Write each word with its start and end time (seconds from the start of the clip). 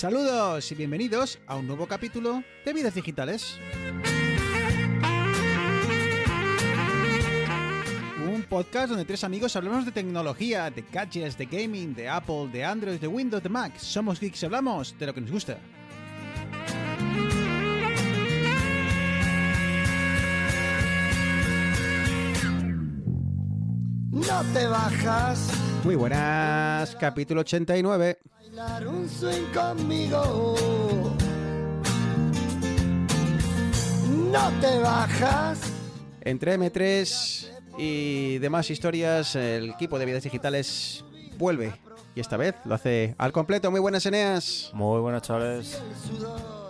Saludos 0.00 0.72
y 0.72 0.74
bienvenidos 0.76 1.38
a 1.46 1.56
un 1.56 1.66
nuevo 1.66 1.86
capítulo 1.86 2.42
de 2.64 2.72
Vidas 2.72 2.94
Digitales. 2.94 3.58
Un 8.26 8.42
podcast 8.44 8.88
donde 8.88 9.04
tres 9.04 9.24
amigos 9.24 9.54
hablamos 9.56 9.84
de 9.84 9.92
tecnología, 9.92 10.70
de 10.70 10.86
gadgets, 10.90 11.36
de 11.36 11.44
gaming, 11.44 11.94
de 11.94 12.08
Apple, 12.08 12.48
de 12.50 12.64
Android, 12.64 12.98
de 12.98 13.08
Windows, 13.08 13.42
de 13.42 13.50
Mac. 13.50 13.76
Somos 13.76 14.18
geeks 14.18 14.42
y 14.42 14.46
hablamos 14.46 14.98
de 14.98 15.04
lo 15.04 15.12
que 15.12 15.20
nos 15.20 15.32
gusta. 15.32 15.58
No 24.12 24.44
te 24.54 24.66
bajas. 24.66 25.69
Muy 25.84 25.94
buenas, 25.96 26.94
capítulo 26.96 27.40
89. 27.40 28.18
Bailar 28.38 28.86
un 28.86 29.08
swing 29.08 29.46
conmigo. 29.54 30.54
No 34.30 34.50
te 34.60 34.78
bajas. 34.78 35.60
Entre 36.20 36.58
M3 36.58 37.48
y 37.78 38.38
demás 38.38 38.70
historias, 38.70 39.34
el 39.36 39.70
equipo 39.70 39.98
de 39.98 40.04
Vidas 40.04 40.22
Digitales 40.22 41.04
vuelve. 41.38 41.72
Y 42.14 42.20
esta 42.20 42.36
vez 42.36 42.54
lo 42.66 42.74
hace 42.74 43.14
al 43.16 43.32
completo. 43.32 43.70
Muy 43.70 43.80
buenas, 43.80 44.04
Eneas. 44.04 44.70
Muy 44.74 45.00
buenas, 45.00 45.22
chavales. 45.22 45.80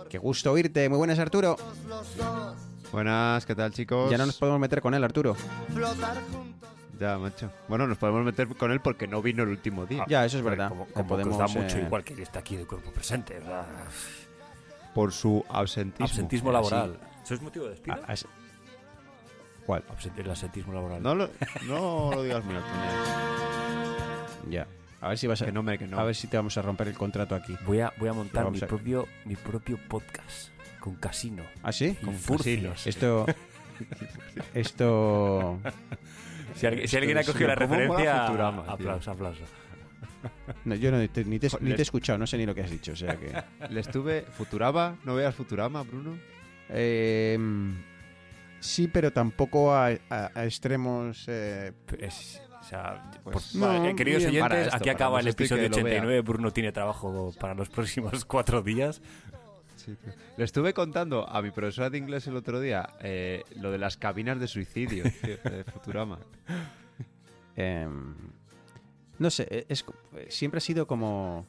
Qué 0.09 0.17
gusto 0.19 0.53
oírte. 0.53 0.87
Muy 0.87 0.97
buenas, 0.97 1.19
Arturo. 1.19 1.57
Buenas, 2.93 3.45
¿qué 3.45 3.55
tal 3.55 3.73
chicos? 3.73 4.09
Ya 4.09 4.17
no 4.17 4.25
nos 4.25 4.37
podemos 4.37 4.59
meter 4.59 4.81
con 4.81 4.93
él, 4.93 5.03
Arturo. 5.03 5.35
Flotar 5.73 6.15
juntos. 6.31 6.69
Ya, 7.01 7.17
macho. 7.17 7.51
Bueno, 7.67 7.87
nos 7.87 7.97
podemos 7.97 8.23
meter 8.23 8.47
con 8.49 8.71
él 8.71 8.79
porque 8.79 9.07
no 9.07 9.21
vino 9.23 9.41
el 9.41 9.49
último 9.49 9.85
día. 9.87 10.05
Ya, 10.07 10.23
eso 10.23 10.37
es 10.37 10.43
verdad. 10.43 10.69
Como, 10.69 10.85
como 10.85 11.07
podemos, 11.07 11.35
que 11.37 11.43
os 11.43 11.51
da 11.53 11.59
mucho 11.61 11.77
eh, 11.79 11.81
igual 11.87 12.03
que 12.03 12.13
él 12.13 12.19
está 12.19 12.39
aquí 12.39 12.55
de 12.57 12.65
cuerpo 12.65 12.91
presente. 12.91 13.33
¿verdad? 13.39 13.65
Por 14.93 15.11
su 15.11 15.43
ausentismo. 15.49 16.05
Absentismo 16.05 16.51
laboral. 16.51 16.99
¿Eso 17.23 17.33
es 17.33 17.41
motivo 17.41 17.65
de 17.65 17.71
despido? 17.71 17.95
a- 18.07 18.11
a- 18.11 18.15
¿Cuál? 19.65 19.83
Absent- 19.87 20.17
el 20.17 20.29
absentismo 20.29 20.73
laboral. 20.73 21.01
No 21.01 21.15
lo, 21.15 21.29
no 21.67 22.11
lo 22.13 22.23
digas 22.23 22.43
muy 22.45 22.55
alto. 22.55 22.67
Ya. 24.49 24.67
A 25.01 25.07
ver 25.09 25.17
si 25.17 25.25
vas 25.27 25.41
a, 25.41 25.45
Que 25.45 25.51
no, 25.51 25.63
me, 25.63 25.79
que 25.79 25.87
no. 25.87 25.97
a 25.99 26.03
ver 26.03 26.15
si 26.15 26.27
te 26.27 26.37
vamos 26.37 26.55
a 26.57 26.61
romper 26.61 26.87
el 26.87 26.93
contrato 26.95 27.33
aquí. 27.33 27.57
Voy 27.65 27.79
a, 27.79 27.91
voy 27.97 28.09
a 28.09 28.13
montar 28.13 28.51
mi 28.51 28.59
a- 28.61 28.67
propio, 28.67 29.07
mi 29.25 29.35
propio 29.35 29.79
podcast 29.87 30.49
con 30.79 30.95
casino. 30.95 31.43
¿Ah, 31.63 31.71
sí? 31.71 31.95
Con 32.03 32.13
furcios. 32.13 32.73
casinos. 32.73 32.85
Esto. 32.87 33.25
Esto. 34.53 35.59
Si 36.55 36.65
alguien, 36.67 36.87
si 36.87 36.97
alguien 36.97 37.17
ha 37.17 37.23
cogido 37.23 37.47
la 37.47 37.55
¿cómo 37.55 37.67
mola 37.67 37.79
referencia, 37.79 38.25
Futurama, 38.25 38.63
aplauso, 38.67 39.11
aplauso. 39.11 39.41
no, 40.65 40.75
yo 40.75 40.91
no, 40.91 41.09
te- 41.09 41.25
ni, 41.25 41.39
te, 41.39 41.47
ni 41.61 41.71
te 41.73 41.79
he 41.79 41.81
escuchado, 41.81 42.17
no 42.19 42.27
sé 42.27 42.37
ni 42.37 42.45
lo 42.45 42.53
que 42.53 42.61
has 42.61 42.69
dicho. 42.71 42.91
O 42.91 42.95
sea 42.95 43.15
que. 43.17 43.31
Le 43.69 43.79
estuve. 43.79 44.21
Futurama, 44.23 44.97
¿no 45.03 45.15
veas 45.15 45.33
Futurama, 45.35 45.83
Bruno? 45.83 46.17
Eh, 46.69 47.37
sí, 48.59 48.87
pero 48.87 49.11
tampoco 49.11 49.73
a, 49.73 49.87
a- 50.09 50.31
a 50.33 50.45
extremos. 50.45 51.25
eh, 51.27 51.71
Es- 51.99 52.41
o 52.59 52.63
sea, 52.63 53.11
Pues- 53.23 53.55
No, 53.55 53.67
vale, 53.67 53.95
queridos 53.95 54.25
bien, 54.27 54.41
para 54.43 54.55
oyentes, 54.55 54.73
esto, 54.73 54.77
aquí 54.83 54.89
acaba 54.91 55.19
el 55.19 55.27
episodio 55.27 55.63
que 55.63 55.69
lo 55.69 55.75
vea. 55.77 55.83
89. 55.95 56.21
Bruno 56.21 56.51
tiene 56.53 56.71
trabajo 56.71 57.33
para 57.39 57.53
los 57.55 57.69
próximos 57.71 58.23
cuatro 58.25 58.61
días. 58.61 59.01
Sí, 59.85 59.95
tío. 59.95 60.13
Le 60.37 60.43
estuve 60.45 60.73
contando 60.73 61.27
a 61.27 61.41
mi 61.41 61.51
profesora 61.51 61.89
de 61.89 61.97
inglés 61.97 62.27
el 62.27 62.35
otro 62.35 62.59
día 62.59 62.89
eh, 63.01 63.43
lo 63.55 63.71
de 63.71 63.77
las 63.77 63.97
cabinas 63.97 64.39
de 64.39 64.47
suicidio 64.47 65.03
tío, 65.21 65.37
de 65.43 65.63
Futurama. 65.63 66.19
em, 67.55 68.15
no 69.19 69.29
sé, 69.29 69.47
e, 69.49 69.65
es, 69.69 69.85
siempre 70.29 70.57
ha 70.59 70.61
sido 70.61 70.87
como. 70.87 71.45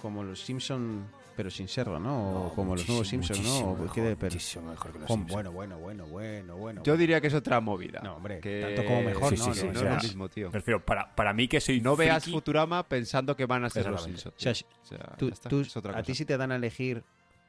Como 0.00 0.22
los 0.22 0.40
Simpson, 0.40 1.08
pero 1.36 1.50
sin 1.50 1.66
serlo, 1.66 1.98
¿no? 1.98 2.44
O 2.46 2.54
como 2.54 2.76
los 2.76 2.86
nuevos 2.88 3.12
muchísimo, 3.12 3.34
Simpson, 3.34 3.64
¿no? 3.66 3.72
mejor, 3.82 3.92
qué 3.92 4.00
de- 4.02 4.14
muchísimo 4.14 4.70
mejor 4.70 4.92
que 4.92 4.98
los 5.00 5.08
Con- 5.08 5.18
Simpson. 5.18 5.34
bueno, 5.34 5.50
bueno, 5.52 5.76
bueno, 5.78 6.06
bueno, 6.06 6.56
bueno. 6.56 6.82
Yo 6.84 6.96
diría 6.96 7.20
que 7.20 7.26
es 7.26 7.34
otra 7.34 7.60
movida. 7.60 8.00
No, 8.00 8.14
hombre, 8.14 8.38
que... 8.38 8.60
tanto 8.60 8.84
como 8.84 9.02
mejor, 9.02 9.36
Sí, 9.36 9.42
no, 9.44 9.52
sí, 9.54 9.60
sí, 9.60 9.66
no, 9.66 9.72
no 9.72 9.78
o 9.78 9.82
sea, 9.82 9.96
es 9.96 10.02
lo 10.04 10.08
mismo, 10.08 10.28
tío. 10.28 10.46
Me 10.50 10.52
refiero, 10.52 10.84
para, 10.84 11.12
para 11.16 11.32
mí 11.32 11.48
que 11.48 11.60
soy 11.60 11.80
No 11.80 11.96
veas 11.96 12.26
Futurama 12.26 12.84
pensando 12.88 13.34
que 13.36 13.44
van 13.46 13.64
a 13.64 13.70
ser 13.70 13.86
los. 13.90 14.04
Simpsons. 14.04 14.36
O 14.36 14.38
sea, 14.40 14.52
O 14.52 14.86
sea, 14.86 15.16
Tú- 15.18 15.26
ya 15.26 15.34
está, 15.34 15.48
tú- 15.48 15.60
es 15.62 15.76
otra 15.76 15.98
a 15.98 16.02
ti 16.04 16.14
si 16.14 16.24
te 16.24 16.36
dan 16.36 16.52
a 16.52 16.56
elegir 16.56 17.02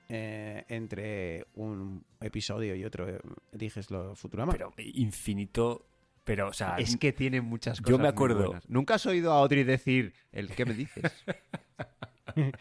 eh, 0.09 0.65
entre 0.69 1.45
un 1.53 2.03
episodio 2.19 2.75
y 2.75 2.83
otro, 2.83 3.07
eh, 3.07 3.19
eliges 3.53 3.89
lo 3.91 4.15
Futurama. 4.15 4.51
pero 4.51 4.73
infinito, 4.77 5.87
pero 6.23 6.47
o 6.49 6.53
sea, 6.53 6.75
Es 6.77 6.97
que 6.97 7.13
tiene 7.13 7.41
muchas 7.41 7.77
Yo 7.79 7.83
cosas. 7.83 7.97
me 7.99 8.03
muy 8.03 8.07
acuerdo- 8.09 8.45
buenas. 8.47 8.69
¿Nunca 8.69 8.95
has 8.95 9.05
oído 9.05 9.31
a 9.31 9.37
Audrey 9.39 9.63
decir 9.63 10.13
el 10.31 10.49
qué 10.49 10.65
me 10.65 10.73
dices? 10.73 11.03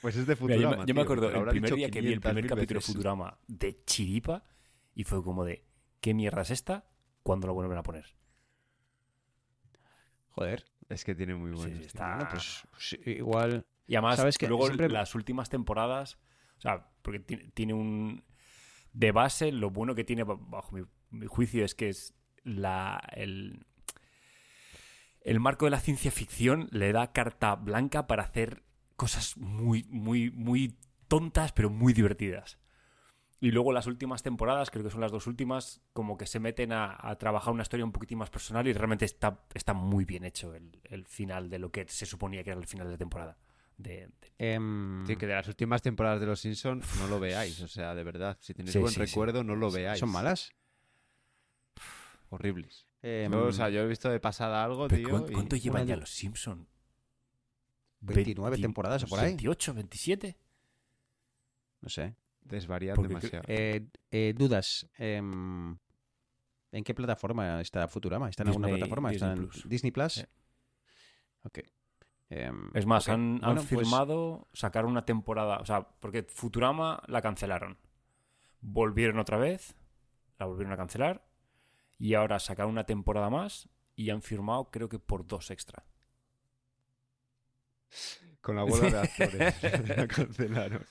pues 0.00 0.16
es 0.16 0.26
de 0.26 0.34
mira, 0.34 0.36
Futurama. 0.36 0.70
yo, 0.76 0.80
me- 0.80 0.86
yo 0.86 0.94
me 0.94 1.00
acuerdo 1.02 1.30
el 1.30 1.48
primer 1.48 1.74
día 1.74 1.90
que 1.90 2.00
vi 2.00 2.12
el 2.12 2.20
primer 2.20 2.44
500.000 2.44 2.48
capítulo 2.48 2.80
de. 2.80 2.86
Futurama 2.86 3.38
de 3.48 3.84
Chiripa 3.84 4.44
y 4.94 5.04
fue 5.04 5.22
como 5.22 5.44
de 5.44 5.64
¿qué 6.00 6.14
mierda 6.14 6.42
es 6.42 6.50
esta? 6.50 6.84
¿Cuándo 7.22 7.46
lo 7.48 7.54
vuelven 7.54 7.78
a 7.78 7.82
poner? 7.82 8.14
Joder. 10.30 10.64
Es 10.88 11.04
que 11.04 11.14
tiene 11.14 11.34
muy 11.34 11.50
buenos. 11.52 11.78
sí, 11.78 11.84
está- 11.84 12.16
Bueno, 12.16 12.28
pues 12.30 12.98
igual. 13.06 13.66
Y 13.86 13.94
además, 13.96 14.16
¿Sabes 14.16 14.38
qué? 14.38 14.48
luego 14.48 14.66
Siempre- 14.66 14.88
las 14.88 15.14
últimas 15.14 15.48
temporadas, 15.48 16.18
o 16.60 16.62
sea, 16.62 16.86
porque 17.02 17.18
ti- 17.20 17.50
tiene 17.54 17.74
un... 17.74 18.22
De 18.92 19.12
base, 19.12 19.52
lo 19.52 19.70
bueno 19.70 19.94
que 19.96 20.04
tiene, 20.04 20.22
ba- 20.24 20.38
bajo 20.38 20.76
mi, 21.10 21.26
juicio, 21.26 21.64
es 21.64 21.74
que 21.74 21.88
es 21.88 22.14
la... 22.44 23.00
El, 23.16 23.66
el 25.22 25.40
marco 25.40 25.66
de 25.66 25.70
la 25.70 25.80
ciencia 25.80 26.10
ficción 26.10 26.68
le 26.70 26.92
da 26.92 27.12
carta 27.12 27.54
blanca 27.56 28.06
para 28.06 28.22
hacer 28.22 28.62
cosas 28.96 29.36
muy, 29.36 29.84
muy, 29.88 30.30
muy 30.30 30.76
tontas, 31.08 31.52
pero 31.52 31.70
muy 31.70 31.92
divertidas. 31.92 32.58
Y 33.42 33.52
luego 33.52 33.72
las 33.72 33.86
últimas 33.86 34.22
temporadas, 34.22 34.70
creo 34.70 34.84
que 34.84 34.90
son 34.90 35.00
las 35.00 35.12
dos 35.12 35.26
últimas, 35.26 35.80
como 35.94 36.18
que 36.18 36.26
se 36.26 36.40
meten 36.40 36.72
a, 36.72 36.96
a 37.00 37.16
trabajar 37.16 37.54
una 37.54 37.62
historia 37.62 37.86
un 37.86 37.92
poquitín 37.92 38.18
más 38.18 38.28
personal 38.30 38.68
y 38.68 38.72
realmente 38.74 39.06
está, 39.06 39.40
está 39.54 39.72
muy 39.72 40.04
bien 40.04 40.24
hecho 40.24 40.54
el, 40.54 40.78
el 40.84 41.06
final 41.06 41.48
de 41.48 41.58
lo 41.58 41.70
que 41.70 41.86
se 41.88 42.04
suponía 42.04 42.44
que 42.44 42.50
era 42.50 42.60
el 42.60 42.66
final 42.66 42.90
de 42.90 42.98
temporada. 42.98 43.38
De, 43.82 44.08
de- 44.08 44.32
em, 44.38 45.06
Sí, 45.06 45.16
que 45.16 45.26
de 45.26 45.34
las 45.34 45.48
últimas 45.48 45.80
temporadas 45.82 46.20
de 46.20 46.26
Los 46.26 46.40
Simpsons 46.40 46.86
no 46.98 47.06
lo 47.08 47.18
veáis. 47.20 47.60
O 47.62 47.68
sea, 47.68 47.94
de 47.94 48.04
verdad. 48.04 48.36
Si 48.40 48.52
tenéis 48.54 48.72
Sí, 48.72 48.78
buen 48.78 48.90
sí, 48.92 49.00
sí. 49.00 49.06
recuerdo, 49.06 49.42
no 49.44 49.56
lo 49.56 49.70
veáis. 49.70 49.98
¿Son 50.00 50.10
malas? 50.10 50.52
Horribles. 52.28 52.86
Em, 53.02 53.32
Yo, 53.32 53.44
o 53.46 53.52
sea, 53.52 53.70
yo 53.70 53.80
he 53.80 53.86
visto 53.86 54.08
de 54.10 54.20
pasada 54.20 54.62
algo, 54.62 54.86
tío. 54.88 55.08
¿cuánto, 55.08 55.30
y- 55.32 55.34
cuánto 55.34 55.56
llevan 55.56 55.86
ya 55.86 55.96
los 55.96 56.10
Simpson? 56.10 56.68
29 58.00 58.58
temporadas 58.58 59.02
o 59.04 59.06
por 59.08 59.18
ahí. 59.20 59.26
28, 59.26 59.74
27. 59.74 60.36
No 61.80 61.88
sé. 61.88 62.14
Desvarían 62.42 62.94
Porque 62.96 63.08
demasiado. 63.08 63.44
Eh, 63.48 63.86
eh, 64.10 64.34
dudas. 64.36 64.86
em, 64.98 65.76
¿En 66.72 66.84
qué 66.84 66.94
plataforma 66.94 67.60
está 67.60 67.88
Futurama? 67.88 68.28
¿Está 68.28 68.42
en 68.44 68.48
alguna 68.50 68.68
Disney- 68.68 68.78
plataforma? 68.80 69.10
¿Está 69.12 69.28
Disney 69.30 69.44
en 69.44 69.50
Plus. 69.50 69.68
Disney 69.68 69.90
Plus? 69.90 70.12
Sí. 70.14 70.24
Ok. 71.42 71.58
Em, 72.30 72.70
Es 72.74 72.86
más, 72.86 73.08
han, 73.08 73.40
han 73.42 73.54
Bueno, 73.54 73.54
pues, 73.56 73.68
firmado 73.68 74.48
sacar 74.52 74.86
una 74.86 75.04
temporada. 75.04 75.58
O 75.58 75.66
sea, 75.66 75.82
porque 76.00 76.22
Futurama 76.22 77.02
la 77.08 77.22
cancelaron. 77.22 77.78
Volvieron 78.60 79.18
otra 79.18 79.36
vez, 79.38 79.76
la 80.38 80.46
volvieron 80.46 80.72
a 80.72 80.76
cancelar. 80.76 81.26
Y 81.98 82.14
ahora 82.14 82.38
sacaron 82.38 82.72
una 82.72 82.84
temporada 82.86 83.30
más 83.30 83.68
y 83.96 84.10
han 84.10 84.22
firmado, 84.22 84.70
creo 84.70 84.88
que 84.88 84.98
por 84.98 85.26
dos 85.26 85.50
extra. 85.50 85.84
Con 88.40 88.56
la 88.56 88.64
huelga 88.64 88.90
de 88.90 88.98
actores. 88.98 89.54
La 89.96 90.06
cancelaron. 90.08 90.86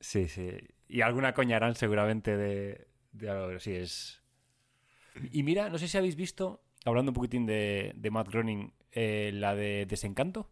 Sí, 0.00 0.28
sí. 0.28 0.50
Y 0.88 1.02
alguna 1.02 1.34
coña 1.34 1.56
harán 1.56 1.74
seguramente 1.74 2.36
de, 2.36 2.88
de 3.12 3.30
algo. 3.30 3.58
Sí, 3.60 3.74
es. 3.74 4.22
Y 5.30 5.42
mira, 5.42 5.68
no 5.68 5.78
sé 5.78 5.88
si 5.88 5.98
habéis 5.98 6.16
visto, 6.16 6.62
hablando 6.84 7.10
un 7.10 7.14
poquitín 7.14 7.46
de, 7.46 7.92
de 7.96 8.10
Matt 8.10 8.28
Groening, 8.28 8.72
eh, 8.92 9.30
la 9.34 9.54
de 9.54 9.86
Desencanto. 9.86 10.50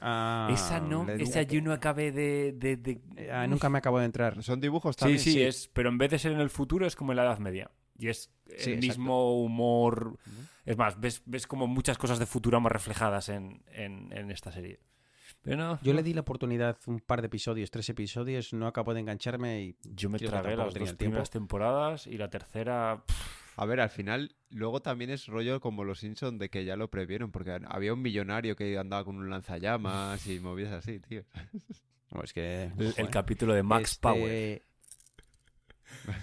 Ah, 0.00 0.48
esa 0.52 0.80
no, 0.80 1.04
le- 1.04 1.22
esa 1.22 1.42
yo 1.42 1.60
no 1.62 1.72
acabé 1.72 2.12
de. 2.12 2.52
de- 2.52 2.76
de- 2.76 3.30
ah, 3.32 3.46
nunca 3.46 3.68
me 3.68 3.78
acabo 3.78 3.98
de 3.98 4.06
entrar. 4.06 4.42
Son 4.42 4.60
dibujos 4.60 4.96
Sí, 4.96 5.00
también. 5.00 5.18
sí, 5.20 5.42
es. 5.42 5.68
Pero 5.68 5.88
en 5.88 5.98
vez 5.98 6.10
de 6.10 6.18
ser 6.18 6.32
en 6.32 6.40
el 6.40 6.50
futuro, 6.50 6.86
es 6.86 6.96
como 6.96 7.12
en 7.12 7.16
la 7.16 7.24
Edad 7.24 7.38
Media. 7.38 7.70
Y 7.98 8.08
es 8.08 8.30
Sí, 8.46 8.70
el 8.72 8.78
exacto. 8.78 8.80
mismo 8.86 9.42
humor. 9.44 10.18
Es 10.64 10.76
más, 10.76 10.98
ves, 11.00 11.22
ves 11.26 11.46
como 11.46 11.66
muchas 11.66 11.96
cosas 11.98 12.18
de 12.18 12.26
Futurama 12.26 12.68
reflejadas 12.68 13.28
en, 13.28 13.62
en, 13.72 14.10
en 14.12 14.30
esta 14.30 14.50
serie. 14.50 14.80
Pero 15.42 15.56
no. 15.58 15.78
Yo 15.82 15.92
le 15.92 16.02
di 16.02 16.14
la 16.14 16.22
oportunidad 16.22 16.78
un 16.86 17.00
par 17.00 17.20
de 17.20 17.26
episodios, 17.26 17.70
tres 17.70 17.88
episodios, 17.90 18.52
no 18.54 18.66
acabo 18.66 18.94
de 18.94 19.00
engancharme 19.00 19.62
y 19.62 19.76
Yo 19.82 20.08
me 20.08 20.18
tragué 20.18 20.56
las 20.56 20.72
dos 20.74 20.92
primeras 20.94 21.28
temporadas 21.30 22.06
y 22.06 22.16
la 22.16 22.30
tercera. 22.30 23.04
pff, 23.06 23.43
A 23.56 23.66
ver, 23.66 23.80
al 23.80 23.90
final, 23.90 24.34
luego 24.50 24.82
también 24.82 25.10
es 25.10 25.26
rollo 25.26 25.60
como 25.60 25.84
los 25.84 26.00
Simpsons 26.00 26.38
de 26.38 26.50
que 26.50 26.64
ya 26.64 26.76
lo 26.76 26.90
previeron, 26.90 27.30
porque 27.30 27.58
había 27.68 27.92
un 27.92 28.02
millonario 28.02 28.56
que 28.56 28.76
andaba 28.78 29.04
con 29.04 29.16
un 29.16 29.30
lanzallamas 29.30 30.26
y 30.26 30.40
movidas 30.40 30.72
así, 30.72 30.98
tío. 31.00 31.22
No, 32.10 32.22
es 32.22 32.32
que 32.32 32.70
el, 32.96 33.10
capítulo 33.10 33.54
de 33.54 33.62
Max 33.62 33.92
Este, 33.92 34.00
Power. 34.00 34.62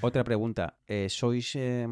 Otra 0.01 0.23
pregunta. 0.23 0.77
eh, 0.87 1.07
¿Sois 1.09 1.55
eh, 1.55 1.87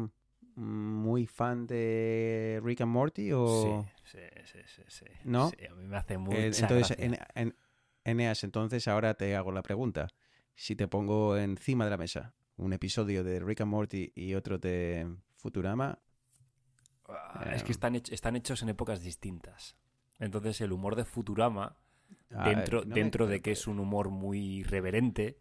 muy 0.56 1.26
fan 1.26 1.66
de 1.66 2.60
Rick 2.62 2.82
and 2.82 2.92
Morty 2.92 3.30
o...? 3.32 3.84
Sí, 4.04 4.18
sí, 4.18 4.18
sí, 4.44 4.58
sí, 4.66 4.82
sí. 4.88 5.04
¿No? 5.24 5.50
Sí, 5.50 5.66
a 5.66 5.74
mí 5.74 5.86
me 5.86 5.96
hace 5.96 6.18
mucha 6.18 6.38
Eh, 6.38 6.52
entonces, 6.56 6.96
gracia. 6.96 7.06
en, 7.06 7.18
en- 7.34 7.56
Eneas, 8.02 8.44
entonces 8.44 8.88
ahora 8.88 9.14
te 9.14 9.36
hago 9.36 9.52
la 9.52 9.62
pregunta. 9.62 10.08
Si 10.54 10.74
te 10.74 10.88
pongo 10.88 11.36
encima 11.36 11.84
de 11.84 11.90
la 11.90 11.98
mesa 11.98 12.34
un 12.56 12.72
episodio 12.72 13.24
de 13.24 13.40
Rick 13.40 13.62
and 13.62 13.70
Morty 13.70 14.12
y 14.14 14.34
otro 14.34 14.58
de 14.58 15.16
Futurama, 15.40 15.98
Ah, 17.12 17.50
Es 17.56 17.64
que 17.64 17.70
Eh. 17.70 17.72
están, 17.72 17.94
hech- 17.94 18.12
están 18.12 18.36
hechos 18.36 18.62
en 18.62 18.68
épocas 18.68 19.02
distintas. 19.02 19.76
Entonces 20.20 20.60
el 20.60 20.70
humor 20.70 20.94
de 20.94 21.04
Futurama, 21.04 21.76
ah, 22.32 22.48
dentro, 22.48 22.82
no 22.82 22.86
me- 22.86 22.94
dentro 22.94 23.26
de 23.26 23.40
que 23.40 23.50
es 23.50 23.66
un 23.66 23.80
humor 23.80 24.10
muy 24.10 24.38
irreverente, 24.60 25.36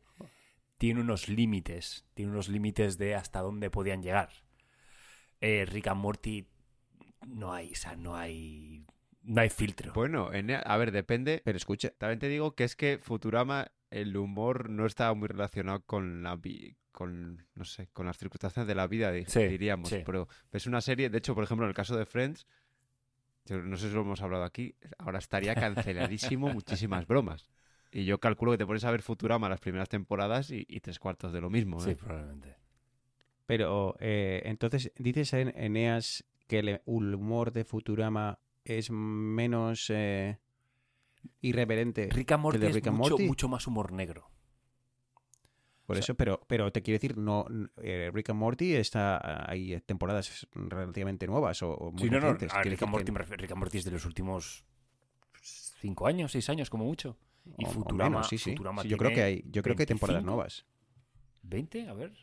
tiene 0.80 1.02
unos 1.02 1.30
límites. 1.30 2.08
Tiene 2.16 2.32
unos 2.32 2.50
límites 2.50 2.98
de 2.98 3.14
hasta 3.14 3.42
dónde 3.42 3.70
podían 3.70 4.02
llegar. 4.02 4.30
Eh, 5.42 5.66
Rick 5.70 5.88
and 5.88 6.02
Morty 6.02 6.48
no 7.28 7.54
hay, 7.54 7.74
o 7.74 7.76
sea, 7.76 7.96
no 7.96 8.16
hay. 8.16 8.86
No 9.22 9.42
hay 9.42 9.50
filtro. 9.52 9.94
Bueno, 9.94 10.34
en- 10.34 10.50
a 10.52 10.78
ver, 10.78 10.92
depende. 10.92 11.42
Pero 11.46 11.58
escucha, 11.58 11.92
También 12.00 12.18
te 12.18 12.30
digo 12.30 12.56
que 12.56 12.64
es 12.64 12.76
que 12.76 12.98
Futurama, 12.98 13.72
el 13.92 14.18
humor 14.18 14.70
no 14.72 14.88
estaba 14.88 15.14
muy 15.14 15.28
relacionado 15.28 15.84
con 15.86 16.24
la 16.24 16.36
con, 16.92 17.46
no 17.56 17.66
sé, 17.66 17.88
con 17.94 18.06
las 18.06 18.18
circunstancias 18.18 18.66
de 18.68 18.76
la 18.76 18.88
vida, 18.88 19.12
di- 19.12 19.26
Sí, 19.28 19.44
diríamos. 19.48 19.90
sí. 19.90 20.02
Pero 20.06 20.28
es 20.52 20.66
una 20.68 20.82
serie, 20.82 21.10
de 21.10 21.18
hecho, 21.18 21.36
por 21.36 21.44
ejemplo, 21.44 21.66
en 21.66 21.70
el 21.70 21.76
caso 21.76 21.96
de 21.98 22.06
Friends, 22.06 22.48
yo 23.46 23.60
no 23.62 23.78
sé 23.78 23.90
si 23.90 23.96
lo 23.96 24.02
hemos 24.02 24.22
hablado 24.22 24.44
aquí, 24.44 24.76
ahora 24.98 25.20
estaría 25.20 25.56
canceladísimo 25.56 26.50
muchísimas 26.54 27.08
bromas. 27.08 27.48
Y 27.92 28.06
yo 28.06 28.20
calculo 28.20 28.52
que 28.52 28.58
te 28.60 28.66
pones 28.68 28.84
a 28.84 28.92
ver 28.92 29.02
Futurama 29.02 29.50
las 29.50 29.60
primeras 29.60 29.90
temporadas 29.90 30.52
y, 30.52 30.66
y 30.68 30.80
tres 30.82 31.00
cuartos 31.00 31.34
de 31.34 31.42
lo 31.42 31.50
mismo. 31.50 31.80
Sí, 31.80 31.92
¿eh? 31.92 31.96
probablemente. 31.96 32.58
pero 33.48 33.96
eh, 34.00 34.42
entonces 34.46 34.92
dices 34.98 35.34
en 35.34 35.50
Eneas 35.56 36.24
que 36.48 36.60
el 36.60 36.82
humor 36.86 37.52
de 37.52 37.64
Futurama 37.66 38.40
es 38.64 38.92
menos 38.92 39.90
eh, 39.90 40.38
irreverente. 41.42 42.10
Rick 42.12 42.32
and 42.34 42.44
Morty 42.44 42.60
de 42.60 42.68
es 42.68 42.74
Rick 42.76 42.88
and 42.88 42.98
mucho, 42.98 43.12
Morty? 43.12 43.26
mucho 43.28 43.48
más 43.48 43.66
humor 43.68 43.92
negro. 43.92 44.30
Por 45.90 45.96
o 45.98 45.98
sea- 45.98 46.04
eso, 46.04 46.16
pero, 46.16 46.40
pero 46.48 46.72
te 46.72 46.84
quiero 46.84 46.98
decir, 46.98 47.18
no, 47.18 47.46
eh, 47.82 48.12
Rick 48.14 48.30
and 48.30 48.40
Morty 48.40 48.76
está 48.76 49.50
hay 49.50 49.80
temporadas 49.82 50.48
relativamente 50.54 51.26
nuevas 51.26 51.64
o, 51.64 51.72
o 51.74 51.92
muy 51.92 52.04
Sí, 52.04 52.10
no, 52.12 52.20
no. 52.20 52.32
recientes. 52.32 52.52
a 52.52 52.62
Quiere 52.62 52.70
Rick, 52.76 52.84
and 52.84 52.92
Morty, 52.92 53.12
me 53.12 53.18
refiero- 53.20 53.42
Rick 53.42 53.52
and 53.52 53.60
Morty 53.60 53.78
es 53.80 53.86
de 53.86 53.92
los 53.92 54.06
últimos 54.06 54.64
cinco 55.82 56.06
años, 56.08 56.32
seis 56.32 56.48
años, 56.50 56.70
como 56.70 56.86
mucho. 56.86 57.18
Y 57.58 57.66
o- 57.66 57.70
o 57.70 57.72
Futurama, 57.72 58.10
menos, 58.10 58.28
sí, 58.28 58.38
sí. 58.38 58.52
Futurama 58.52 58.84
Sí, 58.84 58.90
yo 58.90 58.98
creo 58.98 59.12
que 59.12 59.24
hay, 59.24 59.44
yo 59.50 59.64
creo 59.64 59.76
que 59.76 59.82
hay 59.84 59.88
temporadas 59.88 60.24
25. 60.24 60.36
nuevas. 60.36 60.66
¿20? 61.42 61.88
A 61.90 61.94
ver. 61.94 62.14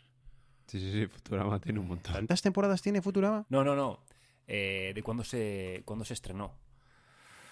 Sí, 0.69 0.79
sí, 0.81 0.93
sí, 0.93 1.07
Futurama 1.09 1.61
tiene 1.61 1.81
un 1.81 1.89
montón. 1.89 2.12
¿Tantas 2.15 2.43
temporadas 2.43 2.81
tiene 2.83 3.03
Futurama? 3.03 3.47
No, 3.49 3.65
no, 3.65 3.75
no. 3.75 4.05
Eh, 4.47 4.93
¿De 4.95 5.03
cuándo 5.03 5.25
se, 5.25 5.83
cuándo 5.85 6.05
se 6.05 6.15
estrenó? 6.15 6.53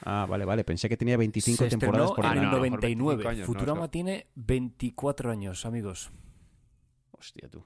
Ah, 0.02 0.26
vale, 0.28 0.44
vale. 0.44 0.64
Pensé 0.64 0.88
que 0.88 0.96
tenía 0.96 1.16
25 1.16 1.64
se 1.64 1.68
temporadas 1.70 2.12
por 2.12 2.24
en 2.24 2.30
Ah, 2.30 2.34
el 2.34 2.42
no, 2.42 2.48
a 2.48 2.52
lo 2.52 2.62
delante. 2.62 2.70
mejor 2.70 2.80
25 2.80 3.04
99. 3.12 3.28
años, 3.30 3.40
no, 3.40 3.46
Futurama 3.54 3.90
tiene 3.90 4.26
24 4.34 5.30
años, 5.30 5.64
amigos. 5.66 6.10
Hostia, 7.12 7.48
tú. 7.48 7.64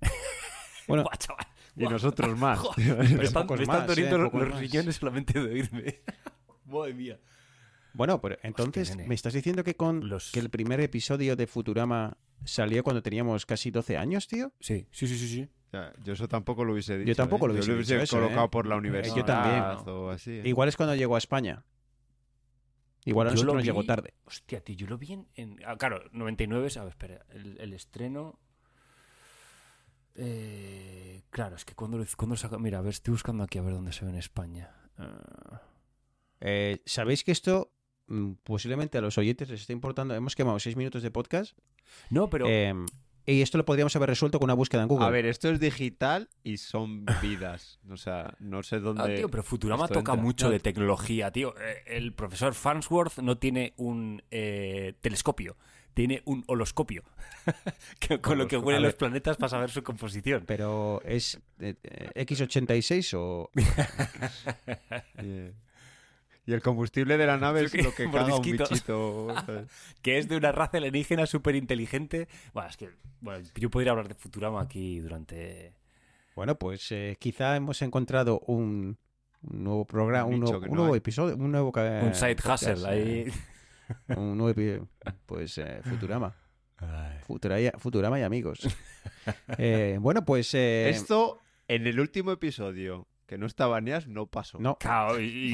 Bueno, 0.86 1.02
Buah, 1.04 1.16
chaval. 1.18 1.46
Y 1.76 1.84
nosotros 1.84 2.38
más. 2.38 2.60
Pero 2.76 3.02
están, 3.22 3.46
me 3.46 3.54
están 3.56 3.66
más, 3.66 3.86
doliendo 3.86 4.16
eh, 4.16 4.30
los- 4.32 4.58
riñones 4.58 4.96
solamente 4.96 5.38
de 5.38 5.52
oírme. 5.52 6.00
Madre 6.64 6.94
mía. 6.94 7.20
bueno, 7.94 8.20
pero 8.20 8.36
entonces. 8.42 8.96
¿me 8.96 9.14
estás 9.14 9.32
diciendo 9.34 9.62
que 9.64 9.74
con 9.74 10.08
Los- 10.08 10.32
que 10.32 10.40
el 10.40 10.50
primer 10.50 10.80
episodio 10.80 11.36
de 11.36 11.46
Futurama 11.46 12.16
salió 12.44 12.82
cuando 12.84 13.02
teníamos 13.02 13.44
casi 13.46 13.70
12 13.70 13.96
años, 13.98 14.28
tío? 14.28 14.52
Sí, 14.60 14.86
sí, 14.90 15.06
sí, 15.06 15.18
sí. 15.18 15.28
sí. 15.28 15.48
Ya, 15.72 15.92
yo 16.02 16.14
eso 16.14 16.28
tampoco 16.28 16.64
lo 16.64 16.72
hubiese 16.72 16.96
dicho. 16.98 17.14
tampoco 17.14 17.44
¿eh? 17.44 17.48
lo 17.48 17.54
hubiese 17.54 17.70
Yo 17.72 17.78
dicho 17.78 17.96
eso, 17.96 18.16
colocado 18.16 18.46
¿eh? 18.46 18.48
por 18.50 18.66
la 18.66 18.74
yo 18.76 18.78
universidad 18.78 19.24
también. 19.26 19.88
o 19.94 20.10
así. 20.10 20.30
¿eh? 20.32 20.42
Igual 20.46 20.68
es 20.70 20.76
cuando 20.76 20.94
llegó 20.94 21.14
a 21.14 21.18
España. 21.18 21.62
Igual 23.04 23.28
a 23.28 23.30
Yo 23.30 23.34
nosotros 23.34 23.54
lo 23.54 23.58
nos 23.58 23.64
llegó 23.64 23.84
tarde. 23.84 24.14
Hostia, 24.24 24.60
tío, 24.62 24.76
yo 24.76 24.86
lo 24.86 24.98
vi 24.98 25.12
en... 25.12 25.28
en- 25.34 25.58
ah, 25.66 25.76
claro, 25.76 26.02
99, 26.12 26.68
a 26.76 26.80
ver, 26.84 26.88
espera, 26.90 27.24
el, 27.30 27.56
el 27.60 27.72
estreno... 27.74 28.38
Eh, 30.14 31.22
claro, 31.30 31.56
es 31.56 31.64
que 31.64 31.74
cuando 31.74 31.96
lo 31.98 32.04
cuando 32.16 32.32
lo 32.34 32.36
saca... 32.38 32.58
Mira, 32.58 32.78
a 32.78 32.82
ver, 32.82 32.90
estoy 32.90 33.12
buscando 33.12 33.44
aquí 33.44 33.58
a 33.58 33.62
ver 33.62 33.74
dónde 33.74 33.92
se 33.92 34.04
ve 34.04 34.10
en 34.10 34.16
España. 34.18 34.70
Ah, 34.96 35.62
Eh, 36.40 36.82
¿Sabéis 36.86 37.24
que 37.24 37.32
esto 37.32 37.72
mm, 38.08 38.32
posiblemente 38.42 38.98
a 38.98 39.00
los 39.00 39.16
oyentes 39.18 39.48
les 39.48 39.60
está 39.60 39.72
importando? 39.72 40.14
Hemos 40.14 40.34
quemado 40.34 40.58
6 40.58 40.76
minutos 40.76 41.02
de 41.02 41.10
podcast. 41.10 41.56
no, 42.10 42.28
pero... 42.28 42.46
eh, 42.48 42.74
y 43.34 43.42
esto 43.42 43.58
lo 43.58 43.64
podríamos 43.64 43.94
haber 43.96 44.08
resuelto 44.08 44.38
con 44.38 44.46
una 44.46 44.54
búsqueda 44.54 44.82
en 44.82 44.88
Google. 44.88 45.06
A 45.06 45.10
ver, 45.10 45.26
esto 45.26 45.50
es 45.50 45.60
digital 45.60 46.28
y 46.42 46.56
son 46.56 47.04
vidas. 47.20 47.78
O 47.90 47.96
sea, 47.96 48.34
no 48.38 48.62
sé 48.62 48.80
dónde. 48.80 49.02
Ah, 49.02 49.14
tío, 49.14 49.28
pero 49.28 49.42
Futurama 49.42 49.86
toca 49.86 50.12
entra. 50.12 50.14
mucho 50.16 50.46
No. 50.46 50.52
de 50.52 50.60
tecnología, 50.60 51.30
tío. 51.30 51.54
Eh, 51.60 51.82
El 51.86 52.14
profesor 52.14 52.54
Farnsworth 52.54 53.18
no 53.18 53.36
tiene 53.36 53.74
un 53.76 54.22
eh, 54.30 54.94
telescopio, 55.00 55.56
tiene 55.94 56.22
un 56.24 56.42
holoscopio. 56.46 57.04
con 58.22 58.38
lo 58.38 58.48
que 58.48 58.56
huelen 58.56 58.82
los 58.82 58.94
planetas 58.94 59.36
para 59.36 59.50
saber 59.50 59.70
su 59.70 59.82
composición. 59.82 60.44
Pero 60.46 61.02
es 61.04 61.38
eh, 61.60 61.74
eh, 61.82 62.24
X86 62.26 63.14
o... 63.16 63.50
Yeah. 65.22 65.52
Y 66.48 66.54
el 66.54 66.62
combustible 66.62 67.18
de 67.18 67.26
la 67.26 67.36
nave 67.44 67.64
es 67.64 67.74
lo 67.74 67.94
que 67.94 68.10
caga 68.10 68.34
un 68.36 68.40
bichito. 68.42 69.26
que 70.02 70.16
es 70.16 70.28
de 70.30 70.36
una 70.38 70.50
raza 70.50 70.78
alienígena 70.78 71.26
súper 71.26 71.54
inteligente. 71.56 72.26
Bueno, 72.54 72.70
es 72.70 72.78
que 72.78 72.88
bueno, 73.20 73.46
yo 73.54 73.68
podría 73.68 73.90
hablar 73.90 74.08
de 74.08 74.14
Futurama 74.14 74.62
aquí 74.62 74.98
durante... 75.00 75.74
Bueno, 76.34 76.58
pues 76.58 76.90
eh, 76.90 77.18
quizá 77.20 77.54
hemos 77.54 77.82
encontrado 77.82 78.40
un, 78.46 78.96
un 79.42 79.64
nuevo 79.64 79.84
programa, 79.84 80.24
Un 80.24 80.40
nuevo, 80.40 80.90
un 80.90 80.96
episodio, 80.96 81.36
un 81.36 81.52
nuevo... 81.52 81.70
un 81.70 82.14
side 82.14 82.36
hustle 82.50 82.88
ahí. 82.88 83.26
eh, 84.08 84.14
un 84.16 84.38
nuevo 84.38 84.54
epi- 84.58 84.86
Pues 85.26 85.58
eh, 85.58 85.80
Futurama. 85.84 86.34
Futurama 87.78 88.18
y 88.18 88.22
amigos. 88.22 88.60
Eh, 89.58 89.98
bueno, 90.00 90.24
pues... 90.24 90.54
eh, 90.54 90.88
Esto 90.88 91.40
en 91.66 91.86
el 91.86 92.00
último 92.00 92.32
episodio, 92.32 93.06
que 93.28 93.38
no 93.38 93.46
estaba 93.46 93.80
Neas, 93.80 94.08
no 94.08 94.26
pasó. 94.26 94.58
No, 94.58 94.76
Claro, 94.78 95.20
y, 95.20 95.52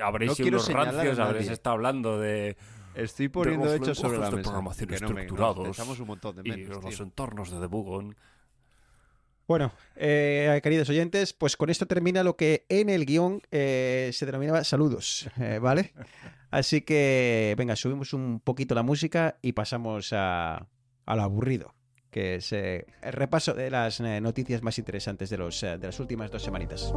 habréis 0.00 0.28
No 0.30 0.34
sido 0.36 0.48
unos 0.48 0.72
rancios, 0.72 1.18
habréis 1.18 1.50
estado 1.50 1.74
hablando 1.74 2.18
de... 2.18 2.56
Estoy 2.94 3.28
poniendo 3.28 3.72
hechos 3.74 3.98
sobre 3.98 4.18
la 4.18 4.30
de 4.30 4.36
mesa. 4.36 4.42
programación 4.50 4.88
que 4.88 5.00
no 5.00 5.08
me- 5.10 5.20
estructurados 5.22 5.68
echamos 5.68 6.00
un 6.00 6.06
montón 6.06 6.36
de 6.36 6.42
y 6.48 6.64
los 6.64 6.96
tío. 6.96 7.04
entornos 7.04 7.50
de 7.50 7.60
debugging. 7.60 8.16
Bueno, 9.46 9.72
eh, 9.96 10.60
queridos 10.62 10.88
oyentes, 10.90 11.32
pues 11.32 11.56
con 11.56 11.70
esto 11.70 11.86
termina 11.86 12.22
lo 12.22 12.36
que 12.36 12.66
en 12.68 12.88
el 12.90 13.06
guion 13.06 13.40
eh, 13.50 14.10
se 14.12 14.26
denominaba 14.26 14.62
saludos, 14.64 15.28
eh, 15.40 15.58
¿vale? 15.60 15.94
Así 16.50 16.82
que, 16.82 17.54
venga, 17.56 17.74
subimos 17.76 18.12
un 18.12 18.40
poquito 18.40 18.74
la 18.74 18.82
música 18.82 19.38
y 19.42 19.52
pasamos 19.52 20.12
a, 20.12 20.66
a 21.06 21.16
lo 21.16 21.22
aburrido, 21.22 21.74
es 22.18 22.52
eh, 22.52 22.86
el 23.02 23.12
repaso 23.12 23.54
de 23.54 23.70
las 23.70 24.00
eh, 24.00 24.20
noticias 24.20 24.62
más 24.62 24.78
interesantes 24.78 25.30
de, 25.30 25.38
los, 25.38 25.62
eh, 25.62 25.78
de 25.78 25.86
las 25.86 26.00
últimas 26.00 26.30
dos 26.30 26.42
semanitas. 26.42 26.92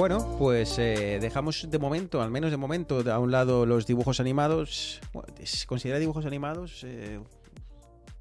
Bueno, 0.00 0.34
pues 0.38 0.78
eh, 0.78 1.18
dejamos 1.20 1.70
de 1.70 1.78
momento, 1.78 2.22
al 2.22 2.30
menos 2.30 2.50
de 2.50 2.56
momento, 2.56 3.00
a 3.12 3.18
un 3.18 3.30
lado 3.30 3.66
los 3.66 3.86
dibujos 3.86 4.18
animados. 4.18 4.98
Bueno, 5.12 5.28
¿Se 5.44 5.66
considera 5.66 5.98
dibujos 5.98 6.24
animados? 6.24 6.84
Eh, 6.84 7.20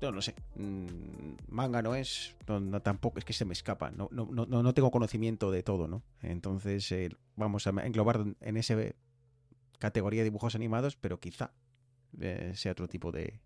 no, 0.02 0.12
no 0.12 0.22
sé. 0.22 0.36
Mm, 0.56 1.38
manga 1.48 1.82
no 1.82 1.96
es. 1.96 2.36
No, 2.50 2.60
no, 2.60 2.82
tampoco, 2.82 3.18
es 3.20 3.24
que 3.24 3.32
se 3.32 3.46
me 3.46 3.54
escapa. 3.54 3.92
No, 3.92 4.10
no, 4.12 4.26
no, 4.26 4.46
no 4.46 4.74
tengo 4.74 4.92
conocimiento 4.92 5.52
de 5.52 5.64
todo, 5.64 5.88
¿no? 5.88 6.04
Entonces, 6.22 6.92
eh, 6.92 7.16
vamos 7.38 7.66
a 7.66 7.70
englobar 7.70 8.26
en 8.42 8.58
esa 8.58 8.76
categoría 9.78 10.20
de 10.20 10.26
dibujos 10.26 10.56
animados, 10.56 10.98
pero 10.98 11.22
quizá 11.22 11.54
eh, 12.20 12.52
sea 12.56 12.74
otro 12.74 12.90
tipo 12.90 13.14
de. 13.14 13.40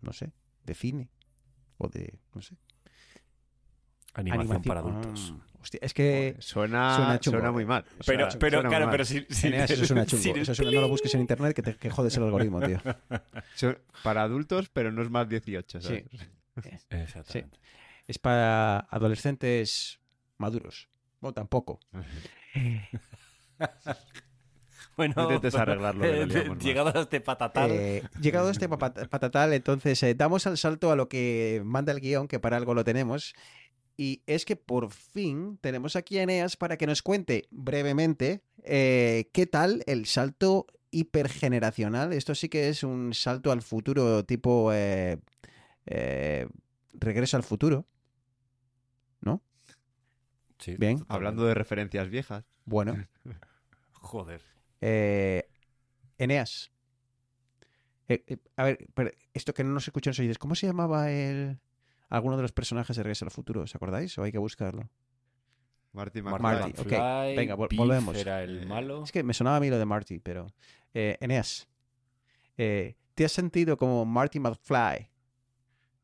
No 0.00 0.12
sé. 0.12 0.30
De 0.62 0.74
cine. 0.74 1.10
O 1.76 1.88
de. 1.88 2.20
No 2.36 2.40
sé. 2.40 2.54
Animación, 4.14 4.62
para 4.62 4.78
adultos. 4.78 5.34
Ah, 5.36 5.51
hostia, 5.62 5.78
es 5.82 5.94
que. 5.94 6.36
Suena, 6.40 6.94
Suena 6.96 7.18
suena, 7.18 7.18
chungo, 7.20 7.52
muy 7.52 7.62
eh. 7.62 7.66
mal. 7.66 7.84
Pero, 7.84 8.04
Suena- 8.04 8.28
pero 8.38 8.56
suena 8.58 8.68
claro, 8.68 8.90
pero 8.90 9.04
si, 9.04 9.26
si- 9.30 9.46
Eneas, 9.46 9.70
eso 9.70 9.86
suena 9.86 10.04
chungo. 10.06 10.34
el 10.34 10.42
Eso 10.42 10.54
suena- 10.54 10.72
no 10.72 10.80
lo 10.82 10.88
busques 10.88 11.14
en 11.14 11.20
internet 11.20 11.54
que, 11.54 11.62
te, 11.62 11.76
que 11.76 11.90
jodes 11.90 12.16
el 12.16 12.24
algoritmo, 12.24 12.60
tío. 12.60 12.78
Para 14.02 14.22
adultos, 14.22 14.68
pero 14.70 14.92
no 14.92 15.02
es 15.02 15.10
más 15.10 15.28
18, 15.28 15.80
¿sabes? 15.80 16.04
Exactamente. 16.90 17.58
Es 18.08 18.18
para 18.18 18.80
adolescentes 18.90 20.00
maduros. 20.38 20.88
No, 21.20 21.32
tampoco. 21.32 21.78
Bueno, 24.96 25.14
No 25.16 25.22
intentes 25.22 25.54
arreglarlo, 25.54 26.04
eh, 26.04 26.26
llegado 26.60 26.92
a 26.94 27.00
este 27.00 27.20
patatal. 27.22 27.70
Eh, 27.70 28.02
llegado 28.20 28.48
a 28.48 28.50
este 28.50 28.68
patatal, 28.68 29.54
entonces 29.54 30.02
eh, 30.02 30.14
damos 30.14 30.46
al 30.46 30.58
salto 30.58 30.92
a 30.92 30.96
lo 30.96 31.08
que 31.08 31.62
manda 31.64 31.92
el 31.92 32.00
guion, 32.00 32.28
que 32.28 32.38
para 32.38 32.58
algo 32.58 32.74
lo 32.74 32.84
tenemos. 32.84 33.34
Y 34.02 34.20
es 34.26 34.44
que 34.44 34.56
por 34.56 34.90
fin 34.90 35.58
tenemos 35.58 35.94
aquí 35.94 36.18
a 36.18 36.24
Eneas 36.24 36.56
para 36.56 36.76
que 36.76 36.88
nos 36.88 37.02
cuente 37.02 37.46
brevemente 37.52 38.42
eh, 38.64 39.30
qué 39.32 39.46
tal 39.46 39.84
el 39.86 40.06
salto 40.06 40.66
hipergeneracional. 40.90 42.12
Esto 42.12 42.34
sí 42.34 42.48
que 42.48 42.68
es 42.68 42.82
un 42.82 43.14
salto 43.14 43.52
al 43.52 43.62
futuro 43.62 44.24
tipo 44.24 44.72
eh, 44.72 45.20
eh, 45.86 46.48
regreso 46.94 47.36
al 47.36 47.44
futuro. 47.44 47.86
¿No? 49.20 49.40
Sí, 50.58 50.72
Bien. 50.72 50.98
totalmente. 50.98 51.14
Hablando 51.14 51.44
de 51.44 51.54
referencias 51.54 52.08
viejas. 52.08 52.44
Bueno. 52.64 53.06
Joder. 53.92 54.42
Eh, 54.80 55.48
Eneas. 56.18 56.72
Eh, 58.08 58.24
eh, 58.26 58.38
a 58.56 58.64
ver, 58.64 58.88
pero 58.94 59.12
esto 59.32 59.54
que 59.54 59.62
no 59.62 59.70
nos 59.70 59.86
escuchan 59.86 60.10
los 60.10 60.18
oyentes, 60.18 60.38
¿cómo 60.38 60.56
se 60.56 60.66
llamaba 60.66 61.12
el 61.12 61.60
alguno 62.16 62.36
de 62.36 62.42
los 62.42 62.52
personajes 62.52 62.96
de 62.96 63.02
Regreso 63.02 63.24
al 63.24 63.30
Futuro? 63.30 63.62
¿Os 63.62 63.74
acordáis? 63.74 64.16
¿O 64.18 64.22
hay 64.22 64.32
que 64.32 64.38
buscarlo? 64.38 64.88
Marty 65.92 66.22
Marty 66.22 66.42
Marty, 66.42 66.64
McFly. 66.70 66.80
ok. 66.84 66.92
McFly, 66.92 67.36
Venga, 67.36 67.56
vol- 67.56 67.76
volvemos. 67.76 68.16
Era 68.16 68.42
el 68.42 68.66
malo. 68.66 69.04
Es 69.04 69.12
que 69.12 69.22
me 69.22 69.34
sonaba 69.34 69.56
a 69.56 69.60
mí 69.60 69.68
lo 69.70 69.78
de 69.78 69.84
Marty, 69.84 70.18
pero. 70.20 70.46
Eh, 70.94 71.16
Eneas, 71.20 71.68
eh, 72.56 72.96
¿te 73.14 73.24
has 73.24 73.32
sentido 73.32 73.76
como 73.76 74.04
Marty 74.04 74.38
McFly 74.40 75.10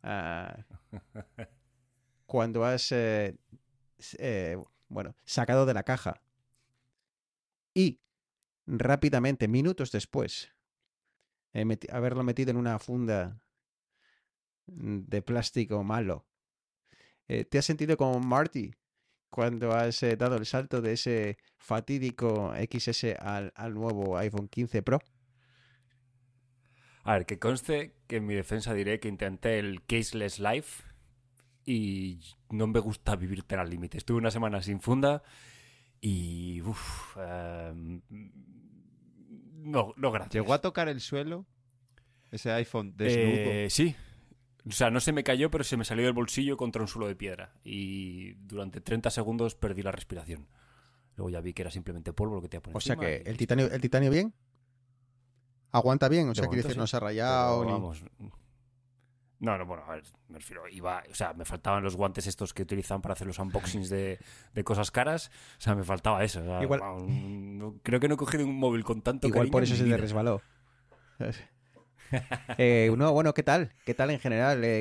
ah, 0.02 0.56
cuando 2.26 2.64
has, 2.64 2.90
eh, 2.92 3.36
eh, 4.18 4.56
bueno, 4.88 5.14
sacado 5.24 5.66
de 5.66 5.74
la 5.74 5.82
caja 5.82 6.20
y 7.74 8.00
rápidamente, 8.66 9.46
minutos 9.48 9.92
después, 9.92 10.50
eh, 11.52 11.64
haberlo 11.92 12.22
metido 12.22 12.50
en 12.50 12.56
una 12.56 12.78
funda 12.78 13.40
de 14.68 15.22
plástico 15.22 15.82
malo? 15.82 16.26
Eh, 17.28 17.44
¿Te 17.44 17.58
has 17.58 17.64
sentido 17.64 17.96
como 17.96 18.20
Marty 18.20 18.72
cuando 19.30 19.72
has 19.72 20.02
eh, 20.02 20.16
dado 20.16 20.36
el 20.36 20.46
salto 20.46 20.80
de 20.80 20.92
ese 20.92 21.38
fatídico 21.56 22.52
XS 22.54 23.16
al, 23.20 23.52
al 23.54 23.74
nuevo 23.74 24.16
iPhone 24.16 24.48
15 24.48 24.82
Pro? 24.82 25.00
A 27.04 27.14
ver, 27.14 27.26
que 27.26 27.38
conste 27.38 27.94
que 28.06 28.16
en 28.16 28.26
mi 28.26 28.34
defensa 28.34 28.74
diré 28.74 29.00
que 29.00 29.08
intenté 29.08 29.58
el 29.58 29.82
caseless 29.86 30.38
life 30.38 30.84
y 31.64 32.20
no 32.50 32.66
me 32.66 32.80
gusta 32.80 33.16
vivir 33.16 33.42
tan 33.42 33.60
al 33.60 33.70
límite. 33.70 33.98
Estuve 33.98 34.18
una 34.18 34.30
semana 34.30 34.62
sin 34.62 34.80
funda 34.80 35.22
y... 36.00 36.62
Uf, 36.62 37.16
em, 37.16 38.00
no, 39.56 39.92
no, 39.96 40.10
gracias. 40.10 40.34
¿Llegó 40.34 40.54
a 40.54 40.60
tocar 40.60 40.88
el 40.88 41.00
suelo 41.00 41.46
ese 42.30 42.50
iPhone 42.52 42.94
desnudo? 42.96 43.50
Eh, 43.50 43.68
sí. 43.70 43.94
O 44.66 44.72
sea, 44.72 44.90
no 44.90 45.00
se 45.00 45.12
me 45.12 45.24
cayó, 45.24 45.50
pero 45.50 45.64
se 45.64 45.76
me 45.76 45.84
salió 45.84 46.04
del 46.04 46.12
bolsillo 46.14 46.56
contra 46.56 46.82
un 46.82 46.88
suelo 46.88 47.06
de 47.08 47.16
piedra. 47.16 47.52
Y 47.64 48.34
durante 48.34 48.80
30 48.80 49.10
segundos 49.10 49.54
perdí 49.54 49.82
la 49.82 49.92
respiración. 49.92 50.48
Luego 51.16 51.30
ya 51.30 51.40
vi 51.40 51.52
que 51.52 51.62
era 51.62 51.70
simplemente 51.70 52.12
polvo 52.12 52.36
lo 52.36 52.42
que 52.42 52.48
te 52.48 52.56
iba 52.56 52.60
a 52.60 52.62
poner 52.64 52.76
O 52.76 52.80
sea 52.80 52.96
que 52.96 53.16
el 53.24 53.36
titanio, 53.36 53.66
el 53.70 53.80
titanio 53.80 54.10
bien. 54.10 54.34
¿Aguanta 55.70 56.08
bien? 56.08 56.28
O 56.28 56.34
sea, 56.34 56.46
quiere 56.46 56.62
decir, 56.62 56.72
sí, 56.74 56.78
no 56.78 56.86
se 56.86 56.96
ha 56.96 57.00
Pero, 57.00 57.08
rayado 57.08 57.64
ni... 57.64 57.72
vamos. 57.72 58.02
No, 59.40 59.56
no, 59.56 59.66
bueno, 59.66 59.84
a 59.86 59.94
ver, 59.94 60.02
me 60.28 60.38
refiero, 60.38 60.68
iba, 60.68 61.04
o 61.10 61.14
sea, 61.14 61.32
me 61.32 61.44
faltaban 61.44 61.84
los 61.84 61.94
guantes 61.94 62.26
estos 62.26 62.52
que 62.52 62.62
utilizan 62.62 63.00
para 63.00 63.12
hacer 63.12 63.26
los 63.26 63.38
unboxings 63.38 63.88
de, 63.88 64.18
de 64.52 64.64
cosas 64.64 64.90
caras, 64.90 65.30
o 65.58 65.60
sea, 65.60 65.76
me 65.76 65.84
faltaba 65.84 66.24
eso. 66.24 66.40
o 66.40 66.44
sea, 66.44 66.60
Igual- 66.60 66.80
vamos, 66.80 67.04
no- 67.08 67.76
creo 67.84 68.00
que 68.00 68.08
no 68.08 68.14
he 68.14 68.16
cogido 68.16 68.44
un 68.44 68.58
móvil 68.58 68.82
con 68.82 69.00
tanto 69.00 69.28
Igual 69.28 69.48
por 69.50 69.62
eso 69.62 69.76
se 69.76 69.84
vida. 69.84 69.96
resbaló. 69.96 70.42
Eh, 72.58 72.92
no, 72.96 73.12
bueno, 73.12 73.34
¿qué 73.34 73.42
tal? 73.42 73.72
¿Qué 73.84 73.94
tal 73.94 74.10
en 74.10 74.18
general? 74.18 74.64
Eh, 74.64 74.80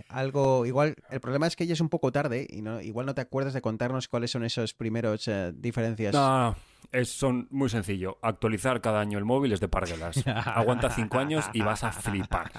eh, 0.00 0.04
algo 0.08 0.66
igual. 0.66 0.96
El 1.10 1.20
problema 1.20 1.46
es 1.46 1.54
que 1.56 1.66
ya 1.66 1.74
es 1.74 1.80
un 1.80 1.88
poco 1.88 2.10
tarde 2.10 2.46
y 2.50 2.60
no, 2.62 2.80
igual 2.80 3.06
no 3.06 3.14
te 3.14 3.20
acuerdas 3.20 3.52
de 3.54 3.60
contarnos 3.60 4.08
cuáles 4.08 4.30
son 4.32 4.44
esos 4.44 4.74
primeros 4.74 5.28
eh, 5.28 5.52
diferencias. 5.54 6.12
No, 6.14 6.50
no, 6.50 6.56
es, 6.90 7.10
son 7.10 7.46
muy 7.50 7.68
sencillo. 7.68 8.18
Actualizar 8.22 8.80
cada 8.80 9.00
año 9.00 9.18
el 9.18 9.24
móvil 9.24 9.52
es 9.52 9.60
de 9.60 9.68
parguelas. 9.68 10.26
Aguanta 10.26 10.90
cinco 10.90 11.18
años 11.18 11.44
y 11.52 11.60
vas 11.62 11.84
a 11.84 11.92
flipar. 11.92 12.50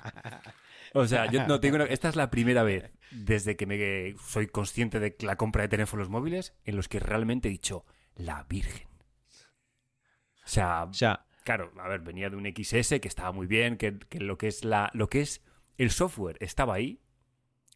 O 0.93 1.05
sea, 1.07 1.25
yo 1.29 1.45
no 1.47 1.59
tengo 1.59 1.75
una- 1.75 1.85
esta 1.85 2.07
es 2.07 2.15
la 2.15 2.29
primera 2.29 2.63
vez 2.63 2.91
desde 3.12 3.57
que 3.57 3.65
me 3.65 4.15
soy 4.25 4.47
consciente 4.47 5.00
de 5.01 5.15
la 5.21 5.35
compra 5.35 5.63
de 5.63 5.67
teléfonos 5.67 6.09
móviles 6.09 6.53
en 6.63 6.77
los 6.77 6.88
que 6.88 7.00
realmente 7.00 7.50
he 7.50 7.51
dicho 7.51 7.85
la 8.15 8.45
Virgen. 8.47 8.88
O 10.45 10.47
sea, 10.47 10.83
O 10.83 10.93
sea, 10.93 11.25
claro, 11.46 11.72
a 11.80 11.88
ver, 11.88 12.02
venía 12.02 12.30
de 12.30 12.36
un 12.36 12.46
XS 12.46 13.00
que 13.00 13.08
estaba 13.08 13.32
muy 13.32 13.48
bien, 13.48 13.78
que, 13.78 13.98
que 14.10 14.20
lo 14.20 14.38
que 14.38 14.48
es 14.50 14.66
la, 14.66 14.90
lo 14.94 15.08
que 15.08 15.22
es 15.22 15.42
el 15.78 15.92
software 15.92 16.38
estaba 16.42 16.74
ahí, 16.74 17.00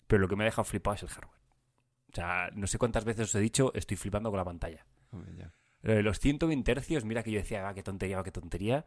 pero 0.08 0.20
lo 0.22 0.28
que 0.28 0.36
me 0.36 0.44
ha 0.44 0.46
dejado 0.46 0.66
flipado 0.66 0.96
es 0.96 1.04
el 1.04 1.10
hardware. 1.10 1.40
O 2.12 2.16
sea, 2.16 2.50
no 2.56 2.68
sé 2.68 2.78
cuántas 2.78 3.06
veces 3.06 3.26
os 3.30 3.36
he 3.36 3.40
dicho, 3.40 3.72
estoy 3.76 3.96
flipando 3.96 4.30
con 4.32 4.38
la 4.38 4.44
pantalla. 4.46 4.86
Hombre, 5.12 5.34
ya. 5.38 5.54
Lo 5.84 5.94
de 5.94 6.04
los 6.04 6.20
120 6.20 6.70
hercios, 6.72 7.06
mira 7.06 7.24
que 7.24 7.32
yo 7.32 7.40
decía, 7.40 7.66
ah, 7.70 7.74
qué 7.74 7.84
tontería, 7.84 8.18
va, 8.18 8.24
qué 8.24 8.32
tontería. 8.32 8.86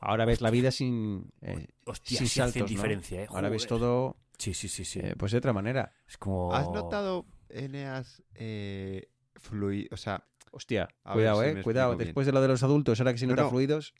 ahora 0.00 0.24
ves 0.26 0.40
la 0.40 0.50
vida 0.50 0.70
sin, 0.70 1.32
eh, 1.40 1.66
Hostia, 1.86 2.18
sin 2.50 2.66
diferencia, 2.66 3.22
¿eh? 3.22 3.26
Ahora 3.30 3.48
ves 3.48 3.62
Joder. 3.66 3.68
todo 3.80 4.16
Sí, 4.38 4.54
sí, 4.54 4.68
sí, 4.68 4.84
sí. 4.84 5.00
eh, 5.02 5.14
pues 5.18 5.32
de 5.32 5.38
otra 5.38 5.52
manera. 5.52 5.92
es 6.06 6.16
como... 6.16 6.54
¿Has 6.54 6.68
notado, 6.70 7.26
Eneas, 7.48 8.22
eh, 8.34 9.08
flui- 9.34 9.88
o 9.90 9.96
sea, 9.96 10.24
Hostia, 10.52 10.88
A 11.04 11.12
cuidado, 11.14 11.42
si 11.42 11.48
eh, 11.48 11.62
cuidado. 11.62 11.96
bien. 11.96 12.06
Después 12.06 12.26
de 12.26 12.32
lo 12.32 12.40
de 12.40 12.48
los 12.48 12.62
adultos, 12.62 13.00
ahora 13.00 13.12
que 13.12 13.18
se 13.18 13.26
No, 13.26 13.32
nota 13.32 13.42
no. 13.44 13.50
fluidos. 13.50 13.94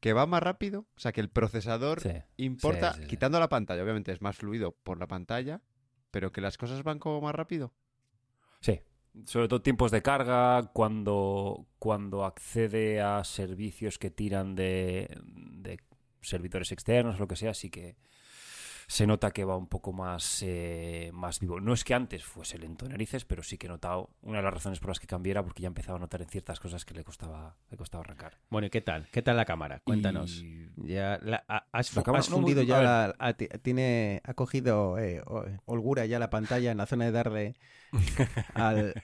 Que 0.00 0.12
va 0.12 0.26
más 0.26 0.42
rápido? 0.42 0.80
O 0.96 1.00
sea, 1.00 1.12
que 1.12 1.20
el 1.20 1.28
procesador 1.30 2.00
Sí. 2.00 2.10
importa, 2.36 2.92
sí, 2.92 2.98
sí, 2.98 3.02
sí. 3.04 3.08
quitando 3.08 3.40
la 3.40 3.48
pantalla, 3.48 3.82
obviamente 3.82 4.12
es 4.12 4.20
más 4.22 4.36
fluido 4.36 4.72
por 4.82 4.98
la 4.98 5.06
pantalla, 5.06 5.60
pero 6.10 6.32
que 6.32 6.40
las 6.40 6.56
cosas 6.56 6.82
van 6.82 6.98
como 6.98 7.20
más 7.20 7.34
rápido. 7.34 7.72
Sí. 8.60 8.80
Sobre 9.24 9.48
todo 9.48 9.62
tiempos 9.62 9.90
de 9.90 10.02
carga, 10.02 10.70
cuando, 10.72 11.66
cuando 11.78 12.24
accede 12.24 13.00
a 13.00 13.24
servicios 13.24 13.98
que 13.98 14.10
tiran 14.10 14.54
de, 14.54 15.18
de 15.24 15.80
servidores 16.20 16.70
externos 16.72 17.16
o 17.16 17.18
lo 17.20 17.28
que 17.28 17.36
sea, 17.36 17.54
sí 17.54 17.70
que 17.70 17.96
se 18.90 19.06
nota 19.06 19.32
que 19.32 19.44
va 19.44 19.54
un 19.54 19.66
poco 19.66 19.92
más, 19.92 20.42
eh, 20.42 21.10
más 21.12 21.40
vivo. 21.40 21.60
No 21.60 21.74
es 21.74 21.84
que 21.84 21.92
antes 21.92 22.24
fuese 22.24 22.58
lento 22.58 22.86
de 22.86 22.92
narices, 22.92 23.26
pero 23.26 23.42
sí 23.42 23.58
que 23.58 23.66
he 23.66 23.68
notado 23.68 24.08
una 24.22 24.38
de 24.38 24.42
las 24.44 24.54
razones 24.54 24.80
por 24.80 24.88
las 24.88 24.98
que 24.98 25.06
cambiara, 25.06 25.42
porque 25.44 25.60
ya 25.60 25.66
empezaba 25.68 25.98
a 25.98 26.00
notar 26.00 26.22
en 26.22 26.28
ciertas 26.28 26.58
cosas 26.58 26.86
que 26.86 26.94
le 26.94 27.04
costaba, 27.04 27.54
le 27.70 27.76
costaba 27.76 28.02
arrancar. 28.02 28.38
Bueno, 28.48 28.66
¿y 28.66 28.70
qué 28.70 28.80
tal? 28.80 29.06
¿Qué 29.12 29.20
tal 29.20 29.36
la 29.36 29.44
cámara? 29.44 29.80
Cuéntanos. 29.84 30.42
Y- 30.42 30.70
Ya 30.76 31.18
la- 31.22 31.44
has, 31.70 31.94
La 31.94 32.00
fu- 32.00 32.04
cámara- 32.04 32.20
has 32.20 32.30
no, 32.30 32.36
fundido 32.36 32.60
muy- 32.62 32.66
ya 32.66 32.80
la, 32.82 33.34
tiene 33.62 34.22
ha 34.24 34.32
cogido 34.34 34.98
eh, 34.98 35.22
holgura 35.66 36.06
ya 36.06 36.18
la 36.18 36.30
pantalla 36.30 36.70
en 36.72 36.78
la 36.78 36.86
zona 36.86 37.04
de 37.04 37.12
darle 37.12 37.56
al 38.54 38.94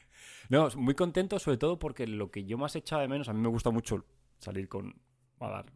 No, 0.49 0.69
muy 0.77 0.95
contento, 0.95 1.39
sobre 1.39 1.59
todo 1.59 1.79
porque 1.79 2.07
lo 2.07 2.31
que 2.31 2.45
yo 2.47 2.57
más 2.59 2.75
echaba 2.77 3.03
de 3.03 3.09
menos, 3.09 3.29
a 3.29 3.33
mí 3.35 3.41
me 3.41 3.49
gusta 3.49 3.71
mucho 3.71 4.05
salir 4.39 4.67
con. 4.69 4.95
a 5.41 5.49
dar, 5.51 5.67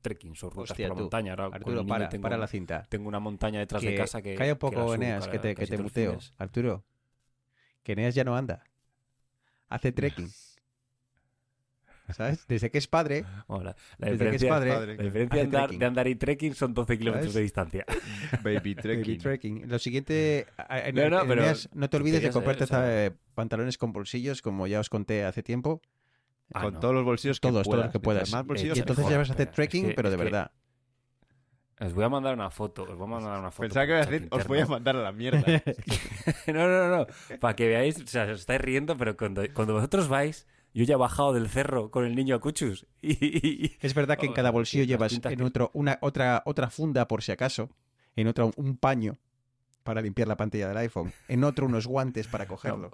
trekking 0.00 0.32
o 0.42 0.50
rutas 0.50 0.70
Hostia, 0.72 0.88
por 0.88 0.96
la 0.96 0.98
tú, 0.98 1.02
montaña. 1.04 1.32
Ahora, 1.32 1.56
Arturo 1.56 1.86
para, 1.86 2.08
tengo, 2.08 2.22
para 2.22 2.36
la 2.38 2.46
cinta. 2.46 2.86
tengo 2.88 3.08
una 3.08 3.20
montaña 3.20 3.58
detrás 3.60 3.82
Que 3.82 3.90
de 3.90 3.96
casa 3.96 4.22
que. 4.22 4.34
calla 4.34 4.52
un 4.52 4.56
que 4.56 4.60
poco 4.60 4.80
subo 4.82 4.94
Eneas 4.94 5.28
que 5.28 5.38
te, 5.38 5.54
que 5.54 5.66
te 5.66 5.78
muteo 5.78 6.10
fines. 6.12 6.32
Arturo 6.38 6.84
que 7.82 7.92
Eneas 7.92 8.14
ya 8.14 8.24
no 8.24 8.36
anda 8.36 8.62
hace 9.68 9.92
trekking 9.92 10.30
¿sabes? 12.10 12.46
desde 12.48 12.70
que 12.70 12.78
es 12.78 12.86
padre 12.88 13.24
Bueno, 13.46 13.64
la, 13.64 13.76
la 13.98 14.10
desde 14.10 14.30
que 14.30 14.36
es 14.36 14.40
diferencia, 14.42 14.48
padre 14.48 14.70
Padre. 14.72 14.96
la 14.96 15.02
diferencia 15.02 15.42
andar, 15.42 15.60
trekking. 15.64 15.78
de 15.78 15.86
andar 15.86 16.08
y 16.08 16.14
trekking 16.16 16.54
son 16.54 16.72
12 16.74 16.98
kilómetros 16.98 17.34
de 17.34 17.42
distancia. 17.42 17.84
Baby 18.42 18.74
Baby 18.74 19.18
trekking. 19.18 19.68
Lo 19.68 19.78
siguiente, 19.78 20.46
No, 20.94 21.10
no, 21.10 21.20
en- 21.22 21.28
pero 21.28 21.42
Eneas, 21.42 21.68
no 21.74 21.90
te 21.90 21.96
olvides 21.98 22.22
de 22.22 22.30
comprarte 22.30 22.64
¿eh? 22.64 22.64
O 22.64 22.66
sea- 22.68 23.06
eh, 23.06 23.10
pantalones 23.34 23.76
con 23.76 23.92
bolsillos, 23.92 24.40
como 24.42 24.66
ya 24.66 24.80
os 24.80 24.88
conté 24.88 25.24
hace 25.24 25.42
tiempo. 25.42 25.82
Ah, 26.52 26.62
Con 26.64 26.74
no. 26.74 26.80
todos 26.80 26.94
los 26.94 27.04
bolsillos 27.04 27.40
que 27.40 27.48
Todos, 27.48 27.62
todos 27.64 27.66
puedas. 27.68 27.86
los 27.86 27.92
que 27.92 28.00
puedas. 28.00 28.30
Más 28.32 28.42
Eh, 28.62 28.66
y 28.66 28.78
entonces 28.78 28.98
mejor, 28.98 29.12
ya 29.12 29.18
vas 29.18 29.30
a 29.30 29.32
hacer 29.34 29.48
es 29.48 29.54
trekking, 29.54 29.86
que- 29.88 29.94
pero 29.94 30.10
de 30.10 30.16
que- 30.16 30.24
verdad. 30.24 30.50
Os 31.80 31.94
voy 31.94 32.04
a 32.04 32.08
mandar 32.08 32.34
una 32.34 32.50
foto. 32.50 32.82
Os 32.82 32.96
voy 32.96 33.06
a 33.06 33.10
mandar 33.10 33.38
una 33.38 33.50
foto. 33.52 33.62
Pensaba 33.68 33.86
que 33.86 33.92
iba 33.92 34.00
a 34.00 34.06
decir, 34.06 34.28
os 34.32 34.46
voy 34.48 34.58
a 34.58 34.66
mandar 34.66 34.96
a 34.96 35.02
la 35.02 35.12
mierda. 35.12 35.44
no, 36.48 36.66
no, 36.68 36.88
no. 36.98 37.06
Para 37.38 37.54
que 37.54 37.68
veáis, 37.68 38.00
o 38.00 38.06
sea, 38.06 38.24
os 38.24 38.40
estáis 38.40 38.60
riendo, 38.60 38.96
pero 38.96 39.16
cuando, 39.16 39.42
cuando 39.54 39.74
vosotros 39.74 40.08
vais, 40.08 40.46
yo 40.74 40.84
ya 40.84 40.94
he 40.94 40.96
bajado 40.98 41.32
del 41.34 41.48
cerro 41.48 41.90
con 41.92 42.04
el 42.04 42.16
niño 42.16 42.34
a 42.34 42.40
cuchus. 42.40 42.86
Y, 43.02 43.12
y- 43.12 43.76
Es 43.80 43.94
verdad 43.94 44.18
que 44.18 44.26
en 44.26 44.32
cada 44.32 44.50
bolsillo 44.50 44.84
llevas 44.84 45.12
en 45.12 45.20
que- 45.20 45.42
otro 45.44 45.70
una 45.72 45.98
otra 46.00 46.42
otra 46.46 46.68
funda 46.70 47.06
por 47.06 47.22
si 47.22 47.30
acaso, 47.30 47.70
en 48.16 48.26
otro 48.26 48.50
un 48.56 48.76
paño 48.76 49.16
para 49.84 50.00
limpiar 50.02 50.26
la 50.28 50.36
pantalla 50.36 50.68
del 50.68 50.76
iPhone, 50.78 51.12
en 51.28 51.44
otro 51.44 51.66
unos 51.66 51.86
guantes 51.86 52.26
para 52.26 52.46
cogerlo. 52.46 52.90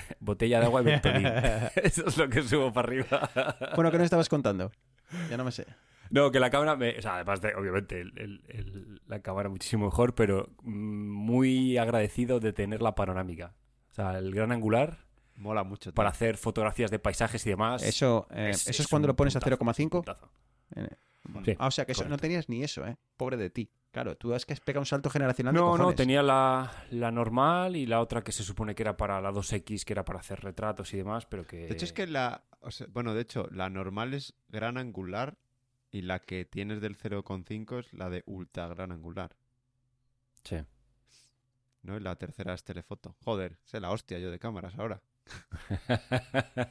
botella 0.20 0.60
de 0.60 0.66
agua 0.66 0.82
y 0.82 0.84
Ventolin. 0.84 1.26
Eso 1.82 2.06
es 2.06 2.16
lo 2.16 2.28
que 2.28 2.42
subo 2.42 2.72
para 2.72 2.88
arriba. 2.88 3.30
Bueno, 3.74 3.90
¿qué 3.90 3.98
nos 3.98 4.04
estabas 4.06 4.28
contando? 4.28 4.70
Ya 5.30 5.36
no 5.36 5.44
me 5.44 5.52
sé. 5.52 5.66
No, 6.10 6.30
que 6.30 6.40
la 6.40 6.50
cámara, 6.50 6.76
me- 6.76 6.98
o 6.98 7.02
sea, 7.02 7.14
además 7.16 7.40
de, 7.40 7.54
obviamente, 7.54 8.00
el- 8.00 8.12
el- 8.18 8.44
el- 8.48 9.00
la 9.06 9.20
cámara 9.20 9.48
muchísimo 9.48 9.86
mejor, 9.86 10.14
pero 10.14 10.48
mm, 10.62 11.08
muy 11.10 11.78
agradecido 11.78 12.38
de 12.40 12.52
tener 12.52 12.82
la 12.82 12.94
panorámica. 12.94 13.54
O 13.90 13.94
sea, 13.94 14.18
el 14.18 14.34
gran 14.34 14.52
angular 14.52 15.06
Mola 15.36 15.64
mucho. 15.64 15.90
tío. 15.90 15.94
para 15.94 16.10
hacer 16.10 16.36
fotografías 16.36 16.90
de 16.90 16.98
paisajes 16.98 17.44
y 17.46 17.50
demás. 17.50 17.82
Eso, 17.82 18.26
eh, 18.30 18.50
es- 18.50 18.62
eso 18.62 18.70
es 18.70 18.80
es 18.80 18.88
cuando 18.88 19.08
lo 19.08 19.16
pones 19.16 19.36
a 19.36 19.40
puntazo, 19.40 19.56
0,5. 19.64 19.90
puntazo. 20.04 20.30
Eh, 20.76 20.88
Sí, 21.44 21.54
Ah, 21.60 21.68
o 21.68 21.70
sea 21.70 21.84
que 21.84 21.92
eso, 21.92 22.04
no 22.08 22.16
tenías 22.16 22.48
ni 22.48 22.64
eso, 22.64 22.84
¿eh? 22.84 22.96
Pobre 23.16 23.36
de 23.36 23.48
ti. 23.48 23.70
Claro, 23.92 24.16
tú 24.16 24.32
has 24.32 24.46
que 24.46 24.56
pegado 24.56 24.80
un 24.80 24.86
salto 24.86 25.10
generacional 25.10 25.52
de 25.52 25.60
No, 25.60 25.76
no, 25.76 25.94
tenía 25.94 26.22
la, 26.22 26.72
la 26.90 27.10
normal 27.10 27.76
y 27.76 27.84
la 27.84 28.00
otra 28.00 28.22
que 28.22 28.32
se 28.32 28.42
supone 28.42 28.74
que 28.74 28.82
era 28.82 28.96
para 28.96 29.20
la 29.20 29.30
2X, 29.30 29.84
que 29.84 29.92
era 29.92 30.02
para 30.02 30.20
hacer 30.20 30.40
retratos 30.40 30.94
y 30.94 30.96
demás, 30.96 31.26
pero 31.26 31.46
que... 31.46 31.66
De 31.66 31.74
hecho, 31.74 31.84
es 31.84 31.92
que 31.92 32.06
la. 32.06 32.42
o 32.60 32.70
sea, 32.70 32.86
bueno, 32.90 33.12
de 33.12 33.20
hecho, 33.20 33.48
la 33.52 33.68
normal 33.68 34.14
es 34.14 34.32
gran 34.48 34.78
angular 34.78 35.36
y 35.90 36.00
la 36.00 36.20
que 36.20 36.46
tienes 36.46 36.80
del 36.80 36.96
0,5 36.96 37.80
es 37.80 37.92
la 37.92 38.08
de 38.08 38.22
ultra 38.24 38.66
gran 38.68 38.92
angular. 38.92 39.36
Sí. 40.42 40.56
¿No? 41.82 41.94
Y 41.98 42.00
la 42.00 42.16
tercera 42.16 42.54
es 42.54 42.64
telefoto. 42.64 43.14
Joder, 43.22 43.58
sé 43.62 43.78
la 43.78 43.90
hostia 43.90 44.18
yo 44.18 44.30
de 44.30 44.38
cámaras 44.38 44.78
ahora. 44.78 45.02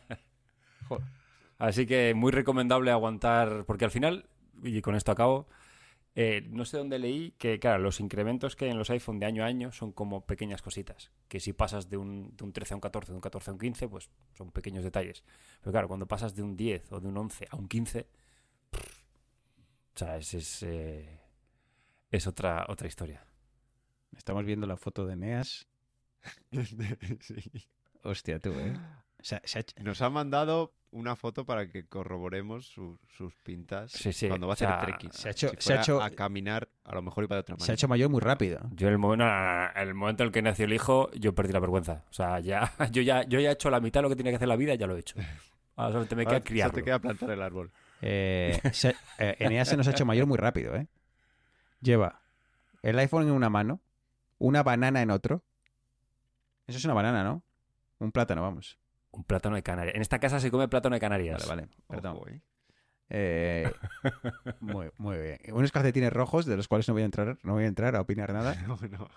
Joder. 0.89 1.05
Así 1.59 1.85
que 1.85 2.15
muy 2.15 2.31
recomendable 2.31 2.89
aguantar, 2.89 3.65
porque 3.67 3.85
al 3.85 3.91
final, 3.91 4.25
y 4.63 4.81
con 4.81 4.95
esto 4.95 5.11
acabo, 5.11 5.47
eh, 6.15 6.46
no 6.50 6.65
sé 6.65 6.77
dónde 6.77 7.00
leí 7.00 7.32
que, 7.38 7.60
claro, 7.60 7.82
los 7.82 8.00
incrementos 8.00 8.56
que 8.56 8.65
hay 8.65 8.72
en 8.72 8.77
los 8.77 8.89
iPhone 8.89 9.20
de 9.20 9.25
año 9.25 9.44
a 9.44 9.48
año 9.48 9.72
son 9.72 9.91
como 9.91 10.25
pequeñas 10.25 10.62
cositas. 10.62 11.12
Que 11.27 11.39
si 11.39 11.53
pasas 11.53 11.89
de 11.89 11.98
un, 11.98 12.36
de 12.36 12.44
un 12.44 12.51
13 12.53 12.74
a 12.74 12.77
un 12.77 12.82
14, 12.82 13.12
de 13.12 13.15
un 13.15 13.22
14 13.22 13.50
a 13.50 13.53
un 13.53 13.60
15, 13.60 13.88
pues 13.88 14.10
son 14.34 14.51
pequeños 14.51 14.84
detalles. 14.84 15.24
Pero 15.62 15.72
claro, 15.72 15.88
cuando 15.88 16.08
pasas 16.08 16.36
de 16.36 16.44
un 16.44 16.58
10 16.58 16.91
o 16.91 17.00
de 17.00 17.08
un 17.08 17.18
11 17.18 17.48
a 17.50 17.56
un 17.56 17.68
15, 17.68 18.08
pff, 18.72 18.98
o 19.96 19.98
sea, 19.98 20.18
es, 20.18 20.34
es, 20.34 20.63
eh, 20.63 21.20
es 22.12 22.27
otra, 22.27 22.65
otra 22.70 22.88
historia. 22.88 23.25
Estamos 24.18 24.44
viendo 24.46 24.68
la 24.68 24.77
foto 24.77 25.06
de 25.06 25.15
Neas. 25.15 25.68
Sí. 27.22 27.68
Hostia, 28.03 28.39
tú, 28.39 28.51
¿eh? 28.51 28.74
O 29.20 29.24
sea, 29.24 29.41
se 29.46 29.58
ha 29.60 29.62
hecho- 29.62 29.75
Nos 29.84 30.01
ha 30.01 30.10
mandado 30.10 30.74
una 30.91 31.15
foto 31.15 31.45
para 31.45 31.67
que 31.69 31.86
corroboremos 31.88 32.65
su- 32.67 33.00
sus 33.07 33.33
pintas 33.38 33.91
Sí, 33.91 34.12
sí, 34.12 34.27
cuando 34.27 34.48
va 34.48 34.53
a 34.53 34.55
o 34.55 34.57
sea, 34.57 34.75
hacer 34.75 34.86
trekking. 34.89 35.12
se 35.13 35.27
ha 35.27 35.31
hecho- 35.31 35.50
Si 35.51 35.55
se 35.60 35.74
ha 35.74 35.81
hecho- 35.81 36.01
a 36.01 36.10
caminar, 36.10 36.67
a 36.83 36.93
lo 36.95 37.01
mejor 37.01 37.24
iba 37.24 37.36
de 37.36 37.39
otra 37.41 37.55
manera. 37.55 37.65
se 37.65 37.71
ha 37.71 37.75
hecho 37.75 37.88
mayor 37.88 38.10
muy 38.10 38.19
rápido. 38.19 38.60
Yo 38.71 38.88
en 38.88 38.93
el, 38.93 39.00
momento, 39.00 39.25
el 39.75 39.93
momento 39.93 40.24
en 40.24 40.27
el 40.27 40.33
que 40.33 40.41
nació 40.41 40.65
el 40.65 40.74
hijo, 40.74 41.10
yo 41.13 41.33
perdí 41.33 41.53
la 41.53 41.60
vergüenza. 41.60 42.03
O 42.10 42.13
sea, 42.13 42.39
ya, 42.41 42.71
yo 42.91 43.01
ya, 43.01 43.24
yo 43.24 43.39
ya 43.39 43.50
he 43.50 43.53
hecho 43.53 43.69
la 43.69 43.79
mitad 43.79 44.00
de 44.00 44.03
lo 44.03 44.10
que 44.10 44.15
tenía 44.15 44.31
que 44.31 44.36
hacer 44.36 44.45
en 44.45 44.50
la 44.50 44.55
vida, 44.57 44.75
ya 44.75 44.88
lo 44.88 44.95
he 44.95 45.00
hecho. 45.00 45.15
Ahora 45.77 45.91
solamente 45.91 46.15
me 46.15 46.24
Ahora 46.24 46.31
queda 46.31 46.39
solo 46.41 46.50
criarlo. 46.50 46.74
te 46.75 46.83
queda 46.83 47.00
plantar 47.00 47.29
el 47.31 47.41
árbol. 47.41 47.71
Eh, 48.01 48.60
se- 48.74 48.95
eh, 49.17 49.36
Eneas 49.39 49.69
se 49.69 49.77
nos 49.77 49.88
ha 49.88 49.91
hecho 49.91 50.05
mayor 50.05 50.25
muy 50.27 50.38
rápido, 50.38 50.75
¿eh? 50.75 50.88
Lleva 51.81 52.21
el 52.83 53.00
iPhone 53.00 53.24
en 53.24 53.31
una 53.31 53.50
mano, 53.50 53.79
una 54.39 54.62
banana 54.63 55.01
en 55.01 55.10
otro. 55.12 55.41
Eso 56.67 56.77
es 56.77 56.86
una 56.86 56.93
banana, 56.93 57.24
¿no? 57.24 57.43
Un 58.00 58.12
plátano, 58.12 58.41
vamos. 58.41 58.77
Un 59.12 59.24
plátano 59.24 59.56
de 59.56 59.63
Canarias. 59.63 59.96
En 59.96 60.01
esta 60.01 60.20
casa 60.20 60.39
se 60.39 60.50
come 60.51 60.68
plátano 60.68 60.96
de 60.96 61.00
Canarias. 61.01 61.48
Vale, 61.48 61.63
vale. 61.63 61.74
Perdón. 61.88 62.18
Ojo, 62.18 62.27
¿eh? 62.30 62.41
Eh, 63.10 63.70
muy, 64.62 64.89
muy 64.98 65.18
bien. 65.18 65.38
Unos 65.51 65.72
calcetines 65.72 66.13
rojos, 66.13 66.46
de 66.46 66.56
los 66.56 66.68
cuales 66.70 66.88
no 66.88 66.94
voy 66.94 67.03
a 67.03 67.06
entrar, 67.06 67.38
no 67.44 67.53
voy 67.53 67.65
a 67.65 67.68
entrar 67.68 67.96
a 67.96 68.01
opinar 68.01 68.32
nada. 68.34 68.56
No, 68.68 68.77
no. 68.89 69.10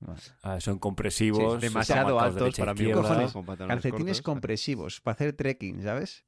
Vale. 0.00 0.20
Ah, 0.42 0.60
son 0.60 0.78
compresivos. 0.78 1.60
Sí, 1.60 1.66
Demasiado 1.68 2.20
altos 2.20 2.56
para 2.56 2.72
mí. 2.74 2.90
cojones? 2.92 3.32
Calcetines 3.32 4.18
cortos. 4.18 4.20
compresivos 4.22 5.00
para 5.00 5.14
hacer 5.14 5.32
trekking, 5.32 5.82
¿sabes? 5.82 6.24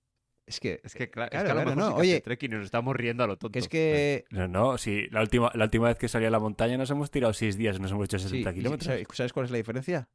Es 0.46 0.58
que, 0.58 0.80
Es 0.82 0.94
que, 0.94 1.04
es 1.04 1.10
Claro, 1.10 1.30
que 1.30 1.36
a 1.36 1.42
lo 1.42 1.50
claro, 1.50 1.60
mejor 1.60 1.76
no, 1.76 1.86
sí 1.90 1.94
que 1.94 2.00
oye. 2.00 2.12
hace 2.14 2.20
trekking 2.22 2.52
y 2.52 2.54
nos 2.56 2.64
estamos 2.64 2.96
riendo 2.96 3.22
a 3.22 3.28
lo 3.28 3.36
tonto. 3.38 3.52
que 3.52 3.58
es 3.60 3.68
que 3.68 4.24
No, 4.30 4.48
no, 4.48 4.76
sí. 4.78 5.06
La 5.12 5.20
última, 5.20 5.52
la 5.54 5.64
última 5.64 5.86
vez 5.86 5.98
que 5.98 6.08
salí 6.08 6.26
a 6.26 6.30
la 6.30 6.40
montaña 6.40 6.76
nos 6.78 6.90
hemos 6.90 7.12
tirado 7.12 7.32
seis 7.32 7.56
días 7.56 7.76
y 7.76 7.80
nos 7.80 7.92
hemos 7.92 8.04
hecho 8.06 8.18
Sí, 8.18 8.24
60 8.28 8.50
y 8.50 8.54
kilómetros. 8.54 8.86
¿sabes, 8.86 9.06
sabes 9.12 9.32
cuál 9.32 9.46
es 9.46 9.52
la 9.52 9.58
diferencia? 9.58 10.08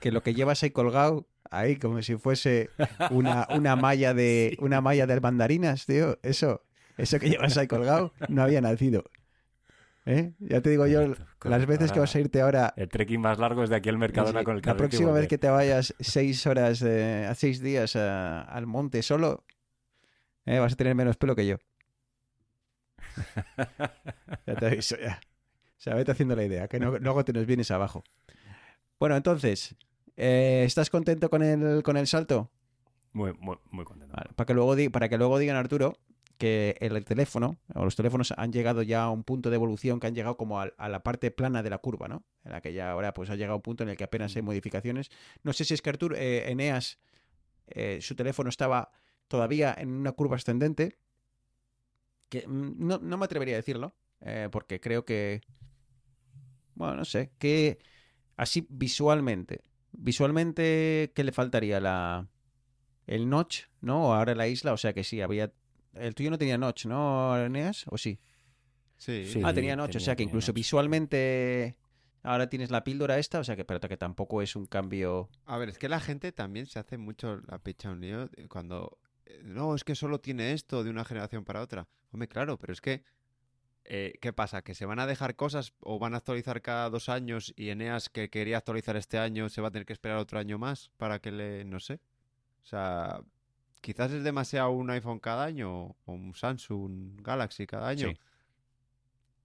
Que 0.00 0.12
lo 0.12 0.22
que 0.22 0.34
llevas 0.34 0.62
ahí 0.62 0.70
colgado, 0.70 1.26
ahí 1.50 1.76
como 1.76 2.02
si 2.02 2.16
fuese 2.16 2.70
una, 3.10 3.46
una 3.54 3.76
malla 3.76 4.14
de 4.14 4.56
una 4.60 4.80
malla 4.80 5.06
de 5.06 5.20
mandarinas, 5.20 5.86
tío, 5.86 6.18
eso, 6.22 6.62
eso 6.98 7.18
que 7.18 7.30
llevas 7.30 7.56
ahí 7.56 7.66
colgado 7.66 8.12
no 8.28 8.42
había 8.42 8.60
nacido. 8.60 9.04
¿Eh? 10.08 10.34
Ya 10.38 10.60
te 10.60 10.70
digo 10.70 10.86
yo, 10.86 11.00
Correcto, 11.00 11.48
las 11.50 11.66
veces 11.66 11.90
que 11.90 11.98
vas 11.98 12.14
a 12.14 12.20
irte 12.20 12.40
ahora, 12.40 12.72
El 12.76 12.88
trekking 12.88 13.20
más 13.20 13.38
largo 13.40 13.64
es 13.64 13.70
de 13.70 13.76
aquí 13.76 13.88
al 13.88 13.98
Mercadona 13.98 14.38
sí, 14.40 14.44
con 14.44 14.56
el 14.56 14.62
la 14.64 14.76
próxima 14.76 15.10
vez 15.10 15.26
que 15.26 15.36
te 15.38 15.48
vayas 15.48 15.94
seis 15.98 16.46
horas, 16.46 16.80
eh, 16.82 17.26
a 17.28 17.34
seis 17.34 17.60
días 17.60 17.96
a- 17.96 18.42
al 18.42 18.66
monte 18.66 19.02
solo, 19.02 19.44
eh, 20.44 20.60
vas 20.60 20.74
a 20.74 20.76
tener 20.76 20.94
menos 20.94 21.16
pelo 21.16 21.34
que 21.34 21.46
yo. 21.46 21.56
Ya 24.46 24.54
te 24.56 24.66
aviso, 24.66 24.96
ya. 24.96 25.18
O 25.22 25.78
sea, 25.80 25.94
vete 25.94 26.12
haciendo 26.12 26.36
la 26.36 26.44
idea, 26.44 26.68
que 26.68 26.78
no- 26.78 26.98
luego 26.98 27.24
te 27.24 27.32
nos 27.32 27.46
vienes 27.46 27.70
abajo. 27.70 28.04
Bueno, 28.98 29.16
entonces, 29.16 29.74
eh, 30.16 30.64
¿estás 30.66 30.90
contento 30.90 31.28
con 31.28 31.42
el, 31.42 31.82
con 31.82 31.96
el 31.96 32.06
salto? 32.06 32.50
Muy, 33.12 33.32
muy, 33.34 33.56
muy 33.70 33.84
contento. 33.84 34.14
Vale, 34.16 34.30
para, 34.34 34.46
que 34.46 34.54
luego 34.54 34.74
para 34.90 35.08
que 35.08 35.18
luego 35.18 35.38
digan, 35.38 35.56
Arturo, 35.56 35.98
que 36.38 36.76
el 36.80 37.04
teléfono 37.04 37.56
o 37.74 37.84
los 37.84 37.96
teléfonos 37.96 38.32
han 38.36 38.52
llegado 38.52 38.82
ya 38.82 39.04
a 39.04 39.10
un 39.10 39.24
punto 39.24 39.50
de 39.50 39.56
evolución 39.56 40.00
que 40.00 40.06
han 40.06 40.14
llegado 40.14 40.36
como 40.36 40.60
a, 40.60 40.70
a 40.76 40.88
la 40.88 41.02
parte 41.02 41.30
plana 41.30 41.62
de 41.62 41.70
la 41.70 41.78
curva, 41.78 42.08
¿no? 42.08 42.24
En 42.44 42.52
la 42.52 42.60
que 42.60 42.72
ya 42.72 42.90
ahora 42.90 43.14
pues 43.14 43.30
ha 43.30 43.36
llegado 43.36 43.54
a 43.54 43.56
un 43.56 43.62
punto 43.62 43.84
en 43.84 43.90
el 43.90 43.96
que 43.96 44.04
apenas 44.04 44.34
hay 44.36 44.42
modificaciones. 44.42 45.10
No 45.42 45.52
sé 45.52 45.64
si 45.64 45.74
es 45.74 45.82
que 45.82 45.90
Arturo, 45.90 46.16
eh, 46.16 46.50
Eneas, 46.50 46.98
eh, 47.68 47.98
su 48.00 48.14
teléfono 48.14 48.48
estaba 48.48 48.90
todavía 49.28 49.74
en 49.76 49.90
una 49.90 50.12
curva 50.12 50.36
ascendente, 50.36 50.98
que 52.28 52.46
mm, 52.46 52.86
no, 52.86 52.98
no 52.98 53.16
me 53.16 53.24
atrevería 53.24 53.54
a 53.54 53.58
decirlo, 53.58 53.94
eh, 54.20 54.48
porque 54.50 54.80
creo 54.80 55.04
que, 55.04 55.42
bueno, 56.74 56.96
no 56.96 57.04
sé, 57.04 57.32
que 57.38 57.78
así 58.36 58.66
visualmente, 58.70 59.62
visualmente, 59.92 61.12
¿qué 61.14 61.24
le 61.24 61.32
faltaría? 61.32 61.80
La, 61.80 62.28
el 63.06 63.28
notch, 63.28 63.64
¿no? 63.80 64.14
Ahora 64.14 64.34
la 64.34 64.48
isla, 64.48 64.72
o 64.72 64.76
sea 64.76 64.92
que 64.92 65.04
sí, 65.04 65.20
había... 65.20 65.52
El 65.94 66.14
tuyo 66.14 66.30
no 66.30 66.38
tenía 66.38 66.58
notch, 66.58 66.86
¿no, 66.86 67.38
Eneas? 67.38 67.84
¿O 67.88 67.96
sí? 67.98 68.18
Sí. 68.98 69.24
Sí. 69.26 69.40
ah, 69.44 69.52
tenía 69.52 69.76
notch, 69.76 69.96
o 69.96 70.00
sea 70.00 70.16
que 70.16 70.22
incluso 70.22 70.48
notch. 70.52 70.56
visualmente 70.56 71.76
ahora 72.22 72.48
tienes 72.48 72.70
la 72.70 72.82
píldora 72.84 73.18
esta, 73.18 73.38
o 73.38 73.44
sea 73.44 73.56
que, 73.56 73.64
pero 73.64 73.80
que 73.80 73.96
tampoco 73.96 74.42
es 74.42 74.56
un 74.56 74.66
cambio... 74.66 75.30
A 75.44 75.58
ver, 75.58 75.68
es 75.68 75.78
que 75.78 75.88
la 75.88 76.00
gente 76.00 76.32
también 76.32 76.66
se 76.66 76.78
hace 76.78 76.98
mucho 76.98 77.40
la 77.46 77.58
pecha 77.58 77.90
un 77.90 78.00
lío 78.00 78.26
de 78.26 78.48
cuando... 78.48 78.98
eh, 79.26 79.40
No, 79.44 79.74
es 79.74 79.84
que 79.84 79.94
solo 79.94 80.20
tiene 80.20 80.52
esto 80.52 80.82
de 80.82 80.90
una 80.90 81.04
generación 81.04 81.44
para 81.44 81.62
otra. 81.62 81.88
Hombre, 82.10 82.28
claro, 82.28 82.58
pero 82.58 82.72
es 82.72 82.80
que... 82.80 83.04
eh, 83.88 84.18
¿Qué 84.20 84.32
pasa? 84.32 84.62
¿Que 84.62 84.74
se 84.74 84.86
van 84.86 84.98
a 84.98 85.06
dejar 85.06 85.36
cosas 85.36 85.72
o 85.80 85.98
van 85.98 86.14
a 86.14 86.18
actualizar 86.18 86.60
cada 86.62 86.90
dos 86.90 87.08
años 87.08 87.54
y 87.56 87.70
Eneas 87.70 88.08
que 88.08 88.30
quería 88.30 88.58
actualizar 88.58 88.96
este 88.96 89.18
año 89.18 89.48
se 89.48 89.60
va 89.60 89.68
a 89.68 89.70
tener 89.70 89.86
que 89.86 89.92
esperar 89.92 90.18
otro 90.18 90.38
año 90.38 90.58
más 90.58 90.90
para 90.96 91.20
que 91.20 91.30
le... 91.30 91.64
no 91.64 91.78
sé. 91.78 92.00
O 92.62 92.66
sea, 92.66 93.20
quizás 93.80 94.10
es 94.10 94.24
demasiado 94.24 94.70
un 94.70 94.90
iPhone 94.90 95.20
cada 95.20 95.44
año 95.44 95.96
o 96.04 96.12
un 96.12 96.34
Samsung 96.34 97.20
Galaxy 97.22 97.66
cada 97.66 97.88
año. 97.88 98.08
Sí. 98.08 98.18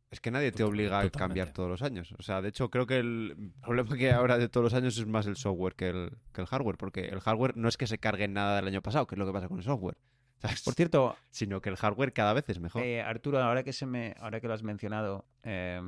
Es 0.09 0.19
que 0.19 0.29
nadie 0.29 0.51
te 0.51 0.63
obliga 0.63 0.99
a 0.99 1.09
cambiar 1.09 1.53
todos 1.53 1.69
los 1.69 1.81
años. 1.81 2.13
O 2.19 2.21
sea, 2.21 2.41
de 2.41 2.49
hecho, 2.49 2.69
creo 2.69 2.85
que 2.85 2.97
el 2.97 3.53
problema 3.61 3.95
que 3.95 4.11
ahora 4.11 4.37
de 4.37 4.49
todos 4.49 4.65
los 4.65 4.73
años 4.73 4.97
es 4.97 5.05
más 5.05 5.25
el 5.25 5.37
software 5.37 5.75
que 5.75 5.89
el, 5.89 6.17
que 6.33 6.41
el 6.41 6.47
hardware. 6.47 6.77
Porque 6.77 7.05
el 7.05 7.21
hardware 7.21 7.55
no 7.55 7.69
es 7.69 7.77
que 7.77 7.87
se 7.87 7.97
cargue 7.97 8.27
nada 8.27 8.57
del 8.57 8.67
año 8.67 8.81
pasado, 8.81 9.07
que 9.07 9.15
es 9.15 9.19
lo 9.19 9.25
que 9.25 9.31
pasa 9.31 9.47
con 9.47 9.59
el 9.59 9.63
software. 9.63 9.97
¿Sabes? 10.41 10.61
Por 10.63 10.73
cierto, 10.73 11.15
Sino 11.29 11.61
que 11.61 11.69
el 11.69 11.75
hardware 11.77 12.13
cada 12.13 12.33
vez 12.33 12.49
es 12.49 12.59
mejor. 12.59 12.83
Eh, 12.83 13.01
Arturo, 13.01 13.39
ahora 13.39 13.63
que 13.63 13.73
se 13.73 13.85
me, 13.85 14.15
ahora 14.19 14.39
que 14.41 14.47
lo 14.47 14.53
has 14.53 14.63
mencionado, 14.63 15.25
eh, 15.43 15.81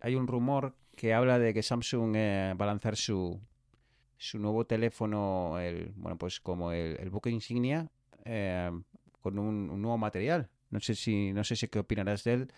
hay 0.00 0.14
un 0.14 0.26
rumor 0.26 0.74
que 0.96 1.14
habla 1.14 1.38
de 1.38 1.54
que 1.54 1.62
Samsung 1.62 2.14
eh, 2.16 2.54
va 2.60 2.64
a 2.64 2.68
lanzar 2.68 2.96
su, 2.96 3.40
su 4.18 4.38
nuevo 4.38 4.66
teléfono, 4.66 5.58
el, 5.58 5.92
bueno, 5.96 6.18
pues 6.18 6.40
como 6.40 6.72
el, 6.72 6.96
el 7.00 7.10
buque 7.10 7.30
insignia, 7.30 7.90
eh, 8.24 8.70
con 9.20 9.38
un, 9.38 9.70
un 9.70 9.80
nuevo 9.80 9.98
material. 9.98 10.50
No 10.70 10.80
sé 10.80 10.94
si, 10.94 11.32
no 11.32 11.44
sé 11.44 11.56
si 11.56 11.68
qué 11.68 11.78
opinarás 11.78 12.24
de 12.24 12.32
él. 12.32 12.52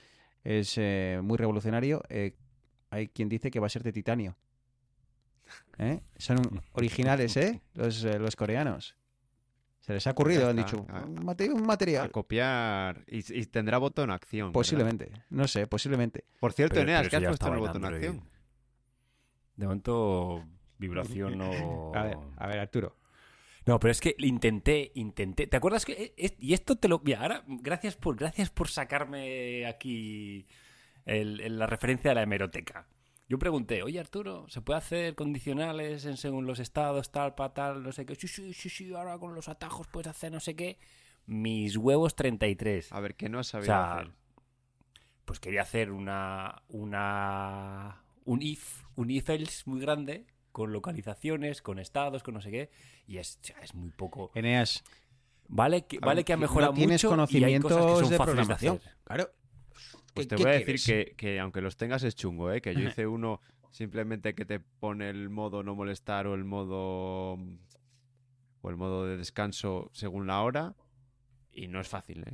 Es 0.44 0.74
eh, 0.76 1.20
muy 1.22 1.38
revolucionario. 1.38 2.02
Hay 2.90 3.08
quien 3.08 3.28
dice 3.28 3.50
que 3.50 3.60
va 3.60 3.66
a 3.66 3.70
ser 3.70 3.82
de 3.82 3.92
titanio. 3.92 4.36
Son 6.16 6.38
originales, 6.72 7.36
¿eh? 7.36 7.62
Los, 7.74 8.04
eh, 8.04 8.18
los 8.18 8.36
coreanos. 8.36 8.96
Se 9.82 9.92
les 9.92 10.06
ha 10.06 10.12
ocurrido, 10.12 10.48
han 10.48 10.56
dicho, 10.56 10.86
un 10.88 10.90
A 10.90 11.62
material. 11.64 12.10
copiar. 12.10 13.04
Y, 13.06 13.40
y 13.40 13.46
tendrá 13.46 13.78
botón 13.78 14.10
acción. 14.10 14.46
¿verdad? 14.48 14.52
Posiblemente, 14.54 15.12
no 15.30 15.46
sé, 15.48 15.66
posiblemente. 15.66 16.24
Por 16.40 16.52
cierto, 16.52 16.74
Pero- 16.74 16.84
Eneas, 16.84 17.00
pero 17.02 17.10
¿qué 17.10 17.16
has 17.16 17.22
ya 17.22 17.28
puesto 17.28 17.46
en 17.48 17.52
el 17.54 17.58
botón 17.60 17.84
acción? 17.84 18.22
De 19.56 19.66
momento, 19.66 20.44
vibración 20.78 21.40
o... 21.40 21.92
A 21.94 22.04
ver, 22.04 22.16
a 22.36 22.46
ver, 22.46 22.58
Arturo. 22.60 22.96
No, 23.66 23.78
pero 23.78 23.92
es 23.92 24.00
que 24.00 24.14
intenté, 24.18 24.90
intenté. 24.94 25.46
¿Te 25.46 25.56
acuerdas 25.56 25.84
que 25.84 26.14
es- 26.16 26.34
y 26.38 26.52
esto 26.54 26.76
te 26.76 26.88
lo 26.88 26.98
mira, 27.00 27.20
ahora 27.20 27.44
gracias 27.46 27.96
por 27.96 28.16
gracias 28.16 28.50
por 28.50 28.68
sacarme 28.68 29.66
aquí 29.66 30.46
el- 31.04 31.40
el- 31.40 31.58
la 31.58 31.66
referencia 31.66 32.10
de 32.10 32.14
la 32.16 32.22
hemeroteca. 32.22 32.86
Yo 33.28 33.38
pregunté, 33.38 33.82
oye 33.82 33.98
Arturo, 33.98 34.46
¿se 34.48 34.60
puede 34.60 34.78
hacer 34.78 35.14
condicionales 35.14 36.04
en 36.04 36.16
según 36.16 36.46
los 36.46 36.58
estados, 36.58 37.10
tal, 37.12 37.34
pa, 37.34 37.54
tal, 37.54 37.82
no 37.82 37.92
sé 37.92 38.04
qué? 38.04 38.14
Sí, 38.14 38.28
sí, 38.28 38.52
sí, 38.52 38.68
sí, 38.68 38.92
ahora 38.94 39.18
con 39.18 39.34
los 39.34 39.48
atajos 39.48 39.86
puedes 39.88 40.08
hacer 40.08 40.30
no 40.32 40.40
sé 40.40 40.54
qué. 40.54 40.78
Mis 41.26 41.76
huevos 41.76 42.14
33. 42.14 42.92
A 42.92 43.00
ver, 43.00 43.14
¿qué 43.14 43.28
no 43.28 43.38
has 43.38 43.48
O 43.48 43.50
sabido 43.52 43.66
sea, 43.66 43.94
hacer? 43.94 44.12
pues 45.24 45.40
quería 45.40 45.62
hacer 45.62 45.92
una, 45.92 46.62
una, 46.68 48.02
un 48.24 48.42
if, 48.42 48.82
un 48.96 49.10
if 49.10 49.30
else 49.30 49.62
muy 49.66 49.80
grande, 49.80 50.26
con 50.50 50.72
localizaciones, 50.72 51.62
con 51.62 51.78
estados, 51.78 52.22
con 52.22 52.34
no 52.34 52.42
sé 52.42 52.50
qué, 52.50 52.70
y 53.06 53.16
es, 53.18 53.38
o 53.42 53.46
sea, 53.46 53.56
es 53.60 53.74
muy 53.74 53.90
poco. 53.90 54.30
Eneas, 54.34 54.82
Vale 55.48 55.86
que, 55.86 55.98
vale 55.98 56.24
que 56.24 56.32
ha 56.32 56.36
mejorado 56.38 56.72
no 56.72 56.76
tienes 56.76 57.04
mucho 57.04 57.08
y 57.30 57.44
hay 57.44 57.58
conocimientos 57.60 57.72
cosas 57.72 57.86
que 57.86 58.00
son 58.00 58.10
de 58.10 58.16
fáciles 58.16 58.18
de 58.18 58.24
programación. 58.24 58.76
hacer. 58.78 58.96
Claro. 59.04 59.30
Pues 60.14 60.26
¿Qué- 60.26 60.36
te 60.36 60.42
voy 60.42 60.50
a 60.50 60.54
decir 60.58 60.80
que, 60.84 61.14
que 61.16 61.40
aunque 61.40 61.60
los 61.60 61.76
tengas 61.76 62.02
es 62.02 62.14
chungo, 62.14 62.52
¿eh? 62.52 62.60
Que 62.60 62.74
yo 62.74 62.80
hice 63.00 63.06
uno 63.06 63.40
simplemente 63.70 64.34
que 64.34 64.44
te 64.44 64.60
pone 64.60 65.08
el 65.08 65.30
modo 65.30 65.62
no 65.62 65.74
molestar 65.74 66.26
o 66.26 66.34
el 66.34 66.44
modo 66.44 67.38
o 68.64 68.70
el 68.70 68.76
modo 68.76 69.06
de 69.06 69.16
descanso 69.16 69.90
según 69.92 70.26
la 70.26 70.42
hora 70.42 70.74
y 71.54 71.68
no 71.68 71.80
es 71.80 71.88
fácil, 71.88 72.24
¿eh? 72.26 72.32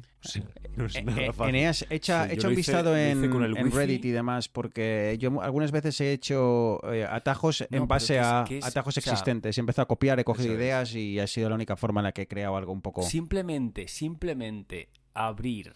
No 0.76 0.84
es 0.86 0.94
Eh, 0.96 1.02
nada 1.02 1.22
eh, 1.22 1.32
fácil. 1.32 1.48
Eneas, 1.54 1.84
echa, 1.90 2.26
Sí, 2.28 2.34
echa 2.34 2.46
un 2.48 2.52
hice 2.58 2.72
en, 2.78 3.24
en. 3.56 3.72
Reddit 3.72 4.04
y 4.04 4.10
demás, 4.10 4.48
porque 4.48 5.16
yo 5.18 5.40
algunas 5.42 5.72
veces 5.72 6.00
he 6.00 6.12
hecho 6.12 6.80
eh, 6.92 7.04
atajos 7.04 7.66
No, 7.70 7.78
en 7.78 7.88
base 7.88 8.16
es- 8.18 8.24
a 8.24 8.44
es- 8.48 8.64
atajos 8.64 8.96
o 8.96 9.00
sea, 9.00 9.12
existentes. 9.12 9.58
He 9.58 9.60
empezado 9.60 9.84
a 9.84 9.88
copiar, 9.88 10.20
he 10.20 10.24
cogido 10.24 10.54
ideas 10.54 10.94
y 10.94 11.18
ha 11.18 11.26
sido 11.26 11.48
la 11.48 11.56
única 11.56 11.76
forma 11.76 12.00
en 12.00 12.04
la 12.04 12.12
que 12.12 12.22
he 12.22 12.28
creado 12.28 12.56
algo 12.56 12.72
un 12.72 12.80
poco... 12.82 13.02
Simplemente, 13.02 13.88
simplemente 13.88 14.88
abrir 15.14 15.72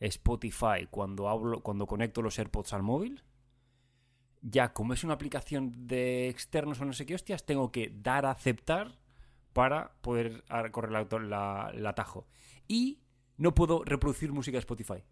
Spotify 0.00 0.86
cuando 0.90 1.28
hablo, 1.28 1.60
cuando 1.62 1.86
conecto 1.86 2.22
los 2.22 2.38
AirPods 2.38 2.72
al 2.72 2.82
móvil, 2.82 3.22
ya 4.42 4.72
como 4.72 4.94
es 4.94 5.04
una 5.04 5.14
aplicación 5.14 5.86
de 5.86 6.28
externos 6.28 6.80
o 6.80 6.84
no 6.84 6.92
sé 6.92 7.04
qué 7.06 7.14
hostias, 7.14 7.44
tengo 7.44 7.70
que 7.70 7.92
dar 7.94 8.24
a 8.26 8.30
aceptar 8.30 8.98
para 9.52 9.92
poder 10.00 10.44
correr 10.72 10.92
la- 10.92 11.06
la- 11.20 11.70
el 11.74 11.86
atajo. 11.86 12.26
Y 12.66 13.00
no 13.36 13.54
puedo 13.54 13.84
reproducir 13.84 14.32
música 14.32 14.56
de 14.56 14.60
Spotify. 14.60 15.02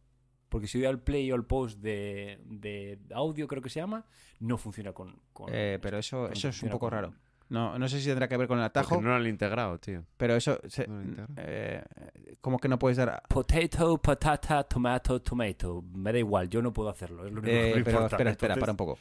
Porque 0.48 0.66
si 0.66 0.78
doy 0.78 0.86
al 0.86 1.00
play 1.02 1.30
o 1.30 1.34
al 1.34 1.44
post 1.44 1.78
de, 1.80 2.40
de 2.46 2.98
audio, 3.14 3.46
creo 3.46 3.60
que 3.60 3.68
se 3.68 3.80
llama, 3.80 4.06
no 4.40 4.56
funciona 4.56 4.94
con. 4.94 5.20
con- 5.34 5.50
Eh, 5.52 5.78
pero 5.82 5.98
eso, 5.98 6.22
con- 6.22 6.32
eso 6.32 6.48
es 6.48 6.62
un 6.62 6.70
poco 6.70 6.86
con- 6.86 6.92
raro. 6.92 7.14
No, 7.50 7.78
no 7.78 7.88
sé 7.88 8.00
si 8.00 8.06
tendrá 8.08 8.28
que 8.28 8.36
ver 8.36 8.46
con 8.46 8.58
el 8.58 8.64
Porque 8.70 8.78
atajo, 8.80 9.00
no 9.00 9.08
lo 9.08 9.14
han 9.14 9.26
integrado, 9.26 9.78
tío. 9.78 10.04
pero 10.18 10.36
eso... 10.36 10.58
se- 10.68 10.86
no 10.86 11.26
eh, 11.36 11.82
¿Cómo 12.42 12.58
que 12.58 12.68
no 12.68 12.78
puedes 12.78 12.98
dar...? 12.98 13.22
Potato, 13.28 13.96
patata, 13.98 14.62
tomato, 14.64 15.20
tomato. 15.22 15.82
Me 15.94 16.12
da 16.12 16.18
igual, 16.18 16.48
yo 16.50 16.60
no 16.60 16.72
puedo 16.72 16.88
hacerlo. 16.90 17.24
Es 17.26 17.32
lo 17.32 17.40
único 17.40 17.56
Eh, 17.56 17.72
que 17.72 17.78
me 17.78 17.84
pero 17.84 17.96
importa. 17.96 18.16
espera, 18.16 18.30
espera, 18.30 18.54
Entonces- 18.54 18.60
para 18.60 18.72
un 18.72 18.76
poco. 18.76 18.98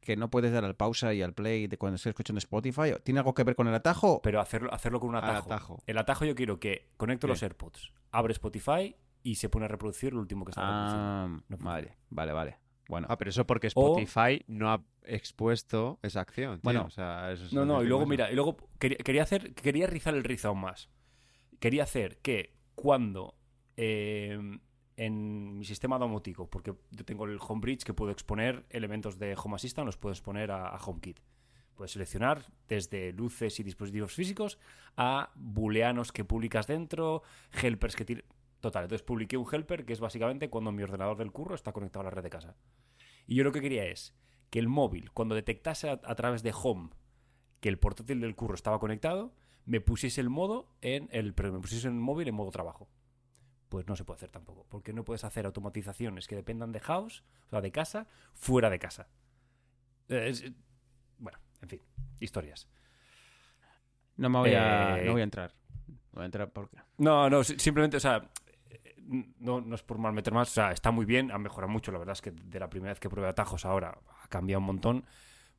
Que 0.00 0.16
no 0.16 0.30
puedes 0.30 0.52
dar 0.52 0.64
al 0.64 0.76
pausa 0.76 1.12
y 1.14 1.22
al 1.22 1.32
play 1.32 1.66
de 1.66 1.78
cuando 1.78 1.96
estés 1.96 2.10
escuchando 2.10 2.38
Spotify. 2.38 2.92
¿Tiene 3.02 3.18
algo 3.20 3.34
que 3.34 3.42
ver 3.42 3.56
con 3.56 3.66
el 3.66 3.74
atajo? 3.74 4.20
Pero 4.22 4.40
hacerlo, 4.40 4.72
hacerlo 4.72 5.00
con 5.00 5.08
un 5.08 5.16
Al 5.16 5.24
atajo. 5.24 5.52
atajo. 5.52 5.82
El 5.86 5.98
atajo 5.98 6.24
yo 6.24 6.34
quiero 6.36 6.60
que 6.60 6.90
conecto 6.96 7.26
Bien. 7.26 7.32
los 7.32 7.42
AirPods, 7.42 7.92
abre 8.12 8.32
Spotify 8.34 8.94
y 9.24 9.34
se 9.34 9.48
pone 9.48 9.64
a 9.64 9.68
reproducir 9.68 10.12
lo 10.12 10.20
último 10.20 10.44
que 10.44 10.50
está 10.52 10.60
reproduciendo. 10.60 11.06
Ah, 11.08 11.26
No 11.48 11.56
funciona. 11.56 11.70
vale, 11.72 11.96
vale, 12.10 12.32
vale. 12.32 12.56
Bueno, 12.88 13.06
Ah, 13.10 13.16
pero 13.18 13.30
eso 13.30 13.46
porque 13.46 13.68
O- 13.74 13.98
Spotify 13.98 14.44
no 14.48 14.70
ha 14.70 14.82
expuesto 15.04 15.98
esa 16.02 16.20
acción. 16.20 16.54
tío. 16.56 16.60
Bueno. 16.62 16.84
o 16.86 16.90
sea, 16.90 17.32
eso 17.32 17.44
es 17.44 17.52
No, 17.52 17.64
no, 17.64 17.82
y 17.82 17.86
luego 17.86 18.06
mira, 18.06 18.30
y 18.30 18.34
luego 18.34 18.56
quería, 18.78 18.98
quería 18.98 19.22
hacer, 19.22 19.54
quería 19.54 19.86
rizar 19.86 20.14
el 20.14 20.24
rizo 20.24 20.48
aún 20.48 20.60
más. 20.60 20.88
Quería 21.60 21.82
hacer 21.84 22.18
que 22.18 22.54
cuando 22.74 23.34
eh, 23.76 24.38
en 24.96 25.58
mi 25.58 25.64
sistema 25.64 25.98
domótico, 25.98 26.48
porque 26.48 26.74
yo 26.90 27.04
tengo 27.04 27.24
el 27.26 27.38
Homebridge 27.40 27.84
que 27.84 27.92
puedo 27.94 28.10
exponer 28.12 28.64
elementos 28.70 29.18
de 29.18 29.34
Home 29.42 29.56
Assistant, 29.56 29.86
los 29.86 29.96
puedo 29.96 30.12
exponer 30.12 30.50
a, 30.50 30.68
a 30.68 30.78
HomeKit. 30.78 31.18
Puedes 31.74 31.92
seleccionar 31.92 32.42
desde 32.68 33.12
luces 33.12 33.60
y 33.60 33.62
dispositivos 33.62 34.12
físicos 34.14 34.58
a 34.96 35.30
booleanos 35.34 36.10
que 36.10 36.24
publicas 36.24 36.66
dentro, 36.66 37.22
helpers 37.62 37.94
que. 37.96 38.24
Total, 38.66 38.82
entonces 38.82 39.04
publiqué 39.06 39.36
un 39.36 39.46
helper 39.48 39.84
que 39.84 39.92
es 39.92 40.00
básicamente 40.00 40.50
cuando 40.50 40.72
mi 40.72 40.82
ordenador 40.82 41.16
del 41.16 41.30
curro 41.30 41.54
está 41.54 41.70
conectado 41.72 42.00
a 42.00 42.04
la 42.04 42.10
red 42.10 42.24
de 42.24 42.30
casa. 42.30 42.56
Y 43.28 43.36
yo 43.36 43.44
lo 43.44 43.52
que 43.52 43.60
quería 43.60 43.84
es 43.84 44.12
que 44.50 44.58
el 44.58 44.66
móvil, 44.66 45.12
cuando 45.12 45.36
detectase 45.36 45.88
a, 45.88 46.00
a 46.02 46.14
través 46.16 46.42
de 46.42 46.52
Home 46.52 46.90
que 47.60 47.68
el 47.68 47.78
portátil 47.78 48.20
del 48.20 48.34
curro 48.34 48.56
estaba 48.56 48.80
conectado, 48.80 49.32
me 49.66 49.80
pusiese 49.80 50.20
el 50.20 50.30
modo 50.30 50.68
en 50.80 51.08
el, 51.12 51.32
pero 51.32 51.52
me 51.52 51.60
pusiese 51.60 51.86
el 51.86 51.94
móvil 51.94 52.26
en 52.26 52.34
modo 52.34 52.50
trabajo. 52.50 52.88
Pues 53.68 53.86
no 53.86 53.94
se 53.94 54.04
puede 54.04 54.16
hacer 54.16 54.30
tampoco, 54.32 54.66
porque 54.68 54.92
no 54.92 55.04
puedes 55.04 55.22
hacer 55.22 55.46
automatizaciones 55.46 56.26
que 56.26 56.34
dependan 56.34 56.72
de 56.72 56.80
house, 56.80 57.22
o 57.46 57.50
sea, 57.50 57.60
de 57.60 57.70
casa, 57.70 58.08
fuera 58.34 58.68
de 58.68 58.80
casa. 58.80 59.06
Eh, 60.08 60.26
es- 60.30 60.44
bueno, 61.18 61.38
en 61.62 61.68
fin, 61.68 61.82
historias. 62.18 62.68
no 64.16 64.28
me 64.28 64.38
voy 64.40 64.54
a, 64.54 64.98
eh, 65.00 65.04
no 65.04 65.12
voy 65.12 65.20
a 65.20 65.24
entrar. 65.24 65.54
No 65.88 65.94
voy 66.14 66.22
a 66.22 66.26
entrar 66.26 66.50
porque... 66.52 66.76
No, 66.98 67.28
no, 67.30 67.44
si- 67.44 67.58
simplemente, 67.58 67.98
o 67.98 68.00
sea, 68.00 68.16
eh, 68.45 68.45
no, 69.06 69.60
no 69.60 69.74
es 69.74 69.82
por 69.82 69.98
mal 69.98 70.12
meter 70.12 70.32
más, 70.32 70.50
o 70.50 70.54
sea, 70.54 70.72
está 70.72 70.90
muy 70.90 71.04
bien, 71.04 71.30
ha 71.30 71.38
mejorado 71.38 71.72
mucho, 71.72 71.92
la 71.92 71.98
verdad 71.98 72.14
es 72.14 72.22
que 72.22 72.30
de 72.30 72.60
la 72.60 72.68
primera 72.68 72.92
vez 72.92 73.00
que 73.00 73.08
probé 73.08 73.28
atajos 73.28 73.64
ahora 73.64 73.98
ha 74.22 74.28
cambiado 74.28 74.60
un 74.60 74.66
montón, 74.66 75.04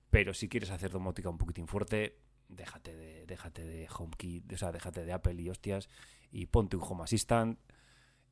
pero 0.10 0.34
si 0.34 0.50
quieres 0.50 0.72
hacer 0.72 0.92
domótica 0.92 1.30
un 1.30 1.38
poquitín 1.38 1.68
fuerte, 1.68 2.20
déjate 2.50 2.96
de, 2.96 3.26
déjate 3.26 3.64
de 3.64 3.88
HomeKit, 3.90 4.54
o 4.54 4.58
sea, 4.58 4.72
déjate 4.72 5.06
de 5.06 5.14
Apple 5.14 5.42
y 5.42 5.50
hostias, 5.50 5.90
y 6.32 6.48
ponte 6.48 6.76
un 6.78 6.84
Home 6.84 7.04
Assistant 7.04 7.60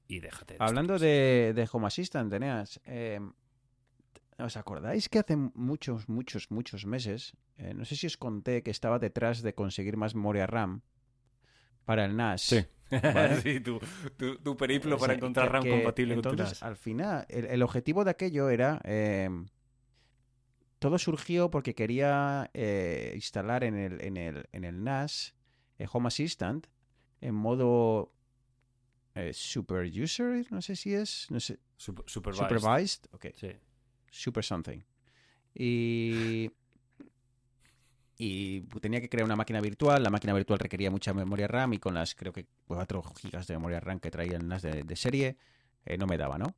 y 0.08 0.20
déjate 0.20 0.56
de 0.56 0.64
Hablando 0.64 1.00
de, 1.00 1.54
de 1.56 1.70
Home 1.72 1.88
Assistant, 1.88 2.32
Eneas, 2.32 2.80
eh, 2.86 3.20
¿os 4.38 4.58
acordáis 4.58 5.10
que 5.10 5.20
hace 5.20 5.36
muchos, 5.36 6.10
muchos, 6.10 6.52
muchos 6.52 6.86
meses, 6.86 7.36
eh, 7.58 7.74
no 7.74 7.86
sé 7.86 7.96
si 7.96 8.08
os 8.08 8.18
conté 8.18 8.64
que 8.64 8.72
estaba 8.72 9.00
detrás 9.00 9.42
de 9.42 9.54
conseguir 9.54 9.98
más 9.98 10.16
memoria 10.16 10.48
RAM 10.48 10.82
para 11.86 12.06
el 12.06 12.16
NAS? 12.16 12.42
Sí. 12.42 12.66
Vale. 12.92 13.42
Sí, 13.44 13.60
tu, 13.62 13.80
tu- 14.18 14.38
tu 14.38 14.56
periplo 14.58 14.96
O 14.96 15.00
para 15.00 15.14
encontrar 15.14 15.48
que- 15.48 15.54
RAM 15.54 15.68
compatible 15.70 16.14
con 16.16 16.24
tu 16.24 16.30
entonces, 16.30 16.62
NAS. 16.62 16.64
al 16.64 16.76
final, 16.78 17.26
el, 17.30 17.46
el 17.46 17.62
objetivo 17.64 18.04
de 18.04 18.12
aquello 18.12 18.50
era... 18.50 18.80
eh, 18.84 19.30
todo 20.80 21.00
surgió 21.00 21.50
porque 21.50 21.74
quería 21.74 22.50
eh, 22.54 23.12
instalar 23.16 23.64
en 23.64 23.76
el, 23.76 24.02
en 24.02 24.18
el, 24.18 24.46
en 24.52 24.64
el 24.66 24.84
NAS 24.84 25.34
eh, 25.80 25.88
Home 25.92 26.08
Assistant 26.08 26.68
en 27.22 27.34
modo 27.34 28.12
eh, 29.16 29.32
super 29.34 29.86
user, 29.88 30.46
no 30.52 30.62
sé 30.62 30.76
si 30.76 30.94
es, 30.94 31.26
no 31.32 31.40
sé, 31.40 31.58
Sup- 31.78 32.04
supervised. 32.06 32.44
supervised, 32.50 33.06
ok, 33.14 33.26
Sí. 33.36 33.52
super 34.12 34.44
something. 34.44 34.80
Y 35.56 36.52
y 38.18 38.62
tenía 38.80 39.02
que 39.02 39.10
crear 39.10 39.26
una 39.26 39.36
máquina 39.36 39.62
virtual. 39.62 40.02
La 40.04 40.10
máquina 40.10 40.34
virtual 40.34 40.60
requería 40.60 40.90
mucha 40.92 41.14
memoria 41.14 41.48
RAM 41.48 41.74
y 41.74 41.80
con 41.80 41.94
las 41.94 42.16
creo 42.16 42.32
que 42.34 42.48
4 42.68 43.04
gigas 43.20 43.48
de 43.48 43.56
memoria 43.56 43.80
RAM 43.80 44.00
que 44.00 44.12
traía 44.12 44.38
el 44.38 44.48
NAS 44.48 44.62
de, 44.62 44.84
de 44.84 44.96
serie 44.96 45.38
eh, 45.86 45.98
no 45.98 46.08
me 46.08 46.18
daba, 46.18 46.38
¿no? 46.38 46.56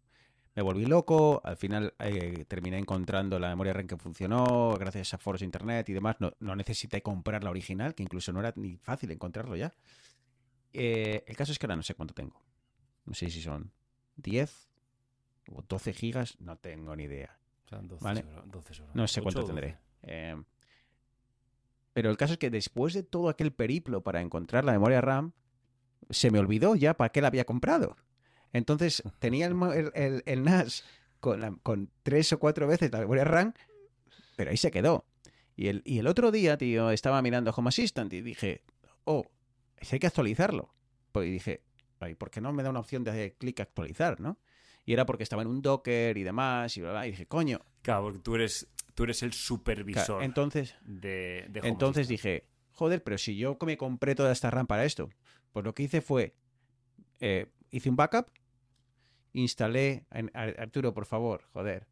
Me 0.55 0.63
volví 0.63 0.85
loco, 0.87 1.39
al 1.43 1.55
final 1.55 1.93
eh, 1.99 2.43
terminé 2.47 2.79
encontrando 2.79 3.37
la 3.37 3.49
memoria 3.49 3.73
RAM 3.73 3.85
que 3.85 3.95
funcionó 3.97 4.75
gracias 4.79 5.13
a 5.13 5.19
foros 5.19 5.41
de 5.41 5.45
internet 5.45 5.87
y 5.89 5.93
demás. 5.93 6.15
No, 6.19 6.31
no 6.39 6.55
necesité 6.55 7.03
comprar 7.03 7.43
la 7.43 7.51
original, 7.51 7.93
que 7.93 8.01
incluso 8.01 8.31
no 8.33 8.39
era 8.39 8.53
ni 8.55 8.75
fácil 8.77 9.11
encontrarlo 9.11 9.55
ya. 9.55 9.71
Eh, 10.73 11.23
el 11.27 11.35
caso 11.35 11.51
es 11.51 11.59
que 11.59 11.65
ahora 11.67 11.75
no 11.75 11.83
sé 11.83 11.93
cuánto 11.93 12.13
tengo. 12.15 12.41
No 13.05 13.13
sé 13.13 13.29
si 13.29 13.41
son 13.41 13.71
10 14.15 14.69
o 15.53 15.61
12 15.61 15.93
gigas, 15.93 16.35
no 16.39 16.57
tengo 16.57 16.95
ni 16.95 17.03
idea. 17.03 17.37
O 17.65 17.69
sea, 17.69 17.79
12 17.79 18.03
Vale. 18.03 18.23
horas, 18.23 18.43
12 18.51 18.81
horas. 18.81 18.95
No 18.95 19.07
sé 19.07 19.19
¿Ocho 19.19 19.23
cuánto 19.23 19.39
o 19.39 19.43
12? 19.43 19.53
tendré. 19.53 19.77
Eh, 20.03 20.35
pero 21.97 22.11
el 22.11 22.17
caso 22.17 22.33
es 22.33 22.37
que 22.37 22.51
después 22.51 22.93
de 22.93 23.01
todo 23.01 23.27
aquel 23.27 23.51
periplo 23.51 24.03
para 24.03 24.21
encontrar 24.21 24.63
la 24.63 24.71
memoria 24.71 25.01
RAM, 25.01 25.33
se 26.11 26.29
me 26.29 26.37
olvidó 26.37 26.75
ya 26.75 26.93
para 26.93 27.11
qué 27.11 27.21
la 27.21 27.29
había 27.29 27.43
comprado. 27.43 27.95
Entonces 28.53 29.01
tenía 29.17 29.47
el, 29.47 30.43
NAS 30.43 30.83
con, 31.19 31.89
tres 32.03 32.31
o 32.33 32.37
cuatro 32.37 32.67
veces 32.67 32.91
la 32.91 32.99
memoria 32.99 33.23
RAM, 33.23 33.55
pero 34.35 34.51
ahí 34.51 34.57
se 34.57 34.69
quedó. 34.69 35.05
Y 35.55 35.69
el, 35.69 35.81
y 35.85 35.99
otro 36.05 36.29
día, 36.29 36.55
tío, 36.59 36.91
estaba 36.91 37.19
mirando 37.23 37.49
Home 37.49 37.69
Assistant 37.69 38.13
y 38.13 38.21
dije, 38.21 38.61
oh, 39.05 39.25
si 39.81 39.95
hay 39.95 39.99
que 39.99 40.05
actualizarlo. 40.05 40.71
Pues 41.11 41.31
dije, 41.31 41.63
¿por 42.19 42.29
qué 42.29 42.41
no 42.41 42.53
me 42.53 42.61
da 42.61 42.69
una 42.69 42.81
opción 42.81 43.03
de 43.03 43.09
hacer 43.09 43.37
clic 43.37 43.59
actualizar, 43.59 44.19
no? 44.19 44.37
Y 44.85 44.93
era 44.93 45.07
porque 45.07 45.23
estaba 45.23 45.41
en 45.41 45.47
un 45.47 45.63
Docker 45.63 46.15
y 46.15 46.21
demás, 46.21 46.77
y 46.77 46.81
bla, 46.81 46.91
bla, 46.91 47.07
y 47.07 47.09
dije, 47.09 47.25
coño. 47.25 47.59
Claro, 47.81 48.03
porque 48.03 48.19
tú 48.19 48.35
eres, 48.35 48.67
tú 48.97 49.03
eres 49.03 49.21
el 49.21 49.31
supervisor 49.31 50.05
Claro, 50.05 50.21
entonces, 50.23 50.75
de, 50.81 51.47
Entonces 51.61 52.07
dije, 52.07 52.47
joder, 52.71 53.03
pero 53.03 53.19
si 53.19 53.37
yo 53.37 53.55
me 53.63 53.77
compré 53.77 54.15
toda 54.15 54.31
esta 54.31 54.49
RAM 54.49 54.65
para 54.65 54.85
esto, 54.85 55.07
pues 55.53 55.63
lo 55.63 55.75
que 55.75 55.83
hice 55.83 56.01
fue, 56.01 56.33
eh, 57.19 57.45
hice 57.69 57.91
un 57.91 57.95
backup, 57.95 58.25
instalé, 59.33 60.07
en- 60.09 60.31
Ar- 60.33 60.55
Arturo, 60.59 60.95
por 60.95 61.05
favor, 61.05 61.43
joder. 61.53 61.87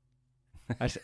Has- 0.80 1.00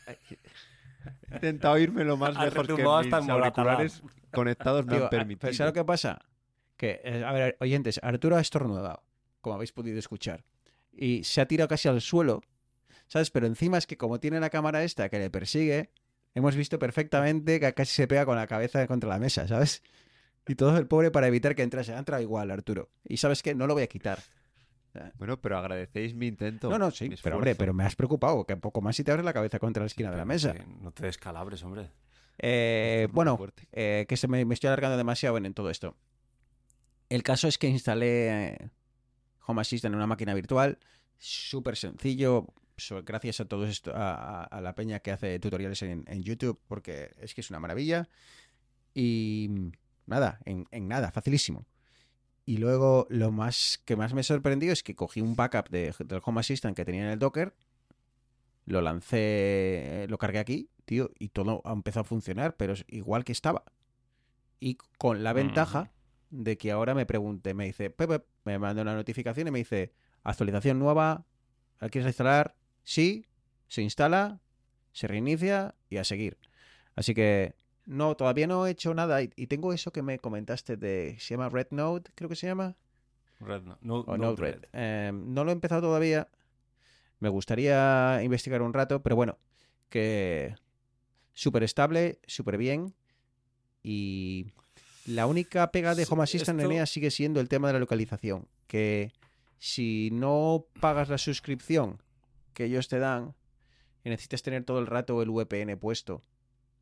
He 1.29 1.35
intentado 1.35 1.77
irme 1.77 2.03
lo 2.03 2.17
más 2.17 2.35
lejos 2.35 2.65
que 2.67 2.83
mis 2.83 3.29
auriculares 3.29 4.01
conectados 4.31 4.87
me 4.87 4.93
Digo, 4.93 5.03
han 5.05 5.07
ah, 5.07 5.09
permitido. 5.11 5.39
pero 5.41 5.53
¿sabes 5.53 5.69
lo 5.69 5.73
que 5.81 5.85
pasa? 5.85 6.19
Que, 6.77 6.99
eh, 7.03 7.23
a 7.23 7.31
ver, 7.31 7.57
oyentes, 7.59 7.99
Arturo 8.01 8.37
ha 8.37 8.41
estornudado, 8.41 9.03
como 9.39 9.53
habéis 9.53 9.71
podido 9.71 9.99
escuchar, 9.99 10.45
y 10.91 11.23
se 11.25 11.41
ha 11.41 11.45
tirado 11.47 11.67
casi 11.67 11.87
al 11.89 12.01
suelo, 12.01 12.41
¿sabes? 13.11 13.29
Pero 13.29 13.45
encima 13.45 13.77
es 13.77 13.85
que 13.85 13.97
como 13.97 14.21
tiene 14.21 14.39
la 14.39 14.49
cámara 14.49 14.85
esta 14.85 15.09
que 15.09 15.19
le 15.19 15.29
persigue, 15.29 15.91
hemos 16.33 16.55
visto 16.55 16.79
perfectamente 16.79 17.59
que 17.59 17.73
casi 17.73 17.93
se 17.93 18.07
pega 18.07 18.25
con 18.25 18.37
la 18.37 18.47
cabeza 18.47 18.87
contra 18.87 19.09
la 19.09 19.19
mesa, 19.19 19.49
¿sabes? 19.49 19.83
Y 20.47 20.55
todo 20.55 20.77
el 20.77 20.87
pobre 20.87 21.11
para 21.11 21.27
evitar 21.27 21.53
que 21.53 21.61
entrase. 21.61 21.93
Ha 21.93 21.99
entrado 21.99 22.23
igual, 22.23 22.49
Arturo. 22.51 22.89
Y 23.03 23.17
¿sabes 23.17 23.43
qué? 23.43 23.53
No 23.53 23.67
lo 23.67 23.73
voy 23.73 23.83
a 23.83 23.87
quitar. 23.87 24.19
Bueno, 25.17 25.41
pero 25.41 25.57
agradecéis 25.57 26.15
mi 26.15 26.27
intento. 26.27 26.69
No, 26.69 26.79
no, 26.79 26.89
sí. 26.89 27.09
Pero 27.21 27.35
hombre, 27.35 27.55
pero 27.55 27.73
me 27.73 27.83
has 27.83 27.97
preocupado. 27.97 28.45
Que 28.45 28.55
poco 28.55 28.81
más 28.81 28.95
si 28.95 29.03
te 29.03 29.11
abres 29.11 29.25
la 29.25 29.33
cabeza 29.33 29.59
contra 29.59 29.83
la 29.83 29.87
esquina 29.87 30.09
de 30.09 30.17
la 30.17 30.25
mesa. 30.25 30.53
que 30.53 30.63
No 30.81 30.91
te 30.91 31.05
descalabres, 31.05 31.61
hombre. 31.63 31.89
Eh, 32.39 33.09
bueno, 33.11 33.37
eh, 33.73 34.05
que 34.07 34.15
se 34.15 34.29
me, 34.29 34.43
me 34.45 34.53
estoy 34.53 34.69
alargando 34.69 34.97
demasiado 34.97 35.37
en, 35.37 35.45
en 35.45 35.53
todo 35.53 35.69
esto. 35.69 35.97
El 37.09 37.23
caso 37.23 37.49
es 37.49 37.57
que 37.57 37.67
instalé 37.67 38.71
Home 39.47 39.61
Assistant 39.61 39.91
en 39.93 39.97
una 39.97 40.07
máquina 40.07 40.33
virtual. 40.33 40.79
Súper 41.17 41.75
sencillo. 41.75 42.47
So- 42.87 43.03
gracias 43.03 43.39
a 43.39 43.45
todos 43.45 43.69
esto, 43.69 43.91
a, 43.95 44.59
la 44.61 44.75
peña 44.75 44.99
que 44.99 45.11
hace 45.11 45.39
tutoriales 45.39 45.81
en, 45.83 46.03
en 46.07 46.23
YouTube, 46.23 46.59
porque 46.67 47.11
es 47.19 47.33
que 47.33 47.41
es 47.41 47.49
una 47.49 47.59
maravilla. 47.59 48.09
Y 48.93 49.71
nada, 50.05 50.39
en, 50.45 50.67
en 50.71 50.87
nada, 50.87 51.11
facilísimo. 51.11 51.65
Y 52.45 52.57
luego 52.57 53.07
lo 53.09 53.31
más 53.31 53.81
que 53.85 53.95
más 53.95 54.13
me 54.13 54.23
sorprendió 54.23 54.73
es 54.73 54.83
que 54.83 54.95
cogí 54.95 55.21
un 55.21 55.35
backup 55.35 55.69
de- 55.69 55.93
del 56.05 56.21
Home 56.23 56.39
Assistant 56.41 56.75
que 56.75 56.83
tenía 56.85 57.03
en 57.03 57.09
el 57.11 57.19
Docker, 57.19 57.53
lo 58.65 58.81
lancé, 58.81 60.05
lo 60.09 60.17
cargué 60.17 60.39
aquí, 60.39 60.69
tío, 60.85 61.11
y 61.19 61.29
todo 61.29 61.61
ha 61.65 61.73
empezado 61.73 62.01
a 62.01 62.05
funcionar, 62.05 62.55
pero 62.57 62.73
es 62.73 62.85
igual 62.87 63.23
que 63.23 63.31
estaba. 63.31 63.63
Y 64.59 64.77
con 64.97 65.23
la 65.23 65.33
ventaja 65.33 65.91
de 66.29 66.57
que 66.57 66.71
ahora 66.71 66.93
me 66.93 67.05
pregunte, 67.05 67.53
me 67.53 67.65
dice, 67.65 67.93
me 68.45 68.59
manda 68.59 68.81
una 68.81 68.95
notificación 68.95 69.47
y 69.47 69.51
me 69.51 69.59
dice, 69.59 69.93
actualización 70.23 70.79
nueva, 70.79 71.25
¿la 71.79 71.89
quieres 71.89 72.07
instalar? 72.07 72.55
Sí, 72.83 73.25
se 73.67 73.81
instala, 73.81 74.39
se 74.91 75.07
reinicia 75.07 75.75
y 75.89 75.97
a 75.97 76.03
seguir. 76.03 76.37
Así 76.95 77.13
que 77.13 77.55
no, 77.85 78.15
todavía 78.15 78.47
no 78.47 78.67
he 78.67 78.71
hecho 78.71 78.93
nada 78.93 79.21
y, 79.23 79.31
y 79.35 79.47
tengo 79.47 79.73
eso 79.73 79.91
que 79.91 80.01
me 80.01 80.19
comentaste 80.19 80.77
de, 80.77 81.15
se 81.19 81.33
llama 81.35 81.49
Red 81.49 81.67
Note, 81.71 82.11
creo 82.15 82.29
que 82.29 82.35
se 82.35 82.47
llama, 82.47 82.75
Red, 83.39 83.63
no, 83.63 83.77
no- 83.81 83.99
o 84.01 84.17
Node 84.17 84.19
Node 84.19 84.41
Red. 84.41 84.53
Red. 84.55 84.65
Eh, 84.73 85.11
no 85.13 85.43
lo 85.43 85.51
he 85.51 85.53
empezado 85.53 85.81
todavía. 85.81 86.27
Me 87.19 87.29
gustaría 87.29 88.21
investigar 88.23 88.61
un 88.61 88.73
rato, 88.73 89.01
pero 89.03 89.15
bueno, 89.15 89.37
que 89.89 90.55
súper 91.33 91.63
estable, 91.63 92.19
súper 92.27 92.57
bien. 92.57 92.93
Y 93.83 94.47
la 95.05 95.25
única 95.27 95.71
pega 95.71 95.95
de 95.95 96.05
Home 96.09 96.23
Assistant 96.23 96.59
esto- 96.59 96.71
en 96.71 96.77
EA 96.77 96.85
sigue 96.85 97.11
siendo 97.11 97.39
el 97.39 97.49
tema 97.49 97.67
de 97.67 97.73
la 97.73 97.79
localización. 97.79 98.47
Que 98.67 99.11
si 99.59 100.09
no 100.11 100.65
pagas 100.79 101.09
la 101.09 101.17
suscripción 101.17 102.01
que 102.53 102.65
ellos 102.65 102.87
te 102.87 102.99
dan, 102.99 103.33
y 104.03 104.09
necesitas 104.09 104.41
tener 104.41 104.63
todo 104.63 104.79
el 104.79 104.87
rato 104.87 105.21
el 105.21 105.29
VPN 105.29 105.77
puesto 105.77 106.23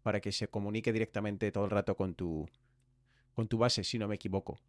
para 0.04 0.20
que 0.22 0.32
se 0.32 0.48
comunique 0.48 0.94
directamente 0.94 1.52
todo 1.52 1.66
el 1.66 1.72
rato 1.72 1.96
con 1.96 2.16
tu, 2.16 2.48
con 3.36 3.48
tu 3.48 3.58
base, 3.58 3.84
si 3.84 4.00
no 4.00 4.08
me 4.08 4.16
equivoco. 4.16 4.60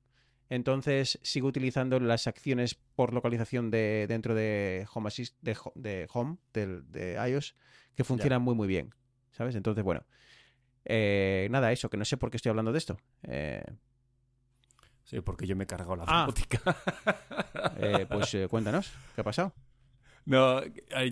Entonces 0.48 1.20
sigo 1.22 1.46
utilizando 1.46 2.00
las 2.00 2.26
acciones 2.26 2.74
por 2.74 3.14
localización 3.14 3.70
de 3.70 4.06
dentro 4.08 4.34
de 4.34 4.86
Home 4.92 5.06
Assist, 5.08 5.36
de, 5.42 5.52
Ho- 5.62 5.72
de 5.76 6.08
Home, 6.12 6.38
del- 6.52 6.90
de 6.90 7.14
iOS, 7.30 7.54
que 7.94 8.02
funcionan 8.02 8.42
muy 8.42 8.54
muy 8.56 8.66
bien. 8.66 8.92
¿Sabes? 9.30 9.54
Entonces, 9.54 9.84
bueno. 9.84 10.04
eh, 10.86 11.46
nada, 11.52 11.70
eso, 11.70 11.88
que 11.88 11.96
no 11.96 12.04
sé 12.04 12.16
por 12.16 12.30
qué 12.30 12.36
estoy 12.38 12.50
hablando 12.50 12.72
de 12.72 12.78
esto. 12.78 12.96
Eh, 13.22 13.62
Sí, 15.04 15.20
porque 15.20 15.46
yo 15.46 15.56
me 15.56 15.64
he 15.64 15.66
cargado 15.66 15.96
la 15.96 16.04
Ah. 16.06 16.28
eh, 17.76 18.06
pues 18.08 18.36
cuéntanos, 18.50 18.92
¿qué 19.14 19.20
ha 19.20 19.24
pasado? 19.24 19.52
No, 20.30 20.60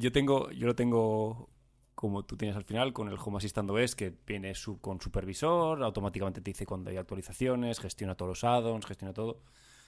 yo 0.01 0.13
tengo, 0.13 0.51
yo 0.53 0.67
lo 0.67 0.75
tengo 0.75 1.51
como 1.95 2.25
tú 2.25 2.37
tienes 2.37 2.57
al 2.57 2.63
final 2.65 2.93
con 2.93 3.09
el 3.09 3.19
Home 3.19 3.39
Assistant 3.39 3.69
OS 3.71 3.97
que 3.97 4.15
viene 4.25 4.55
su- 4.55 4.81
con 4.81 5.01
supervisor, 5.01 5.83
automáticamente 5.83 6.41
te 6.41 6.51
dice 6.53 6.65
cuando 6.65 6.91
hay 6.91 6.97
actualizaciones, 6.97 7.81
gestiona 7.81 8.15
todos 8.15 8.29
los 8.31 8.45
add-ons, 8.45 8.87
gestiona 8.87 9.13
todo. 9.13 9.41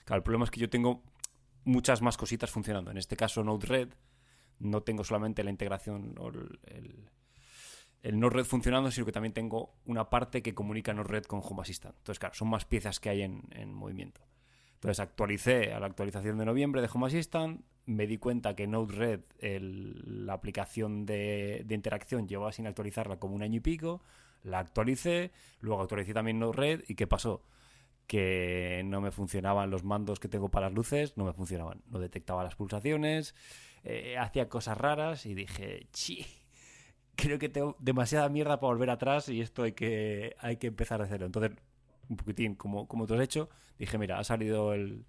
Claro, 0.03 0.17
el 0.19 0.23
problema 0.23 0.43
es 0.45 0.51
que 0.51 0.59
yo 0.59 0.69
tengo 0.69 1.03
muchas 1.63 2.01
más 2.01 2.17
cositas 2.17 2.51
funcionando. 2.51 2.91
En 2.91 2.97
este 2.97 3.15
caso 3.15 3.43
Node-RED 3.43 3.89
no 4.59 4.81
tengo 4.83 5.03
solamente 5.05 5.43
la 5.43 5.51
integración 5.51 6.15
o 6.19 6.27
el, 6.29 6.59
el, 6.65 7.09
el 8.03 8.19
Node-RED 8.19 8.43
funcionando, 8.45 8.91
sino 8.91 9.05
que 9.05 9.13
también 9.13 9.33
tengo 9.33 9.75
una 9.85 10.09
parte 10.09 10.41
que 10.41 10.53
comunica 10.53 10.93
Node-RED 10.93 11.23
con 11.25 11.39
Home 11.43 11.61
Assistant. 11.61 11.95
Entonces, 11.97 12.19
claro, 12.19 12.35
son 12.35 12.49
más 12.49 12.65
piezas 12.65 12.99
que 12.99 13.09
hay 13.09 13.21
en, 13.21 13.43
en 13.51 13.73
movimiento. 13.73 14.21
Entonces 14.81 14.99
actualicé 14.99 15.73
a 15.73 15.79
la 15.79 15.85
actualización 15.85 16.39
de 16.39 16.45
noviembre 16.45 16.81
de 16.81 16.89
Home 16.91 17.05
Assistant, 17.05 17.61
me 17.85 18.07
di 18.07 18.17
cuenta 18.17 18.55
que 18.55 18.65
Node-RED, 18.65 19.19
la 19.61 20.33
aplicación 20.33 21.05
de, 21.05 21.61
de 21.67 21.75
interacción, 21.75 22.27
llevaba 22.27 22.51
sin 22.51 22.65
actualizarla 22.65 23.19
como 23.19 23.35
un 23.35 23.43
año 23.43 23.57
y 23.57 23.59
pico, 23.59 24.01
la 24.41 24.57
actualicé, 24.57 25.33
luego 25.59 25.83
actualicé 25.83 26.15
también 26.15 26.39
Node-RED 26.39 26.85
y 26.87 26.95
¿qué 26.95 27.05
pasó? 27.05 27.43
Que 28.07 28.81
no 28.83 29.01
me 29.01 29.11
funcionaban 29.11 29.69
los 29.69 29.83
mandos 29.83 30.19
que 30.19 30.27
tengo 30.27 30.49
para 30.49 30.65
las 30.65 30.75
luces, 30.75 31.15
no 31.15 31.25
me 31.25 31.33
funcionaban, 31.33 31.83
no 31.85 31.99
detectaba 31.99 32.43
las 32.43 32.55
pulsaciones, 32.55 33.35
eh, 33.83 34.17
hacía 34.17 34.49
cosas 34.49 34.79
raras 34.79 35.27
y 35.27 35.35
dije, 35.35 35.89
chi, 35.93 36.25
creo 37.15 37.37
que 37.37 37.49
tengo 37.49 37.75
demasiada 37.77 38.29
mierda 38.29 38.59
para 38.59 38.73
volver 38.73 38.89
atrás 38.89 39.29
y 39.29 39.41
esto 39.41 39.61
hay 39.61 39.73
que, 39.73 40.35
hay 40.39 40.57
que 40.57 40.65
empezar 40.65 41.01
a 41.01 41.03
hacerlo. 41.03 41.27
Entonces, 41.27 41.51
un 42.11 42.17
poquitín 42.17 42.55
como, 42.55 42.87
como 42.87 43.07
tú 43.07 43.15
has 43.15 43.21
hecho, 43.21 43.49
dije, 43.79 43.97
mira, 43.97 44.19
ha 44.19 44.23
salido 44.23 44.73
el, 44.73 45.05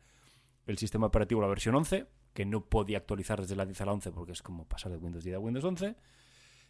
el 0.66 0.78
sistema 0.78 1.06
operativo, 1.08 1.40
la 1.42 1.48
versión 1.48 1.74
11, 1.74 2.06
que 2.32 2.46
no 2.46 2.64
podía 2.64 2.98
actualizar 2.98 3.40
desde 3.40 3.56
la 3.56 3.66
10 3.66 3.80
a 3.82 3.86
la 3.86 3.92
11 3.92 4.12
porque 4.12 4.32
es 4.32 4.40
como 4.42 4.66
pasar 4.66 4.90
de 4.92 4.98
Windows 4.98 5.24
10 5.24 5.36
a 5.36 5.38
Windows 5.38 5.64
11. 5.64 5.96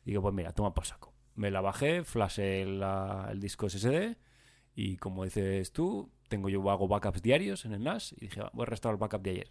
Digo, 0.04 0.22
pues 0.22 0.34
mira, 0.34 0.52
toma 0.52 0.74
por 0.74 0.84
saco. 0.86 1.12
Me 1.36 1.50
la 1.50 1.60
bajé, 1.60 2.02
flashé 2.04 2.64
la- 2.66 3.28
el 3.30 3.38
disco 3.40 3.68
SSD 3.68 4.16
y 4.74 4.96
como 4.96 5.24
dices 5.24 5.72
tú, 5.72 6.10
tengo 6.28 6.48
yo 6.48 6.68
hago 6.70 6.88
backups 6.88 7.22
diarios 7.22 7.64
en 7.66 7.74
el 7.74 7.84
NAS 7.84 8.12
y 8.14 8.20
dije, 8.22 8.40
"Va, 8.40 8.50
voy 8.54 8.62
a 8.64 8.66
restaurar 8.66 8.96
el 8.96 9.00
backup 9.00 9.22
de 9.22 9.30
ayer. 9.30 9.48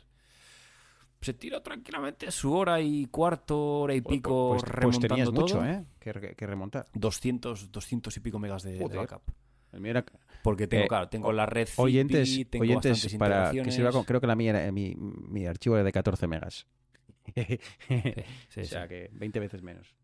Se 1.21 1.33
tiró 1.35 1.61
tranquilamente 1.61 2.31
su 2.31 2.51
hora 2.53 2.81
y 2.81 3.05
cuarto, 3.05 3.81
hora 3.81 3.93
y 3.93 4.01
pico 4.01 4.49
Pues, 4.53 4.63
pues 4.63 4.73
remontando 4.73 5.07
tenías 5.07 5.29
todo. 5.29 5.41
mucho, 5.41 5.63
¿eh? 5.65 5.85
Que, 5.99 6.35
que 6.35 6.47
remontar. 6.47 6.87
200, 6.93 7.71
200 7.71 8.17
y 8.17 8.19
pico 8.21 8.39
megas 8.39 8.63
de, 8.63 8.79
backup. 8.87 9.21
El 9.73 9.81
mío 9.81 9.91
era- 9.91 10.05
Porque 10.43 10.67
tengo, 10.67 10.85
Eh, 10.85 10.87
claro, 10.87 11.07
tengo 11.09 11.31
la 11.31 11.45
red 11.45 11.67
oyentes, 11.77 12.49
tengo 12.49 12.63
oyentes 12.63 13.15
para 13.17 13.51
que 13.51 13.71
sirva 13.71 13.91
con, 13.91 14.03
creo 14.03 14.19
que 14.19 14.27
la 14.27 14.35
mía 14.35 14.49
era- 14.51 14.71
mi, 14.71 14.95
mi 14.95 15.45
archivo 15.45 15.75
era 15.75 15.83
de 15.83 15.91
14 15.91 16.27
megas. 16.27 16.67
Sí, 17.35 17.59
sí, 18.49 18.59
o 18.61 18.65
sea 18.65 18.83
sí. 18.83 18.89
que 18.89 19.09
20 19.13 19.39
veces 19.39 19.61
menos. 19.61 19.95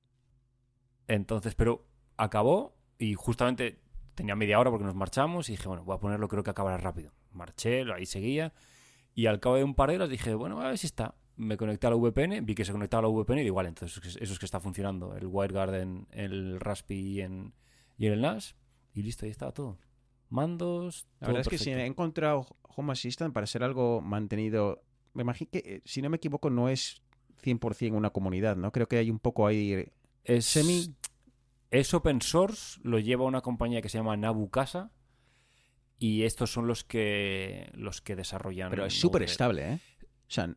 Entonces, 1.07 1.55
pero 1.55 1.85
acabó 2.17 2.75
y 2.99 3.13
justamente 3.15 3.79
tenía 4.15 4.35
media 4.35 4.59
hora 4.59 4.69
porque 4.71 4.85
nos 4.85 4.95
marchamos 4.95 5.49
y 5.49 5.53
dije, 5.53 5.67
bueno, 5.67 5.83
voy 5.83 5.95
a 5.95 5.99
ponerlo, 5.99 6.27
creo 6.27 6.43
que 6.43 6.49
acabará 6.51 6.77
rápido. 6.77 7.11
Marché, 7.31 7.83
ahí 7.93 8.05
seguía 8.05 8.53
y 9.13 9.25
al 9.27 9.39
cabo 9.39 9.55
de 9.55 9.63
un 9.63 9.75
par 9.75 9.89
de 9.89 9.95
horas 9.97 10.09
dije, 10.09 10.33
bueno, 10.35 10.61
a 10.61 10.67
ver 10.67 10.77
si 10.77 10.87
está. 10.87 11.15
Me 11.35 11.55
conecté 11.55 11.85
a 11.85 11.91
la 11.91 11.95
VPN, 11.97 12.41
vi 12.41 12.55
que 12.55 12.65
se 12.65 12.71
conectaba 12.71 12.99
a 12.99 13.03
la 13.03 13.09
VPN 13.09 13.41
y 13.41 13.43
digo, 13.43 13.55
vale, 13.55 13.69
entonces 13.69 14.17
eso 14.19 14.33
es 14.33 14.39
que 14.39 14.45
está 14.45 14.59
funcionando. 14.59 15.15
El 15.15 15.27
WireGuard, 15.27 15.75
el 16.11 16.59
Raspi 16.59 16.95
y 16.95 17.21
en, 17.21 17.53
y 17.97 18.07
en 18.07 18.13
el 18.13 18.21
NAS 18.21 18.55
y 18.97 19.03
listo, 19.03 19.25
ahí 19.25 19.31
estaba 19.31 19.51
todo. 19.51 19.77
Mandos, 20.29 21.07
La 21.19 21.27
todo 21.27 21.35
verdad 21.35 21.41
es 21.41 21.47
que 21.59 21.63
si 21.63 21.69
he 21.71 21.85
encontrado 21.85 22.45
Home 22.75 22.91
Assistant 22.93 23.33
para 23.33 23.47
ser 23.47 23.63
algo 23.63 24.01
mantenido, 24.01 24.83
me 25.13 25.21
imagino 25.23 25.49
que, 25.51 25.59
eh, 25.59 25.81
si 25.85 26.01
no 26.01 26.09
me 26.09 26.17
equivoco, 26.17 26.49
no 26.49 26.67
es 26.69 27.01
100% 27.43 27.93
una 27.93 28.09
comunidad, 28.09 28.55
¿no? 28.57 28.71
Creo 28.71 28.87
que 28.87 28.97
hay 28.97 29.09
un 29.09 29.19
poco 29.19 29.47
ahí... 29.47 29.89
Es, 30.23 30.55
semi- 30.55 30.93
es 31.71 31.93
open 31.93 32.21
source, 32.21 32.79
lo 32.83 32.99
lleva 32.99 33.23
una 33.25 33.41
compañía 33.41 33.81
que 33.81 33.89
se 33.89 33.97
llama 33.97 34.17
Nabu 34.17 34.49
Casa 34.49 34.91
y 35.99 36.23
estos 36.23 36.51
son 36.51 36.67
los 36.67 36.83
que 36.83 37.69
los 37.73 38.01
que 38.01 38.15
desarrollan. 38.15 38.69
Pero 38.69 38.85
es 38.85 38.93
súper 38.99 39.23
estable, 39.23 39.73
¿eh? 39.73 39.79
O 40.27 40.31
sea, 40.31 40.53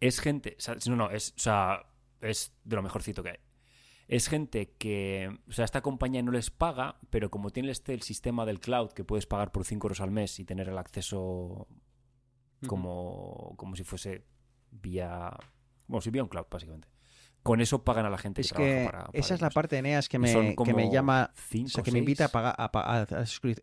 Es 0.00 0.18
gente, 0.20 0.56
o 0.58 0.60
sea, 0.60 0.76
no, 0.88 0.96
no, 0.96 1.10
es, 1.10 1.30
o 1.36 1.40
sea, 1.40 1.86
es 2.20 2.52
de 2.64 2.76
lo 2.76 2.82
mejorcito 2.82 3.22
que 3.22 3.30
hay. 3.30 3.38
Es 4.08 4.28
gente 4.28 4.72
que, 4.78 5.38
o 5.48 5.52
sea, 5.52 5.64
esta 5.64 5.80
compañía 5.80 6.22
no 6.22 6.30
les 6.32 6.50
paga, 6.50 6.98
pero 7.10 7.30
como 7.30 7.50
tiene 7.50 7.70
este 7.70 7.94
el 7.94 8.02
sistema 8.02 8.44
del 8.44 8.60
cloud 8.60 8.90
que 8.92 9.02
puedes 9.04 9.26
pagar 9.26 9.50
por 9.52 9.64
5 9.64 9.86
euros 9.86 10.00
al 10.00 10.10
mes 10.10 10.38
y 10.40 10.44
tener 10.44 10.68
el 10.68 10.76
acceso 10.78 11.66
como, 12.66 13.54
como 13.56 13.76
si 13.76 13.84
fuese 13.84 14.24
vía, 14.70 15.30
bueno, 15.86 16.00
si 16.00 16.10
vía 16.10 16.22
un 16.22 16.28
cloud 16.28 16.46
básicamente. 16.50 16.88
Con 17.42 17.60
eso 17.60 17.84
pagan 17.84 18.06
a 18.06 18.10
la 18.10 18.16
gente. 18.18 18.40
es 18.40 18.52
que 18.52 18.84
para- 18.86 19.04
para 19.04 19.18
esa 19.18 19.34
es 19.34 19.40
la 19.42 19.50
parte 19.50 19.76
de 19.76 19.80
Eneas 19.80 20.08
que 20.08 20.18
me, 20.18 20.32
que 20.64 20.72
me 20.74 20.90
llama... 20.90 21.30
O 21.66 21.68
sea, 21.68 21.82
que 21.84 21.90
me 21.92 21.98
invita 22.00 22.24
a 22.26 22.28
pagar 22.28 22.54
a, 22.56 22.64
a- 22.64 23.06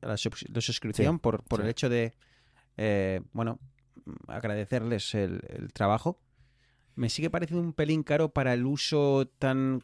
la, 0.02 0.18
suscripción 0.62 1.18
por, 1.20 1.44
por 1.44 1.62
el 1.62 1.68
hecho 1.70 1.90
de, 1.90 2.14
eh, 2.78 3.22
bueno, 3.34 3.60
agradecerles 4.28 5.16
el, 5.16 5.42
el 5.50 5.74
trabajo. 5.74 6.20
Me 6.96 7.10
sigue 7.10 7.30
pareciendo 7.30 7.64
un 7.66 7.74
pelín 7.74 8.04
caro 8.04 8.30
para 8.30 8.54
el 8.54 8.66
uso 8.66 9.28
tan... 9.40 9.84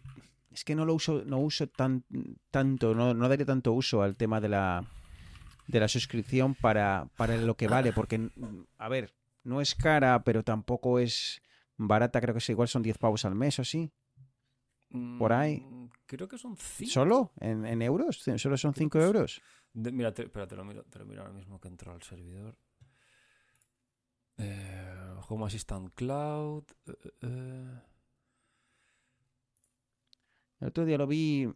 Es 0.58 0.63
que 0.65 0.74
no 0.74 0.86
lo 0.86 0.96
uso, 0.96 1.24
no 1.24 1.38
uso 1.38 1.67
tan 1.67 2.04
tanto, 2.50 2.96
no, 2.96 3.13
no 3.13 3.30
daría 3.30 3.46
tanto 3.46 3.74
uso 3.74 4.02
al 4.02 4.15
tema 4.15 4.41
de 4.41 4.50
la 4.50 4.84
de 5.67 5.80
la 5.80 5.88
suscripción 5.88 6.56
para, 6.56 7.08
para 7.15 7.38
lo 7.38 7.56
que 7.56 7.67
vale, 7.67 7.93
porque, 7.93 8.32
a 8.80 8.89
ver, 8.89 9.13
no 9.43 9.62
es 9.62 9.76
cara, 9.76 10.24
pero 10.24 10.41
tampoco 10.41 10.98
es 10.98 11.43
barata, 11.78 12.20
creo 12.22 12.34
que 12.34 12.39
es 12.39 12.50
igual 12.50 12.67
son 12.67 12.82
10 12.82 12.98
pavos 12.98 13.24
al 13.24 13.36
mes 13.36 13.60
o 13.60 13.62
así. 13.62 13.91
por 15.20 15.32
ahí. 15.32 15.60
Mm, 15.60 15.89
Creo 16.08 16.28
que 16.28 16.39
son 16.39 16.58
5. 16.58 16.91
¿Solo? 16.91 17.32
¿En, 17.39 17.63
en 17.63 17.84
euros? 17.84 18.17
¿Solo 18.38 18.58
son 18.58 18.74
Creo 18.74 18.89
5 18.89 18.98
que 18.98 19.04
sí. 19.04 19.06
euros? 19.06 19.41
De- 19.74 19.91
mira, 19.91 20.12
te, 20.12 20.24
espera, 20.24 20.48
te 20.48 20.56
lo 20.56 20.65
miro, 20.65 20.84
te 20.86 20.98
lo 20.98 21.06
miro 21.06 21.22
ahora 21.22 21.34
mismo 21.36 21.60
que 21.62 21.67
entro 21.67 21.91
al 21.91 22.02
servidor. 22.02 22.58
Eh, 24.38 25.13
Home 25.30 25.46
Assistant 25.46 25.93
Cloud. 25.93 26.63
eh, 26.88 26.93
eh, 27.04 27.10
eh. 27.22 27.80
El 30.60 30.67
otro 30.70 30.86
día 30.86 30.98
lo 30.98 31.08
vi. 31.08 31.50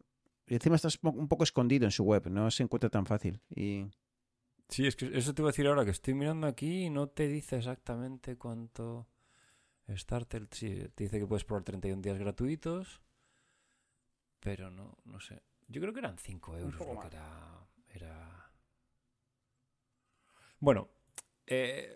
Y 0.48 0.54
encima 0.54 0.76
está 0.76 0.90
un 1.04 1.28
poco 1.28 1.44
escondido 1.44 1.86
en 1.86 1.92
su 1.92 2.04
web, 2.04 2.30
no 2.30 2.52
se 2.52 2.64
encuentra 2.64 2.90
tan 2.90 3.06
fácil. 3.06 3.40
Y 3.56 3.86
Sí, 4.72 4.88
es 4.88 4.96
que 4.96 5.12
eso 5.18 5.36
te 5.36 5.42
iba 5.42 5.50
a 5.50 5.52
decir 5.52 5.68
ahora 5.68 5.84
que 5.84 5.92
estoy 5.92 6.14
mirando 6.14 6.48
aquí 6.48 6.86
y 6.86 6.90
no 6.90 7.10
te 7.10 7.28
dice 7.28 7.58
exactamente 7.58 8.38
cuánto. 8.38 9.06
Starter, 9.90 10.48
sí, 10.50 10.88
te 10.96 11.04
dice 11.04 11.20
que 11.20 11.28
puedes 11.28 11.44
probar 11.44 11.66
31 11.66 12.02
días 12.02 12.18
gratuitos. 12.18 13.02
Pero 14.40 14.72
no, 14.72 14.98
no 15.04 15.20
sé. 15.20 15.42
Yo 15.68 15.82
creo 15.82 15.92
que 15.92 16.00
eran 16.00 16.18
5 16.18 16.58
euros 16.58 16.80
lo 16.80 17.00
que 17.02 17.08
era. 17.08 17.68
era... 17.90 18.52
Bueno, 20.60 20.90
eh, 21.48 21.94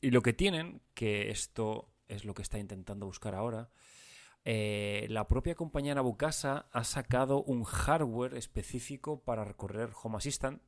y 0.00 0.10
lo 0.10 0.22
que 0.22 0.32
tienen, 0.32 0.82
que 0.92 1.30
esto 1.30 1.94
es 2.08 2.24
lo 2.24 2.34
que 2.34 2.42
está 2.42 2.58
intentando 2.58 3.06
buscar 3.06 3.36
ahora, 3.36 3.70
eh, 4.50 5.04
la 5.10 5.28
propia 5.28 5.54
compañía 5.54 5.94
Nabucasa 5.94 6.70
ha 6.72 6.82
sacado 6.82 7.42
un 7.42 7.64
hardware 7.64 8.34
específico 8.34 9.22
para 9.22 9.44
recorrer 9.44 9.90
Home 10.02 10.16
Assistant 10.16 10.62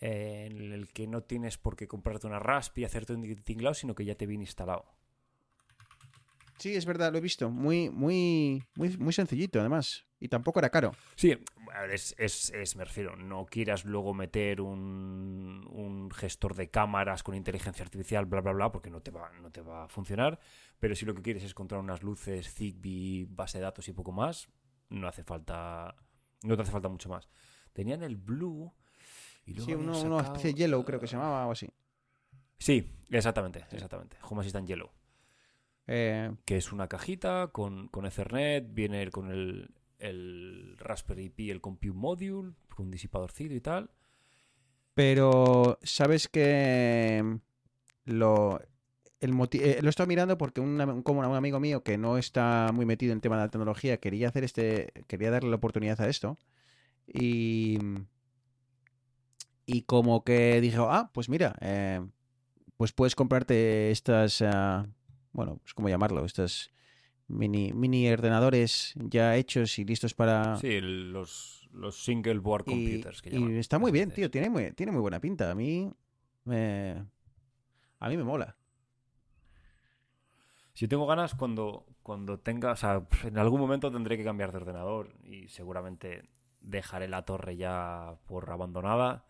eh, 0.00 0.46
en 0.48 0.72
el 0.72 0.92
que 0.92 1.08
no 1.08 1.24
tienes 1.24 1.58
por 1.58 1.74
qué 1.74 1.88
comprarte 1.88 2.28
una 2.28 2.38
RASP 2.38 2.78
y 2.78 2.84
hacerte 2.84 3.14
un 3.14 3.42
tinglado, 3.42 3.74
sino 3.74 3.96
que 3.96 4.04
ya 4.04 4.14
te 4.14 4.26
viene 4.26 4.44
instalado. 4.44 4.84
Sí, 6.58 6.74
es 6.74 6.86
verdad, 6.86 7.12
lo 7.12 7.18
he 7.18 7.20
visto. 7.20 7.50
Muy, 7.50 7.90
muy, 7.90 8.62
muy, 8.76 8.96
muy 8.98 9.12
sencillito, 9.12 9.60
además. 9.60 10.06
Y 10.20 10.28
tampoco 10.28 10.58
era 10.60 10.70
caro. 10.70 10.92
Sí, 11.16 11.36
es, 11.90 12.14
es, 12.18 12.50
es, 12.50 12.76
me 12.76 12.84
refiero, 12.84 13.16
no 13.16 13.44
quieras 13.44 13.84
luego 13.84 14.14
meter 14.14 14.60
un, 14.60 15.66
un 15.70 16.10
gestor 16.10 16.54
de 16.54 16.70
cámaras 16.70 17.22
con 17.22 17.34
inteligencia 17.34 17.84
artificial, 17.84 18.24
bla, 18.24 18.40
bla, 18.40 18.52
bla, 18.52 18.72
porque 18.72 18.90
no 18.90 19.02
te, 19.02 19.10
va, 19.10 19.30
no 19.42 19.50
te 19.50 19.60
va 19.60 19.84
a 19.84 19.88
funcionar. 19.88 20.38
Pero 20.78 20.94
si 20.94 21.04
lo 21.04 21.14
que 21.14 21.22
quieres 21.22 21.42
es 21.42 21.50
encontrar 21.50 21.80
unas 21.80 22.02
luces, 22.02 22.52
Zigbee, 22.54 23.26
base 23.28 23.58
de 23.58 23.64
datos 23.64 23.88
y 23.88 23.92
poco 23.92 24.12
más, 24.12 24.48
no 24.88 25.08
hace 25.08 25.24
falta, 25.24 25.94
no 26.42 26.56
te 26.56 26.62
hace 26.62 26.72
falta 26.72 26.88
mucho 26.88 27.08
más. 27.08 27.28
Tenían 27.72 28.02
el 28.02 28.16
Blue 28.16 28.72
y 29.44 29.54
luego 29.54 29.66
Sí, 29.66 29.74
uno, 29.74 29.92
una 29.92 30.00
sacado, 30.00 30.22
especie 30.22 30.52
de 30.52 30.58
Yellow, 30.58 30.84
creo 30.84 31.00
que 31.00 31.06
se 31.06 31.16
llamaba 31.16 31.46
o 31.46 31.50
así. 31.52 31.68
Sí, 32.58 32.96
exactamente, 33.10 33.64
exactamente. 33.72 34.16
Home 34.22 34.40
Assistant 34.40 34.66
Yellow. 34.66 34.90
Eh, 35.86 36.30
que 36.46 36.56
es 36.56 36.72
una 36.72 36.88
cajita 36.88 37.48
con, 37.52 37.88
con 37.88 38.06
Ethernet, 38.06 38.66
viene 38.72 39.10
con 39.10 39.30
el, 39.30 39.74
el 39.98 40.76
Raspberry 40.78 41.28
Pi, 41.28 41.50
el 41.50 41.60
Compute 41.60 41.92
Module, 41.94 42.52
con 42.74 42.86
un 42.86 42.90
disipadorcito 42.90 43.54
y 43.54 43.60
tal. 43.60 43.90
pero, 44.94 45.78
¿sabes 45.82 46.28
que 46.28 47.38
lo, 48.04 48.60
el 49.20 49.30
eh, 49.52 49.78
lo 49.82 49.88
he 49.88 49.90
estado 49.90 50.06
mirando 50.06 50.38
porque 50.38 50.60
un, 50.60 51.02
como 51.02 51.20
un 51.20 51.34
amigo 51.36 51.60
mío 51.60 51.82
que 51.82 51.98
no 51.98 52.18
está 52.18 52.70
muy 52.72 52.86
metido 52.86 53.12
en 53.12 53.18
el 53.18 53.22
tema 53.22 53.36
de 53.36 53.42
la 53.44 53.50
tecnología 53.50 53.98
quería 53.98 54.28
hacer 54.28 54.44
este, 54.44 54.92
quería 55.08 55.30
darle 55.30 55.50
la 55.50 55.56
oportunidad 55.56 56.00
a 56.00 56.08
esto 56.08 56.38
y 57.06 57.78
y 59.66 59.82
como 59.82 60.24
que 60.24 60.60
dijo, 60.60 60.88
ah, 60.90 61.10
pues 61.12 61.28
mira, 61.28 61.54
eh, 61.60 62.00
pues 62.76 62.92
puedes 62.92 63.14
comprarte 63.14 63.90
estas, 63.90 64.42
ah, 64.42 64.86
bueno, 65.34 65.58
pues 65.58 65.74
cómo 65.74 65.90
llamarlo, 65.90 66.24
estas 66.24 66.70
mini 67.26 67.72
mini 67.72 68.10
ordenadores 68.10 68.94
ya 68.96 69.36
hechos 69.36 69.78
y 69.78 69.84
listos 69.84 70.14
para 70.14 70.56
Sí, 70.58 70.80
los, 70.80 71.68
los 71.72 72.02
single 72.02 72.38
board 72.38 72.64
y, 72.68 72.70
computers 72.70 73.20
que 73.20 73.30
y 73.30 73.32
llaman. 73.32 73.56
está 73.56 73.78
muy 73.78 73.92
bien, 73.92 74.10
tío. 74.10 74.30
Tiene 74.30 74.48
muy, 74.48 74.72
tiene 74.72 74.92
muy 74.92 75.00
buena 75.02 75.20
pinta. 75.20 75.50
A 75.50 75.54
mí 75.54 75.92
me, 76.44 77.04
a 77.98 78.08
mí 78.08 78.16
me 78.16 78.24
mola. 78.24 78.56
Si 80.72 80.88
tengo 80.88 81.06
ganas, 81.06 81.34
cuando, 81.34 81.86
cuando 82.02 82.40
tenga, 82.40 82.72
o 82.72 82.76
sea, 82.76 83.00
pf, 83.08 83.28
en 83.28 83.38
algún 83.38 83.60
momento 83.60 83.92
tendré 83.92 84.16
que 84.16 84.24
cambiar 84.24 84.50
de 84.50 84.58
ordenador 84.58 85.14
y 85.22 85.48
seguramente 85.48 86.28
dejaré 86.60 87.08
la 87.08 87.24
torre 87.24 87.56
ya 87.56 88.16
por 88.26 88.50
abandonada 88.50 89.24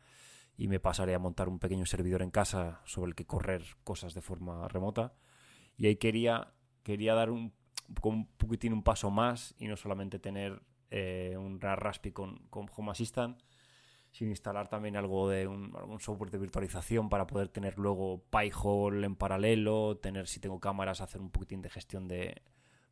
y 0.57 0.69
me 0.69 0.81
pasaré 0.81 1.14
a 1.14 1.19
montar 1.19 1.49
un 1.49 1.59
pequeño 1.59 1.85
servidor 1.85 2.23
en 2.23 2.31
casa 2.31 2.81
sobre 2.85 3.11
el 3.11 3.14
que 3.14 3.27
correr 3.27 3.62
cosas 3.85 4.14
de 4.14 4.23
forma 4.23 4.69
remota. 4.69 5.14
Y 5.77 5.87
ahí 5.87 5.97
quería, 5.97 6.53
quería 6.83 7.15
dar 7.15 7.31
un, 7.31 7.53
un 8.03 8.27
poquitín 8.37 8.73
un 8.73 8.83
paso 8.83 9.11
más 9.11 9.55
y 9.59 9.67
no 9.67 9.77
solamente 9.77 10.19
tener 10.19 10.63
eh, 10.91 11.37
una 11.39 11.75
Raspi 11.77 12.13
con, 12.13 12.39
con 12.51 12.67
Home 12.77 12.93
Assistant, 12.93 13.41
sino 14.13 14.31
instalar 14.31 14.69
también 14.69 14.95
algo 14.97 15.29
de 15.29 15.49
un, 15.49 15.75
algún 15.77 15.99
software 15.99 16.31
de 16.31 16.39
virtualización 16.39 17.09
para 17.09 17.27
poder 17.27 17.49
tener 17.49 17.79
luego 17.79 18.23
Pi-hole 18.31 19.05
en 19.05 19.17
paralelo, 19.17 19.97
tener 19.97 20.29
si 20.29 20.39
tengo 20.39 20.61
cámaras, 20.61 21.01
hacer 21.01 21.21
un 21.21 21.31
poquitín 21.31 21.63
de 21.63 21.71
gestión 21.71 22.07
de, 22.07 22.41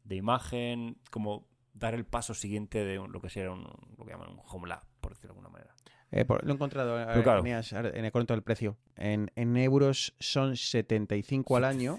de 0.03 0.17
imagen, 0.17 0.99
como 1.13 1.47
dar 1.75 1.95
el 1.95 2.05
paso 2.05 2.35
siguiente 2.35 2.85
de 2.85 2.99
un- 2.99 3.13
lo 3.13 3.21
que 3.21 3.31
sería 3.31 3.53
un, 3.53 3.63
lo 3.97 4.05
que 4.05 4.11
llaman 4.11 4.31
un 4.31 4.41
home 4.45 4.69
lab, 4.69 4.83
por 5.01 5.13
decirlo 5.15 5.35
de 5.35 5.39
alguna 5.41 5.49
manera. 5.53 5.75
Eh, 6.11 6.25
por- 6.25 6.45
lo 6.45 6.51
he 6.51 6.55
encontrado 6.55 7.01
eh, 7.01 7.07
claro. 7.23 7.43
En 7.95 8.05
el 8.05 8.11
cuento 8.13 8.35
del 8.35 8.43
precio. 8.43 8.77
En, 8.97 9.31
en 9.37 9.57
euros 9.57 10.15
son 10.19 10.57
75 10.57 11.57
al 11.57 11.65
año. 11.65 11.99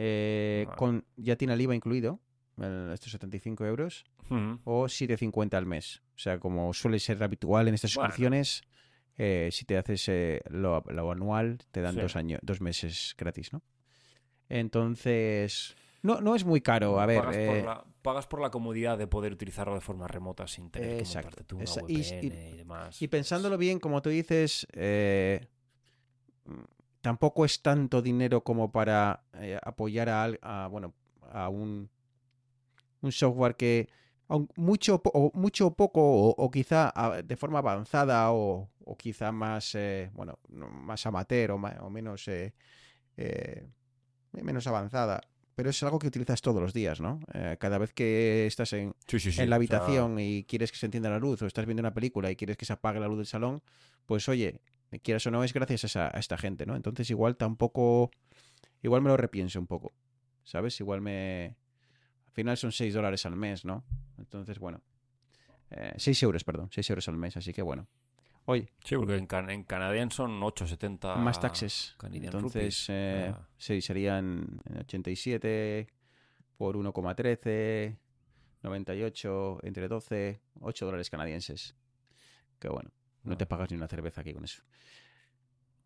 Eh, 0.00 0.64
Vale. 0.66 0.76
con, 0.78 1.04
ya 1.16 1.36
tiene 1.36 1.52
el 1.54 1.60
IVA 1.60 1.74
incluido, 1.74 2.20
el- 2.56 2.92
estos 2.94 3.10
75 3.12 3.66
euros, 3.66 4.04
Ujú. 4.30 4.60
o 4.64 4.88
7,50 4.88 5.58
al 5.58 5.66
mes. 5.66 6.00
O 6.14 6.18
sea, 6.18 6.38
como 6.38 6.72
suele 6.72 6.98
ser 7.00 7.22
habitual 7.22 7.68
en 7.68 7.74
estas 7.74 7.94
Bueno. 7.94 8.08
suscripciones, 8.08 8.62
eh, 9.16 9.48
si 9.52 9.64
te 9.64 9.76
haces 9.76 10.08
eh, 10.08 10.40
lo, 10.50 10.82
lo 10.88 11.10
anual, 11.10 11.58
te 11.72 11.80
dan 11.82 11.94
Sí. 11.96 12.00
dos, 12.00 12.14
años, 12.16 12.38
dos 12.42 12.60
meses 12.60 13.14
gratis, 13.18 13.52
¿no? 13.52 13.62
Entonces, 14.48 15.76
no, 16.02 16.20
no 16.20 16.34
es 16.34 16.44
muy 16.44 16.60
caro. 16.60 17.00
A 17.00 17.06
ver, 17.06 17.20
pagas, 17.20 17.36
eh, 17.36 17.46
por 17.46 17.64
la, 17.64 17.84
pagas 18.02 18.26
por 18.26 18.40
la 18.40 18.50
comodidad 18.50 18.96
de 18.96 19.06
poder 19.06 19.32
utilizarlo 19.32 19.74
de 19.74 19.80
forma 19.80 20.06
remota 20.08 20.46
sin 20.46 20.70
tener 20.70 20.90
que 20.96 20.98
Exacto. 21.00 21.44
tú 21.44 21.56
una 21.56 21.64
y- 21.88 21.96
y, 21.96 22.26
y- 22.26 22.56
demás. 22.56 23.02
Y 23.02 23.08
pensándolo 23.08 23.58
bien, 23.58 23.78
como 23.80 24.00
tú 24.00 24.08
dices, 24.10 24.66
eh, 24.72 25.46
tampoco 27.00 27.44
es 27.44 27.62
tanto 27.62 28.02
dinero 28.02 28.42
como 28.42 28.70
para 28.72 29.22
eh, 29.34 29.58
apoyar 29.62 30.08
a, 30.08 30.24
a, 30.42 30.68
bueno, 30.68 30.94
a 31.30 31.48
un, 31.48 31.88
un 33.00 33.12
software 33.12 33.56
que 33.56 33.88
mucho, 34.56 35.00
o 35.04 35.30
mucho 35.34 35.72
poco, 35.74 36.00
o, 36.02 36.30
o 36.30 36.50
quizá 36.50 36.92
de 37.24 37.36
forma 37.36 37.60
avanzada, 37.60 38.30
o, 38.32 38.68
o 38.84 38.96
quizá 38.96 39.32
más, 39.32 39.74
eh, 39.74 40.10
bueno, 40.14 40.38
no, 40.48 40.68
más 40.68 41.06
amateur 41.06 41.52
o, 41.52 41.58
menos, 41.90 42.28
eh, 42.28 42.52
eh, 43.16 43.66
menos 44.32 44.66
avanzada. 44.66 45.20
Pero 45.54 45.70
es 45.70 45.82
algo 45.82 45.98
que 45.98 46.06
utilizas 46.06 46.40
todos 46.40 46.62
los 46.62 46.72
días, 46.72 47.00
¿no? 47.00 47.18
Eh, 47.34 47.56
cada 47.58 47.78
vez 47.78 47.92
que 47.92 48.46
estás 48.46 48.72
en, 48.74 48.94
Sí, 49.08 49.18
sí, 49.18 49.32
sí, 49.32 49.40
en 49.40 49.50
la 49.50 49.54
sea, 49.54 49.56
habitación 49.56 50.20
y 50.20 50.44
quieres 50.44 50.70
que 50.70 50.78
se 50.78 50.86
encienda 50.86 51.10
la 51.10 51.18
luz 51.18 51.42
o 51.42 51.46
estás 51.46 51.66
viendo 51.66 51.80
una 51.80 51.92
película 51.94 52.30
y 52.30 52.36
quieres 52.36 52.56
que 52.56 52.64
se 52.64 52.74
apague 52.74 53.00
la 53.00 53.08
luz 53.08 53.16
del 53.16 53.26
salón, 53.26 53.60
pues 54.06 54.28
oye, 54.28 54.60
quieras 55.00 55.26
o 55.26 55.30
no, 55.30 55.44
es 55.44 55.52
gracias 55.52 55.84
a, 55.84 55.86
esa- 55.86 56.16
a 56.16 56.18
esta 56.20 56.36
gente, 56.38 56.64
¿no? 56.66 56.74
Entonces 56.76 57.08
igual 57.10 57.36
tampoco, 57.36 58.10
igual 58.82 59.02
me 59.02 59.08
lo 59.08 59.16
repienso 59.16 59.58
un 59.60 59.66
poco, 59.66 59.92
¿sabes? 60.44 60.78
Igual 60.80 61.00
me... 61.00 61.56
Al 62.26 62.32
final 62.32 62.56
son 62.56 62.72
6 62.72 62.94
dólares 62.94 63.26
al 63.26 63.36
mes, 63.36 63.64
¿no? 63.64 63.84
Entonces, 64.16 64.58
bueno. 64.58 64.80
6 65.96 66.22
euros, 66.22 66.44
perdón, 66.44 66.68
6 66.72 66.88
euros 66.90 67.08
al 67.08 67.16
mes, 67.16 67.36
así 67.36 67.52
que 67.52 67.60
bueno. 67.62 67.88
Oye, 68.46 68.70
Sí, 68.82 68.96
porque 68.96 69.16
en, 69.16 69.26
can- 69.26 69.50
en 69.50 69.64
son 70.10 70.40
8,70 70.40 71.16
más 71.16 71.38
taxes. 71.38 71.94
Canadian 71.98 72.24
Entonces, 72.34 72.86
eh, 72.88 73.34
Ah. 73.36 73.46
sí, 73.58 73.82
serían 73.82 74.60
en 74.64 74.78
87 74.78 75.86
por 76.56 76.76
1,13, 76.76 77.98
98 78.62 79.58
entre 79.64 79.88
12, 79.88 80.40
8 80.60 80.86
dólares 80.86 81.10
canadienses. 81.10 81.76
Que 82.58 82.68
bueno, 82.68 82.90
no 83.28 83.36
te 83.36 83.46
pagas 83.46 83.70
ni 83.70 83.76
una 83.76 83.88
cerveza 83.88 84.20
aquí 84.22 84.32
con 84.34 84.44
eso. 84.44 84.62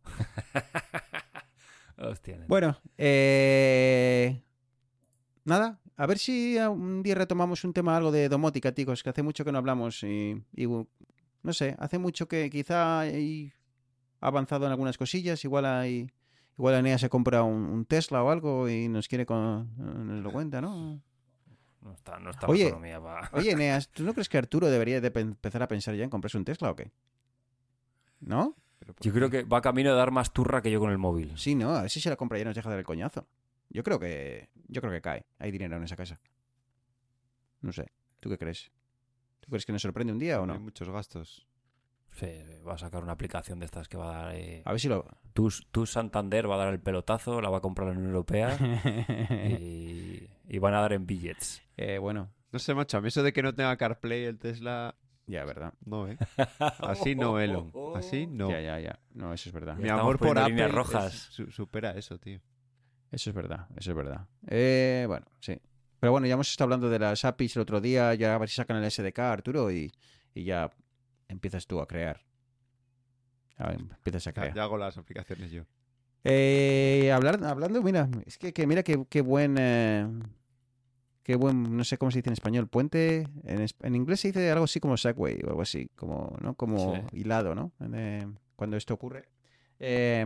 Hostia. 1.99 2.45
Bueno, 2.49 2.79
eh... 2.99 4.43
Nada, 5.45 5.81
a 5.97 6.07
ver 6.07 6.19
si 6.19 6.57
un 6.59 7.03
día 7.03 7.15
retomamos 7.17 7.65
un 7.65 7.73
tema 7.73 7.97
algo 7.97 8.13
de 8.13 8.29
domótica, 8.29 8.73
chicos, 8.73 9.03
que 9.03 9.11
hace 9.11 9.23
mucho 9.23 9.45
que 9.45 9.51
no 9.53 9.59
hablamos 9.59 10.03
y, 10.05 10.41
y, 10.55 10.67
no 10.67 11.53
sé, 11.53 11.75
hace 11.81 11.99
mucho 11.99 12.29
que 12.29 12.49
quizá 12.49 13.01
hay 13.01 13.53
avanzado 14.21 14.67
en 14.67 14.71
algunas 14.73 14.97
cosillas, 14.97 15.45
igual 15.45 15.67
hay 15.67 16.09
igual 16.57 16.75
Enea 16.77 16.99
se 16.99 17.09
compra 17.09 17.43
un, 17.43 17.65
un 17.65 17.85
Tesla 17.87 18.23
o 18.23 18.31
algo 18.31 18.69
y 18.69 18.89
nos 18.89 19.09
quiere 19.09 19.27
con, 19.27 19.75
nos 19.77 20.23
lo 20.23 20.31
cuenta, 20.31 20.61
¿no? 20.61 21.03
No 21.81 21.93
está, 21.93 22.21
no 22.21 22.31
está 22.31 22.47
Oye, 22.47 22.63
la 22.65 22.69
economía 22.69 23.01
para... 23.01 23.29
Oye, 23.33 23.51
Eneas, 23.51 23.89
¿tú 23.93 24.05
no 24.05 24.15
crees 24.15 24.29
que 24.29 24.39
Arturo 24.39 24.71
debería 24.71 25.01
de 25.01 25.11
pe- 25.11 25.21
empezar 25.21 25.65
a 25.65 25.67
pensar 25.69 25.97
ya 25.97 26.05
en 26.05 26.11
comprarse 26.11 26.39
un 26.39 26.45
Tesla 26.45 26.71
o 26.71 26.77
qué? 26.77 26.93
¿No? 28.23 28.57
Pero 28.79 28.95
¿por 28.95 29.05
Yo 29.05 29.13
qué? 29.13 29.19
creo 29.19 29.31
que 29.31 29.43
va 29.45 29.61
camino 29.61 29.91
de 29.91 29.97
dar 29.97 30.11
más 30.11 30.33
turra 30.33 30.63
que 30.63 30.71
yo 30.71 30.81
con 30.81 30.91
el 30.91 30.99
móvil. 30.99 31.37
Sí, 31.37 31.55
no, 31.55 31.75
a 31.77 31.83
ver 31.83 31.91
si 31.91 32.01
se 32.01 32.09
la 32.11 32.17
compra 32.17 32.39
y 32.39 32.41
ya 32.41 32.47
nos 32.47 32.55
deja 32.57 32.69
dar 32.71 32.79
el 32.79 32.85
coñazo. 32.85 33.27
Yo 33.69 33.83
creo 33.83 33.99
que 34.01 34.49
yo 34.69 34.81
creo 34.81 34.93
que 34.93 35.01
cae. 35.01 35.25
Hay 35.39 35.51
dinero 35.51 35.77
en 35.77 35.85
esa 35.85 35.97
casa. 35.97 36.21
No 37.61 37.73
sé. 37.73 37.87
¿Tú 38.21 38.29
qué 38.29 38.39
crees? 38.39 38.71
¿Tú 39.41 39.49
crees 39.51 39.67
que 39.67 39.73
nos 39.73 39.83
sorprende 39.83 40.13
un 40.13 40.19
día 40.19 40.39
o 40.41 40.43
Hay 40.43 40.49
no? 40.49 40.61
muchos 40.61 40.89
gastos. 40.89 41.47
Sí, 42.13 42.27
va 42.67 42.75
a 42.75 42.79
sacar 42.79 43.03
una 43.03 43.13
aplicación 43.13 43.59
de 43.59 43.65
estas 43.67 43.89
que 43.89 43.97
va 43.97 44.11
a 44.21 44.23
dar... 44.27 44.35
eh, 44.37 44.63
A 44.67 44.73
ver 44.73 44.81
si 44.81 44.89
lo... 44.89 45.07
Tu, 45.33 45.49
tu 45.71 45.87
Santander 45.87 46.49
va 46.51 46.57
a 46.57 46.59
dar 46.59 46.69
el 46.73 46.79
pelotazo, 46.81 47.41
la 47.41 47.49
va 47.49 47.59
a 47.59 47.61
comprar 47.63 47.87
la 47.89 47.93
Unión 47.95 48.09
Europea 48.09 48.59
y, 49.59 50.29
y 50.49 50.59
van 50.59 50.75
a 50.75 50.81
dar 50.81 50.93
en 50.93 51.07
billets. 51.07 51.63
Eh, 51.79 51.97
bueno, 51.99 52.31
No 52.53 52.59
sé, 52.59 52.75
macho, 52.75 52.99
a 52.99 53.01
mí 53.01 53.09
eso 53.09 53.23
de 53.23 53.33
que 53.33 53.43
no 53.43 53.55
tenga 53.55 53.75
CarPlay 53.79 54.25
el 54.25 54.39
Tesla, 54.39 54.95
ya, 55.27 55.45
¿verdad. 55.45 55.75
no, 55.85 56.09
¿eh? 56.09 56.17
Así 56.81 57.15
no, 57.15 57.39
Elon. 57.41 57.73
Así 57.95 58.27
no. 58.27 58.51
Ya, 58.51 58.61
ya, 58.61 58.81
ya. 58.81 58.99
No, 59.15 59.33
eso 59.33 59.49
es 59.49 59.53
verdad. 59.53 59.77
Ya 59.77 59.83
Mi 59.83 59.89
amor 59.89 60.19
por 60.19 60.39
Apple 60.39 60.65
es- 60.67 60.73
rojas. 60.73 61.15
su- 61.31 61.51
supera 61.51 61.93
eso, 61.93 62.19
tío. 62.19 62.41
Eso 63.11 63.31
es 63.31 63.37
verdad, 63.37 63.67
eso 63.77 63.91
es 63.91 63.97
verdad. 63.97 64.27
Eh, 64.49 65.05
bueno, 65.07 65.27
sí. 65.41 65.61
Pero 66.01 66.11
bueno, 66.13 66.27
ya 66.27 66.35
hemos 66.35 66.51
estado 66.51 66.67
hablando 66.67 66.89
de 66.91 66.99
las 66.99 67.25
APIs 67.25 67.57
el 67.57 67.63
otro 67.63 67.81
día, 67.81 68.15
ya 68.15 68.35
a 68.35 68.39
ver 68.39 68.49
si 68.49 68.57
sacan 68.57 68.77
el 68.83 68.91
SDK, 68.91 69.19
Arturo, 69.21 69.71
y, 69.71 69.93
y 70.35 70.45
ya 70.45 70.71
empiezas 71.29 71.67
tú 71.67 71.81
a 71.81 71.87
crear. 71.87 72.21
A 73.59 73.69
ver, 73.69 73.77
empiezas 73.81 74.27
a 74.27 74.31
Ya, 74.31 74.35
crear. 74.35 74.55
ya 74.57 74.63
hago 74.65 74.79
las 74.79 74.97
aplicaciones 74.97 75.51
yo. 75.53 75.63
Eh, 76.25 77.13
hablar, 77.13 77.43
hablando, 77.45 77.83
mira, 77.83 78.09
es 78.27 78.39
que, 78.39 78.53
que 78.53 78.67
mira 78.67 78.83
qué, 78.83 79.05
qué 79.09 79.21
buen. 79.21 79.57
eh, 79.59 80.09
qué 81.23 81.37
buen, 81.37 81.77
no 81.77 81.85
sé 81.85 81.99
cómo 81.99 82.11
se 82.11 82.19
dice 82.19 82.31
en 82.31 82.35
español, 82.35 82.69
puente. 82.69 83.29
En, 83.45 83.95
inglés 83.95 84.21
se 84.21 84.29
dice 84.29 84.51
algo 84.51 84.65
así 84.65 84.81
como 84.81 84.97
segway 84.97 85.39
o 85.45 85.49
algo 85.51 85.63
así, 85.63 85.89
como, 85.97 86.37
¿no? 86.41 86.55
Como 86.55 87.07
Sí. 87.11 87.19
hilado, 87.19 87.55
¿no? 87.55 87.73
Eh, 87.95 88.27
cuando 88.57 88.77
esto 88.77 88.95
ocurre. 88.95 89.29
Eh, 89.79 90.25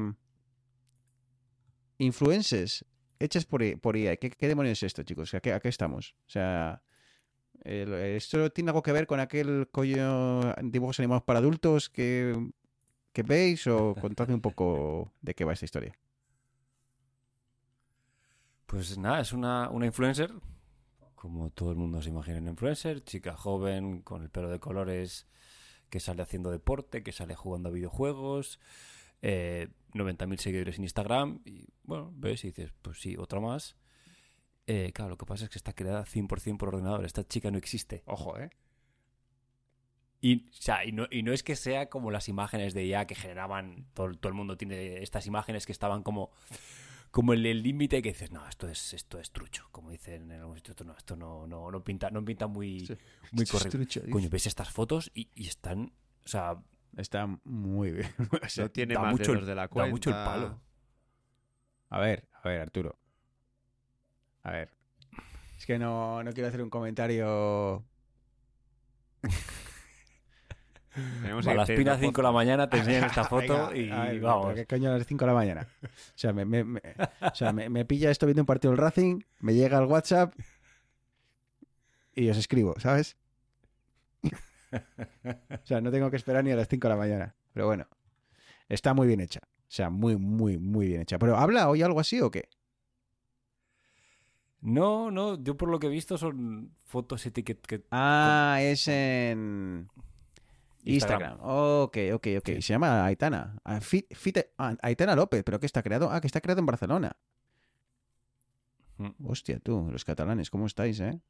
influencers 1.99 2.85
hechas 3.19 3.45
por, 3.47 3.63
I- 3.63 3.77
por 3.77 3.97
IA. 3.97 4.17
¿Qué, 4.17 4.31
qué 4.31 4.49
demonios 4.49 4.79
es 4.79 4.83
esto, 4.85 5.03
chicos? 5.03 5.33
¿A 5.35 5.41
qué, 5.41 5.53
a 5.53 5.61
qué 5.61 5.69
estamos? 5.69 6.15
O 6.27 6.31
sea. 6.31 6.83
¿Esto 7.65 8.51
tiene 8.51 8.71
algo 8.71 8.83
que 8.83 8.93
ver 8.93 9.07
con 9.09 9.19
aquel 9.19 9.69
coño 9.73 10.55
dibujos 10.63 11.01
animados 11.01 11.25
para 11.25 11.41
adultos 11.41 11.89
que, 11.89 12.51
que 13.13 13.23
veis? 13.25 13.67
O 13.67 13.95
contadme 13.95 14.35
un 14.35 14.41
poco 14.41 15.13
de 15.21 15.35
qué 15.35 15.45
va 15.45 15.55
esta 15.55 15.65
historia. 15.65 15.99
Pues 18.67 18.99
nada, 18.99 19.21
es 19.21 19.33
una, 19.33 19.69
una 19.71 19.87
influencer, 19.87 20.33
como 21.17 21.51
todo 21.51 21.73
el 21.73 21.77
mundo 21.77 22.01
se 22.03 22.11
imagina 22.11 22.39
una 22.39 22.51
influencer, 22.51 23.03
chica 23.03 23.35
joven, 23.37 24.03
con 24.03 24.23
el 24.23 24.31
pelo 24.31 24.49
de 24.51 24.61
colores, 24.61 25.27
que 25.91 25.99
sale 25.99 26.23
haciendo 26.23 26.51
deporte, 26.51 27.03
que 27.03 27.13
sale 27.13 27.35
jugando 27.35 27.71
a 27.71 27.73
videojuegos, 27.73 28.61
eh, 29.23 29.69
90.000 29.95 30.37
seguidores 30.39 30.77
en 30.79 30.85
Instagram, 30.85 31.41
y 31.45 31.69
bueno, 31.85 32.13
ves 32.15 32.45
y 32.45 32.49
dices, 32.49 32.73
pues 32.83 33.01
sí, 33.01 33.17
otra 33.17 33.41
más. 33.41 33.77
Eh, 34.67 34.93
claro, 34.95 35.11
lo 35.11 35.17
que 35.17 35.27
pasa 35.27 35.45
es 35.45 35.51
que 35.51 35.59
está 35.59 35.73
creada 35.73 36.05
100% 36.05 36.59
por 36.59 36.69
ordenador, 36.69 37.05
esta 37.05 37.27
chica 37.27 37.51
no 37.51 37.59
existe. 37.59 38.03
Ojo, 38.07 38.39
¿eh? 38.39 38.51
Y, 40.21 40.49
o 40.49 40.53
sea, 40.53 40.85
y, 40.85 40.93
no, 40.93 41.07
y 41.11 41.23
no 41.23 41.33
es 41.33 41.43
que 41.43 41.57
sea 41.57 41.89
como 41.89 42.11
las 42.11 42.29
imágenes 42.29 42.75
de 42.75 42.85
IA 42.85 43.07
que 43.07 43.15
generaban, 43.15 43.87
todo, 43.95 44.13
todo 44.15 44.29
el 44.29 44.35
mundo 44.35 44.57
tiene 44.57 45.03
estas 45.03 45.27
imágenes 45.27 45.67
que 45.67 45.73
estaban 45.73 46.03
como 46.03 46.31
como 47.17 47.33
el 47.33 47.63
límite 47.63 48.03
que 48.03 48.11
dices, 48.11 48.31
no, 48.31 48.47
esto 48.47 48.69
es 48.69 48.93
esto 48.93 49.19
es 49.19 49.31
trucho, 49.31 49.67
como 49.73 49.91
dicen 49.91 50.31
en 50.31 50.39
algún 50.41 50.57
sitio, 50.57 50.73
esto 50.73 50.85
no, 50.85 50.95
esto 50.95 51.17
no, 51.17 51.47
no, 51.47 51.71
no 51.71 51.83
pinta, 51.83 52.11
no 52.11 52.23
pinta 52.23 52.47
muy, 52.47 52.81
Sí. 52.81 52.95
muy 53.33 53.45
Esto 53.45 53.57
correcto. 53.57 53.79
trucho. 53.79 54.03
Coño, 54.11 54.29
ves 54.29 54.47
estas 54.47 54.69
fotos 54.71 55.11
y, 55.15 55.31
y 55.35 55.47
están, 55.49 55.95
o 56.27 56.29
sea, 56.29 56.59
Está 56.95 57.27
muy 57.45 57.93
bien. 57.93 58.11
O 58.43 58.49
sea, 58.51 58.65
No 58.65 58.71
tiene 58.71 58.93
da 58.93 59.01
más 59.01 59.13
mucho 59.13 59.33
de 59.33 59.55
la 59.55 59.63
da 59.63 59.69
cuenta. 59.69 59.91
mucho 59.91 60.11
el 60.11 60.17
palo. 60.17 60.61
a 61.89 62.01
ver, 62.01 62.29
a 62.43 62.49
ver, 62.51 62.61
Arturo. 62.61 62.99
A 64.43 64.51
ver. 64.51 64.71
Es 65.57 65.65
que 65.65 65.79
no, 65.79 66.23
no 66.23 66.33
quiero 66.35 66.49
hacer 66.51 66.61
un 66.63 66.69
comentario. 66.69 67.83
Tenemos 71.23 71.47
a 71.47 71.55
las 71.55 71.69
pinas 71.69 71.99
una 71.99 72.07
5 72.07 72.21
de 72.21 72.23
la 72.23 72.33
mañana 72.33 72.69
te 72.71 72.79
enseñan 72.79 73.05
esta 73.05 73.25
foto 73.29 73.69
Venga, 73.71 73.77
y 73.77 73.91
a 73.91 74.05
ver, 74.05 74.21
vamos. 74.21 74.55
¿Qué 74.55 74.67
coño 74.67 74.91
a 74.91 74.99
las 74.99 75.07
5 75.07 75.25
de 75.25 75.31
la 75.31 75.35
mañana? 75.35 75.69
O 75.85 75.89
sea, 76.15 76.33
me, 76.33 76.45
me- 76.45 76.65
me- 76.65 76.81
o 77.21 77.35
sea, 77.35 77.53
me- 77.53 77.69
me 77.69 77.85
pilla 77.85 78.11
esto 78.11 78.27
viendo 78.27 78.43
un 78.43 78.47
partido 78.47 78.71
del 78.73 78.79
Racing, 78.79 79.21
me 79.41 79.55
llega 79.55 79.79
al 79.79 79.85
WhatsApp 79.87 80.35
y 82.15 82.29
os 82.31 82.37
escribo, 82.39 82.75
¿sabes? 82.79 83.17
O 84.73 85.67
sea, 85.67 85.81
no 85.81 85.91
tengo 85.91 86.11
que 86.11 86.17
esperar 86.17 86.43
ni 86.45 86.51
a 86.51 86.57
las 86.57 86.69
5 86.69 86.89
de 86.89 86.95
la 86.95 86.99
mañana. 86.99 87.35
Pero 87.53 87.67
bueno, 87.67 87.87
está 88.69 88.95
muy 88.95 89.07
bien 89.07 89.21
hecha. 89.21 89.41
O 89.45 89.69
sea, 89.71 89.91
muy, 89.91 90.17
muy, 90.17 90.59
muy 90.59 90.87
bien 90.89 91.03
hecha. 91.03 91.19
¿Pero 91.19 91.37
habla 91.37 91.69
hoy 91.69 91.83
algo 91.83 92.01
así 92.01 92.21
o 92.21 92.31
qué? 92.31 92.49
No, 94.61 95.11
no, 95.11 95.43
yo 95.43 95.57
por 95.57 95.69
lo 95.69 95.79
que 95.79 95.87
he 95.87 95.91
visto 95.91 96.19
son 96.19 96.73
fotos 96.85 97.25
etiquet 97.27 97.61
que 97.67 97.85
Ah, 97.91 98.59
es 98.61 98.89
en 98.89 99.89
Instagram. 100.87 101.33
Instagram. 101.33 101.39
Ok, 101.41 101.97
ok, 102.15 102.27
ok. 102.39 102.47
Sí. 102.47 102.63
Se 102.63 102.73
llama 102.73 103.05
Aitana. 103.05 103.59
Ah, 103.65 103.81
Fit- 103.81 104.09
Fit- 104.11 104.47
ah, 104.59 104.75
Aitana 104.83 105.15
López, 105.15 105.43
pero 105.45 105.59
que 105.61 105.67
está 105.67 105.83
creado. 105.83 106.11
Ah, 106.11 106.21
que 106.21 106.27
está 106.27 106.41
creado 106.41 106.61
en 106.61 106.67
Barcelona. 106.67 107.17
Mm. 108.99 109.11
Hostia, 109.27 109.59
tú, 109.61 109.89
los 109.91 110.05
catalanes, 110.05 110.49
¿cómo 110.51 110.67
estáis, 110.67 111.01
eh? 111.01 111.21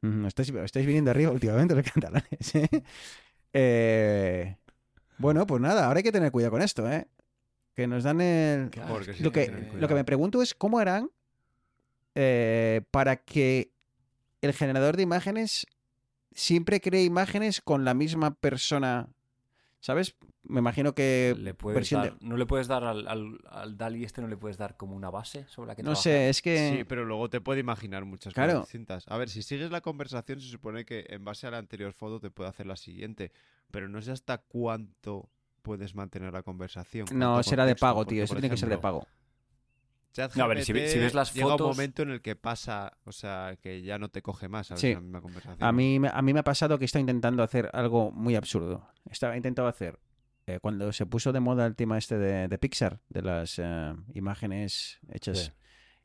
Mm, 0.00 0.26
Estáis, 0.26 0.48
estáis 0.50 0.84
viniendo 0.86 1.10
arriba 1.12 1.30
últimamente 1.30 1.74
los 1.76 1.84
catalanes, 1.92 2.54
¿eh? 2.56 2.68
Eh, 3.52 4.56
Bueno, 5.18 5.46
pues 5.46 5.60
nada, 5.60 5.86
ahora 5.86 5.98
hay 5.98 6.02
que 6.02 6.10
tener 6.12 6.32
cuidado 6.32 6.50
con 6.52 6.62
esto, 6.62 6.90
¿eh? 6.90 7.06
Que 7.74 7.86
nos 7.86 8.02
dan 8.02 8.20
el... 8.20 8.70
Claro, 8.70 9.02
sí 9.04 9.22
Lo 9.22 9.30
que 9.32 9.70
lo 9.74 9.86
que 9.88 9.94
me 9.94 10.04
pregunto 10.04 10.42
es 10.42 10.54
cómo 10.54 10.78
harán 10.78 11.10
eh, 12.14 12.82
para 12.90 13.16
que 13.16 13.72
el 14.42 14.52
generador 14.52 14.96
de 14.96 15.04
imágenes 15.04 15.66
siempre 16.34 16.80
cree 16.80 17.04
imágenes 17.04 17.60
con 17.60 17.84
la 17.84 17.94
misma 17.94 18.34
persona. 18.34 19.08
¿Sabes? 19.80 20.14
Me 20.44 20.60
imagino 20.60 20.94
que 20.94 21.34
le 21.36 21.54
puedes 21.54 21.90
de- 21.90 22.14
no 22.20 22.36
le 22.36 22.46
puedes 22.46 22.68
dar 22.68 22.84
al, 22.84 23.08
al, 23.08 23.40
al 23.50 23.76
DALI 23.76 24.04
este, 24.04 24.20
no 24.22 24.28
le 24.28 24.36
puedes 24.36 24.56
dar 24.56 24.76
como 24.76 24.94
una 24.94 25.10
base 25.10 25.44
sobre 25.48 25.68
la 25.68 25.74
que 25.74 25.82
No 25.82 25.90
trabajar? 25.90 26.02
sé, 26.04 26.28
es 26.28 26.40
que... 26.40 26.56
Sí, 26.78 26.84
pero 26.84 27.04
luego 27.04 27.28
te 27.28 27.40
puede 27.40 27.58
imaginar 27.60 28.04
muchas 28.04 28.32
Claro. 28.32 28.52
cosas 28.52 28.66
distintas. 28.68 29.04
A 29.08 29.16
ver, 29.16 29.28
si 29.28 29.42
sigues 29.42 29.72
la 29.72 29.80
conversación, 29.80 30.40
se 30.40 30.46
supone 30.48 30.84
que 30.84 31.04
en 31.08 31.24
base 31.24 31.48
a 31.48 31.50
la 31.50 31.58
anterior 31.58 31.92
foto 31.92 32.20
te 32.20 32.30
puede 32.30 32.48
hacer 32.50 32.66
la 32.66 32.76
siguiente. 32.76 33.32
Pero 33.72 33.88
no 33.88 34.00
sé 34.02 34.12
hasta 34.12 34.38
cuánto 34.38 35.28
puedes 35.62 35.96
mantener 35.96 36.32
la 36.32 36.42
conversación. 36.44 37.06
no, 37.12 37.42
será 37.42 37.66
de 37.66 37.74
pago, 37.74 38.04
tío. 38.06 38.22
Eso 38.22 38.34
tiene 38.34 38.50
que 38.50 38.56
ser 38.56 38.68
de 38.68 38.74
ejemplo, 38.76 39.00
pago. 40.12 40.32
No, 40.36 40.44
a 40.44 40.46
ver, 40.48 40.58
si 40.58 40.66
si 40.66 40.98
ves 40.98 41.14
las 41.14 41.32
llega 41.34 41.46
fotos- 41.48 41.60
un 41.62 41.76
momento 41.76 42.02
en 42.02 42.10
el 42.10 42.20
que 42.22 42.36
pasa, 42.36 42.96
o 43.04 43.12
sea, 43.12 43.56
que 43.60 43.82
ya 43.82 43.98
no 43.98 44.08
te 44.10 44.22
coge 44.22 44.48
más, 44.48 44.68
¿sabes? 44.68 44.80
Sí. 44.80 44.94
La 44.94 45.00
misma 45.00 45.20
conversación. 45.20 45.62
A 45.66 45.72
mí, 45.72 45.98
me- 45.98 46.08
a 46.12 46.20
mí 46.22 46.32
me 46.32 46.40
ha 46.40 46.44
pasado 46.44 46.78
que 46.78 46.84
está 46.84 47.00
intentando 47.00 47.42
hacer 47.42 47.70
algo 47.72 48.10
muy 48.12 48.36
absurdo. 48.36 48.86
Estaba 49.10 49.36
intentado 49.36 49.68
hacer, 49.68 49.98
eh, 50.46 50.58
cuando 50.60 50.92
se 50.92 51.06
puso 51.06 51.32
de 51.32 51.40
moda 51.40 51.66
el 51.66 51.74
tema 51.76 51.98
este 51.98 52.18
de, 52.18 52.48
de 52.48 52.58
Pixar, 52.58 53.00
de 53.08 53.22
las 53.22 53.58
eh, 53.58 53.94
imágenes 54.14 54.98
hechas, 55.10 55.38
Sí. 55.38 55.52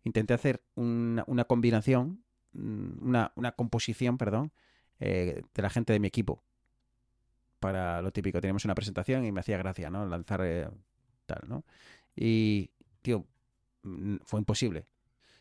intenté 0.03 0.33
hacer 0.33 0.63
una, 0.75 1.23
una 1.27 1.43
combinación, 1.45 2.23
mm, 2.53 3.05
una, 3.07 3.31
una 3.35 3.51
composición, 3.53 4.17
perdón, 4.17 4.51
eh, 4.99 5.41
de 5.53 5.61
la 5.61 5.69
gente 5.69 5.93
de 5.93 5.99
mi 5.99 6.07
equipo. 6.07 6.43
Para 7.59 8.01
lo 8.03 8.11
típico, 8.11 8.39
teníamos 8.39 8.65
una 8.65 8.75
presentación 8.75 9.25
y 9.25 9.31
me 9.31 9.39
hacía 9.39 9.57
gracia, 9.57 9.89
¿no? 9.89 10.05
Lanzar 10.05 10.41
eh, 10.43 10.69
tal, 11.25 11.41
¿no? 11.47 11.65
Y, 12.15 12.69
tío, 13.01 13.25
fue 14.25 14.39
imposible. 14.39 14.87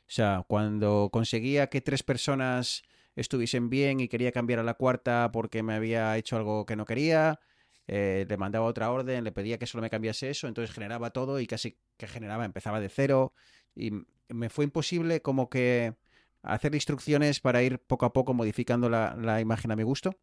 O 0.03 0.11
sea, 0.11 0.44
cuando 0.47 1.11
conseguía 1.12 1.68
que 1.68 1.80
tres 1.80 2.03
personas 2.03 2.82
estuviesen 3.16 3.70
bien 3.70 4.01
y 4.01 4.09
quería 4.09 4.32
cambiar 4.32 4.61
a 4.61 4.62
la 4.62 4.74
cuarta 4.74 5.30
porque 5.32 5.62
me 5.62 5.74
había 5.74 6.16
hecho 6.16 6.36
algo 6.36 6.66
que 6.66 6.76
no 6.76 6.84
quería, 6.84 7.40
eh, 7.88 8.26
le 8.28 8.36
mandaba 8.36 8.66
otra 8.66 8.90
orden, 8.90 9.24
le 9.24 9.32
pedía 9.32 9.59
que 9.59 9.66
solo 9.66 9.82
me 9.82 9.90
cambiase 9.90 10.30
eso, 10.30 10.49
entonces 10.49 10.74
generaba 10.74 11.11
todo 11.11 11.40
y 11.40 11.47
casi 11.47 11.78
que 11.97 12.07
generaba, 12.07 12.44
empezaba 12.44 12.80
de 12.80 12.88
cero 12.88 13.32
y 13.74 13.92
me 14.28 14.49
fue 14.51 14.64
imposible 14.64 15.22
como 15.22 15.49
que 15.49 15.94
hacer 16.42 16.74
instrucciones 16.74 17.40
para 17.40 17.62
ir 17.62 17.78
poco 17.80 18.07
a 18.07 18.12
poco 18.12 18.34
modificando 18.34 18.88
la, 18.88 19.16
la 19.20 19.40
imagen 19.40 19.70
a 19.72 19.76
mi 19.76 19.82
gusto. 19.82 20.18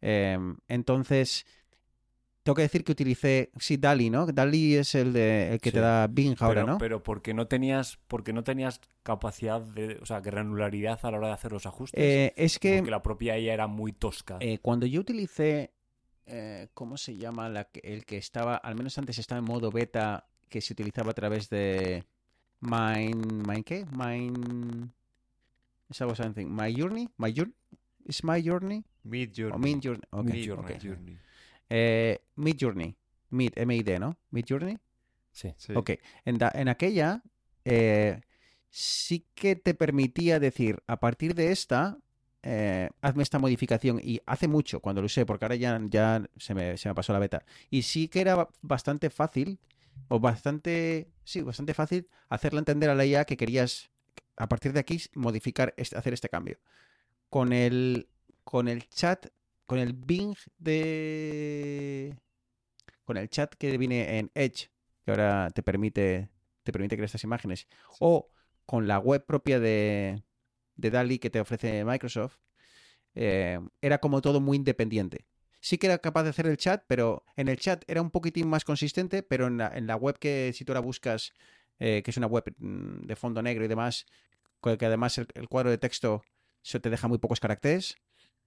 Em, 0.00 0.56
entonces, 0.68 1.46
tengo 2.44 2.54
que 2.56 2.62
decir 2.62 2.84
que 2.84 2.92
utilicé, 2.92 3.50
sí, 3.58 3.78
DALI, 3.78 4.10
¿no? 4.10 4.26
DALI 4.26 4.74
es 4.76 4.94
el, 4.94 5.14
de, 5.14 5.54
el 5.54 5.60
que 5.60 5.72
te 5.72 5.80
da 5.80 6.06
Bing 6.06 6.36
ahora, 6.40 6.60
pero, 6.60 6.72
¿no? 6.72 6.78
pero 6.78 7.02
porque 7.02 7.32
no 7.32 7.46
tenías 7.48 7.98
porque 8.06 8.34
no 8.34 8.44
tenías 8.44 8.80
capacidad 9.02 9.62
de 9.62 9.98
o 10.00 10.06
sea 10.06 10.20
granularidad 10.20 11.00
a 11.02 11.10
la 11.10 11.16
hora 11.18 11.26
de 11.28 11.32
hacer 11.32 11.52
los 11.52 11.64
ajustes 11.64 11.98
Eh, 12.02 12.34
es 12.36 12.58
que... 12.58 12.76
porque 12.76 12.90
la 12.90 13.02
propia 13.02 13.38
IA 13.38 13.54
era 13.54 13.66
muy 13.66 13.92
tosca 13.92 14.36
Eh, 14.40 14.58
cuando 14.60 14.84
yo 14.84 15.00
utilicé, 15.00 15.72
eh, 16.26 16.68
¿cómo 16.74 16.98
se 16.98 17.16
llama? 17.16 17.48
La 17.48 17.64
que- 17.64 17.80
el 17.82 18.04
que 18.04 18.18
estaba, 18.18 18.56
al 18.56 18.74
menos 18.76 18.98
antes 18.98 19.18
estaba 19.18 19.38
en 19.38 19.46
modo 19.46 19.70
beta, 19.70 20.26
que 20.50 20.60
se 20.60 20.74
utilizaba 20.74 21.12
a 21.12 21.14
través 21.14 21.48
de 21.48 22.04
Mind, 22.60 23.46
Mind 23.48 23.64
qué? 23.64 23.86
Mind, 23.90 24.90
es 25.88 26.00
algo 26.02 26.14
something, 26.14 26.46
My 26.46 26.74
Journey, 26.74 27.08
My 27.16 27.32
Journey, 27.34 27.54
is 28.06 28.22
My 28.22 28.42
Journey 28.46 28.84
Mid 29.02 29.30
o 29.30 29.34
Journey. 29.50 29.74
Mid 29.74 29.82
Journey, 29.82 30.02
ok, 30.10 30.24
Mid. 30.24 30.46
Journey. 30.46 30.78
Journey. 30.82 31.18
Eh, 31.70 32.20
Mid 32.36 32.56
Journey, 32.60 32.96
Mid, 33.30 33.52
M-I-D, 33.56 33.98
¿no? 33.98 34.16
Mid 34.30 34.44
Journey. 34.48 34.78
sí 35.32 35.54
Sí. 35.56 35.72
Ok, 35.74 35.90
en, 36.24 36.38
da- 36.38 36.52
en 36.54 36.68
aquella 36.68 37.22
eh, 37.64 38.20
sí 38.70 39.26
que 39.34 39.56
te 39.56 39.74
permitía 39.74 40.38
decir, 40.40 40.82
a 40.86 40.98
partir 41.00 41.34
de 41.34 41.52
esta, 41.52 41.98
eh, 42.42 42.90
hazme 43.00 43.22
esta 43.22 43.38
modificación. 43.38 44.00
Y 44.02 44.20
hace 44.26 44.48
mucho 44.48 44.80
cuando 44.80 45.00
lo 45.02 45.06
usé, 45.06 45.24
porque 45.26 45.44
ahora 45.44 45.56
ya, 45.56 45.80
ya 45.88 46.24
se, 46.36 46.54
me, 46.54 46.76
se 46.76 46.88
me 46.88 46.94
pasó 46.94 47.12
la 47.12 47.18
beta. 47.18 47.44
Y 47.70 47.82
sí 47.82 48.08
que 48.08 48.20
era 48.20 48.34
ba- 48.36 48.48
bastante 48.62 49.10
fácil, 49.10 49.58
o 50.08 50.20
bastante, 50.20 51.08
sí, 51.24 51.40
bastante 51.42 51.72
fácil 51.74 52.08
hacerle 52.28 52.58
entender 52.60 52.90
a 52.90 52.94
la 52.94 53.06
IA 53.06 53.24
que 53.24 53.36
querías, 53.36 53.90
a 54.36 54.48
partir 54.48 54.72
de 54.72 54.80
aquí, 54.80 55.00
modificar, 55.14 55.72
este- 55.76 55.96
hacer 55.96 56.12
este 56.14 56.28
cambio. 56.28 56.58
Con 57.30 57.52
el, 57.52 58.08
con 58.44 58.68
el 58.68 58.88
chat, 58.88 59.26
con 59.66 59.78
el 59.78 59.92
Bing 59.92 60.36
de... 60.58 62.16
Con 63.04 63.16
el 63.16 63.28
chat 63.28 63.54
que 63.54 63.76
viene 63.76 64.18
en 64.18 64.30
Edge, 64.34 64.70
que 65.04 65.10
ahora 65.10 65.50
te 65.54 65.62
permite 65.62 66.30
te 66.64 66.72
permite 66.72 66.96
crear 66.96 67.04
estas 67.04 67.24
imágenes, 67.24 67.68
o 68.00 68.30
con 68.66 68.88
la 68.88 68.98
web 68.98 69.24
propia 69.24 69.60
de, 69.60 70.24
de 70.76 70.90
DALI 70.90 71.18
que 71.18 71.30
te 71.30 71.40
ofrece 71.40 71.84
Microsoft, 71.84 72.38
eh, 73.14 73.60
era 73.80 73.98
como 73.98 74.20
todo 74.20 74.40
muy 74.40 74.56
independiente. 74.56 75.26
Sí 75.60 75.78
que 75.78 75.86
era 75.86 75.98
capaz 75.98 76.24
de 76.24 76.30
hacer 76.30 76.46
el 76.46 76.56
chat, 76.56 76.84
pero 76.88 77.24
en 77.36 77.48
el 77.48 77.58
chat 77.58 77.84
era 77.86 78.02
un 78.02 78.10
poquitín 78.10 78.48
más 78.48 78.64
consistente, 78.64 79.22
pero 79.22 79.46
en 79.46 79.58
la, 79.58 79.68
en 79.68 79.86
la 79.86 79.96
web 79.96 80.18
que 80.18 80.52
si 80.54 80.64
tú 80.64 80.72
ahora 80.72 80.80
buscas, 80.80 81.32
eh, 81.78 82.02
que 82.02 82.10
es 82.10 82.16
una 82.16 82.26
web 82.26 82.44
mm, 82.58 83.06
de 83.06 83.16
fondo 83.16 83.42
negro 83.42 83.64
y 83.64 83.68
demás, 83.68 84.06
que 84.62 84.86
además 84.86 85.18
el, 85.18 85.28
el 85.34 85.48
cuadro 85.48 85.70
de 85.70 85.78
texto 85.78 86.22
se 86.62 86.80
te 86.80 86.88
deja 86.90 87.08
muy 87.08 87.18
pocos 87.18 87.40
caracteres, 87.40 87.96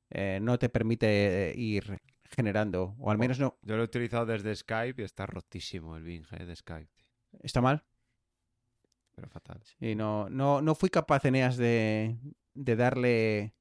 eh, 0.10 0.40
no 0.42 0.58
te 0.60 0.70
permite 0.70 1.50
eh, 1.52 1.54
ir 1.58 2.00
generando, 2.30 2.96
o 3.00 3.10
al 3.12 3.18
menos 3.18 3.40
no, 3.40 3.58
Yo 3.62 3.76
lo 3.76 3.82
he 3.84 3.86
utilizado 3.86 4.26
desde 4.26 4.54
Skype 4.56 5.02
y 5.02 5.06
está 5.06 5.26
rotísimo 5.26 5.96
el 5.96 6.04
Bing 6.04 6.26
eh, 6.32 6.46
de 6.46 6.56
Skype. 6.56 6.90
está 7.42 7.62
mal. 7.62 7.84
Pero 9.16 9.30
fatal. 9.30 9.62
Y 9.80 9.96
no, 9.96 10.30
no, 10.30 10.62
no 10.62 10.76
fui 10.76 10.90
capaz, 10.90 11.26
Eneas, 11.26 11.58
de, 11.58 12.18
de 12.54 12.76
darle. 12.76 13.54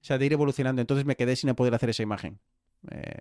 O 0.00 0.04
sea, 0.04 0.18
de 0.18 0.26
ir 0.26 0.32
evolucionando. 0.32 0.80
Entonces 0.80 1.04
me 1.06 1.16
quedé 1.16 1.36
sin 1.36 1.54
poder 1.54 1.74
hacer 1.74 1.90
esa 1.90 2.02
imagen. 2.02 2.40
Eh, 2.90 3.20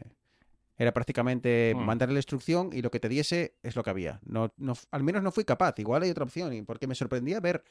era 0.78 0.94
prácticamente 0.94 1.74
Hmm. 1.76 1.86
mandarle 1.86 2.14
la 2.14 2.20
instrucción 2.20 2.70
y 2.74 2.82
lo 2.82 2.90
que 2.92 3.00
te 3.00 3.10
diese 3.10 3.56
es 3.64 3.76
lo 3.76 3.84
que 3.84 3.90
había. 3.90 4.20
No, 4.24 4.54
no, 4.58 4.74
al 4.92 5.04
menos 5.04 5.22
no 5.22 5.32
fui 5.32 5.44
capaz. 5.44 5.78
Igual 5.80 6.04
hay 6.04 6.10
otra 6.10 6.24
opción. 6.24 6.54
Y 6.54 6.62
porque 6.64 6.88
me 6.88 6.96
sorprendía 6.96 7.40
ver 7.40 7.64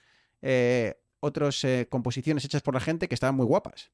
eh, 0.42 0.94
otras 1.20 1.64
composiciones 1.88 2.44
hechas 2.44 2.62
por 2.62 2.74
la 2.74 2.80
gente 2.80 3.08
que 3.08 3.14
estaban 3.14 3.34
muy 3.34 3.46
guapas. 3.46 3.90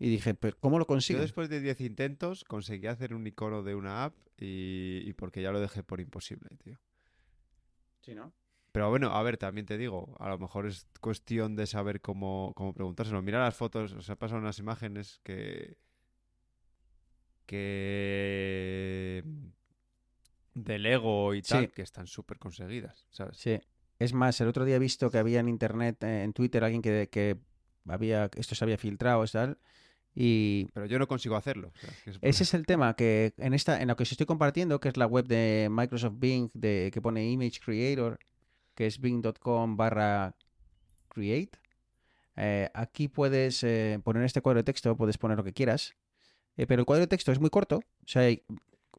Y 0.00 0.08
dije, 0.08 0.34
¿pero 0.34 0.56
¿cómo 0.58 0.78
lo 0.78 0.84
Yo 0.84 0.88
consigo? 0.88 1.20
después 1.20 1.48
de 1.48 1.60
10 1.60 1.80
intentos 1.82 2.42
conseguí 2.44 2.86
hacer 2.88 3.14
un 3.14 3.24
icono 3.26 3.62
de 3.62 3.74
una 3.76 4.04
app 4.04 4.16
y, 4.38 5.02
y 5.04 5.12
porque 5.12 5.42
ya 5.42 5.52
lo 5.52 5.60
dejé 5.60 5.82
por 5.84 6.00
imposible, 6.00 6.48
tío. 6.64 6.78
Sí, 8.00 8.14
¿no? 8.14 8.32
Pero 8.72 8.88
bueno, 8.88 9.12
a 9.14 9.22
ver, 9.22 9.36
también 9.36 9.66
te 9.66 9.76
digo, 9.76 10.16
a 10.18 10.28
lo 10.30 10.38
mejor 10.38 10.66
es 10.66 10.86
cuestión 11.00 11.54
de 11.54 11.66
saber 11.66 12.00
cómo, 12.00 12.52
cómo 12.56 12.72
preguntárselo. 12.72 13.20
Mira 13.20 13.40
las 13.40 13.54
fotos, 13.56 13.92
os 13.92 14.08
he 14.08 14.16
pasado 14.16 14.40
unas 14.40 14.58
imágenes 14.58 15.20
que. 15.22 15.76
que. 17.46 19.24
de 20.54 20.78
Lego 20.78 21.34
y 21.34 21.42
tal, 21.42 21.66
Sí. 21.66 21.72
que 21.74 21.82
están 21.82 22.06
súper 22.06 22.38
conseguidas, 22.38 23.06
¿sabes? 23.10 23.36
Sí. 23.36 23.58
Es 23.98 24.12
más, 24.14 24.40
el 24.40 24.48
otro 24.48 24.64
día 24.64 24.76
he 24.76 24.80
visto 24.80 25.10
que 25.10 25.18
había 25.18 25.40
en 25.40 25.48
internet, 25.48 26.02
en 26.04 26.32
Twitter, 26.32 26.64
alguien 26.64 26.80
que, 26.80 27.08
que 27.10 27.36
había, 27.86 28.30
esto 28.36 28.54
se 28.54 28.64
había 28.64 28.78
filtrado 28.78 29.22
y 29.24 29.28
tal. 29.28 29.58
Y 30.14 30.66
Pero 30.74 30.86
yo 30.86 30.98
no 30.98 31.06
consigo 31.06 31.36
hacerlo. 31.36 31.72
o 31.74 31.78
sea, 31.80 31.90
que 32.04 32.10
es- 32.10 32.18
Ese 32.20 32.42
es 32.42 32.54
el 32.54 32.66
tema 32.66 32.94
que 32.94 33.32
en 33.38 33.54
esta, 33.54 33.80
en 33.80 33.88
lo 33.88 33.96
que 33.96 34.02
os 34.02 34.10
estoy 34.12 34.26
compartiendo, 34.26 34.80
que 34.80 34.88
es 34.88 34.96
la 34.96 35.06
web 35.06 35.26
de 35.26 35.68
Microsoft 35.70 36.14
Bing, 36.18 36.50
de, 36.54 36.90
que 36.92 37.00
pone 37.00 37.28
Image 37.30 37.60
Creator, 37.64 38.18
que 38.74 38.86
es 38.86 39.00
bing.com 39.00 39.76
barra 39.76 40.34
create. 41.08 41.58
Eh, 42.36 42.70
aquí 42.74 43.08
puedes 43.08 43.62
eh, 43.64 44.00
poner 44.02 44.22
este 44.24 44.40
cuadro 44.40 44.58
de 44.60 44.64
texto, 44.64 44.96
puedes 44.96 45.18
poner 45.18 45.36
lo 45.36 45.44
que 45.44 45.52
quieras, 45.52 45.94
eh, 46.56 46.66
pero 46.66 46.80
el 46.80 46.86
cuadro 46.86 47.02
de 47.02 47.08
texto 47.08 47.30
es 47.32 47.38
muy 47.40 47.50
corto. 47.50 47.76
O 47.76 48.06
sea, 48.08 48.22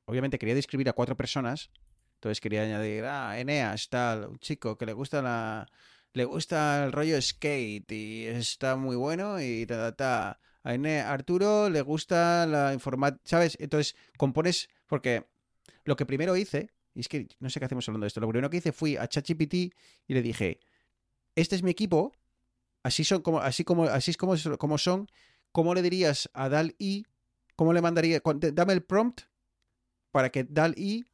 obviamente 0.06 0.38
quería 0.40 0.56
describir 0.56 0.88
a 0.90 0.94
cuatro 0.94 1.16
personas, 1.18 1.72
entonces 2.16 2.40
quería 2.40 2.62
añadir, 2.64 3.04
ah, 3.06 3.40
Eneas, 3.40 3.90
tal, 3.90 4.28
un 4.28 4.40
chico 4.40 4.78
que 4.78 4.86
le 4.86 4.94
gusta 4.94 5.22
la, 5.22 5.68
le 6.14 6.26
gusta 6.26 6.86
el 6.86 6.92
rollo 6.92 7.20
skate 7.22 7.92
y 7.92 8.26
está 8.28 8.76
muy 8.76 8.96
bueno 8.96 9.42
y 9.42 9.66
ta, 9.66 9.78
ta, 9.78 9.96
ta. 9.96 10.40
A 10.64 10.74
Arturo 11.12 11.70
le 11.70 11.82
gusta 11.82 12.46
la 12.46 12.74
informática, 12.74 13.22
¿sabes? 13.26 13.58
Entonces 13.60 13.96
compones, 14.18 14.70
porque 14.88 15.26
lo 15.84 15.96
que 15.96 16.06
primero 16.06 16.36
hice, 16.38 16.70
y 16.94 17.00
es 17.00 17.08
que 17.08 17.28
no 17.40 17.50
sé 17.50 17.60
qué 17.60 17.66
hacemos 17.66 17.88
hablando 17.88 18.06
de 18.06 18.10
esto, 18.10 18.22
lo 18.22 18.28
primero 18.28 18.50
que 18.50 18.58
hice 18.58 18.72
fui 18.72 18.98
a 18.98 19.08
ChatGPT 19.08 19.54
y 19.54 19.74
le 20.08 20.22
dije, 20.22 20.60
este 21.36 21.56
es 21.56 21.64
mi 21.64 21.72
equipo, 21.72 22.14
así 22.84 23.04
son 23.04 23.22
como, 23.22 23.40
así 23.40 23.64
como, 23.64 23.86
así 23.86 24.12
es 24.12 24.18
como, 24.18 24.36
como 24.58 24.78
son, 24.78 25.08
¿cómo 25.52 25.74
le 25.74 25.82
dirías 25.82 26.30
a 26.34 26.50
DAL-I? 26.50 27.06
¿Cómo 27.56 27.74
le 27.74 27.82
mandaría? 27.82 28.22
Dame 28.54 28.74
el 28.74 28.84
prompt 28.84 29.22
para 30.12 30.30
que 30.30 30.44
DAL-I 30.44 31.06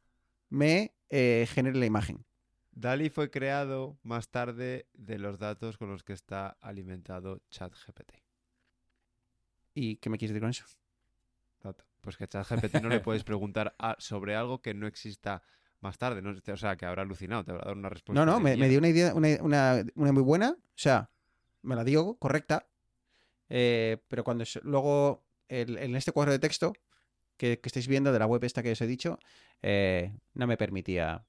me 0.50 0.94
eh, 1.10 1.46
genere 1.50 1.78
la 1.78 1.86
imagen. 1.86 2.24
DALI 2.72 3.10
fue 3.10 3.30
creado 3.30 3.98
más 4.02 4.28
tarde 4.28 4.86
de 4.94 5.18
los 5.18 5.38
datos 5.38 5.78
con 5.78 5.90
los 5.90 6.04
que 6.04 6.12
está 6.12 6.56
alimentado 6.60 7.40
ChatGPT. 7.50 8.27
¿Y 9.80 9.96
qué 9.98 10.10
me 10.10 10.18
quieres 10.18 10.32
decir 10.34 10.42
con 10.42 10.50
eso? 10.50 10.64
Pues 12.00 12.16
que 12.16 12.24
a 12.24 12.26
ChatGPT 12.28 12.74
no 12.82 12.88
le 12.88 13.00
puedes 13.00 13.22
preguntar 13.22 13.74
a- 13.78 13.96
sobre 13.98 14.34
algo 14.34 14.60
que 14.60 14.72
no 14.74 14.86
exista 14.86 15.42
más 15.80 15.98
tarde. 15.98 16.20
¿no? 16.22 16.30
O 16.30 16.56
sea, 16.56 16.76
que 16.76 16.86
habrá 16.86 17.02
alucinado, 17.02 17.44
te 17.44 17.50
habrá 17.52 17.64
dado 17.66 17.76
una 17.78 17.88
respuesta. 17.88 18.24
No, 18.24 18.30
no, 18.32 18.40
me, 18.40 18.56
me 18.56 18.68
dio 18.68 18.78
una 18.78 18.88
idea, 18.88 19.14
una, 19.14 19.28
una- 19.40 19.84
una 19.94 20.12
muy 20.12 20.22
buena, 20.22 20.50
o 20.50 20.56
sea, 20.74 21.10
me 21.62 21.76
la 21.76 21.84
dio 21.84 22.14
correcta, 22.16 22.66
eh, 23.48 23.98
pero 24.08 24.24
cuando 24.24 24.44
luego 24.62 25.24
el- 25.48 25.78
en 25.78 25.94
este 25.96 26.12
cuadro 26.12 26.32
de 26.32 26.38
texto 26.38 26.72
que, 27.36 27.60
que 27.60 27.68
estáis 27.68 27.86
viendo 27.88 28.12
de 28.12 28.18
la 28.18 28.26
web 28.26 28.42
esta 28.44 28.62
que 28.62 28.72
os 28.72 28.80
he 28.80 28.86
dicho, 28.86 29.18
eh, 29.62 30.12
no 30.34 30.46
me 30.46 30.56
permitía, 30.56 31.24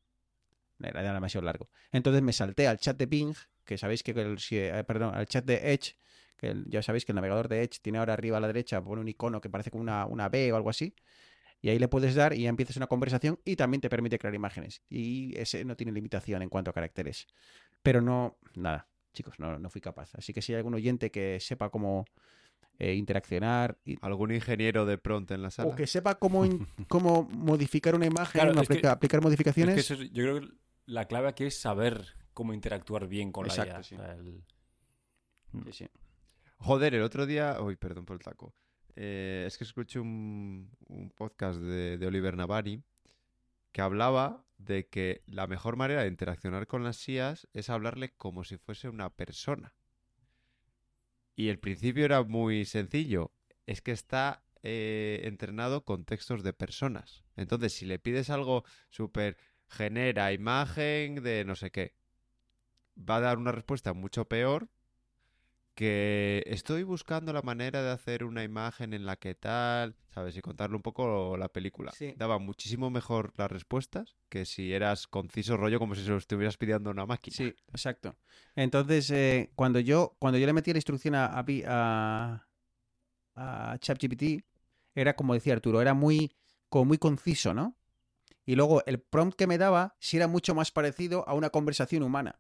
era 0.80 1.14
demasiado 1.14 1.46
largo. 1.46 1.70
Entonces 1.92 2.22
me 2.24 2.34
salté 2.34 2.68
al 2.68 2.80
chat 2.80 2.98
de 2.98 3.06
Bing, 3.06 3.36
que 3.66 3.78
sabéis 3.78 4.02
que 4.02 4.12
el, 4.12 4.40
si- 4.40 4.58
eh, 4.58 4.84
perdón, 4.86 5.14
al 5.14 5.28
chat 5.28 5.46
de 5.46 5.74
Edge, 5.74 5.96
que 6.40 6.48
el- 6.48 6.66
ya 6.70 6.82
sabéis 6.82 7.06
que 7.06 7.12
el 7.12 7.18
navegador 7.18 7.50
de 7.50 7.62
Edge 7.64 7.80
tiene 7.82 8.00
ahora 8.00 8.14
arriba 8.14 8.38
a 8.38 8.40
la 8.40 8.48
derecha, 8.48 8.82
pone 8.82 9.02
un 9.02 9.08
icono 9.10 9.42
que 9.42 9.50
parece 9.50 9.70
como 9.72 9.82
una, 9.84 10.06
una 10.06 10.30
B 10.30 10.52
o 10.54 10.56
algo 10.56 10.70
así. 10.70 10.96
Y 11.62 11.68
ahí 11.70 11.78
le 11.78 11.90
puedes 11.90 12.16
dar 12.16 12.34
y 12.34 12.44
ya 12.44 12.50
empiezas 12.50 12.78
una 12.78 12.88
conversación 12.88 13.38
y 13.44 13.58
también 13.58 13.82
te 13.82 13.90
permite 13.90 14.18
crear 14.18 14.34
imágenes. 14.34 14.82
Y 14.90 15.38
ese 15.38 15.66
no 15.66 15.76
tiene 15.76 15.92
limitación 15.92 16.42
en 16.42 16.48
cuanto 16.48 16.72
a 16.72 16.74
caracteres. 16.74 17.28
Pero 17.84 18.00
no, 18.02 18.38
nada, 18.56 18.88
chicos, 19.14 19.38
no, 19.40 19.60
no 19.60 19.70
fui 19.70 19.82
capaz. 19.82 20.16
Así 20.16 20.32
que 20.32 20.42
si 20.42 20.54
hay 20.54 20.58
algún 20.60 20.74
oyente 20.76 21.12
que 21.12 21.38
sepa 21.42 21.70
cómo 21.70 22.06
eh, 22.78 22.94
interaccionar 22.94 23.78
y- 23.84 23.98
¿Algún 24.02 24.32
ingeniero 24.32 24.86
de 24.86 24.98
pronto 24.98 25.34
en 25.34 25.42
la 25.42 25.52
sala? 25.52 25.70
o 25.70 25.76
que 25.76 25.86
sepa 25.86 26.16
cómo, 26.16 26.46
in- 26.46 26.66
cómo 26.88 27.24
modificar 27.24 27.94
una 27.94 28.06
imagen, 28.06 28.40
Claro, 28.42 28.54
que- 28.54 28.88
aplicar 28.88 29.20
Es 29.20 29.24
modificaciones. 29.26 29.74
que 29.76 29.82
eso 29.82 29.96
es- 29.96 30.12
yo 30.14 30.24
creo 30.24 30.40
que 30.40 30.48
la 30.86 31.04
clave 31.06 31.28
aquí 31.28 31.44
es 31.44 31.60
saber 31.60 32.06
cómo 32.34 32.54
interactuar 32.54 33.08
bien 33.10 33.34
con 33.34 33.46
Exacto, 33.48 33.82
la 33.98 33.98
IA. 33.98 34.14
el- 34.14 34.44
Sí, 35.66 35.74
sí. 35.74 35.88
Joder, 36.60 36.94
el 36.94 37.02
otro 37.02 37.26
día. 37.26 37.58
Uy, 37.62 37.76
perdón 37.76 38.06
por 38.06 38.18
el 38.18 38.24
taco. 38.24 38.54
Eh, 38.96 39.46
es 39.48 39.58
que 39.58 39.64
escuché 39.64 40.00
un, 40.00 40.70
podcast 41.16 41.60
de, 41.60 41.98
de 41.98 42.08
Oliver 42.08 42.36
Navari 42.36 42.84
que 43.72 43.82
hablaba 43.82 44.46
de 44.58 44.88
que 44.88 45.24
la 45.26 45.48
mejor 45.48 45.78
manera 45.78 46.02
de 46.02 46.10
interaccionar 46.10 46.68
con 46.68 46.84
las 46.84 47.08
IAs 47.08 47.48
es 47.54 47.70
hablarle 47.70 48.14
como 48.16 48.44
si 48.44 48.58
fuese 48.58 48.90
una 48.90 49.10
persona. 49.10 49.74
Y 51.36 51.48
el 51.48 51.60
principio 51.60 52.04
era 52.04 52.24
muy 52.24 52.66
sencillo. 52.66 53.32
Es 53.66 53.82
que 53.82 53.92
está 53.92 54.44
eh, 54.62 55.22
entrenado 55.24 55.86
con 55.86 56.04
textos 56.04 56.44
de 56.44 56.52
personas. 56.52 57.24
Entonces, 57.38 57.74
si 57.74 57.86
le 57.86 58.00
pides 58.00 58.30
algo 58.30 58.66
súper 58.90 59.38
genera 59.70 60.34
imagen 60.34 61.24
de 61.24 61.46
no 61.46 61.56
sé 61.56 61.72
qué, 61.72 61.96
va 62.98 63.18
a 63.18 63.22
dar 63.22 63.38
una 63.38 63.54
respuesta 63.54 63.94
mucho 63.94 64.28
peor 64.28 64.70
que 65.80 66.44
estoy 66.46 66.84
buscando 66.84 67.32
la 67.32 67.42
manera 67.42 67.82
de 67.82 67.90
hacer 67.90 68.26
una 68.26 68.44
imagen 68.44 68.94
en 68.94 69.06
la 69.06 69.16
que 69.16 69.34
tal, 69.34 69.96
¿sabes? 70.14 70.36
Y 70.36 70.42
contarle 70.42 70.76
un 70.76 70.82
poco 70.82 71.38
la 71.38 71.48
película. 71.48 71.94
Sí. 71.94 72.14
Daba 72.18 72.38
muchísimo 72.38 72.90
mejor 72.90 73.32
las 73.38 73.50
respuestas 73.50 74.18
que 74.28 74.44
si 74.44 74.74
eras 74.74 75.08
conciso 75.08 75.56
rollo 75.56 75.80
como 75.80 75.96
si 75.96 76.04
se 76.04 76.10
lo 76.10 76.18
estuvieras 76.18 76.58
pidiendo 76.58 76.90
a 76.90 76.92
una 76.92 77.06
máquina. 77.06 77.34
Sí, 77.34 77.56
exacto. 77.70 78.18
Entonces, 78.58 79.10
eh, 79.12 79.52
cuando 79.56 79.80
yo 79.80 80.18
cuando 80.20 80.38
yo 80.38 80.46
le 80.48 80.52
metí 80.52 80.74
la 80.74 80.80
instrucción 80.80 81.16
a, 81.16 81.28
a, 81.28 81.44
Bi- 81.44 81.64
a, 81.66 82.46
a 83.36 83.78
ChatGPT, 83.80 84.44
era 84.96 85.16
como 85.16 85.34
decía 85.34 85.54
Arturo, 85.54 85.82
era 85.82 85.94
muy, 85.94 86.36
como 86.68 86.84
muy 86.84 86.98
conciso, 86.98 87.54
¿no? 87.54 87.78
Y 88.46 88.56
luego 88.56 88.84
el 88.86 89.00
prompt 89.00 89.38
que 89.38 89.48
me 89.48 89.58
daba 89.58 89.96
sí 90.02 90.18
era 90.18 90.28
mucho 90.28 90.54
más 90.56 90.72
parecido 90.72 91.24
a 91.26 91.36
una 91.36 91.52
conversación 91.52 92.04
humana. 92.04 92.38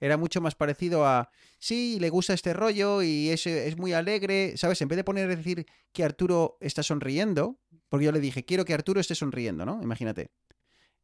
Era 0.00 0.16
mucho 0.16 0.40
más 0.40 0.54
parecido 0.54 1.06
a, 1.06 1.30
sí, 1.58 1.98
le 2.00 2.10
gusta 2.10 2.34
este 2.34 2.52
rollo 2.52 3.02
y 3.02 3.30
es, 3.30 3.46
es 3.46 3.76
muy 3.78 3.92
alegre, 3.92 4.56
¿sabes? 4.56 4.80
En 4.82 4.88
vez 4.88 4.96
de 4.96 5.04
poner 5.04 5.30
a 5.30 5.34
decir 5.34 5.66
que 5.92 6.04
Arturo 6.04 6.58
está 6.60 6.82
sonriendo, 6.82 7.58
porque 7.88 8.06
yo 8.06 8.12
le 8.12 8.20
dije, 8.20 8.44
quiero 8.44 8.64
que 8.64 8.74
Arturo 8.74 9.00
esté 9.00 9.14
sonriendo, 9.14 9.64
¿no? 9.64 9.82
Imagínate. 9.82 10.30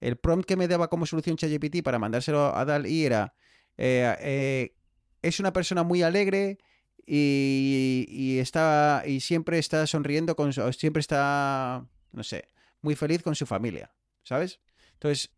El 0.01 0.17
prompt 0.17 0.47
que 0.47 0.57
me 0.57 0.69
daba 0.69 0.89
como 0.89 1.07
solución 1.07 1.37
ChatGPT 1.37 1.83
para 1.83 1.99
mandárselo 1.99 2.55
a 2.55 2.65
DAL-I 2.65 3.05
era, 3.05 3.35
eh, 3.79 4.17
eh, 4.21 4.77
es 5.23 5.41
una 5.41 5.53
persona 5.53 5.85
muy 5.85 6.03
alegre 6.03 6.59
y, 7.07 8.07
y 8.09 8.39
está 8.39 9.03
y 9.07 9.21
siempre 9.21 9.59
está 9.59 9.87
sonriendo 9.87 10.37
con 10.37 10.53
siempre 10.73 11.01
está 11.01 11.87
no 12.13 12.23
sé 12.23 12.49
muy 12.81 12.95
feliz 12.95 13.23
con 13.23 13.35
su 13.35 13.45
familia 13.47 13.93
sabes 14.23 14.61
entonces 14.95 15.31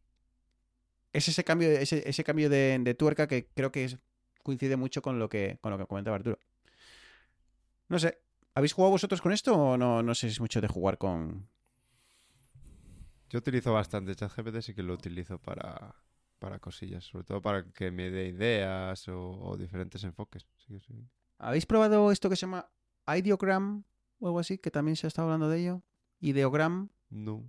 es 1.15 1.27
ese 1.29 1.43
cambio 1.45 1.71
ese, 1.71 2.07
ese 2.09 2.23
cambio 2.25 2.51
de, 2.51 2.79
de 2.79 2.95
tuerca 2.95 3.27
que 3.27 3.47
creo 3.55 3.73
que 3.73 3.85
es- 3.85 3.99
coincide 4.43 4.77
mucho 4.77 5.01
con 5.01 5.19
lo 5.19 5.29
que 5.31 5.59
con 5.63 5.71
lo 5.73 5.79
que 5.79 5.87
comentaba 5.87 6.17
Arturo 6.17 6.39
no 7.89 7.99
sé 7.99 8.19
habéis 8.55 8.73
jugado 8.75 8.91
vosotros 8.93 9.21
con 9.23 9.33
esto 9.33 9.55
o 9.57 9.77
no 9.77 10.03
no 10.03 10.15
sé 10.15 10.29
si 10.29 10.33
es 10.35 10.41
mucho 10.41 10.61
de 10.61 10.69
jugar 10.69 10.99
con 10.99 11.49
Yo 13.31 13.39
utilizo 13.39 13.73
bastante 13.73 14.15
ChatGPT, 14.15 14.61
sí 14.61 14.75
que 14.75 14.83
lo 14.83 14.95
utilizo 14.95 15.39
para, 15.41 15.95
para 16.39 16.59
cosillas, 16.61 17.05
sobre 17.05 17.25
todo 17.25 17.41
para 17.43 17.65
que 17.73 17.91
me 17.91 18.11
dé 18.11 18.29
ideas 18.29 19.09
o, 19.09 19.19
o 19.41 19.57
diferentes 19.57 20.05
enfoques. 20.05 20.47
Sí, 20.57 20.79
sí. 20.79 20.95
¿Habéis 21.39 21.67
probado 21.67 22.13
esto 22.13 22.29
que 22.31 22.37
se 22.37 22.43
llama 22.47 22.69
Ideogram 23.09 23.83
o 24.21 24.27
algo 24.29 24.39
así? 24.39 24.59
Que 24.59 24.71
también 24.71 24.95
se 24.97 25.09
está 25.09 25.23
hablando 25.23 25.49
de 25.49 25.59
ello. 25.61 25.83
Ideogram. 26.21 26.91
No. 27.11 27.43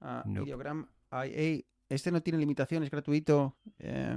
Ah, 0.00 0.22
Nope. 0.24 0.46
Ideogram 0.50 0.86
IA. 1.10 1.64
Este 1.88 2.10
no 2.10 2.22
tiene 2.22 2.38
limitación, 2.38 2.82
es 2.82 2.90
gratuito. 2.90 3.56
eh. 3.78 4.16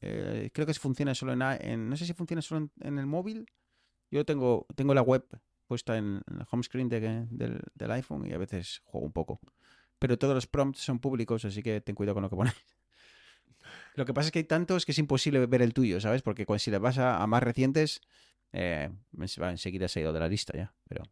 Eh, 0.00 0.50
creo 0.52 0.66
que 0.66 0.74
funciona 0.74 1.14
solo 1.14 1.32
en, 1.32 1.42
en- 1.42 1.88
No 1.88 1.96
sé 1.96 2.06
si 2.06 2.14
funciona 2.14 2.42
solo 2.42 2.70
en, 2.80 2.98
el 2.98 3.06
móvil. 3.06 3.46
Yo 4.10 4.24
tengo, 4.24 4.66
tengo 4.74 4.94
la 4.94 5.02
web 5.02 5.24
puesta 5.66 5.98
en 5.98 6.22
el 6.30 6.46
home 6.50 6.62
screen 6.62 6.88
de- 6.88 7.26
del, 7.30 7.90
iPhone 7.90 8.26
y 8.26 8.32
a 8.32 8.38
veces 8.38 8.80
juego 8.84 9.06
un 9.06 9.12
poco. 9.12 9.40
Pero 9.98 10.18
todos 10.18 10.34
los 10.34 10.46
prompts 10.46 10.80
son 10.80 11.00
públicos, 11.00 11.44
así 11.44 11.62
que 11.62 11.80
ten 11.80 11.94
cuidado 11.94 12.14
con 12.14 12.22
lo 12.22 12.30
que 12.30 12.36
pones. 12.36 12.54
Lo 13.94 14.04
que 14.04 14.14
pasa 14.14 14.28
es 14.28 14.32
que 14.32 14.38
hay 14.38 14.44
tantos 14.44 14.86
que 14.86 14.92
es 14.92 14.98
imposible 14.98 15.44
ver 15.46 15.60
el 15.60 15.74
tuyo, 15.74 16.00
¿sabes? 16.00 16.22
Porque 16.22 16.46
si 16.58 16.70
le 16.70 16.78
vas 16.78 16.98
a, 16.98 17.26
más 17.26 17.42
recientes, 17.42 18.00
eh, 18.52 18.90
enseguida 19.50 19.88
se 19.88 19.98
ha 19.98 20.02
ido 20.02 20.12
de 20.12 20.20
la 20.20 20.28
lista 20.28 20.56
ya. 20.56 20.72
Pero 20.88 21.02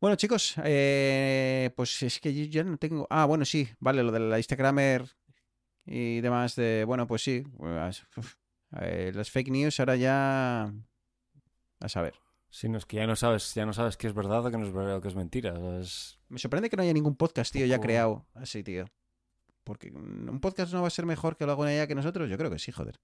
bueno, 0.00 0.16
chicos, 0.16 0.54
eh, 0.64 1.70
pues 1.76 2.02
es 2.02 2.20
que 2.20 2.34
yo 2.34 2.44
ya 2.44 2.64
no 2.64 2.76
tengo. 2.76 3.06
Ah, 3.10 3.24
bueno, 3.24 3.44
sí, 3.44 3.68
vale, 3.80 4.02
lo 4.02 4.12
de 4.12 4.20
la 4.20 4.38
Instagramer 4.38 5.04
y 5.84 6.20
demás 6.20 6.56
de. 6.56 6.84
Bueno, 6.86 7.06
pues 7.06 7.22
sí. 7.22 7.42
pues, 7.56 8.02
uf, 8.16 8.34
eh, 8.80 9.12
las 9.14 9.30
fake 9.30 9.50
news 9.50 9.78
ahora 9.80 9.96
ya. 9.96 10.72
A 11.80 11.88
saber. 11.88 12.14
Sí, 12.48 12.68
no, 12.68 12.78
es 12.78 12.86
que 12.86 12.96
ya 12.96 13.06
no 13.06 13.16
sabes, 13.16 13.52
ya 13.54 13.66
no 13.66 13.72
sabes 13.74 13.96
qué 13.96 14.06
es 14.06 14.14
verdad 14.14 14.44
o 14.46 14.50
qué 14.50 14.56
no 14.56 14.66
es 14.66 14.72
verdad 14.72 14.96
o 14.96 15.00
qué 15.00 15.08
es 15.08 15.14
mentira. 15.14 15.54
es- 15.80 16.18
Me 16.28 16.38
sorprende 16.38 16.70
que 16.70 16.76
no 16.76 16.82
haya 16.82 16.92
ningún 16.94 17.16
podcast, 17.16 17.52
tío, 17.52 17.66
ya 17.66 17.80
creado 17.80 18.26
así, 18.34 18.62
tío. 18.62 18.86
Porque 19.64 19.90
un 19.90 20.38
podcast 20.40 20.72
no 20.72 20.80
va 20.82 20.86
a 20.86 20.90
ser 20.90 21.06
mejor 21.06 21.36
que 21.36 21.44
lo 21.44 21.52
haga 21.52 21.60
una 21.62 21.74
IA 21.74 21.86
que 21.86 21.94
nosotros. 21.94 22.30
Yo 22.30 22.38
creo 22.38 22.50
que 22.50 22.58
sí, 22.58 22.70
joder. 22.72 22.98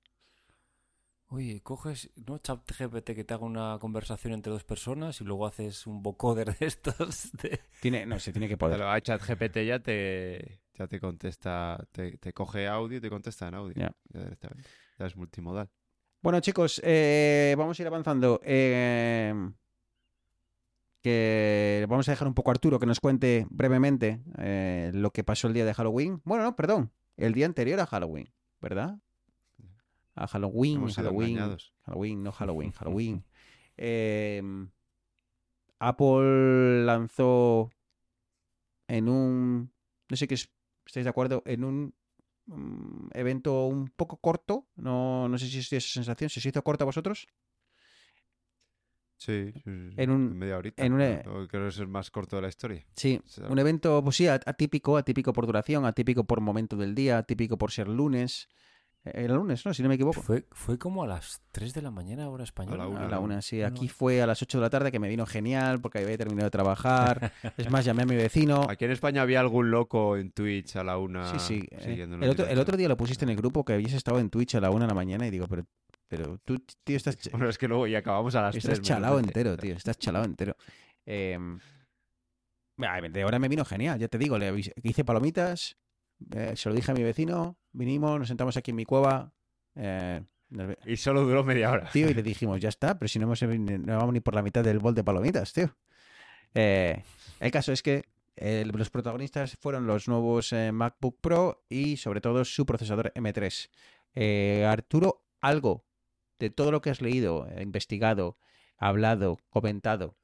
Oye, 1.35 1.63
coges, 1.63 2.11
¿no? 2.27 2.37
ChatGPT 2.37 3.15
que 3.15 3.25
te 3.25 3.33
haga 3.33 3.47
una 3.47 3.79
conversación 3.81 4.35
entre 4.35 4.53
dos 4.53 4.65
personas 4.65 5.19
y 5.23 5.25
luego 5.25 5.47
haces 5.47 5.87
un 5.87 6.03
vocoder 6.03 6.55
de 6.59 6.67
estos. 6.67 7.33
de- 7.43 7.59
Tiene, 7.81 8.05
no, 8.05 8.19
se 8.19 8.33
tiene 8.33 8.49
que 8.49 8.59
poder. 8.59 8.81
ChatGPT 9.03 9.59
ya 9.67 9.79
te, 9.79 10.61
ya 10.75 10.87
te 10.87 11.01
contesta, 11.01 11.83
te, 11.91 12.19
te 12.19 12.35
coge 12.35 12.69
audio 12.69 12.99
y 12.99 13.01
te 13.01 13.09
contesta 13.09 13.49
en 13.49 13.55
audio. 13.55 13.75
Ya. 13.75 13.95
Ya 14.13 14.21
directamente. 14.21 14.69
Ya 14.99 15.07
es 15.07 15.17
multimodal. 15.17 15.71
Bueno, 16.21 16.39
chicos, 16.41 16.83
eh, 16.85 17.55
vamos 17.57 17.79
a 17.79 17.83
ir 17.83 17.87
avanzando. 17.87 18.39
Eh, 18.45 19.33
que 21.01 21.87
vamos 21.89 22.07
a 22.09 22.13
dejar 22.13 22.29
un 22.29 22.35
poco 22.35 22.51
a 22.51 22.53
Arturo 22.53 22.79
que 22.79 22.87
nos 22.87 23.01
cuente 23.01 23.47
brevemente 23.51 24.21
eh, 24.39 24.91
lo 24.95 25.11
que 25.13 25.25
pasó 25.25 25.49
el 25.49 25.55
día 25.55 25.65
de 25.65 25.73
Halloween. 25.73 26.21
Bueno, 26.25 26.45
no, 26.45 26.55
perdón, 26.57 26.93
el 27.17 27.33
día 27.33 27.47
anterior 27.47 27.81
a 27.81 27.87
Halloween, 27.87 28.31
¿verdad? 28.61 28.99
A 30.15 30.27
Halloween, 30.27 30.77
Hemos 30.77 30.97
Halloween. 30.97 31.39
Halloween, 31.85 32.23
no 32.23 32.33
Halloween, 32.33 32.73
Halloween. 32.79 33.25
Eh, 33.77 34.43
Apple 35.79 36.85
lanzó 36.85 37.71
en 38.89 39.09
un, 39.09 39.73
no 40.09 40.17
sé 40.17 40.29
qué 40.29 40.35
es, 40.35 40.51
estáis 40.87 41.05
de 41.05 41.11
acuerdo, 41.11 41.43
en 41.47 41.65
un 41.65 41.95
mm, 42.47 43.09
evento 43.15 43.67
un 43.67 43.89
poco 43.89 44.19
corto, 44.19 44.67
no, 44.77 45.29
no 45.29 45.39
sé 45.39 45.49
si 45.49 45.59
es 45.59 45.73
esa 45.73 45.89
sensación, 45.89 46.31
¿se 46.31 46.47
hizo 46.47 46.63
corto 46.63 46.85
a 46.85 46.87
vosotros? 46.87 47.27
Sí, 49.17 49.53
sí, 49.53 49.61
sí, 49.65 49.91
sí. 49.91 49.95
En 49.97 50.11
un- 50.11 50.37
media 50.37 50.59
horita. 50.59 50.85
en. 50.85 50.97
Creo 51.23 51.47
que 51.49 51.69
es 51.69 51.79
el 51.79 51.87
más 51.87 52.11
corto 52.11 52.37
de 52.37 52.43
la 52.43 52.49
historia. 52.49 52.85
Sí, 52.97 53.21
O 53.25 53.29
sea, 53.29 53.47
un 53.49 53.59
evento, 53.59 54.03
pues 54.03 54.17
sí, 54.17 54.27
at- 54.27 54.43
atípico, 54.47 54.97
atípico 54.97 55.33
por 55.33 55.47
duración, 55.47 55.85
atípico 55.85 56.25
por 56.25 56.41
momento 56.41 56.77
del 56.77 56.95
día, 56.95 57.19
atípico 57.19 57.57
por 57.57 57.71
ser 57.71 57.87
lunes. 57.89 58.49
Eh, 59.05 59.25
Era 59.25 59.35
lunes, 59.35 59.65
¿no? 59.67 59.75
Si 59.75 59.83
no 59.83 59.89
me 59.89 59.97
equivoco. 59.97 60.23
Fue, 60.23 60.47
fue 60.53 60.79
como 60.79 61.03
a 61.03 61.07
las 61.07 61.41
3 61.53 61.75
de 61.75 61.83
la 61.83 61.91
mañana, 61.91 62.29
hora 62.29 62.45
española. 62.45 62.85
la 62.85 62.89
una, 62.89 63.07
A 63.07 63.09
la 63.09 63.19
una, 63.19 63.43
sí. 63.43 63.63
Aquí 63.63 63.89
fue 63.89 64.23
a 64.23 64.27
las 64.27 64.41
8 64.43 64.59
de 64.59 64.63
la 64.63 64.71
tarde 64.71 64.93
que 64.93 64.99
me 64.99 65.09
vino 65.09 65.27
genial 65.27 65.81
porque 65.81 65.99
había 65.99 66.17
terminado 66.17 66.47
de 66.47 66.51
trabajar. 66.51 67.33
Es 67.57 67.71
más, 67.71 67.85
llamé 67.85 68.03
a 68.03 68.07
mi 68.07 68.17
vecino. 68.17 68.67
Aquí 68.69 68.85
en 68.85 68.93
España 68.93 69.23
había 69.23 69.41
algún 69.41 69.71
loco 69.71 70.17
en 70.17 70.31
Twitch 70.33 70.77
a 70.77 70.85
la 70.85 70.99
una. 70.99 71.27
Sí, 71.39 71.39
sí. 71.61 71.69
eh, 71.73 72.03
El 72.03 72.31
otro, 72.31 72.47
el 72.47 72.59
otro 72.59 72.77
día 72.77 72.89
lo 72.89 72.97
pusiste 72.97 73.25
en 73.25 73.31
el 73.31 73.37
grupo 73.37 73.65
que 73.65 73.73
habías 73.75 73.93
estado 73.93 74.19
en 74.21 74.31
Twitch 74.31 74.55
a 74.55 74.61
la 74.61 74.71
una 74.71 74.85
de 74.85 74.89
la 74.89 74.95
mañana 74.95 75.27
y 75.27 75.31
digo, 75.31 75.47
pero, 75.49 75.65
pero 76.09 76.39
tú, 76.45 76.59
tío, 76.85 76.97
estás, 76.97 77.17
Bueno, 77.33 77.49
es 77.49 77.59
que 77.59 77.67
luego 77.69 77.87
ya 77.87 77.99
acabamos 77.99 78.35
a 78.37 78.43
las 78.43 78.55
estás 78.57 78.75
3. 78.79 78.87
chalado 78.87 79.19
entero, 79.19 79.57
tío. 79.57 79.75
Estás 79.75 79.99
chalado 79.99 80.25
entero. 80.25 80.57
Eh, 81.07 81.37
ah, 82.79 83.01
de 83.11 83.23
ahora 83.23 83.39
me 83.39 83.49
vino 83.49 83.65
genial, 83.65 83.99
ya 83.99 84.09
te 84.09 84.19
digo. 84.19 84.39
Le 84.39 84.53
hice 84.83 85.05
palomitas, 85.05 85.77
eh, 86.35 86.53
se 86.55 86.69
lo 86.69 86.75
dije 86.75 86.93
a 86.93 86.95
mi 86.95 87.03
vecino, 87.03 87.57
vinimos, 87.73 88.19
nos 88.19 88.29
sentamos 88.29 88.57
aquí 88.57 88.71
en 88.71 88.77
mi 88.77 88.85
cueva. 88.85 89.33
eh, 89.75 90.23
nos 90.51 90.77
Y 90.87 90.97
solo 90.97 91.23
duró 91.23 91.45
media 91.45 91.71
hora. 91.71 91.89
tío, 91.91 92.11
y 92.11 92.15
le 92.15 92.23
dijimos, 92.23 92.61
ya 92.61 92.69
está, 92.69 92.99
pero 92.99 93.09
si 93.09 93.19
no, 93.19 93.25
hemos, 93.25 93.43
no 93.43 93.99
vamos 93.99 94.13
ni 94.13 94.21
por 94.21 94.35
la 94.35 94.43
mitad 94.43 94.63
del 94.63 94.79
bol 94.79 94.95
de 94.95 95.03
palomitas, 95.03 95.53
tío. 95.53 95.75
Eh, 96.55 97.03
el 97.41 97.51
caso 97.51 97.73
es 97.73 97.83
que 97.83 98.05
eh, 98.37 98.65
los 98.67 98.91
protagonistas 98.91 99.57
fueron 99.61 99.87
los 99.87 100.09
nuevos 100.09 100.53
MacBook 100.73 101.21
Pro 101.21 101.65
y 101.69 101.97
sobre 101.97 102.21
todo 102.21 102.45
su 102.45 102.67
procesador 102.67 103.13
M3. 103.15 103.71
Eh, 104.15 104.67
Arturo, 104.69 105.25
algo 105.41 105.85
de 106.39 106.51
todo 106.51 106.71
lo 106.71 106.81
que 106.83 106.91
has 106.91 107.01
leído, 107.01 107.47
investigado, 107.61 108.37
hablado, 108.77 109.39
comentado, 109.49 110.17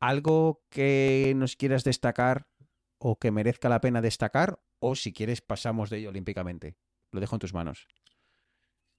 algo 0.00 0.62
que 0.70 1.32
nos 1.36 1.56
quieras 1.56 1.84
destacar 1.84 2.46
o 2.98 3.18
que 3.18 3.30
merezca 3.30 3.68
la 3.68 3.80
pena 3.80 4.00
destacar 4.00 4.60
o 4.80 4.94
si 4.94 5.12
quieres 5.12 5.40
pasamos 5.40 5.90
de 5.90 5.98
ello 5.98 6.08
olímpicamente. 6.10 6.76
Lo 7.12 7.20
dejo 7.20 7.36
en 7.36 7.40
tus 7.40 7.54
manos. 7.54 7.86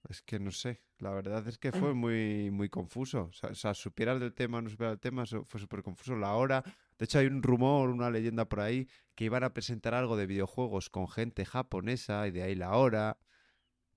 Es 0.08 0.22
que 0.22 0.40
no 0.40 0.50
sé. 0.50 0.80
La 0.98 1.10
verdad 1.10 1.46
es 1.46 1.58
que 1.58 1.72
fue 1.72 1.92
muy, 1.94 2.50
muy 2.50 2.68
confuso. 2.70 3.24
O 3.30 3.32
sea, 3.32 3.50
o 3.50 3.54
sea, 3.54 3.74
supieras 3.74 4.18
del 4.18 4.32
tema 4.32 4.58
o 4.58 4.62
no 4.62 4.70
supieras 4.70 4.92
del 4.94 5.00
tema, 5.00 5.24
eso 5.24 5.44
fue 5.44 5.60
súper 5.60 5.82
confuso. 5.82 6.16
La 6.16 6.32
hora. 6.34 6.62
De 6.98 7.04
hecho, 7.04 7.18
hay 7.18 7.26
un 7.26 7.42
rumor, 7.42 7.90
una 7.90 8.10
leyenda 8.10 8.46
por 8.46 8.60
ahí, 8.60 8.88
que 9.14 9.24
iban 9.24 9.44
a 9.44 9.52
presentar 9.52 9.94
algo 9.94 10.16
de 10.16 10.26
videojuegos 10.26 10.88
con 10.90 11.06
gente 11.08 11.44
japonesa 11.44 12.26
y 12.26 12.30
de 12.30 12.42
ahí 12.42 12.54
la 12.54 12.72
hora. 12.76 13.18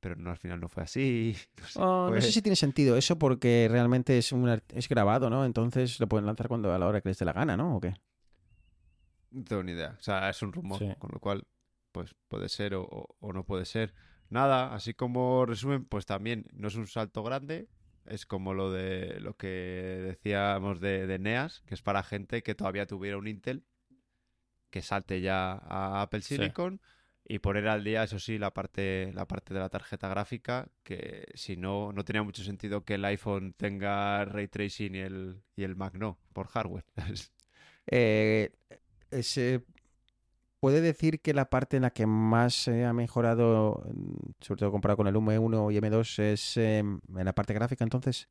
Pero 0.01 0.17
no, 0.17 0.31
al 0.31 0.37
final 0.37 0.59
no 0.59 0.67
fue 0.67 0.83
así. 0.83 1.35
No 1.61 1.67
sé, 1.67 1.79
Oh, 1.81 2.07
fue- 2.09 2.17
No 2.17 2.21
sé 2.21 2.31
si 2.33 2.41
tiene 2.41 2.57
sentido 2.57 2.97
eso 2.97 3.17
porque 3.17 3.67
realmente 3.71 4.17
es, 4.17 4.31
un, 4.33 4.49
es 4.73 4.89
grabado, 4.89 5.29
¿no? 5.29 5.45
Entonces 5.45 5.99
lo 6.01 6.07
pueden 6.07 6.25
lanzar 6.25 6.49
cuando 6.49 6.73
a 6.73 6.77
la 6.77 6.85
hora 6.87 6.99
que 7.01 7.09
les 7.09 7.17
dé 7.17 7.23
la 7.25 7.33
gana, 7.33 7.55
¿no? 7.55 7.77
¿O 7.77 7.81
qué? 7.81 7.93
No 9.31 9.43
tengo 9.45 9.63
ni 9.63 9.71
idea. 9.71 9.95
O 9.97 10.03
sea, 10.03 10.29
es 10.29 10.41
un 10.41 10.51
rumor, 10.53 10.79
Sí. 10.79 10.89
con 10.99 11.09
lo 11.13 11.19
cual, 11.19 11.43
pues 11.93 12.15
puede 12.29 12.49
ser 12.49 12.75
o, 12.75 12.83
o- 12.83 13.15
o 13.21 13.33
no 13.33 13.45
puede 13.45 13.65
ser. 13.65 13.93
Nada, 14.29 14.73
así 14.75 14.93
como 14.95 15.45
resumen, 15.45 15.85
pues 15.85 16.05
también 16.07 16.47
no 16.53 16.67
es 16.69 16.75
un 16.75 16.87
salto 16.87 17.23
grande. 17.23 17.69
Es 18.07 18.25
como 18.25 18.53
lo 18.53 18.71
de 18.71 19.19
lo 19.21 19.37
que 19.37 19.47
decíamos 19.47 20.81
de, 20.81 21.07
de 21.07 21.19
NEAS, 21.19 21.61
que 21.67 21.75
es 21.75 21.81
para 21.83 22.03
gente 22.03 22.43
que 22.43 22.55
todavía 22.55 22.87
tuviera 22.87 23.17
un 23.17 23.27
Intel, 23.27 23.63
que 24.69 24.81
salte 24.81 25.21
ya 25.21 25.53
a 25.53 26.01
Apple 26.01 26.21
Sí. 26.21 26.35
Silicon 26.35 26.81
y 27.25 27.39
poner 27.39 27.67
al 27.69 27.83
día, 27.83 28.03
eso 28.03 28.19
sí, 28.19 28.37
la 28.37 28.51
parte, 28.53 29.11
la 29.13 29.25
parte 29.27 29.53
de 29.53 29.59
la 29.61 29.69
tarjeta 29.69 30.09
gráfica, 30.09 30.67
que 30.83 31.25
si 31.35 31.55
no, 31.55 31.93
no 31.93 32.03
tenía 32.03 32.23
mucho 32.23 32.43
sentido 32.43 32.83
que 32.83 32.95
el 32.95 33.05
iPhone 33.05 33.53
tenga 33.53 34.25
ray 34.25 34.47
tracing 34.49 34.95
y 34.95 34.99
el, 34.99 35.41
y 35.55 35.63
el 35.63 35.75
Mac 35.75 35.93
no, 35.95 36.19
por 36.33 36.47
hardware. 36.47 36.85
Eh, 37.87 38.49
ese- 39.11 39.65
¿Puede 40.63 40.79
decir 40.79 41.19
que 41.19 41.33
la 41.33 41.49
parte 41.49 41.75
en 41.75 41.81
la 41.81 41.89
que 41.89 42.05
más 42.05 42.53
se 42.55 42.85
ha 42.85 42.93
mejorado, 42.93 43.83
sobre 44.39 44.59
todo 44.59 44.71
comparado 44.71 44.95
con 44.95 45.07
el 45.07 45.15
M1 45.15 45.73
y 45.73 45.77
M2, 45.77 46.19
es 46.19 46.55
eh, 46.55 46.77
en 46.79 47.01
la 47.09 47.35
parte 47.35 47.53
gráfica 47.53 47.83
entonces? 47.83 48.29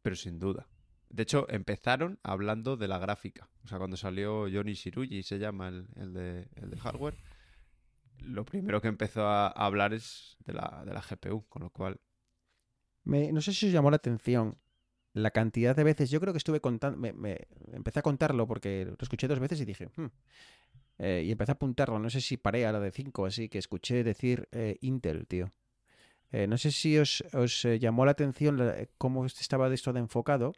pero 0.00 0.14
sin 0.14 0.38
duda. 0.38 0.68
De 1.08 1.24
hecho, 1.24 1.46
empezaron 1.50 2.20
hablando 2.22 2.76
de 2.76 2.86
la 2.86 3.00
gráfica. 3.00 3.50
O 3.64 3.66
sea, 3.66 3.78
cuando 3.78 3.96
salió 3.96 4.42
Johnny 4.42 4.74
Shiruji, 4.74 5.24
se 5.24 5.40
llama 5.40 5.66
el, 5.66 5.88
el 5.96 6.12
de, 6.14 6.48
el 6.54 6.70
de 6.70 6.76
hardware, 6.78 7.16
lo 8.20 8.44
primero 8.44 8.80
que 8.80 8.86
empezó 8.86 9.26
a 9.26 9.48
hablar 9.48 9.92
es 9.92 10.36
de 10.46 10.52
la, 10.52 10.84
de 10.86 10.94
la 10.94 11.02
GPU, 11.02 11.46
con 11.48 11.62
lo 11.62 11.70
cual... 11.70 12.00
Me- 13.02 13.32
no 13.32 13.40
sé 13.40 13.52
si 13.52 13.66
os 13.66 13.72
llamó 13.72 13.90
la 13.90 13.96
atención 13.96 14.56
la 15.12 15.30
cantidad 15.30 15.74
de 15.74 15.84
veces. 15.84 16.10
Yo 16.10 16.20
creo 16.20 16.32
que 16.32 16.38
estuve 16.38 16.60
contando. 16.60 16.98
Me, 16.98 17.38
empecé 17.72 18.00
a 18.00 18.02
contarlo 18.02 18.46
porque 18.46 18.84
lo 18.86 18.96
escuché 19.00 19.28
dos 19.28 19.40
veces 19.40 19.60
y 19.60 19.64
dije. 19.64 19.88
"Hmm". 19.96 20.06
Eh, 20.98 21.22
y 21.26 21.32
empecé 21.32 21.52
a 21.52 21.54
apuntarlo. 21.54 21.98
No 21.98 22.10
sé 22.10 22.20
si 22.20 22.36
paré 22.36 22.66
a 22.66 22.72
la 22.72 22.80
de 22.80 22.90
5 22.90 23.26
así 23.26 23.48
que 23.48 23.58
escuché 23.58 24.04
decir 24.04 24.48
eh, 24.52 24.76
Intel, 24.82 25.26
tío. 25.26 25.52
Eh, 26.32 26.46
no 26.46 26.58
sé 26.58 26.70
si 26.70 26.98
os, 26.98 27.24
os, 27.32 27.62
llamó 27.80 28.04
la 28.04 28.12
atención 28.12 28.58
cómo 28.98 29.26
estaba 29.26 29.68
de 29.68 29.74
esto 29.74 29.92
de 29.92 30.00
enfocado. 30.00 30.52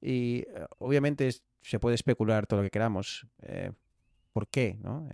Y 0.00 0.44
obviamente 0.78 1.30
se 1.62 1.78
puede 1.78 1.94
especular 1.94 2.46
todo 2.46 2.60
lo 2.60 2.64
que 2.64 2.70
queramos. 2.70 3.26
¿Por 4.32 4.48
qué? 4.48 4.78
¿no? 4.82 5.08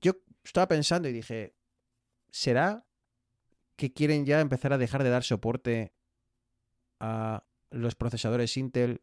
Yo 0.00 0.12
estaba 0.44 0.68
pensando 0.68 1.08
y 1.08 1.12
dije. 1.12 1.54
¿Será 2.30 2.86
que 3.76 3.92
quieren 3.92 4.26
ya 4.26 4.40
empezar 4.40 4.72
a 4.72 4.78
dejar 4.78 5.02
de 5.02 5.10
dar 5.10 5.22
soporte 5.22 5.92
a 7.00 7.44
los 7.70 7.94
procesadores 7.94 8.56
Intel 8.56 9.02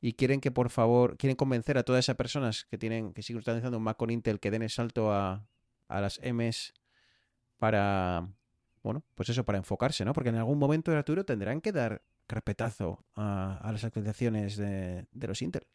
y 0.00 0.14
quieren 0.14 0.40
que 0.40 0.50
por 0.50 0.70
favor, 0.70 1.16
quieren 1.16 1.36
convencer 1.36 1.78
a 1.78 1.84
todas 1.84 2.04
esas 2.04 2.16
personas 2.16 2.64
que 2.64 2.78
tienen, 2.78 3.12
que 3.12 3.22
siguen 3.22 3.40
utilizando 3.40 3.78
un 3.78 3.84
Mac 3.84 3.96
con 3.96 4.10
Intel 4.10 4.40
que 4.40 4.50
den 4.50 4.62
el 4.62 4.70
salto 4.70 5.12
a, 5.12 5.46
a 5.88 6.00
las 6.00 6.20
M's 6.22 6.74
para, 7.58 8.28
bueno, 8.82 9.04
pues 9.14 9.28
eso, 9.28 9.44
para 9.44 9.58
enfocarse, 9.58 10.04
¿no? 10.04 10.12
Porque 10.12 10.30
en 10.30 10.36
algún 10.36 10.58
momento, 10.58 10.90
Arturo, 10.90 11.24
tendrán 11.24 11.60
que 11.60 11.70
dar 11.70 12.02
carpetazo 12.26 13.04
a, 13.14 13.58
a 13.62 13.70
las 13.72 13.84
actualizaciones 13.84 14.56
de, 14.56 15.06
de 15.12 15.26
los 15.28 15.40
Intel. 15.42 15.66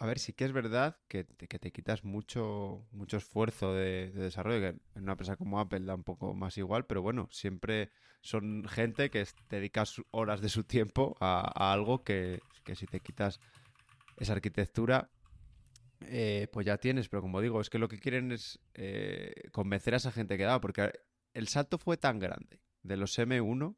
A 0.00 0.06
ver, 0.06 0.20
sí 0.20 0.32
que 0.32 0.44
es 0.44 0.52
verdad 0.52 0.96
que 1.08 1.24
te, 1.24 1.48
que 1.48 1.58
te 1.58 1.72
quitas 1.72 2.04
mucho, 2.04 2.86
mucho 2.92 3.16
esfuerzo 3.16 3.74
de, 3.74 4.12
de 4.12 4.22
desarrollo, 4.22 4.64
en 4.68 4.80
una 4.94 5.12
empresa 5.12 5.34
como 5.36 5.58
Apple 5.58 5.80
da 5.80 5.96
un 5.96 6.04
poco 6.04 6.34
más 6.34 6.56
igual, 6.56 6.86
pero 6.86 7.02
bueno, 7.02 7.28
siempre 7.32 7.90
son 8.20 8.64
gente 8.68 9.10
que 9.10 9.26
dedica 9.50 9.82
horas 10.12 10.40
de 10.40 10.50
su 10.50 10.62
tiempo 10.62 11.16
a, 11.20 11.40
a 11.52 11.72
algo 11.72 12.04
que, 12.04 12.38
que 12.62 12.76
si 12.76 12.86
te 12.86 13.00
quitas 13.00 13.40
esa 14.18 14.34
arquitectura, 14.34 15.10
eh, 16.02 16.48
pues 16.52 16.64
ya 16.66 16.78
tienes, 16.78 17.08
pero 17.08 17.22
como 17.22 17.40
digo, 17.40 17.60
es 17.60 17.70
que 17.70 17.78
lo 17.78 17.88
que 17.88 17.98
quieren 17.98 18.30
es 18.32 18.60
eh, 18.74 19.32
convencer 19.52 19.94
a 19.94 19.98
esa 19.98 20.12
gente 20.12 20.38
que 20.38 20.44
da, 20.44 20.60
porque 20.60 20.92
el 21.34 21.48
salto 21.48 21.78
fue 21.78 21.96
tan 21.96 22.20
grande 22.20 22.60
de 22.82 22.96
los 22.96 23.18
M1, 23.18 23.66
o 23.66 23.76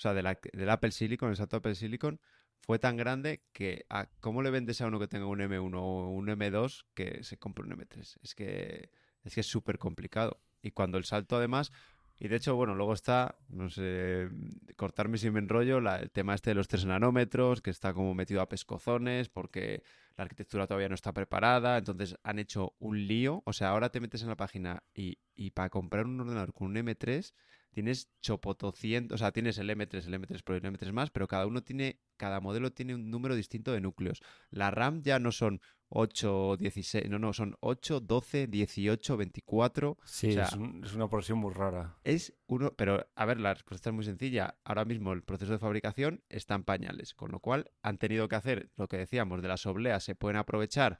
sea, 0.00 0.12
de 0.14 0.22
la- 0.22 0.38
del 0.52 0.70
Apple 0.70 0.90
Silicon, 0.90 1.30
el 1.30 1.36
salto 1.36 1.58
Apple 1.58 1.74
Silicon, 1.76 2.20
fue 2.60 2.78
tan 2.78 2.96
grande 2.96 3.42
que 3.52 3.86
a, 3.88 4.06
¿cómo 4.20 4.42
le 4.42 4.50
vendes 4.50 4.80
a 4.80 4.86
uno 4.86 4.98
que 4.98 5.08
tenga 5.08 5.26
un 5.26 5.38
M1 5.38 5.74
o 5.74 6.10
un 6.10 6.26
M2 6.26 6.84
que 6.94 7.22
se 7.22 7.38
compre 7.38 7.64
un 7.64 7.70
M3? 7.70 8.18
Es 8.22 8.34
que 8.34 8.90
es 9.24 9.34
que 9.34 9.42
súper 9.42 9.78
complicado. 9.78 10.40
Y 10.62 10.70
cuando 10.70 10.98
el 10.98 11.04
salto 11.04 11.36
además, 11.36 11.72
y 12.18 12.28
de 12.28 12.36
hecho, 12.36 12.54
bueno, 12.56 12.74
luego 12.74 12.94
está, 12.94 13.36
no 13.48 13.68
sé, 13.68 14.28
cortarme 14.76 15.18
si 15.18 15.30
me 15.30 15.40
enrollo, 15.40 15.78
el 15.78 16.10
tema 16.10 16.34
este 16.34 16.50
de 16.50 16.54
los 16.54 16.68
3 16.68 16.86
nanómetros, 16.86 17.60
que 17.60 17.70
está 17.70 17.92
como 17.92 18.14
metido 18.14 18.40
a 18.40 18.48
pescozones 18.48 19.28
porque 19.28 19.82
la 20.16 20.24
arquitectura 20.24 20.66
todavía 20.66 20.88
no 20.88 20.94
está 20.94 21.12
preparada, 21.12 21.76
entonces 21.76 22.16
han 22.22 22.38
hecho 22.38 22.74
un 22.78 23.06
lío, 23.06 23.42
o 23.44 23.52
sea, 23.52 23.68
ahora 23.68 23.90
te 23.90 24.00
metes 24.00 24.22
en 24.22 24.28
la 24.28 24.36
página 24.36 24.82
y 24.94 25.18
para 25.50 25.68
comprar 25.68 26.06
un 26.06 26.20
ordenador 26.20 26.54
con 26.54 26.68
un 26.68 26.76
M3 26.76 27.34
tienes 27.76 28.08
chopotocientos, 28.22 29.16
o 29.16 29.18
sea, 29.18 29.32
tienes 29.32 29.58
el 29.58 29.68
M3, 29.68 30.06
el 30.06 30.14
M3 30.14 30.42
Pro 30.42 30.54
y 30.54 30.58
el 30.58 30.64
M3 30.64 30.92
más, 30.92 31.10
pero 31.10 31.28
cada 31.28 31.46
uno 31.46 31.62
tiene, 31.62 32.00
cada 32.16 32.40
modelo 32.40 32.72
tiene 32.72 32.94
un 32.94 33.10
número 33.10 33.34
distinto 33.34 33.70
de 33.70 33.82
núcleos. 33.82 34.22
La 34.48 34.70
RAM 34.70 35.02
ya 35.02 35.18
no 35.18 35.30
son 35.30 35.60
8, 35.90 36.56
16, 36.56 37.10
no, 37.10 37.18
no, 37.18 37.34
son 37.34 37.54
8, 37.60 38.00
12, 38.00 38.46
18, 38.46 39.16
24. 39.18 39.98
Sí, 40.06 40.28
O 40.30 40.32
sea, 40.32 40.44
es, 40.44 40.52
un- 40.54 40.82
es 40.84 40.94
una 40.94 41.06
porción 41.08 41.36
muy 41.38 41.52
rara. 41.52 41.98
Es 42.02 42.32
uno, 42.46 42.72
pero 42.74 43.06
a 43.14 43.24
ver, 43.26 43.40
la 43.40 43.52
respuesta 43.52 43.90
es 43.90 43.94
muy 43.94 44.04
sencilla. 44.06 44.56
Ahora 44.64 44.86
mismo 44.86 45.12
el 45.12 45.22
proceso 45.22 45.52
de 45.52 45.58
fabricación 45.58 46.22
está 46.30 46.54
en 46.54 46.64
pañales, 46.64 47.12
con 47.12 47.30
lo 47.30 47.40
cual 47.40 47.70
han 47.82 47.98
tenido 47.98 48.26
que 48.28 48.36
hacer 48.36 48.70
lo 48.76 48.88
que 48.88 48.96
decíamos 48.96 49.42
de 49.42 49.48
las 49.48 49.66
obleas, 49.66 50.02
se 50.02 50.14
pueden 50.14 50.38
aprovechar 50.38 50.98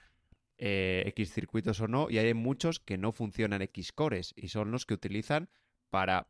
eh, 0.59 1.05
X 1.09 1.33
circuitos 1.33 1.81
o 1.81 1.89
no, 1.89 2.09
y 2.11 2.18
hay 2.18 2.35
muchos 2.35 2.81
que 2.81 2.99
no 2.99 3.12
funcionan 3.12 3.62
X 3.62 3.93
cores 3.93 4.35
y 4.37 4.49
son 4.49 4.70
los 4.70 4.85
que 4.87 4.95
utilizan 4.95 5.49
para 5.91 6.29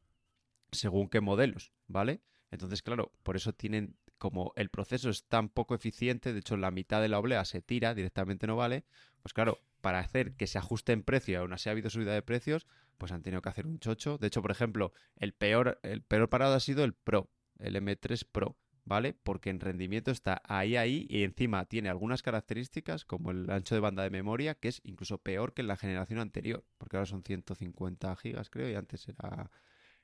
según 0.72 1.08
qué 1.08 1.20
modelos, 1.20 1.72
¿vale? 1.86 2.22
Entonces, 2.50 2.82
claro, 2.82 3.12
por 3.22 3.36
eso 3.36 3.52
tienen, 3.52 3.96
como 4.18 4.52
el 4.56 4.70
proceso 4.70 5.10
es 5.10 5.26
tan 5.26 5.48
poco 5.48 5.74
eficiente, 5.74 6.32
de 6.32 6.40
hecho 6.40 6.56
la 6.56 6.70
mitad 6.70 7.00
de 7.00 7.08
la 7.08 7.18
oblea 7.18 7.44
se 7.44 7.62
tira, 7.62 7.94
directamente 7.94 8.46
no 8.46 8.56
vale, 8.56 8.84
pues 9.22 9.32
claro, 9.32 9.58
para 9.80 9.98
hacer 10.00 10.34
que 10.34 10.46
se 10.46 10.58
ajuste 10.58 10.92
en 10.92 11.02
precio 11.02 11.32
y 11.32 11.36
aún 11.36 11.52
así 11.52 11.68
ha 11.68 11.72
habido 11.72 11.90
subida 11.90 12.14
de 12.14 12.22
precios, 12.22 12.66
pues 12.98 13.12
han 13.12 13.22
tenido 13.22 13.42
que 13.42 13.48
hacer 13.48 13.66
un 13.66 13.78
chocho. 13.78 14.18
De 14.18 14.26
hecho, 14.28 14.42
por 14.42 14.50
ejemplo, 14.50 14.92
el 15.16 15.32
peor, 15.32 15.78
el 15.82 16.02
peor 16.02 16.28
parado 16.28 16.54
ha 16.54 16.60
sido 16.60 16.84
el 16.84 16.94
Pro, 16.94 17.30
el 17.58 17.76
M3 17.76 18.26
Pro, 18.30 18.56
¿vale? 18.84 19.14
Porque 19.14 19.50
en 19.50 19.60
rendimiento 19.60 20.10
está 20.10 20.40
ahí, 20.44 20.76
ahí, 20.76 21.06
y 21.10 21.24
encima 21.24 21.66
tiene 21.66 21.88
algunas 21.88 22.22
características, 22.22 23.04
como 23.04 23.30
el 23.30 23.50
ancho 23.50 23.74
de 23.74 23.80
banda 23.80 24.02
de 24.02 24.10
memoria, 24.10 24.54
que 24.54 24.68
es 24.68 24.80
incluso 24.84 25.18
peor 25.18 25.52
que 25.52 25.62
en 25.62 25.68
la 25.68 25.76
generación 25.76 26.20
anterior, 26.20 26.64
porque 26.78 26.96
ahora 26.96 27.06
son 27.06 27.22
150 27.22 28.16
gigas, 28.16 28.48
creo, 28.48 28.70
y 28.70 28.74
antes 28.74 29.08
era, 29.08 29.50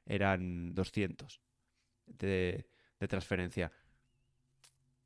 eran 0.07 0.75
200 0.75 1.41
de, 2.07 2.67
de 3.01 3.09
transferencia. 3.09 3.73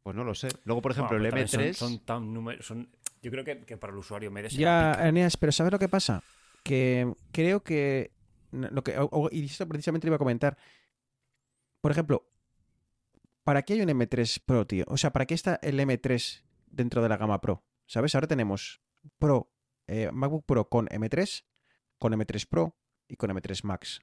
Pues 0.03 0.15
no 0.15 0.23
lo 0.25 0.35
sé. 0.35 0.49
Luego, 0.65 0.83
por 0.83 0.93
ejemplo, 0.93 1.17
Bueno, 1.19 1.27
el 1.27 1.33
pero 1.35 1.51
también 1.51 1.73
M3... 1.73 1.77
Son, 1.77 1.91
son 1.91 2.05
tan 2.05 2.33
número- 2.33 2.63
son- 2.63 2.89
yo 3.23 3.31
creo 3.31 3.45
que, 3.45 3.65
que 3.65 3.77
para 3.77 3.93
el 3.93 3.99
usuario 3.99 4.31
medio 4.31 4.49
se 4.51 4.57
Ya. 4.57 4.93
Eneas, 5.09 5.37
pero 5.37 5.51
¿sabes 5.53 5.73
lo 5.73 5.79
que 5.79 5.89
pasa? 5.89 6.23
Que 6.63 7.13
creo 7.33 7.63
que 7.65 8.13
lo 8.53 8.83
que 8.85 8.97
o- 8.99 9.09
o- 9.11 9.29
y 9.33 9.47
esto 9.47 9.67
precisamente 9.69 10.07
lo 10.07 10.11
iba 10.11 10.17
a 10.17 10.19
comentar. 10.19 10.57
Por 11.81 11.91
ejemplo, 11.91 12.29
¿para 13.43 13.63
qué 13.63 13.75
hay 13.75 13.81
un 13.81 13.89
M3 13.89 14.43
Pro, 14.45 14.67
tío? 14.67 14.85
O 14.89 14.97
sea, 14.97 15.13
¿para 15.13 15.27
qué 15.27 15.35
está 15.35 15.59
el 15.63 15.79
M3 15.81 16.43
dentro 16.67 17.03
de 17.03 17.09
la 17.09 17.17
gama 17.17 17.41
Pro? 17.41 17.65
¿Sabes? 17.87 18.15
Ahora 18.15 18.27
tenemos 18.29 18.81
Pro, 19.19 19.53
eh, 19.87 20.11
MacBook 20.13 20.45
Pro 20.47 20.69
con 20.69 20.87
M3, 20.89 21.45
con 21.99 22.13
M3 22.13 22.47
Pro 22.49 22.77
y 23.09 23.17
con 23.17 23.31
M3 23.31 23.65
Max. 23.65 24.01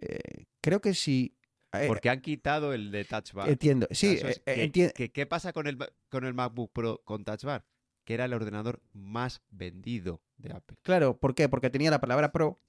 Eh, 0.00 0.46
creo 0.60 0.80
que 0.80 0.94
si 0.94 1.36
eh, 1.72 1.84
Porque 1.86 2.10
han 2.10 2.20
quitado 2.20 2.72
el 2.72 2.90
de 2.90 3.04
Touch 3.04 3.32
Bar. 3.32 3.48
entiendo, 3.48 3.86
sí, 3.90 4.18
es 4.20 4.24
eh, 4.24 4.42
eh, 4.46 4.54
que- 4.54 4.72
enti- 4.88 4.92
que- 4.92 5.10
¿Qué 5.12 5.26
pasa 5.26 5.52
con 5.52 5.66
el, 5.68 5.78
con 6.08 6.24
el 6.24 6.34
MacBook 6.34 6.72
Pro 6.72 7.00
con 7.04 7.24
Touch 7.24 7.44
Bar? 7.44 7.64
Que 8.04 8.14
era 8.14 8.24
el 8.24 8.32
ordenador 8.34 8.82
más 8.92 9.40
vendido 9.50 10.20
de 10.36 10.52
Apple. 10.52 10.78
claro, 10.82 11.18
¿por 11.18 11.34
qué? 11.34 11.48
Porque 11.48 11.70
tenía 11.70 11.90
la 11.90 12.00
palabra 12.00 12.32
Pro 12.32 12.60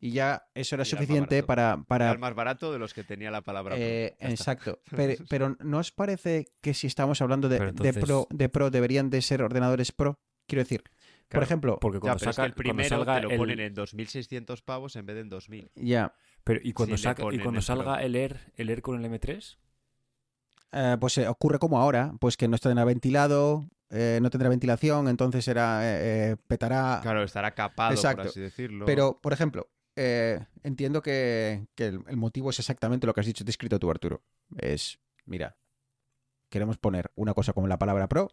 y 0.00 0.12
ya 0.12 0.48
eso 0.54 0.76
era 0.76 0.84
suficiente 0.84 1.42
barato. 1.42 1.46
para, 1.46 1.72
Era 1.72 1.84
para 1.84 2.12
el 2.12 2.18
más 2.18 2.34
barato 2.34 2.72
de 2.72 2.78
los 2.78 2.94
que 2.94 3.02
tenía 3.04 3.30
la 3.30 3.42
palabra 3.42 3.74
Pro. 3.74 3.84
Eh, 3.84 4.16
exacto. 4.20 4.80
Pero, 4.96 5.24
pero 5.28 5.56
¿no 5.60 5.78
os 5.78 5.90
parece 5.92 6.46
que 6.60 6.72
si 6.72 6.86
estamos 6.86 7.20
hablando 7.20 7.48
de, 7.48 7.72
de 7.72 7.92
pro, 7.92 8.26
de 8.30 8.48
pro 8.48 8.70
deberían 8.70 9.10
de 9.10 9.20
ser 9.22 9.42
ordenadores 9.42 9.90
pro? 9.92 10.18
Quiero 10.46 10.62
decir, 10.62 10.82
por 11.36 11.42
ejemplo, 11.42 11.78
Porque 11.80 11.96
Ya, 11.98 12.00
cuando, 12.00 12.18
pero 12.18 12.30
es 12.30 12.36
que 12.36 12.42
saca, 12.42 12.46
el 12.46 12.52
cuando 12.54 12.62
primero 12.72 12.88
salga 12.88 13.14
te 13.16 13.20
lo 13.22 13.30
el- 13.30 13.38
ponen 13.38 13.60
en 13.60 13.74
2.600 13.74 14.62
pavos 14.62 14.96
en 14.96 15.06
vez 15.06 15.16
de 15.16 15.22
en 15.22 15.28
2.000. 15.30 15.70
ya, 15.74 16.14
pero, 16.44 16.60
y 16.62 16.72
cuando, 16.72 16.96
si 16.96 17.02
le 17.02 17.08
saca, 17.08 17.22
y 17.22 17.24
ponen 17.26 17.40
cuando 17.42 17.60
el 17.60 17.66
Pro. 17.66 17.76
salga 17.76 18.02
el 18.02 18.16
Air, 18.16 18.40
el 18.56 18.70
Air 18.70 18.82
con 18.82 19.04
el 19.04 19.10
M3, 19.10 19.58
eh, 20.72 20.96
pues 21.00 21.18
eh, 21.18 21.28
ocurre 21.28 21.58
como 21.58 21.78
ahora, 21.78 22.12
pues 22.20 22.36
que 22.36 22.48
no 22.48 22.54
estará 22.54 22.84
ventilado, 22.84 23.68
eh, 23.90 24.18
no 24.22 24.30
tendrá 24.30 24.48
ventilación, 24.48 25.08
entonces 25.08 25.44
será, 25.44 25.80
eh, 25.84 26.32
eh, 26.32 26.36
petará. 26.46 27.00
Claro, 27.02 27.22
estará 27.22 27.54
capado, 27.54 27.94
Exacto. 27.94 28.22
por 28.22 28.28
así 28.28 28.40
decirlo. 28.40 28.84
Pero, 28.86 29.18
por 29.20 29.32
ejemplo, 29.32 29.70
eh, 29.96 30.44
entiendo 30.62 31.02
que, 31.02 31.66
que 31.74 31.86
el, 31.86 32.00
el 32.06 32.16
motivo 32.16 32.50
es 32.50 32.58
exactamente 32.58 33.06
lo 33.06 33.14
que 33.14 33.20
has 33.20 33.26
dicho, 33.26 33.44
te 33.44 33.50
he 33.50 33.52
escrito 33.52 33.78
tú, 33.78 33.90
Arturo. 33.90 34.22
Es, 34.58 34.98
mira, 35.24 35.56
queremos 36.50 36.78
poner 36.78 37.10
una 37.14 37.34
cosa 37.34 37.52
como 37.52 37.66
la 37.66 37.78
palabra 37.78 38.08
pro 38.08 38.30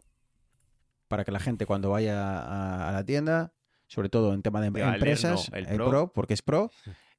para 1.16 1.24
que 1.24 1.32
la 1.32 1.40
gente 1.40 1.66
cuando 1.66 1.92
vaya 1.92 2.42
a, 2.42 2.90
a 2.90 2.92
la 2.92 3.06
tienda, 3.06 3.54
sobre 3.88 4.10
todo 4.10 4.34
en 4.34 4.42
tema 4.42 4.60
de 4.60 4.68
el 4.68 4.74
no, 4.74 4.94
empresas, 4.96 5.50
el 5.54 5.66
el 5.66 5.76
Pro. 5.78 5.90
pro. 5.90 6.12
porque 6.14 6.34
es 6.34 6.42
pro, 6.42 6.72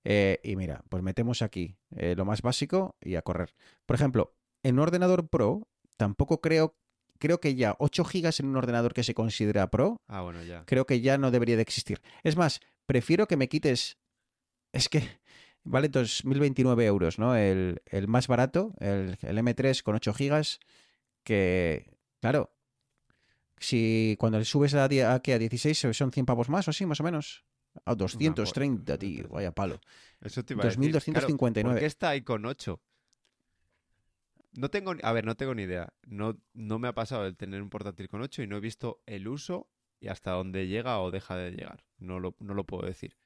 eh, 0.05 0.39
y 0.45 0.55
mira, 0.55 0.83
pues 0.91 1.03
metemos 1.03 1.41
aquí 1.41 1.79
eh, 1.97 2.15
lo 2.15 2.27
más 2.27 2.43
básico 2.43 2.99
y 3.01 3.15
a 3.15 3.23
correr. 3.23 3.55
Por 3.87 3.97
ejemplo, 3.97 4.35
en 4.63 4.75
un 4.75 4.81
ordenador 4.81 5.29
pro, 5.31 5.67
tampoco 5.97 6.43
creo, 6.43 6.77
creo 7.19 7.41
que 7.41 7.55
ya 7.55 7.75
8 7.79 8.05
gigas 8.05 8.39
en 8.39 8.49
un 8.49 8.57
ordenador 8.57 8.93
que 8.93 9.03
se 9.03 9.15
considera 9.15 9.71
pro, 9.71 10.03
Ah, 10.09 10.21
bueno, 10.21 10.43
ya. 10.43 10.65
creo 10.67 10.85
que 10.85 11.01
ya 11.01 11.17
no 11.17 11.31
debería 11.31 11.57
de 11.57 11.63
existir. 11.63 12.03
Es 12.23 12.37
más, 12.37 12.61
prefiero 12.85 13.27
que 13.27 13.39
me 13.39 13.49
quites. 13.49 13.97
Es 14.75 14.91
que 14.91 15.01
vale 15.65 15.91
2.029 15.91 16.83
euros, 16.83 17.19
¿no? 17.19 17.35
El, 17.35 17.81
el 17.87 18.09
más 18.09 18.29
barato, 18.29 18.75
el, 18.79 19.17
el 19.23 19.39
M3 19.39 19.83
con 19.83 19.95
8 19.95 20.13
gigas, 20.13 20.61
que, 21.25 21.97
claro, 22.21 22.53
si 23.59 24.17
cuando 24.19 24.39
le 24.39 24.45
subes 24.45 24.75
a, 24.75 24.85
a, 24.85 25.21
¿qué? 25.21 25.35
a 25.35 25.39
16 25.39 25.79
son 25.97 26.13
100 26.13 26.27
pavos 26.27 26.49
más 26.49 26.67
o 26.69 26.71
así, 26.71 26.87
más 26.87 27.01
o 27.01 27.05
menos. 27.05 27.45
A 27.85 27.95
230, 27.95 28.97
tío, 28.99 29.29
vaya 29.29 29.53
palo. 29.53 29.81
Eso 30.23 30.43
te 30.45 30.55
iba 30.55 30.65
a 30.65 30.67
decir. 30.69 30.91
Claro, 31.13 31.29
2.259. 31.29 31.63
¿Por 31.63 31.79
qué 31.79 31.87
está 31.87 32.09
ahí 32.11 32.23
con 32.23 32.47
8? 32.47 32.81
No 34.55 34.71
tengo, 34.71 34.95
a 35.03 35.13
ver, 35.13 35.27
no 35.27 35.35
tengo 35.37 35.55
ni 35.55 35.65
idea. 35.65 35.93
No, 36.07 36.39
no 36.55 36.79
me 36.79 36.89
ha 36.89 36.95
pasado 36.95 37.27
el 37.27 37.37
tener 37.37 37.61
un 37.61 37.69
portátil 37.69 38.09
con 38.09 38.23
8 38.23 38.43
y 38.43 38.47
no 38.47 38.57
he 38.57 38.61
visto 38.61 39.03
el 39.05 39.29
uso 39.29 39.69
y 40.01 40.09
hasta 40.09 40.31
dónde 40.33 40.67
llega 40.67 40.99
o 41.01 41.11
deja 41.11 41.37
de 41.37 41.51
llegar. 41.51 41.85
No 41.99 42.19
lo, 42.21 42.35
no 42.39 42.55
lo 42.55 42.65
puedo 42.65 42.87
decir. 42.87 43.17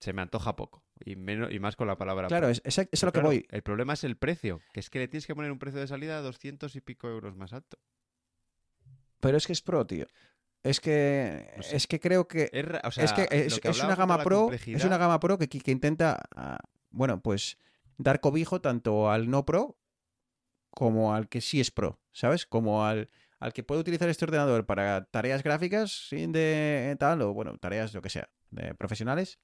Se 0.00 0.12
me 0.12 0.20
antoja 0.20 0.54
poco. 0.56 0.84
Y, 1.02 1.16
menos, 1.16 1.50
y 1.52 1.58
más 1.58 1.74
con 1.76 1.86
la 1.86 1.96
palabra 1.96 2.28
Claro, 2.28 2.50
es, 2.50 2.60
es, 2.64 2.78
a- 2.78 2.88
es 2.90 3.02
a 3.02 3.06
lo 3.06 3.12
que 3.12 3.20
voy. 3.20 3.46
El 3.48 3.62
problema 3.62 3.94
es 3.94 4.04
el 4.04 4.18
precio, 4.18 4.60
que 4.74 4.80
es 4.80 4.90
que 4.90 4.98
le 4.98 5.08
tienes 5.08 5.26
que 5.26 5.34
poner 5.34 5.50
un 5.50 5.58
precio 5.58 5.80
de 5.80 5.86
salida 5.86 6.16
de 6.18 6.22
200 6.22 6.76
y 6.76 6.80
pico 6.82 7.08
euros 7.08 7.34
más 7.34 7.54
alto. 7.54 7.78
Pero 9.20 9.36
es 9.36 9.46
que 9.46 9.52
es 9.52 9.62
pro, 9.62 9.86
tío. 9.86 10.06
Es 10.62 10.80
que, 10.80 11.52
No 11.56 11.62
sé. 11.62 11.76
es 11.76 11.86
que 11.86 12.00
creo 12.00 12.26
que 12.26 12.50
Es, 12.52 12.64
ra- 12.64 12.82
o 12.84 12.90
sea, 12.90 13.04
es 13.04 13.12
que 13.12 13.22
es, 13.30 13.60
que 13.60 13.68
es 13.68 13.82
una 13.82 13.94
gama 13.94 14.22
pro, 14.22 14.50
es 14.52 14.84
una 14.84 14.98
gama 14.98 15.20
pro 15.20 15.38
que, 15.38 15.48
que 15.48 15.70
intenta, 15.70 16.24
ah, 16.34 16.58
bueno, 16.90 17.20
pues 17.22 17.56
dar 17.98 18.20
cobijo 18.20 18.60
tanto 18.60 19.10
al 19.10 19.30
no 19.30 19.44
pro 19.44 19.78
como 20.70 21.14
al 21.14 21.28
que 21.28 21.40
sí 21.40 21.60
es 21.60 21.70
pro, 21.70 22.00
¿sabes? 22.12 22.46
Como 22.46 22.84
al, 22.84 23.08
al 23.38 23.52
que 23.52 23.62
puede 23.62 23.80
utilizar 23.80 24.08
este 24.08 24.24
ordenador 24.24 24.66
para 24.66 25.04
tareas 25.06 25.42
gráficas 25.42 26.08
sin 26.08 26.32
de 26.32 26.96
tal 26.98 27.22
o 27.22 27.32
bueno, 27.32 27.56
tareas 27.58 27.94
lo 27.94 28.02
que 28.02 28.10
sea, 28.10 28.28
de 28.50 28.74
profesionales 28.74 29.38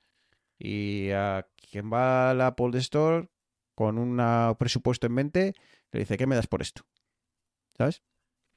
y 0.58 1.10
a 1.12 1.46
quien 1.56 1.90
va 1.92 2.30
a 2.30 2.34
la 2.34 2.48
Apple 2.48 2.76
Store 2.78 3.30
con 3.74 3.96
un 3.98 4.20
presupuesto 4.58 5.06
en 5.06 5.12
mente 5.14 5.54
le 5.92 6.00
dice, 6.00 6.16
¿qué 6.18 6.26
me 6.26 6.36
das 6.36 6.46
por 6.48 6.60
esto? 6.62 6.82
¿Sabes? 7.78 8.02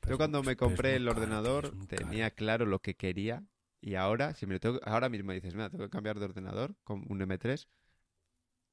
Yo 0.07 0.17
cuando 0.17 0.41
me 0.43 0.55
compré 0.55 0.95
el 0.95 1.07
ordenador 1.07 1.75
tenía 1.87 2.31
claro 2.31 2.65
lo 2.65 2.79
que 2.81 2.95
quería 2.95 3.43
Y 3.81 3.95
ahora, 3.95 4.33
si 4.33 4.45
me 4.47 4.53
lo 4.55 4.59
tengo, 4.59 4.79
ahora 4.83 5.09
mismo 5.09 5.31
dices, 5.31 5.53
mira, 5.53 5.69
tengo 5.69 5.83
que 5.85 5.89
cambiar 5.91 6.17
de 6.19 6.25
ordenador 6.25 6.75
con 6.83 7.05
un 7.09 7.21
M3. 7.21 7.67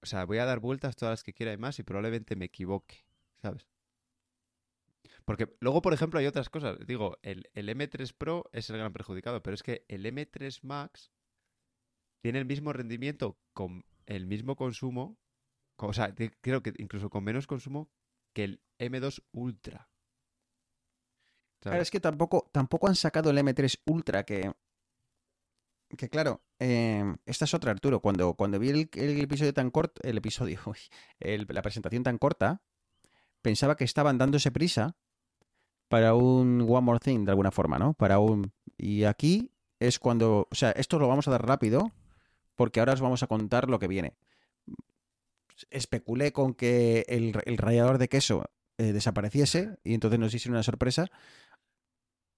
O 0.03 0.07
sea, 0.07 0.25
voy 0.27 0.39
a 0.39 0.47
dar 0.47 0.61
vueltas 0.61 0.97
todas 0.97 1.13
las 1.15 1.25
que 1.25 1.35
quiera 1.35 1.53
y 1.53 1.59
más 1.59 1.79
y 1.79 1.83
probablemente 1.85 2.37
me 2.37 2.47
equivoque, 2.47 3.05
¿sabes? 3.43 3.67
Porque 5.25 5.49
luego, 5.61 5.83
por 5.83 5.93
ejemplo, 5.95 6.19
hay 6.21 6.27
otras 6.27 6.49
cosas. 6.49 6.79
Digo, 6.87 7.19
el, 7.23 7.51
el 7.55 7.69
M3 7.69 8.13
Pro 8.13 8.49
es 8.53 8.71
el 8.71 8.77
gran 8.79 8.93
perjudicado, 8.93 9.43
pero 9.43 9.55
es 9.55 9.63
que 9.63 9.85
el 9.89 10.07
M3 10.07 10.63
Max 10.65 11.11
tiene 12.21 12.39
el 12.39 12.47
mismo 12.47 12.73
rendimiento 12.73 13.39
con 13.53 13.85
el 14.07 14.27
mismo 14.27 14.57
consumo, 14.57 15.19
co- 15.77 15.89
o 15.89 15.93
sea, 15.95 16.15
creo 16.43 16.63
que 16.63 16.75
incluso 16.79 17.11
con 17.11 17.25
menos 17.25 17.47
consumo 17.47 17.91
que 18.35 18.45
el 18.45 18.63
M2 18.79 19.23
Ultra. 19.33 19.91
Claro, 21.63 21.81
es 21.81 21.91
que 21.91 22.01
tampoco, 22.01 22.49
tampoco 22.51 22.89
han 22.89 22.97
sacado 22.97 23.31
el 23.31 23.39
M3 23.39 23.81
Ultra, 23.87 24.25
que. 24.25 24.53
Que 25.97 26.09
claro, 26.09 26.43
eh, 26.59 27.05
esta 27.27 27.45
es 27.45 27.53
otra, 27.53 27.71
Arturo. 27.71 28.01
Cuando, 28.01 28.33
cuando 28.35 28.59
vi 28.59 28.71
el, 28.71 29.21
episodio 29.21 29.53
tan 29.53 29.71
corto, 29.71 30.01
el 30.03 30.17
episodio, 30.17 30.59
la 31.21 31.63
presentación 31.63 32.03
tan 32.03 32.17
corta, 32.17 32.63
pensaba 33.43 33.77
que 33.77 33.85
estaban 33.85 34.17
dándose 34.17 34.51
prisa 34.51 34.97
para 35.89 36.15
un 36.15 36.63
One 36.67 36.81
More 36.81 36.99
Thing, 36.99 37.27
de 37.27 37.31
alguna 37.31 37.51
forma, 37.51 37.79
¿no? 37.79 37.93
Para 37.95 38.19
un. 38.19 38.53
Y 38.77 39.05
aquí 39.05 39.53
es 39.79 39.99
cuando. 39.99 40.49
O 40.51 40.55
sea, 40.55 40.71
esto 40.73 40.99
lo 40.99 41.09
vamos 41.09 41.29
a 41.29 41.31
dar 41.31 41.47
rápido, 41.47 41.93
porque 42.57 42.81
ahora 42.81 42.95
os 42.95 43.01
vamos 43.01 43.23
a 43.23 43.27
contar 43.29 43.69
lo 43.69 43.79
que 43.79 43.87
viene. 43.87 44.15
Especulé 45.71 46.33
con 46.33 46.55
que 46.55 47.05
el, 47.07 47.39
el 47.45 47.99
de 47.99 48.09
queso 48.09 48.47
eh, 48.79 48.93
desapareciese 48.93 49.79
y 49.85 49.95
entonces 49.95 50.19
nos 50.19 50.35
hicieron 50.35 50.57
una 50.57 50.63
sorpresa. 50.63 51.07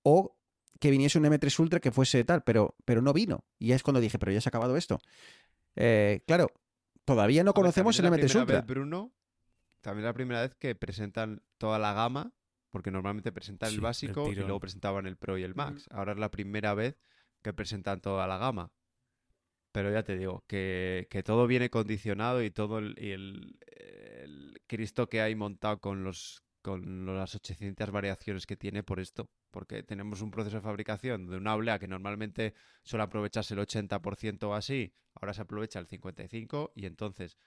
O 0.05 0.37
que 0.81 0.91
viniese 0.91 1.19
un 1.19 1.25
M3 1.25 1.59
Ultra 1.59 1.81
que 1.81 1.91
fuese 1.91 2.25
tal, 2.25 2.45
pero, 2.45 2.77
pero 2.85 3.03
no 3.03 3.13
vino. 3.13 3.45
Y 3.59 3.73
es 3.73 3.83
cuando 3.83 4.01
dije, 4.01 4.19
pero 4.19 4.33
ya 4.33 4.41
se 4.41 4.49
ha 4.49 4.51
acabado 4.51 4.77
esto. 4.77 5.01
Eh, 5.77 6.23
claro, 6.27 6.53
todavía 7.05 7.43
no 7.45 7.53
ver, 7.53 7.55
conocemos 7.55 7.99
el 7.99 8.05
también 8.05 8.21
es 8.21 8.33
M3 8.33 8.35
la 8.35 8.41
Ultra. 8.41 8.47
primera 8.47 8.61
vez, 8.63 8.67
Bruno, 8.67 9.13
también 9.81 10.05
es 10.05 10.09
la 10.09 10.15
primera 10.15 10.41
vez 10.43 10.55
que 10.57 10.75
presentan 10.75 11.43
toda 11.59 11.79
la 11.79 11.93
gama, 11.95 12.33
porque 12.71 12.91
normalmente 12.91 13.33
presentan 13.33 13.71
Sí, 13.71 13.77
el 13.77 13.81
básico 13.81 14.33
y 14.33 14.35
luego 14.37 14.61
presentaban 14.61 15.07
el 15.07 15.17
Pro 15.17 15.39
y 15.39 15.43
el 15.43 15.55
Max. 15.55 15.87
Ahora 15.91 16.13
es 16.13 16.19
la 16.19 16.31
primera 16.31 16.75
vez 16.75 16.97
que 17.43 17.53
presentan 17.53 18.01
toda 18.01 18.27
la 18.27 18.39
gama. 18.39 18.73
Pero 19.73 19.91
ya 19.93 20.05
te 20.05 20.17
digo, 20.17 20.45
que, 20.47 21.09
que 21.11 21.23
todo 21.23 21.47
viene 21.47 21.69
condicionado 21.71 22.43
y 22.45 22.51
todo 22.51 22.79
el, 22.79 22.95
y 22.99 23.11
el, 23.11 23.59
el 23.67 24.63
Cristo 24.67 25.09
que 25.09 25.21
hay 25.21 25.35
montado 25.35 25.81
con 25.81 26.05
los 26.05 26.45
con 26.63 27.05
las 27.15 27.35
800 27.35 27.91
variaciones 27.91 28.47
que 28.47 28.57
tiene 28.57 28.83
por 28.83 29.01
esto. 29.01 29.29
Porque 29.55 29.85
tenemos 29.85 30.21
un 30.21 30.33
proceso 30.33 30.57
de 30.57 30.63
fabricación 30.63 31.29
de 31.29 31.37
una 31.37 31.55
oblea 31.55 31.79
que 31.79 31.87
normalmente 31.87 32.55
suele 32.83 33.05
aprovecharse 33.05 33.55
el 33.55 33.61
80% 33.61 34.49
o 34.49 34.55
así, 34.55 34.93
ahora 35.15 35.33
se 35.33 35.43
aprovecha 35.43 35.79
el 35.79 35.87
55% 35.87 36.73
y 36.75 36.87
entonces 36.87 37.39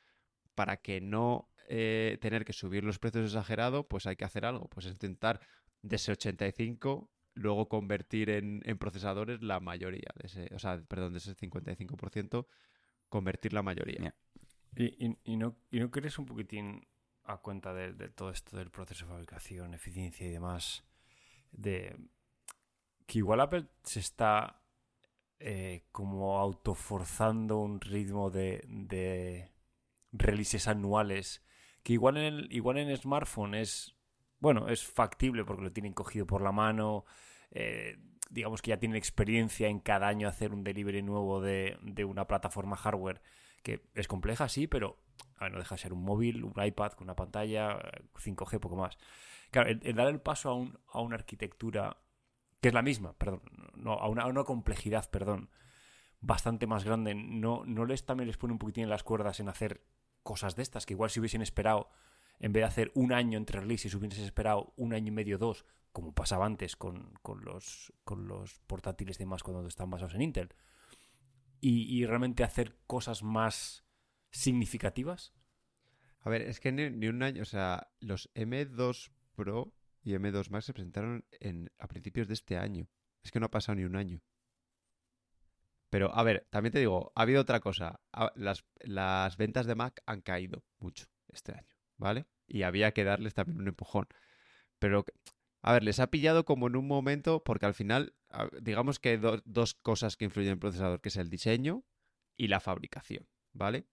para 0.56 0.78
que 0.78 1.02
no 1.02 1.50
eh, 1.68 2.18
tener 2.22 2.46
que 2.46 2.54
subir 2.54 2.86
los 2.86 2.98
precios 2.98 3.26
exagerado, 3.26 3.90
pues 3.90 4.08
hay 4.08 4.16
que 4.16 4.24
hacer 4.24 4.46
algo, 4.46 4.70
pues 4.70 4.86
intentar 4.86 5.42
de 5.82 5.98
ese 5.98 6.14
85 6.14 7.12
luego 7.34 7.68
convertir 7.68 8.30
en, 8.30 8.62
en 8.64 8.78
procesadores 8.78 9.44
la 9.44 9.60
mayoría, 9.60 10.10
de 10.16 10.28
ese, 10.28 10.56
o 10.56 10.60
sea, 10.60 10.82
perdón, 10.88 11.12
de 11.12 11.20
ese 11.20 11.36
55%, 11.36 12.48
convertir 13.10 13.52
la 13.52 13.64
mayoría. 13.64 14.16
¿Y, 14.78 14.86
y- 15.06 15.18
y 15.26 15.36
no, 15.36 15.58
¿Y 15.72 15.82
no 15.82 15.92
crees 15.92 16.18
un 16.20 16.26
poquitín 16.26 16.88
a 17.26 17.38
cuenta 17.40 17.74
de, 17.74 17.92
de 17.92 18.08
todo 18.08 18.32
esto 18.32 18.56
del 18.56 18.72
proceso 18.72 19.06
de 19.06 19.12
fabricación, 19.12 19.74
eficiencia 19.74 20.26
y 20.26 20.32
demás, 20.32 20.86
de 21.52 21.96
que 23.06 23.20
igual 23.20 23.42
Apple 23.42 23.68
se 23.84 24.00
está 24.00 24.62
eh, 25.40 25.86
como 25.92 26.40
autoforzando 26.40 27.60
un 27.60 27.80
ritmo 27.80 28.30
de, 28.30 28.64
de 28.68 29.52
releases 30.12 30.68
anuales 30.68 31.44
que 31.84 31.94
igual 31.94 32.18
en 32.18 32.24
el, 32.24 32.48
igual 32.52 32.78
en 32.78 32.96
smartphone 32.98 33.56
es 33.56 33.96
bueno 34.40 34.68
es 34.68 34.84
factible 34.84 35.46
porque 35.46 35.64
lo 35.64 35.72
tienen 35.72 35.94
cogido 35.94 36.26
por 36.26 36.42
la 36.42 36.52
mano 36.52 37.06
eh, 37.52 37.98
digamos 38.30 38.62
que 38.62 38.70
ya 38.70 38.80
tienen 38.80 38.98
experiencia 38.98 39.68
en 39.68 39.80
cada 39.80 40.08
año 40.08 40.28
hacer 40.28 40.54
un 40.54 40.64
delivery 40.64 41.02
nuevo 41.02 41.40
de, 41.40 41.78
de 41.82 42.04
una 42.04 42.26
plataforma 42.28 42.76
hardware 42.76 43.22
que 43.64 43.84
es 43.94 44.08
compleja 44.08 44.50
sí 44.50 44.68
pero 44.68 44.98
a 45.38 45.46
ver, 45.46 45.54
no 45.54 45.60
deja 45.60 45.76
de 45.76 45.82
ser 45.82 45.94
un 45.94 46.04
móvil 46.04 46.44
un 46.44 46.54
iPad 46.62 46.94
con 46.94 47.06
una 47.06 47.16
pantalla 47.16 47.74
eh, 47.74 48.02
5G 48.16 48.60
poco 48.60 48.76
más 48.76 48.98
claro 49.52 49.70
el, 49.70 49.96
dar 49.96 50.08
el 50.08 50.20
paso 50.22 50.50
a, 50.50 50.54
un- 50.56 50.78
a 50.92 51.02
una 51.02 51.16
arquitectura 51.16 51.98
que 52.62 52.70
es 52.70 52.74
la 52.74 52.82
misma, 52.82 53.14
perdón, 53.14 53.42
no, 53.76 53.94
a, 53.94 54.08
una, 54.10 54.24
a 54.24 54.28
una 54.28 54.44
complejidad, 54.44 55.10
perdón, 55.10 55.50
bastante 56.20 56.66
más 56.66 56.84
grande, 56.84 57.14
no, 57.14 57.64
no 57.66 57.86
les 57.86 58.06
también 58.06 58.28
les 58.28 58.38
pone 58.38 58.54
un 58.54 58.60
poquitín 58.60 58.86
en 58.86 58.90
las 58.90 59.04
cuerdas 59.04 59.40
en 59.40 59.50
hacer 59.50 59.86
cosas 60.24 60.56
de 60.56 60.64
estas, 60.64 60.86
que 60.86 60.94
igual 60.94 61.10
si 61.12 61.20
hubiesen 61.20 61.42
esperado, 61.42 61.90
en 62.40 62.54
vez 62.54 62.62
de 62.62 62.66
hacer 62.68 62.92
un 62.96 63.14
año 63.14 63.38
entre 63.38 63.60
releases, 63.60 63.94
hubiesen 63.94 64.26
esperado 64.26 64.74
un 64.76 64.94
año 64.94 65.08
y 65.10 65.12
medio, 65.12 65.38
dos, 65.38 65.66
como 65.92 66.14
pasaba 66.14 66.46
antes 66.46 66.76
con, 66.76 67.14
con 67.22 67.46
los, 67.46 67.94
con 68.04 68.28
los 68.28 68.60
portátiles 68.62 69.18
y 69.18 69.24
demás 69.24 69.44
cuando 69.44 69.66
están 69.68 69.90
basados 69.90 70.16
en 70.16 70.22
Intel, 70.24 70.54
y, 71.62 71.84
y 71.96 72.06
realmente 72.06 72.44
hacer 72.44 72.78
cosas 72.88 73.24
más 73.24 73.86
significativas. 74.32 75.34
A 76.22 76.30
ver, 76.30 76.42
es 76.42 76.60
que 76.60 76.72
ni, 76.72 76.90
ni 76.90 77.08
un 77.08 77.24
año, 77.24 77.44
o 77.44 77.46
sea, 77.46 77.92
los 78.00 78.32
M2 78.36 79.12
Pro 79.38 79.74
y 80.04 80.14
M2 80.16 80.50
Max 80.52 80.66
se 80.66 80.74
presentaron 80.74 81.24
en, 81.48 81.70
a 81.80 81.88
principios 81.88 82.28
de 82.28 82.34
este 82.34 82.58
año. 82.58 82.90
Es 83.24 83.32
que 83.32 83.40
no 83.40 83.48
ha 83.48 83.52
pasado 83.58 83.76
ni 83.78 83.84
un 83.86 83.96
año. 83.96 84.22
Pero, 85.90 86.14
a 86.14 86.24
ver, 86.24 86.46
también 86.50 86.74
te 86.74 86.80
digo, 86.80 87.12
ha 87.16 87.22
habido 87.22 87.42
otra 87.42 87.60
cosa. 87.60 88.02
Las, 88.36 88.66
las 88.82 89.38
ventas 89.38 89.66
de 89.66 89.76
Mac 89.76 90.02
han 90.06 90.22
caído 90.22 90.64
mucho 90.80 91.06
este 91.32 91.54
año, 91.54 91.76
¿vale? 91.98 92.26
Y 92.48 92.64
había 92.64 92.92
que 92.94 93.04
darles 93.04 93.34
también 93.34 93.60
un 93.62 93.68
empujón. 93.70 94.08
Pero, 94.80 95.06
a 95.62 95.74
ver, 95.74 95.84
les 95.84 96.00
ha 96.00 96.08
pillado 96.12 96.46
como 96.46 96.68
en 96.68 96.76
un 96.76 96.88
momento, 96.88 97.44
porque 97.44 97.66
al 97.66 97.74
final, 97.74 98.16
digamos 98.62 99.00
que 99.00 99.10
hay 99.12 99.18
do- 99.18 99.42
dos 99.46 99.76
cosas 99.76 100.18
que 100.18 100.26
influyen 100.26 100.50
en 100.52 100.54
el 100.56 100.60
procesador, 100.60 101.02
que 101.02 101.10
es 101.10 101.18
el 101.18 101.30
diseño 101.30 101.84
y 102.38 102.48
la 102.50 102.60
fabricación, 102.60 103.28
¿vale? 103.54 103.86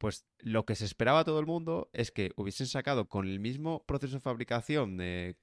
Pues 0.00 0.24
lo 0.38 0.64
que 0.64 0.76
se 0.76 0.86
esperaba 0.86 1.24
todo 1.24 1.40
el 1.40 1.44
mundo 1.44 1.90
es 1.92 2.10
que 2.10 2.32
hubiesen 2.36 2.66
sacado 2.66 3.06
con 3.06 3.26
el 3.26 3.38
mismo 3.38 3.84
proceso 3.84 4.14
de 4.14 4.20
fabricación 4.20 4.96
de 4.96 5.36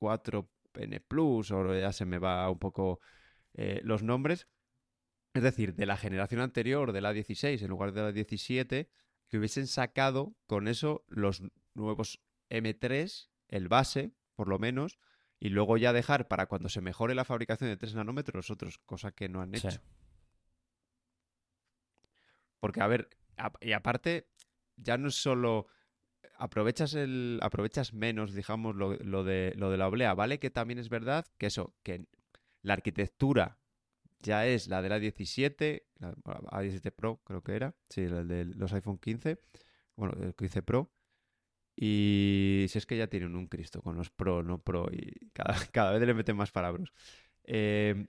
4N 0.00 1.00
Plus, 1.06 1.52
o 1.52 1.72
ya 1.78 1.92
se 1.92 2.06
me 2.06 2.18
va 2.18 2.50
un 2.50 2.58
poco 2.58 2.98
eh, 3.54 3.80
los 3.84 4.02
nombres, 4.02 4.48
es 5.32 5.44
decir, 5.44 5.76
de 5.76 5.86
la 5.86 5.96
generación 5.96 6.40
anterior, 6.40 6.90
de 6.90 7.00
la 7.00 7.12
16 7.12 7.62
en 7.62 7.68
lugar 7.68 7.92
de 7.92 8.02
la 8.02 8.10
17, 8.10 8.90
que 9.28 9.38
hubiesen 9.38 9.68
sacado 9.68 10.34
con 10.48 10.66
eso 10.66 11.04
los 11.06 11.40
nuevos 11.74 12.20
M3, 12.50 13.28
el 13.46 13.68
base, 13.68 14.12
por 14.34 14.48
lo 14.48 14.58
menos, 14.58 14.98
y 15.38 15.50
luego 15.50 15.76
ya 15.76 15.92
dejar 15.92 16.26
para 16.26 16.46
cuando 16.46 16.68
se 16.68 16.80
mejore 16.80 17.14
la 17.14 17.24
fabricación 17.24 17.70
de 17.70 17.76
3 17.76 17.94
nanómetros 17.94 18.34
los 18.34 18.50
otros, 18.50 18.78
cosa 18.78 19.12
que 19.12 19.28
no 19.28 19.40
han 19.40 19.54
hecho. 19.54 19.70
Sí. 19.70 19.78
Porque, 22.58 22.80
a 22.80 22.86
ver, 22.88 23.08
a- 23.08 23.25
y 23.60 23.72
aparte, 23.72 24.28
ya 24.76 24.98
no 24.98 25.08
es 25.08 25.14
solo 25.14 25.66
aprovechas 26.38 26.94
el 26.94 27.38
aprovechas 27.42 27.92
menos, 27.92 28.34
digamos, 28.34 28.76
lo, 28.76 28.94
lo 28.96 29.24
de 29.24 29.54
lo 29.56 29.70
de 29.70 29.76
la 29.76 29.88
oblea, 29.88 30.14
¿vale? 30.14 30.38
Que 30.38 30.50
también 30.50 30.78
es 30.78 30.88
verdad 30.88 31.26
que 31.38 31.46
eso, 31.46 31.74
que 31.82 32.06
la 32.62 32.74
arquitectura 32.74 33.58
ya 34.20 34.46
es 34.46 34.68
la 34.68 34.82
de 34.82 34.88
la 34.88 34.98
17, 34.98 35.86
la 35.98 36.12
A17 36.14 36.92
Pro, 36.92 37.20
creo 37.24 37.42
que 37.42 37.54
era, 37.54 37.74
sí, 37.88 38.06
la 38.08 38.24
de 38.24 38.44
los 38.44 38.72
iPhone 38.72 38.98
15, 38.98 39.38
bueno, 39.96 40.14
el 40.22 40.34
15 40.34 40.62
Pro. 40.62 40.92
Y 41.76 42.66
si 42.68 42.78
es 42.78 42.86
que 42.86 42.96
ya 42.96 43.06
tienen 43.08 43.36
un 43.36 43.48
Cristo 43.48 43.82
con 43.82 43.96
los 43.96 44.10
Pro, 44.10 44.42
no 44.42 44.58
Pro, 44.62 44.88
y 44.90 45.30
cada, 45.32 45.54
cada 45.72 45.92
vez 45.92 46.02
le 46.06 46.14
meten 46.14 46.36
más 46.36 46.50
palabras. 46.50 46.90
Eh, 47.44 48.06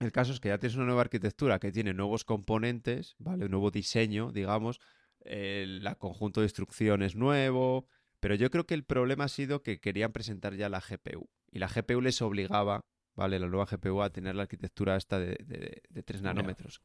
el 0.00 0.12
caso 0.12 0.32
es 0.32 0.40
que 0.40 0.48
ya 0.48 0.58
tienes 0.58 0.76
una 0.76 0.86
nueva 0.86 1.02
arquitectura 1.02 1.58
que 1.58 1.72
tiene 1.72 1.94
nuevos 1.94 2.24
componentes, 2.24 3.14
¿vale? 3.18 3.44
Un 3.44 3.50
nuevo 3.52 3.70
diseño, 3.70 4.32
digamos. 4.32 4.80
El 5.20 5.86
conjunto 5.98 6.40
de 6.40 6.46
instrucciones 6.46 7.14
nuevo. 7.14 7.86
Pero 8.18 8.34
yo 8.34 8.50
creo 8.50 8.66
que 8.66 8.74
el 8.74 8.84
problema 8.84 9.24
ha 9.24 9.28
sido 9.28 9.62
que 9.62 9.78
querían 9.80 10.12
presentar 10.12 10.54
ya 10.54 10.68
la 10.68 10.80
GPU. 10.80 11.28
Y 11.50 11.58
la 11.58 11.68
GPU 11.68 12.00
les 12.00 12.20
obligaba, 12.22 12.80
¿vale? 13.14 13.38
La 13.38 13.46
nueva 13.46 13.66
GPU 13.66 14.02
a 14.02 14.10
tener 14.10 14.34
la 14.34 14.42
arquitectura 14.42 14.96
esta 14.96 15.18
de, 15.18 15.36
de, 15.44 15.82
de 15.88 16.02
3 16.02 16.20
Ya. 16.22 16.28
nanómetros. 16.28 16.82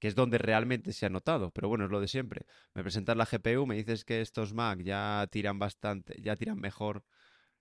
Que 0.00 0.08
es 0.08 0.14
donde 0.14 0.38
realmente 0.38 0.92
se 0.92 1.06
ha 1.06 1.10
notado. 1.10 1.50
Pero 1.52 1.68
bueno, 1.68 1.84
es 1.84 1.90
lo 1.90 2.00
de 2.00 2.08
siempre. 2.08 2.46
Me 2.74 2.82
presentas 2.82 3.16
la 3.16 3.26
GPU, 3.26 3.66
me 3.66 3.76
dices 3.76 4.04
que 4.04 4.20
estos 4.20 4.54
Mac 4.54 4.80
ya 4.82 5.26
tiran 5.30 5.58
bastante, 5.58 6.20
ya 6.22 6.36
tiran 6.36 6.58
mejor 6.58 7.04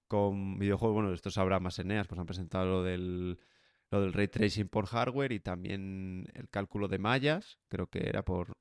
con 0.08 0.58
videojuegos. 0.58 0.96
Bueno, 0.96 1.14
estos 1.14 1.38
habrá 1.38 1.60
más 1.60 1.78
Eneas, 1.80 2.08
pues 2.08 2.18
han 2.20 2.26
presentado 2.26 2.66
lo 2.66 2.84
del 2.84 3.40
lo 3.92 4.02
del 4.02 4.14
ray 4.14 4.28
tracing 4.28 4.68
por 4.68 4.86
hardware 4.86 5.32
y 5.32 5.40
también 5.40 6.28
el 6.34 6.48
cálculo 6.50 6.88
de 6.88 7.00
mallas, 7.00 7.58
creo 7.70 7.88
que 7.88 8.08
era 8.08 8.24
por, 8.24 8.54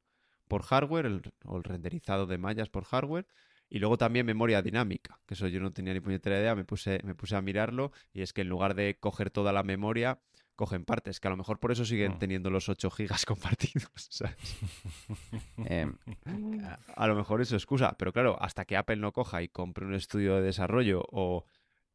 por 0.48 0.62
hardware, 0.62 1.06
el- 1.06 1.22
o 1.44 1.56
el 1.58 1.64
renderizado 1.64 2.26
de 2.26 2.38
mallas 2.38 2.68
por 2.70 2.84
hardware. 2.84 3.26
Y 3.70 3.80
luego 3.80 3.98
también 3.98 4.24
memoria 4.24 4.62
dinámica, 4.62 5.20
que 5.26 5.34
eso 5.34 5.46
yo 5.46 5.60
no 5.60 5.72
tenía 5.74 5.92
ni 5.92 6.00
puñetera 6.00 6.38
idea, 6.38 6.54
me 6.54 6.64
puse, 6.64 7.00
me 7.04 7.14
puse 7.14 7.36
a 7.36 7.42
mirarlo 7.42 7.92
y 8.14 8.22
es 8.22 8.32
que 8.32 8.40
en 8.40 8.48
lugar 8.48 8.74
de 8.74 8.96
coger 8.98 9.30
toda 9.30 9.52
la 9.52 9.62
memoria, 9.62 10.20
cogen 10.56 10.86
partes, 10.86 11.20
que 11.20 11.28
a 11.28 11.30
lo 11.30 11.36
mejor 11.36 11.60
por 11.60 11.70
eso 11.70 11.84
siguen 11.84 12.12
Mm. 12.12 12.18
teniendo 12.18 12.48
los 12.50 12.70
8 12.70 12.90
gigas 12.90 13.26
compartidos. 13.86 14.08
¿sabes? 14.08 14.34
Eh, 15.66 15.86
A 16.96 17.06
lo 17.06 17.14
mejor 17.14 17.40
es 17.42 17.48
su 17.48 17.56
excusa, 17.56 17.94
pero 17.98 18.12
claro, 18.12 18.36
hasta 18.40 18.64
que 18.64 18.76
Apple 18.76 18.96
no 18.96 19.12
coja 19.12 19.42
y 19.42 19.48
compre 19.48 19.84
un 19.84 19.94
estudio 19.94 20.36
de 20.36 20.42
desarrollo 20.42 21.02
o 21.12 21.44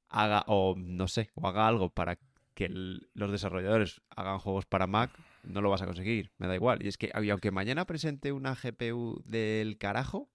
haga, 0.10 0.44
o 0.48 0.76
no 0.78 1.08
sé, 1.08 1.32
o 1.34 1.48
haga 1.48 1.68
algo 1.68 1.90
para 1.90 2.18
que 2.54 2.70
los 2.70 3.32
desarrolladores 3.32 4.02
hagan 4.10 4.40
juegos 4.40 4.66
para 4.66 4.88
Mac, 4.88 5.12
no 5.44 5.62
lo 5.62 5.70
vas 5.70 5.82
a 5.82 5.86
conseguir, 5.86 6.32
me 6.38 6.48
da 6.48 6.56
igual. 6.56 6.84
Y 6.84 6.88
es 6.88 6.98
que, 6.98 7.12
aunque 7.14 7.52
mañana 7.52 7.86
presente 7.86 8.32
una 8.32 8.56
GPU 8.56 9.22
del 9.26 9.78
carajo, 9.78 10.30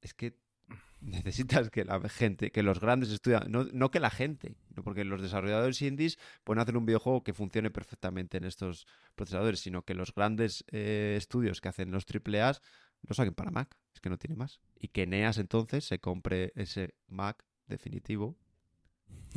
es 0.00 0.14
que 0.14 0.36
necesitas 1.00 1.70
que 1.70 1.84
la 1.84 2.00
gente, 2.08 2.50
que 2.50 2.62
los 2.62 2.80
grandes 2.80 3.10
estudian, 3.10 3.50
no, 3.50 3.64
no 3.72 3.90
que 3.90 4.00
la 4.00 4.10
gente, 4.10 4.56
no 4.74 4.82
porque 4.82 5.04
los 5.04 5.22
desarrolladores 5.22 5.80
indies 5.82 6.18
pueden 6.44 6.60
hacer 6.60 6.76
un 6.76 6.86
videojuego 6.86 7.22
que 7.22 7.32
funcione 7.32 7.70
perfectamente 7.70 8.38
en 8.38 8.44
estos 8.44 8.86
procesadores, 9.14 9.60
sino 9.60 9.82
que 9.82 9.94
los 9.94 10.14
grandes 10.14 10.64
eh, 10.70 11.14
estudios 11.16 11.60
que 11.60 11.68
hacen 11.68 11.90
los 11.90 12.04
AAA 12.04 12.58
lo 13.02 13.14
saquen 13.14 13.34
para 13.34 13.50
Mac, 13.50 13.76
es 13.94 14.00
que 14.00 14.10
no 14.10 14.18
tiene 14.18 14.36
más. 14.36 14.60
Y 14.74 14.88
que 14.88 15.06
Neas 15.06 15.38
entonces 15.38 15.84
se 15.84 16.00
compre 16.00 16.52
ese 16.56 16.94
Mac 17.06 17.44
definitivo. 17.66 18.36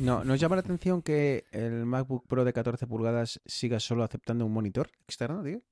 No, 0.02 0.24
¿Nos 0.24 0.40
llama 0.40 0.56
la 0.56 0.60
atención 0.60 1.02
que 1.02 1.44
el 1.52 1.86
MacBook 1.86 2.26
Pro 2.26 2.44
de 2.44 2.52
14 2.52 2.86
pulgadas 2.86 3.40
siga 3.46 3.80
solo 3.80 4.04
aceptando 4.04 4.44
un 4.46 4.52
monitor 4.52 4.90
externo, 5.06 5.42
tío? 5.42 5.62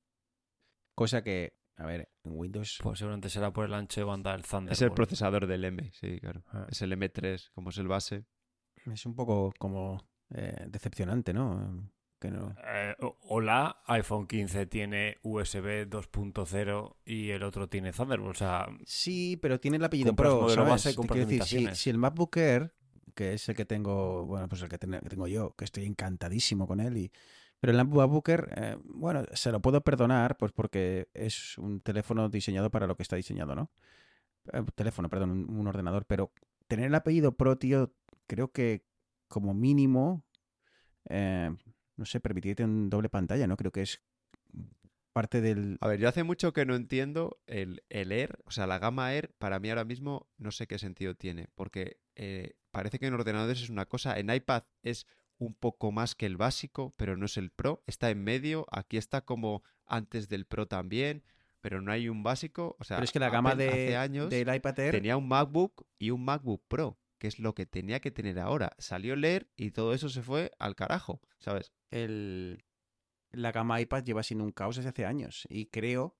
Cosa 0.95 1.23
que, 1.23 1.55
a 1.77 1.87
ver, 1.87 2.11
en 2.25 2.33
Windows... 2.39 2.79
Pues 2.83 2.99
seguramente 2.99 3.29
será 3.31 3.53
por 3.53 3.65
el 3.67 3.75
ancho 3.75 4.01
de 4.01 4.05
banda 4.05 4.33
del 4.33 4.43
Thunderbolt. 4.43 4.73
Es 4.73 4.83
el 4.83 4.93
procesador 4.93 5.47
del 5.47 5.65
M, 5.65 5.91
sí, 5.93 6.19
claro. 6.21 6.43
Ah. 6.49 6.67
Es 6.69 6.83
el 6.83 6.93
M3, 6.93 7.51
como 7.55 7.71
es 7.71 7.79
el 7.79 7.89
base. 7.89 8.25
Es 8.87 9.07
un 9.07 9.15
poco 9.15 9.53
como 9.59 10.09
eh, 10.31 10.67
decepcionante, 10.69 11.33
¿no? 11.33 11.91
Que 12.19 12.31
no... 12.31 12.55
Eh, 12.67 12.95
o- 13.01 13.17
hola, 13.23 13.79
iPhone 13.87 14.27
15 14.27 14.67
tiene 14.67 15.17
USB 15.23 15.89
2.0 15.89 16.97
y 17.07 17.31
el 17.31 17.43
otro 17.43 17.69
tiene 17.69 17.93
Thunderbolt. 17.93 18.37
O 18.37 18.39
sea, 18.39 18.67
Sí, 18.85 19.39
pero 19.41 19.59
tiene 19.59 19.79
el 19.79 19.85
apellido 19.85 20.15
Pro, 20.15 20.49
¿sabes? 20.51 20.69
base, 20.71 20.95
decir, 21.15 21.43
si, 21.45 21.75
si 21.75 21.89
el 21.91 21.97
MacBook 21.99 22.37
Air, 22.37 22.75
que 23.13 23.35
es 23.35 23.49
el 23.49 23.55
que 23.57 23.65
tengo, 23.65 24.25
bueno, 24.27 24.49
pues 24.49 24.63
el 24.63 24.69
que, 24.69 24.79
ten- 24.79 25.01
que 25.01 25.09
tengo 25.09 25.27
yo, 25.29 25.55
que 25.57 25.65
estoy 25.65 25.85
encantadísimo 25.87 26.67
con 26.67 26.81
él, 26.81 26.97
y, 26.97 27.13
pero 27.61 27.73
el 27.73 27.77
MacBook 27.87 28.29
Air, 28.29 28.49
eh, 28.57 28.77
bueno, 28.85 29.25
se 29.35 29.53
lo 29.53 29.61
puedo 29.61 29.83
perdonar, 29.83 30.37
pues 30.39 30.53
porque 30.53 31.09
es 31.15 31.59
un 31.59 31.81
teléfono 31.81 32.29
diseñado 32.29 32.71
para 32.71 32.87
lo 32.87 32.97
que 32.97 33.03
está 33.03 33.17
diseñado, 33.17 33.55
¿no? 33.55 33.71
Eh, 34.53 34.63
teléfono, 34.75 35.09
perdón, 35.11 35.31
un, 35.31 35.51
un 35.59 35.67
ordenador, 35.69 36.07
pero 36.07 36.33
tener 36.69 36.87
el 36.87 36.95
apellido 36.95 37.37
Pro, 37.37 37.59
tío, 37.59 37.93
creo 38.27 38.53
que 38.53 38.85
como 39.29 39.55
mínimo, 39.55 40.25
eh, 41.09 41.51
no 41.97 42.05
sé, 42.05 42.21
permitirte 42.21 42.65
un 42.65 42.91
doble 42.91 43.09
pantalla, 43.09 43.47
¿no? 43.47 43.57
Creo 43.57 43.73
que 43.73 43.83
es 43.83 44.03
parte 45.13 45.41
del... 45.41 45.79
A 45.81 45.89
ver, 45.89 46.01
yo 46.01 46.09
hace 46.09 46.23
mucho 46.23 46.53
que 46.53 46.65
no 46.65 46.75
entiendo 46.75 47.41
el, 47.47 47.83
el 47.89 48.13
Air, 48.13 48.39
o 48.45 48.51
sea, 48.51 48.67
la 48.67 48.79
gama 48.79 49.15
Air, 49.15 49.35
para 49.39 49.59
mí 49.59 49.69
ahora 49.69 49.85
mismo 49.85 50.29
no 50.39 50.51
sé 50.53 50.67
qué 50.67 50.79
sentido 50.79 51.15
tiene, 51.15 51.49
porque 51.55 52.01
eh, 52.17 52.55
parece 52.71 52.99
que 52.99 53.07
en 53.07 53.15
ordenadores 53.15 53.63
es 53.63 53.71
una 53.71 53.87
cosa, 53.87 54.19
en 54.19 54.33
iPad 54.33 54.65
es 54.83 55.07
un 55.39 55.55
poco 55.55 55.91
más 55.91 56.15
que 56.15 56.27
el 56.27 56.37
básico, 56.37 56.95
pero 56.97 57.17
no 57.17 57.27
es 57.27 57.37
el 57.37 57.51
Pro, 57.51 57.83
está 57.87 58.11
en 58.11 58.23
medio, 58.23 58.67
aquí 58.71 58.97
está 58.97 59.23
como 59.23 59.63
antes 59.87 60.29
del 60.29 60.47
Pro 60.47 60.67
también, 60.67 61.25
pero 61.61 61.81
no 61.81 61.93
hay 61.93 62.09
un 62.09 62.23
básico, 62.23 62.77
o 62.79 62.85
sea, 62.85 62.99
Pero 62.99 63.05
es 63.05 63.13
que 63.13 63.19
la 63.19 63.31
gama 63.31 63.55
de, 63.55 63.69
hace 63.69 63.97
años 63.97 64.31
del 64.31 64.55
iPad 64.55 64.79
Air... 64.79 64.93
tenía 64.93 65.17
un 65.17 65.29
MacBook 65.29 65.87
y 65.99 66.11
un 66.11 66.25
MacBook 66.25 66.63
Pro, 66.69 66.99
que 67.19 67.27
es 67.27 67.39
lo 67.39 67.55
que 67.55 67.67
tenía 67.67 68.01
que 68.01 68.11
tener 68.11 68.39
ahora. 68.39 68.73
Salió 68.79 69.15
el 69.15 69.25
Air 69.25 69.51
y 69.57 69.73
todo 69.73 69.93
eso 69.93 70.09
se 70.09 70.23
fue 70.23 70.53
al 70.59 70.75
carajo, 70.75 71.21
¿sabes? 71.39 71.73
el, 71.91 72.63
la 73.33 73.53
gama 73.53 73.81
iPad 73.81 74.05
lleva 74.05 74.23
siendo 74.23 74.45
un 74.45 74.53
caos 74.53 74.77
desde 74.77 74.91
hace 74.91 75.07
años 75.07 75.47
y 75.51 75.67
creo 75.67 76.17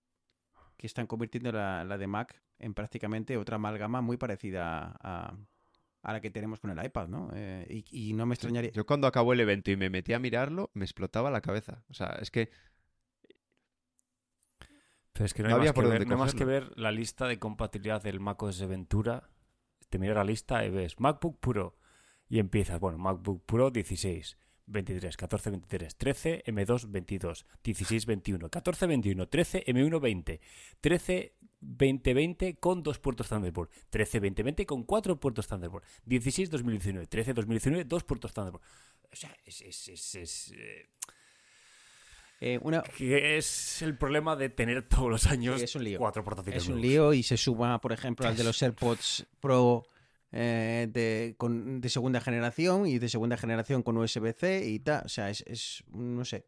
que 0.77 0.87
están 0.87 1.07
convirtiendo 1.07 1.53
la, 1.53 1.85
la 1.85 1.99
de 1.99 2.07
Mac 2.07 2.43
en 2.59 2.75
prácticamente 2.75 3.37
otra 3.37 3.57
amalgama 3.57 4.01
muy 4.01 4.17
parecida 4.17 4.97
a, 5.01 5.37
a 6.03 6.13
la 6.13 6.21
que 6.21 6.31
tenemos 6.31 6.61
con 6.61 6.71
el 6.71 6.85
iPad, 6.85 7.09
¿no? 7.09 7.31
Eh, 7.35 7.67
y, 7.69 8.11
y 8.11 8.13
no 8.15 8.27
me 8.27 8.35
extrañaría... 8.35 8.71
Yo 8.71 8.87
cuando 8.87 9.07
acabó 9.07 9.33
el 9.33 9.41
evento 9.41 9.71
y 9.71 9.77
me 9.77 9.91
metí 9.91 10.13
a 10.13 10.19
mirarlo, 10.19 10.71
me 10.75 10.85
explotaba 10.85 11.31
la 11.31 11.41
cabeza. 11.41 11.85
O 11.89 11.95
sea, 11.95 12.17
es 12.21 12.31
que 12.31 12.51
pero 15.13 15.27
es 15.27 15.35
que 15.35 15.43
no, 15.43 15.51
No 15.51 15.57
hay, 15.57 15.59
había 15.59 15.71
más, 15.71 15.75
por 15.75 15.85
que 15.85 15.89
dónde 15.89 15.99
ver, 15.99 16.09
no 16.09 16.17
más 16.17 16.35
que 16.35 16.45
ver 16.45 16.79
la 16.79 16.93
lista 16.93 17.27
de 17.27 17.39
compatibilidad 17.39 18.03
del 18.03 18.21
macOS 18.21 18.67
Ventura. 18.67 19.29
Te 19.89 19.99
miras 19.99 20.17
la 20.17 20.25
lista 20.25 20.65
y 20.65 20.71
ves 20.71 20.99
MacBook 20.99 21.41
Pro 21.41 21.77
y 22.29 22.39
empiezas, 22.39 22.81
bueno, 22.81 22.97
MacBook 22.97 23.45
Pro 23.45 23.71
16, 23.71 24.39
23, 24.71 25.17
14, 25.17 25.51
23, 25.51 25.97
13, 25.97 26.43
M2, 26.47 26.91
22, 26.91 27.47
16, 27.63 28.07
21, 28.07 28.49
14, 28.49 28.87
21, 28.87 29.29
13, 29.29 29.65
M1, 29.67 30.01
20, 30.01 30.41
13, 30.81 31.35
20, 31.61 32.15
20 32.15 32.55
con 32.57 32.83
dos 32.83 32.99
puertos 32.99 33.29
Thunderbolt, 33.29 33.71
13, 33.91 34.21
20, 34.21 34.43
20 34.43 34.67
con 34.67 34.85
cuatro 34.85 35.19
puertos 35.19 35.47
Thunderbolt, 35.47 35.85
16, 36.07 36.51
2019, 36.51 37.07
13, 37.07 37.35
2019, 37.35 37.85
dos 37.85 38.05
puertos 38.05 38.33
Thunderbolt. 38.33 38.65
O 39.13 39.17
sea, 39.17 39.37
es, 39.45 39.61
es, 39.63 39.89
es, 39.89 40.15
es, 40.15 40.53
eh, 40.57 40.89
Eh, 42.43 42.59
una, 42.63 42.83
que 42.83 43.37
es 43.37 43.83
el 43.83 43.99
problema 43.99 44.35
de 44.35 44.49
tener 44.49 44.89
todos 44.89 45.11
los 45.11 45.27
años 45.27 45.59
Sí, 45.59 45.65
es 45.65 45.75
un 45.77 45.85
lío. 45.85 45.99
cuatro 45.99 46.25
portátiles 46.25 46.63
es 46.63 46.69
un 46.71 46.81
lío 46.81 47.13
y 47.13 47.23
se 47.23 47.37
suma, 47.37 47.79
por 47.83 47.93
ejemplo, 47.93 48.27
al 48.27 48.35
de 48.37 48.45
los 48.45 48.63
AirPods 48.63 49.27
Pro 49.41 49.85
eh, 50.33 50.89
de, 50.91 51.35
con- 51.39 51.81
de 51.81 51.89
segunda 51.89 52.21
generación 52.21 52.87
y 52.87 52.99
de 52.99 53.09
segunda 53.09 53.37
generación 53.37 53.83
con 53.83 53.97
USB-C 53.97 54.69
y 54.69 54.79
tal. 54.81 55.05
O 55.05 55.09
sea, 55.09 55.31
es, 55.31 55.43
es, 55.47 55.85
no 55.93 56.25
sé. 56.25 56.47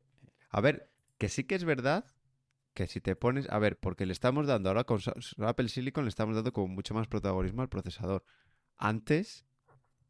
A 0.51 0.61
ver, 0.61 0.91
que 1.19 1.29
sí 1.29 1.45
que 1.45 1.55
es 1.55 1.65
verdad 1.65 2.05
que 2.75 2.87
si 2.87 3.01
te 3.01 3.17
pones, 3.17 3.49
a 3.51 3.59
ver, 3.59 3.79
porque 3.79 4.07
le 4.07 4.13
estamos 4.13 4.47
dando 4.47 4.71
ahora 4.71 4.85
con 4.85 4.99
Apple 5.39 5.69
Silicon 5.69 6.05
le 6.05 6.09
estamos 6.09 6.35
dando 6.35 6.53
como 6.53 6.69
mucho 6.69 6.95
más 6.95 7.07
protagonismo 7.07 7.63
al 7.63 7.69
procesador. 7.69 8.25
Antes 8.79 9.45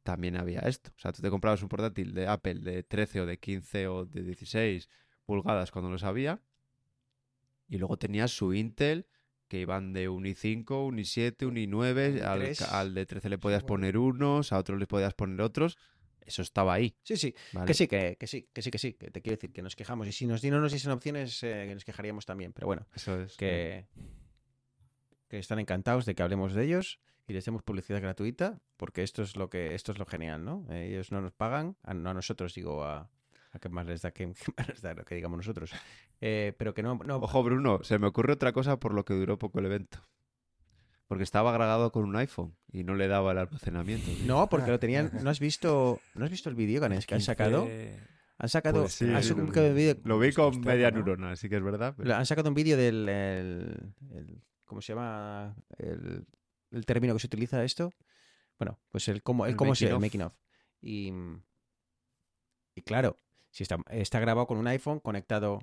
también 0.05 0.37
había 0.37 0.61
esto, 0.61 0.91
o 0.97 0.99
sea, 1.01 1.13
tú 1.13 1.23
te 1.23 1.31
comprabas 1.31 1.63
un 1.63 1.69
portátil 1.69 2.13
de 2.15 2.27
Apple 2.27 2.55
de 2.61 2.83
13 2.83 3.21
o 3.21 3.27
de 3.27 3.39
15 3.39 3.87
o 3.89 4.05
de 4.05 4.23
16 4.23 4.89
pulgadas 5.27 5.71
cuando 5.71 5.91
los 5.91 6.03
había 6.03 6.41
y 7.69 7.79
luego 7.79 7.97
tenías 7.99 8.31
su 8.33 8.53
Intel 8.53 9.07
que 9.53 9.61
iban 9.61 9.93
de 9.93 10.09
un 10.09 10.25
i5, 10.25 10.87
un 10.89 10.97
i7, 10.97 11.45
un 11.47 11.57
i9, 11.57 12.23
al, 12.23 12.41
i3. 12.41 12.59
ca- 12.59 12.81
al 12.81 12.95
de 12.95 13.05
13 13.05 13.29
le 13.29 13.37
podías 13.37 13.63
poner 13.65 13.99
unos, 13.99 14.51
a 14.51 14.57
otros 14.57 14.79
le 14.79 14.87
podías 14.87 15.13
poner 15.13 15.43
otros, 15.43 15.77
eso 16.25 16.41
estaba 16.41 16.73
ahí, 16.73 16.97
Sí, 17.03 17.19
sí. 17.19 17.35
¿vale? 17.53 17.67
Que 17.67 17.75
sí, 17.75 17.87
que, 17.87 18.17
que 18.19 18.27
sí, 18.27 18.49
que 18.51 18.63
sí, 18.63 18.71
que 18.71 18.79
sí. 18.79 18.95
Que 18.95 19.11
te 19.11 19.21
quiero 19.21 19.37
decir 19.37 19.53
que 19.53 19.61
nos 19.61 19.77
quejamos. 19.77 20.07
Y 20.09 20.13
si 20.13 20.25
nos, 20.27 20.43
no 20.43 20.59
nos 20.59 20.73
diesen 20.73 20.91
opciones, 20.91 21.43
eh, 21.43 21.67
que 21.69 21.75
nos 21.75 21.85
quejaríamos 21.85 22.25
también. 22.25 22.55
Pero 22.55 22.67
bueno, 22.67 22.87
Eso 22.95 23.21
es. 23.21 23.37
que, 23.37 23.85
que 25.29 25.39
están 25.39 25.59
encantados 25.59 26.07
de 26.07 26.15
que 26.15 26.23
hablemos 26.23 26.55
de 26.55 26.65
ellos 26.65 26.99
y 27.29 27.35
les 27.35 27.45
demos 27.45 27.63
publicidad 27.63 28.01
gratuita, 28.01 28.63
porque 28.79 29.03
esto 29.03 29.23
es 29.23 29.37
lo 29.37 29.51
que 29.51 29.75
esto 29.75 29.93
es 29.93 29.99
lo 29.99 30.07
genial, 30.07 30.45
¿no? 30.47 30.67
Eh, 30.71 30.89
ellos 30.93 31.13
no 31.13 31.21
nos 31.21 31.33
pagan, 31.35 31.77
a, 31.83 31.93
no 31.93 32.09
a 32.09 32.15
nosotros, 32.15 32.55
digo, 32.55 32.85
a, 32.85 33.11
a 33.55 33.59
qué 33.59 33.69
más 33.69 33.87
les 33.87 34.03
da 34.03 34.11
qué 34.13 34.27
más 34.27 34.69
les 34.69 34.83
da 34.83 34.95
lo 34.95 35.05
que 35.05 35.15
digamos 35.15 35.37
nosotros. 35.37 35.71
Eh, 36.21 36.55
pero 36.59 36.75
que 36.75 36.83
no, 36.83 36.95
no 37.05 37.17
Ojo, 37.17 37.43
Bruno, 37.43 37.83
se 37.85 37.99
me 37.99 38.07
ocurre 38.07 38.33
otra 38.33 38.53
cosa 38.53 38.79
por 38.79 38.95
lo 38.95 39.05
que 39.05 39.15
duró 39.15 39.39
poco 39.39 39.59
el 39.61 39.67
evento. 39.67 39.99
Porque 41.07 41.25
estaba 41.25 41.51
agregado 41.51 41.93
con 41.93 42.05
un 42.05 42.17
iPhone 42.17 42.57
y 42.73 42.85
no 42.85 42.95
le 42.95 43.07
daba 43.07 43.33
el 43.33 43.39
almacenamiento. 43.39 44.07
tío. 44.07 44.25
no, 44.27 44.49
porque 44.49 44.71
lo 44.71 44.79
tenían. 44.79 45.11
¿No 45.23 45.29
has 45.29 45.41
visto, 45.41 46.01
no 46.15 46.25
has 46.25 46.31
visto 46.31 46.49
el 46.49 46.55
vídeo 46.55 46.81
Ganes, 46.81 47.07
que 47.07 47.15
han 47.15 47.21
sacado? 47.21 47.65
15, 47.65 48.01
Han 48.39 48.49
sacado, 48.49 48.77
Puede 48.81 48.89
ser, 48.89 49.15
han 49.15 49.23
sacado 49.23 49.43
lo- 49.43 49.49
un 49.71 49.75
vídeo 49.77 49.97
Lo 50.05 50.19
vi 50.19 50.33
con 50.33 50.47
Hostia, 50.47 50.63
media 50.73 50.91
¿no? 50.91 50.97
neurona, 50.99 51.33
así 51.33 51.49
que 51.51 51.57
es 51.57 51.63
verdad. 51.63 51.95
pero- 51.97 52.15
Han 52.17 52.25
sacado 52.25 52.49
un 52.49 52.55
vídeo 52.55 52.77
del. 52.79 53.09
el- 53.09 53.95
el- 54.15 54.43
¿Cómo 54.65 54.81
se 54.81 54.95
llama? 54.95 55.55
El, 55.77 56.25
el 56.71 56.87
término 56.87 57.13
que 57.13 57.21
se 57.21 57.27
utiliza 57.27 57.63
esto. 57.63 57.93
Bueno, 58.59 58.79
pues 58.89 59.07
el 59.09 59.23
cómo, 59.23 59.45
el 59.45 59.51
El 59.51 59.57
cómo 59.57 59.75
se 59.75 59.85
el 59.89 59.93
making 59.99 60.21
making 60.21 60.23
of. 60.23 60.33
Y, 60.81 61.13
y 62.75 62.81
claro, 62.83 63.19
si 63.53 63.63
está, 63.63 63.79
está 63.91 64.19
grabado 64.19 64.47
con 64.47 64.59
un 64.59 64.67
iPhone 64.67 64.99
conectado, 64.99 65.61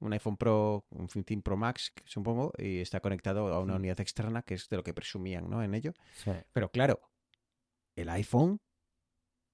un 0.00 0.12
iPhone 0.12 0.36
Pro, 0.36 0.84
un 0.90 1.06
15 1.06 1.40
Pro 1.42 1.56
Max, 1.56 1.92
supongo, 2.04 2.52
y 2.58 2.80
está 2.80 3.00
conectado 3.00 3.54
a 3.54 3.60
una 3.60 3.76
unidad 3.76 4.00
externa, 4.00 4.42
que 4.42 4.54
es 4.54 4.68
de 4.68 4.76
lo 4.76 4.82
que 4.82 4.92
presumían, 4.92 5.48
¿no? 5.48 5.62
En 5.62 5.74
ello. 5.74 5.94
Sí. 6.14 6.32
Pero 6.52 6.70
claro, 6.70 7.00
el 7.94 8.08
iPhone 8.10 8.60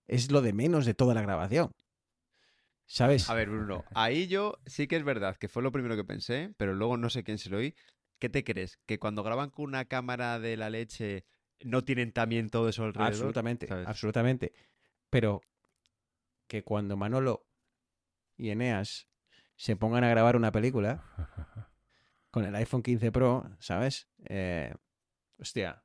es 0.07 0.31
lo 0.31 0.41
de 0.41 0.55
menos 0.55 0.87
de 0.87 0.95
toda 0.95 1.15
la 1.15 1.23
grabación. 1.23 1.73
¿Sabes? 2.87 3.29
A 3.31 3.35
ver, 3.35 3.49
Bruno, 3.49 3.85
ahí 3.95 4.29
yo 4.29 4.59
sí 4.67 4.87
que 4.87 4.97
es 4.97 5.05
verdad 5.05 5.37
que 5.37 5.49
fue 5.49 5.63
lo 5.63 5.73
primero 5.73 5.97
que 5.97 6.05
pensé, 6.05 6.53
pero 6.57 6.75
luego 6.75 6.97
no 6.97 7.11
sé 7.11 7.23
quién 7.23 7.39
se 7.39 7.51
lo 7.51 7.59
oí. 7.59 7.75
¿Qué 8.19 8.29
te 8.31 8.45
crees? 8.45 8.79
¿Que 8.87 8.99
cuando 8.99 9.23
graban 9.23 9.51
con 9.51 9.67
una 9.67 9.85
cámara 9.85 10.39
de 10.39 10.57
la 10.57 10.71
leche 10.71 11.25
no 11.61 11.85
tienen 11.85 12.13
también 12.13 12.49
todo 12.49 12.69
eso 12.69 12.85
alrededor? 12.85 13.13
Absolutamente, 13.13 13.67
¿sabes? 13.67 13.87
absolutamente. 13.87 14.53
Pero 15.11 15.43
que 16.47 16.63
cuando 16.63 16.97
Manolo 16.97 17.47
y 18.37 18.51
Eneas 18.51 19.09
se 19.57 19.77
pongan 19.77 20.05
a 20.05 20.09
grabar 20.09 20.37
una 20.37 20.53
película 20.53 21.03
con 22.31 22.45
el 22.45 22.55
iPhone 22.57 22.83
15 22.83 23.13
Pro, 23.13 23.49
¿sabes? 23.61 24.09
Eh, 24.25 24.73
hostia, 25.39 25.85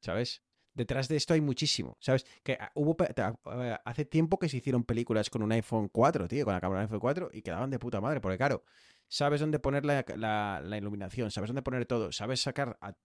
¿sabes? 0.00 0.42
detrás 0.74 1.06
de 1.06 1.14
esto 1.14 1.34
hay 1.34 1.40
muchísimo, 1.40 1.96
¿sabes? 2.00 2.26
Que 2.42 2.54
ah, 2.60 2.72
hubo 2.74 2.96
eh, 3.04 3.78
hace 3.84 4.04
tiempo 4.04 4.40
que 4.40 4.48
se 4.48 4.56
hicieron 4.56 4.82
películas 4.82 5.30
con 5.30 5.42
un 5.42 5.52
iPhone 5.52 5.88
4, 5.88 6.26
tío, 6.26 6.44
con 6.44 6.52
la 6.52 6.60
cámara 6.60 6.80
del 6.80 6.88
iPhone 6.88 6.98
4 7.00 7.30
y 7.32 7.42
quedaban 7.42 7.70
de 7.70 7.78
puta 7.78 8.00
madre, 8.00 8.20
porque 8.20 8.36
claro, 8.36 8.64
sabes 9.06 9.40
dónde 9.40 9.60
poner 9.60 9.84
la, 9.84 10.04
la- 10.16 10.60
la 10.64 10.76
iluminación, 10.76 11.30
sabes 11.30 11.48
dónde 11.48 11.62
poner 11.62 11.86
todo, 11.86 12.10
sabes 12.10 12.40
sacar 12.42 12.76
a- 12.80 12.96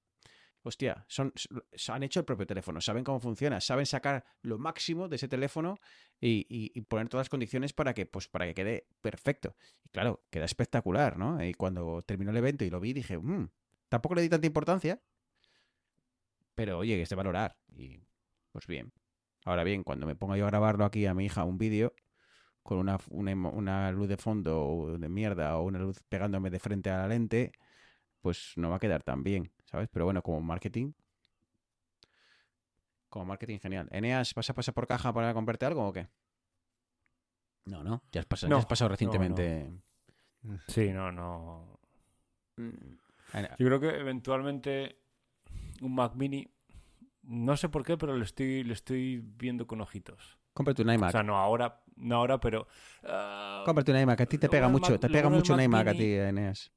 Hostia, 0.61 1.05
son, 1.07 1.31
han 1.87 2.03
hecho 2.03 2.19
el 2.19 2.25
propio 2.25 2.45
teléfono, 2.45 2.81
saben 2.81 3.03
cómo 3.05 3.19
funciona, 3.21 3.61
saben 3.61 3.85
sacar 3.85 4.25
lo 4.41 4.57
máximo 4.59 5.07
de 5.07 5.15
ese 5.15 5.29
teléfono 5.29 5.79
y, 6.19 6.45
y- 6.49 6.81
poner 6.81 7.07
todas 7.07 7.25
las 7.25 7.29
condiciones 7.29 7.71
para 7.73 7.93
que, 7.93 8.05
pues, 8.05 8.27
para 8.27 8.45
que 8.45 8.53
quede 8.53 8.87
perfecto. 9.01 9.55
Y 9.85 9.89
claro, 9.89 10.25
queda 10.29 10.45
espectacular, 10.45 11.17
¿no? 11.17 11.41
Y 11.43 11.53
cuando 11.53 12.01
terminó 12.01 12.31
el 12.31 12.37
evento 12.37 12.65
y 12.65 12.69
lo 12.69 12.79
vi, 12.81 12.91
dije, 12.93 13.17
"Mm, 13.17 13.49
tampoco 13.87 14.15
le 14.15 14.21
di 14.21 14.29
tanta 14.29 14.47
importancia, 14.47 15.01
pero 16.55 16.79
oye, 16.79 16.95
que 16.95 17.03
es 17.03 17.09
de 17.09 17.15
valorar. 17.15 17.57
Y 17.75 18.01
pues 18.51 18.67
bien. 18.67 18.91
Ahora 19.45 19.63
bien, 19.63 19.83
cuando 19.83 20.05
me 20.05 20.15
ponga 20.15 20.37
yo 20.37 20.45
a 20.45 20.49
grabarlo 20.49 20.85
aquí 20.85 21.05
a 21.05 21.13
mi 21.13 21.25
hija 21.25 21.43
un 21.45 21.57
vídeo 21.57 21.93
con 22.63 22.79
una, 22.79 22.99
una, 23.09 23.33
una 23.35 23.91
luz 23.91 24.09
de 24.09 24.17
fondo 24.17 24.97
de 24.99 25.09
mierda 25.09 25.57
o 25.57 25.63
una 25.63 25.79
luz 25.79 26.01
pegándome 26.09 26.49
de 26.49 26.59
frente 26.59 26.89
a 26.91 26.99
la 26.99 27.07
lente, 27.07 27.53
pues 28.21 28.53
no 28.57 28.69
va 28.71 28.77
a 28.77 28.79
quedar 28.79 29.03
tan 29.03 29.23
bien, 29.23 29.51
¿sabes? 29.69 29.87
Pero 29.91 30.05
bueno, 30.05 30.21
como 30.21 30.41
marketing. 30.41 30.93
Como 33.09 33.25
marketing 33.25 33.59
genial. 33.59 33.87
Eneas, 33.91 34.33
¿vas 34.35 34.49
a 34.49 34.53
pasar 34.53 34.73
por 34.73 34.87
caja 34.87 35.13
para 35.13 35.33
comprarte 35.33 35.65
algo 35.65 35.87
o 35.87 35.93
qué? 35.93 36.07
No, 37.65 37.83
no. 37.83 38.01
Ya 38.11 38.21
has 38.21 38.25
pasado, 38.25 38.49
ya 38.49 38.55
No, 38.55 38.59
has 38.59 38.65
pasado 38.65 38.87
no, 38.89 38.89
no. 38.89 38.93
recientemente. 38.93 39.71
Sí, 40.67 40.91
no, 40.91 41.11
no. 41.11 41.79
Mm, 42.57 42.95
Yo 43.57 43.65
creo 43.67 43.79
que 43.79 43.89
eventualmente 43.89 44.99
un 45.81 45.95
Mac 45.95 46.13
Mini, 46.15 46.47
no 47.23 47.57
sé 47.57 47.69
por 47.69 47.83
qué, 47.85 47.97
pero 47.97 48.15
le 48.17 48.23
estoy, 48.25 48.63
le 48.63 48.73
estoy 48.73 49.21
viendo 49.23 49.67
con 49.67 49.81
ojitos. 49.81 50.39
Cómprate 50.53 50.81
un 50.81 50.91
iMac. 50.93 51.09
O 51.09 51.11
sea, 51.11 51.23
no 51.23 51.37
ahora, 51.37 51.81
no 51.95 52.15
ahora, 52.15 52.39
pero. 52.39 52.67
ah, 53.03 53.63
Cómprate 53.65 53.91
un 53.91 53.99
iMac. 53.99 54.21
A 54.21 54.25
ti 54.25 54.37
te 54.37 54.49
pega 54.49 54.67
mucho. 54.67 54.91
Mac- 54.93 55.01
Te 55.01 55.09
pega 55.09 55.29
mucho 55.29 55.53
un 55.53 55.57
Mac 55.57 55.65
iMac 55.65 55.87
a 55.87 55.93
ti, 55.93 56.13
Eneas. 56.13 56.71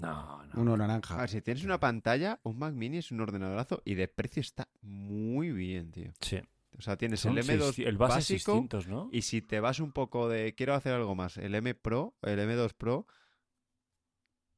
No, 0.00 0.44
no. 0.44 0.60
Uno 0.60 0.74
A 0.74 0.76
naranja. 0.76 1.16
ver, 1.16 1.28
si 1.28 1.40
tienes 1.42 1.64
una 1.64 1.80
pantalla, 1.80 2.38
un 2.42 2.58
Mac 2.58 2.74
Mini 2.74 2.98
es 2.98 3.10
un 3.12 3.20
ordenadorazo 3.20 3.82
y 3.84 3.94
de 3.94 4.08
precio 4.08 4.40
está 4.40 4.68
muy 4.82 5.52
bien, 5.52 5.90
tío. 5.90 6.12
Sí. 6.20 6.40
O 6.78 6.82
sea, 6.82 6.96
tienes 6.98 7.20
Son 7.20 7.36
el 7.38 7.44
M2 7.44 7.72
seis- 7.74 7.86
el 7.88 7.96
base 7.96 8.14
básico 8.16 8.52
600, 8.52 8.86
¿no? 8.88 9.08
y 9.10 9.22
si 9.22 9.40
te 9.40 9.60
vas 9.60 9.80
un 9.80 9.92
poco 9.92 10.28
de 10.28 10.54
quiero 10.54 10.74
hacer 10.74 10.92
algo 10.92 11.14
más, 11.14 11.38
el 11.38 11.54
M 11.54 11.74
Pro, 11.74 12.14
el 12.22 12.38
M2 12.38 12.74
Pro, 12.74 13.06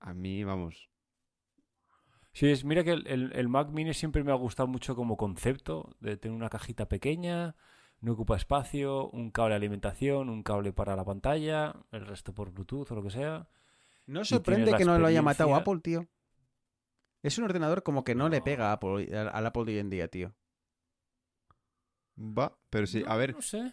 a 0.00 0.14
mí, 0.14 0.44
vamos, 0.44 0.88
Sí, 2.32 2.46
es, 2.50 2.64
mira 2.64 2.84
que 2.84 2.92
el, 2.92 3.06
el- 3.08 3.32
el 3.34 3.48
Mac 3.48 3.68
Mini 3.70 3.94
siempre 3.94 4.22
me 4.22 4.30
ha 4.30 4.36
gustado 4.36 4.68
mucho 4.68 4.94
como 4.94 5.16
concepto, 5.16 5.96
de 6.00 6.16
tener 6.16 6.36
una 6.36 6.48
cajita 6.50 6.86
pequeña, 6.88 7.56
no 8.00 8.12
ocupa 8.12 8.36
espacio, 8.36 9.08
un 9.10 9.30
cable 9.32 9.50
de 9.54 9.56
alimentación, 9.56 10.28
un 10.28 10.42
cable 10.44 10.72
para 10.72 10.94
la 10.94 11.04
pantalla, 11.04 11.74
el 11.90 12.06
resto 12.06 12.32
por 12.34 12.52
Bluetooth 12.52 12.90
o 12.92 12.94
lo 12.94 13.02
que 13.02 13.10
sea. 13.10 13.48
No 14.08 14.24
sorprende 14.24 14.74
que 14.74 14.86
no 14.86 14.98
lo 14.98 15.06
haya 15.06 15.22
matado 15.22 15.54
Apple, 15.54 15.80
tío. 15.82 16.08
Es 17.22 17.36
un 17.36 17.44
ordenador 17.44 17.82
como 17.82 18.04
que 18.04 18.14
no, 18.14 18.28
le 18.28 18.40
pega 18.40 18.70
a 18.70 18.72
Apple, 18.72 19.14
al, 19.16 19.46
Apple 19.46 19.64
de 19.64 19.72
hoy 19.72 19.78
en 19.78 19.90
día, 19.90 20.08
tío. 20.08 20.34
va, 22.16 22.58
pero 22.70 22.86
sí, 22.86 23.04
a 23.06 23.16
ver, 23.16 23.34
No 23.34 23.42
sé. 23.42 23.72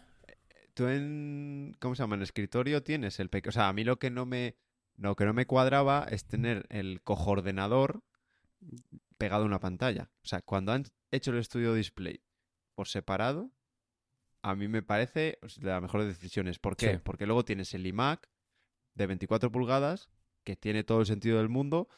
tú 0.74 0.88
en 0.88 1.74
¿cómo 1.80 1.94
se 1.94 2.02
llama? 2.02 2.16
En 2.16 2.22
escritorio 2.22 2.82
tienes 2.82 3.18
el 3.18 3.30
pequeño, 3.30 3.50
o 3.50 3.52
sea, 3.52 3.68
a 3.68 3.72
mí 3.72 3.82
lo 3.82 3.98
que 3.98 4.10
no 4.10 4.26
me 4.26 4.58
lo 4.96 5.16
que 5.16 5.24
no 5.24 5.32
me 5.32 5.46
cuadraba 5.46 6.06
es 6.10 6.26
tener 6.26 6.66
el 6.68 7.02
cojoordenador 7.02 8.02
pegado 9.16 9.44
a 9.44 9.46
una 9.46 9.60
pantalla. 9.60 10.10
O 10.22 10.26
sea, 10.26 10.42
cuando 10.42 10.72
han 10.72 10.84
hecho 11.10 11.30
el 11.30 11.38
estudio 11.38 11.72
display 11.72 12.22
por 12.74 12.88
separado, 12.88 13.52
a 14.42 14.54
mí 14.54 14.68
me 14.68 14.82
parece 14.82 15.38
de 15.56 15.66
las 15.66 15.80
mejores 15.80 16.08
decisiones. 16.08 16.58
¿Por 16.58 16.76
qué? 16.76 16.94
Sí. 16.94 17.00
Porque 17.02 17.26
luego 17.26 17.44
tienes 17.44 17.72
el 17.74 17.86
iMac 17.86 18.28
de 18.94 19.06
24 19.06 19.50
pulgadas, 19.50 20.10
que 20.46 20.54
tiene 20.56 20.84
todo 20.84 21.00
el 21.00 21.06
sentido 21.06 21.38
del 21.38 21.48
mundo, 21.50 21.88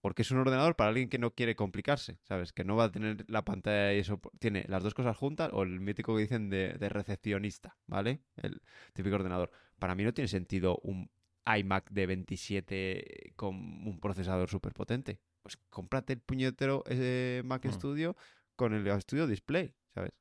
porque 0.00 0.22
es 0.22 0.30
un 0.30 0.38
ordenador 0.38 0.74
para 0.76 0.88
alguien 0.88 1.08
que 1.10 1.18
no 1.18 1.34
quiere 1.34 1.54
complicarse, 1.54 2.18
¿sabes? 2.22 2.52
Que 2.52 2.64
no 2.64 2.74
va 2.74 2.84
a 2.84 2.90
tener 2.90 3.24
la 3.28 3.44
pantalla 3.44 3.92
y 3.92 3.98
eso. 3.98 4.18
Tiene 4.38 4.64
las 4.66 4.82
dos 4.82 4.94
cosas 4.94 5.16
juntas, 5.16 5.50
o 5.52 5.62
el 5.62 5.78
mítico 5.80 6.14
que 6.16 6.22
dicen 6.22 6.48
de, 6.48 6.72
de 6.72 6.88
recepcionista, 6.88 7.76
¿vale? 7.86 8.22
El 8.36 8.62
típico 8.94 9.16
ordenador. 9.16 9.50
Para 9.78 9.94
mí 9.94 10.04
no 10.04 10.14
tiene 10.14 10.28
sentido 10.28 10.78
un 10.82 11.10
iMac 11.46 11.90
de 11.90 12.06
27 12.06 13.32
con 13.36 13.54
un 13.56 14.00
procesador 14.00 14.48
súper 14.48 14.72
potente. 14.72 15.20
Pues 15.42 15.56
cómprate 15.68 16.14
el 16.14 16.20
puñetero 16.20 16.84
eh, 16.88 17.42
Mac 17.44 17.64
Hmm. 17.66 17.72
Studio 17.72 18.16
con 18.56 18.72
el 18.72 19.00
Studio 19.02 19.26
Display, 19.26 19.74
¿sabes? 19.94 20.12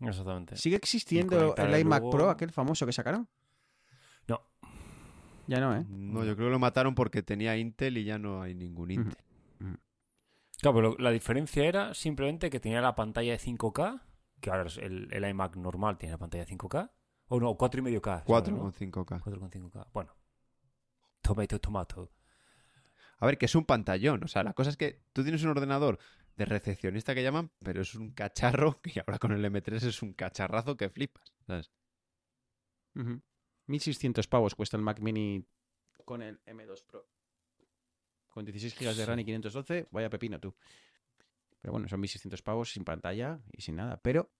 Exactamente. 0.00 0.56
¿Sigue 0.56 0.76
existiendo 0.76 1.54
el 1.56 1.80
iMac 1.80 2.00
luego- 2.02 2.16
Pro, 2.16 2.30
aquel 2.30 2.50
famoso 2.52 2.84
que 2.86 2.92
sacaron? 2.92 3.28
No. 4.28 4.40
Ya 5.46 5.60
no, 5.60 5.76
¿eh? 5.76 5.84
No, 5.88 6.24
yo 6.24 6.36
creo 6.36 6.48
que 6.48 6.52
lo 6.52 6.58
mataron 6.58 6.94
porque 6.94 7.22
tenía 7.22 7.56
Intel 7.56 7.98
y 7.98 8.04
ya 8.04 8.18
no 8.18 8.42
hay 8.42 8.54
ningún. 8.54 8.90
Intel. 8.90 9.16
Claro, 10.60 10.76
pero 10.76 10.96
la 10.98 11.10
diferencia 11.10 11.64
era 11.64 11.92
simplemente 11.92 12.48
que 12.48 12.60
tenía 12.60 12.80
la 12.80 12.94
pantalla 12.94 13.32
de 13.32 13.38
5K, 13.38 14.00
que 14.40 14.50
ahora 14.50 14.66
es 14.66 14.78
el, 14.78 15.08
el 15.12 15.28
iMac 15.28 15.56
normal 15.56 15.98
tiene 15.98 16.12
la 16.12 16.18
pantalla 16.18 16.44
de 16.44 16.56
5K, 16.56 16.90
o 17.26 17.40
no, 17.40 17.56
4,5K. 17.56 18.22
4 18.24 18.54
¿no? 18.54 18.60
con 18.60 18.72
5K. 18.72 19.20
4,5K. 19.22 19.86
Bueno. 19.92 20.14
Tomato, 21.20 21.58
tomato. 21.60 22.12
A 23.18 23.26
ver, 23.26 23.38
que 23.38 23.46
es 23.46 23.54
un 23.54 23.64
pantallón. 23.64 24.22
O 24.22 24.28
sea, 24.28 24.42
la 24.42 24.52
cosa 24.52 24.70
es 24.70 24.76
que 24.76 25.02
tú 25.12 25.22
tienes 25.22 25.42
un 25.42 25.50
ordenador 25.50 25.98
de 26.36 26.44
recepcionista 26.44 27.14
que 27.14 27.22
llaman, 27.22 27.50
pero 27.60 27.82
es 27.82 27.94
un 27.94 28.12
cacharro 28.12 28.80
y 28.84 28.98
ahora 28.98 29.18
con 29.18 29.32
el 29.32 29.44
M3 29.44 29.84
es 29.84 30.02
un 30.02 30.12
cacharrazo 30.12 30.76
que 30.76 30.90
flipas. 30.90 31.32
¿sabes? 31.46 31.72
1600 33.66 34.26
pavos 34.28 34.54
cuesta 34.54 34.76
el 34.76 34.82
Mac 34.82 35.00
Mini 35.00 35.44
con 36.04 36.22
el 36.22 36.40
M2 36.46 36.82
Pro. 36.84 37.06
Con 38.28 38.44
16 38.44 38.74
GB 38.78 38.94
de 38.96 39.06
RAM 39.06 39.18
y 39.20 39.24
512, 39.24 39.88
vaya 39.90 40.08
pepino 40.10 40.40
tú. 40.40 40.54
Pero 41.60 41.72
bueno, 41.72 41.86
son 41.88 42.00
1600 42.00 42.42
pavos 42.42 42.72
sin 42.72 42.84
pantalla 42.84 43.40
y 43.52 43.62
sin 43.62 43.76
nada. 43.76 44.00
Pero 44.02 44.30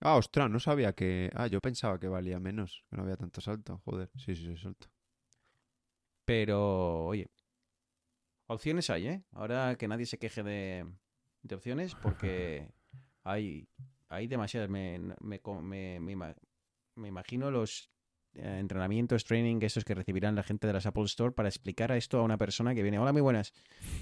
Ah, 0.00 0.16
ostras, 0.16 0.48
no 0.48 0.60
sabía 0.60 0.92
que. 0.92 1.28
Ah, 1.34 1.48
yo 1.48 1.60
pensaba 1.60 1.98
que 1.98 2.06
valía 2.06 2.38
menos, 2.38 2.84
que 2.88 2.96
no 2.96 3.02
había 3.02 3.16
tanto 3.16 3.40
salto. 3.40 3.80
Joder, 3.84 4.10
sí, 4.16 4.36
sí, 4.36 4.46
sí, 4.46 4.56
salto. 4.56 4.86
Pero, 6.24 7.06
oye, 7.06 7.30
opciones 8.46 8.90
hay, 8.90 9.08
¿eh? 9.08 9.24
Ahora 9.32 9.74
que 9.76 9.88
nadie 9.88 10.06
se 10.06 10.18
queje 10.18 10.42
de, 10.42 10.86
de 11.42 11.54
opciones, 11.54 11.94
porque 11.96 12.70
hay, 13.24 13.68
hay 14.08 14.26
demasiadas. 14.28 14.68
Me, 14.70 14.98
me, 15.20 15.40
me- 15.62 16.00
me 16.00 16.12
ima- 16.12 16.36
me 16.94 17.08
imagino 17.08 17.50
los 17.50 17.90
entrenamientos, 18.42 19.24
training, 19.24 19.58
esos 19.62 19.84
que 19.84 19.94
recibirán 19.94 20.34
la 20.34 20.42
gente 20.42 20.66
de 20.66 20.72
las 20.72 20.86
Apple 20.86 21.04
Store 21.04 21.32
para 21.32 21.48
explicar 21.48 21.92
a 21.92 21.96
esto 21.96 22.18
a 22.18 22.22
una 22.22 22.36
persona 22.38 22.74
que 22.74 22.82
viene. 22.82 22.98
Hola, 22.98 23.12
muy 23.12 23.22
buenas. 23.22 23.52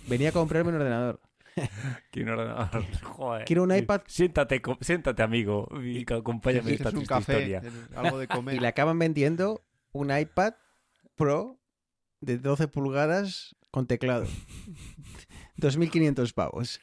Venía 0.08 0.28
a 0.30 0.32
comprarme 0.32 0.70
un 0.70 0.76
ordenador. 0.76 1.20
Quiero 2.10 2.34
un 2.34 2.38
ordenador. 2.40 2.84
Joder. 3.02 3.44
Quiero 3.46 3.62
un 3.62 3.74
iPad. 3.74 4.02
Siéntate, 4.06 4.60
siéntate 4.80 5.22
amigo, 5.22 5.68
y 5.82 6.04
co- 6.04 6.16
acompáñame 6.16 6.70
en 6.72 6.76
¿Quieres 6.76 6.86
esta 6.86 6.98
un 6.98 7.04
café? 7.06 7.32
historia. 7.32 7.60
¿Tienes 7.62 7.80
Algo 7.96 8.18
de 8.18 8.28
comer. 8.28 8.54
Y 8.56 8.60
le 8.60 8.66
acaban 8.68 8.98
vendiendo 8.98 9.64
un 9.92 10.16
iPad 10.16 10.54
Pro 11.14 11.58
de 12.20 12.38
12 12.38 12.68
pulgadas 12.68 13.56
con 13.70 13.86
teclado. 13.86 14.26
2.500 15.58 16.32
pavos. 16.34 16.80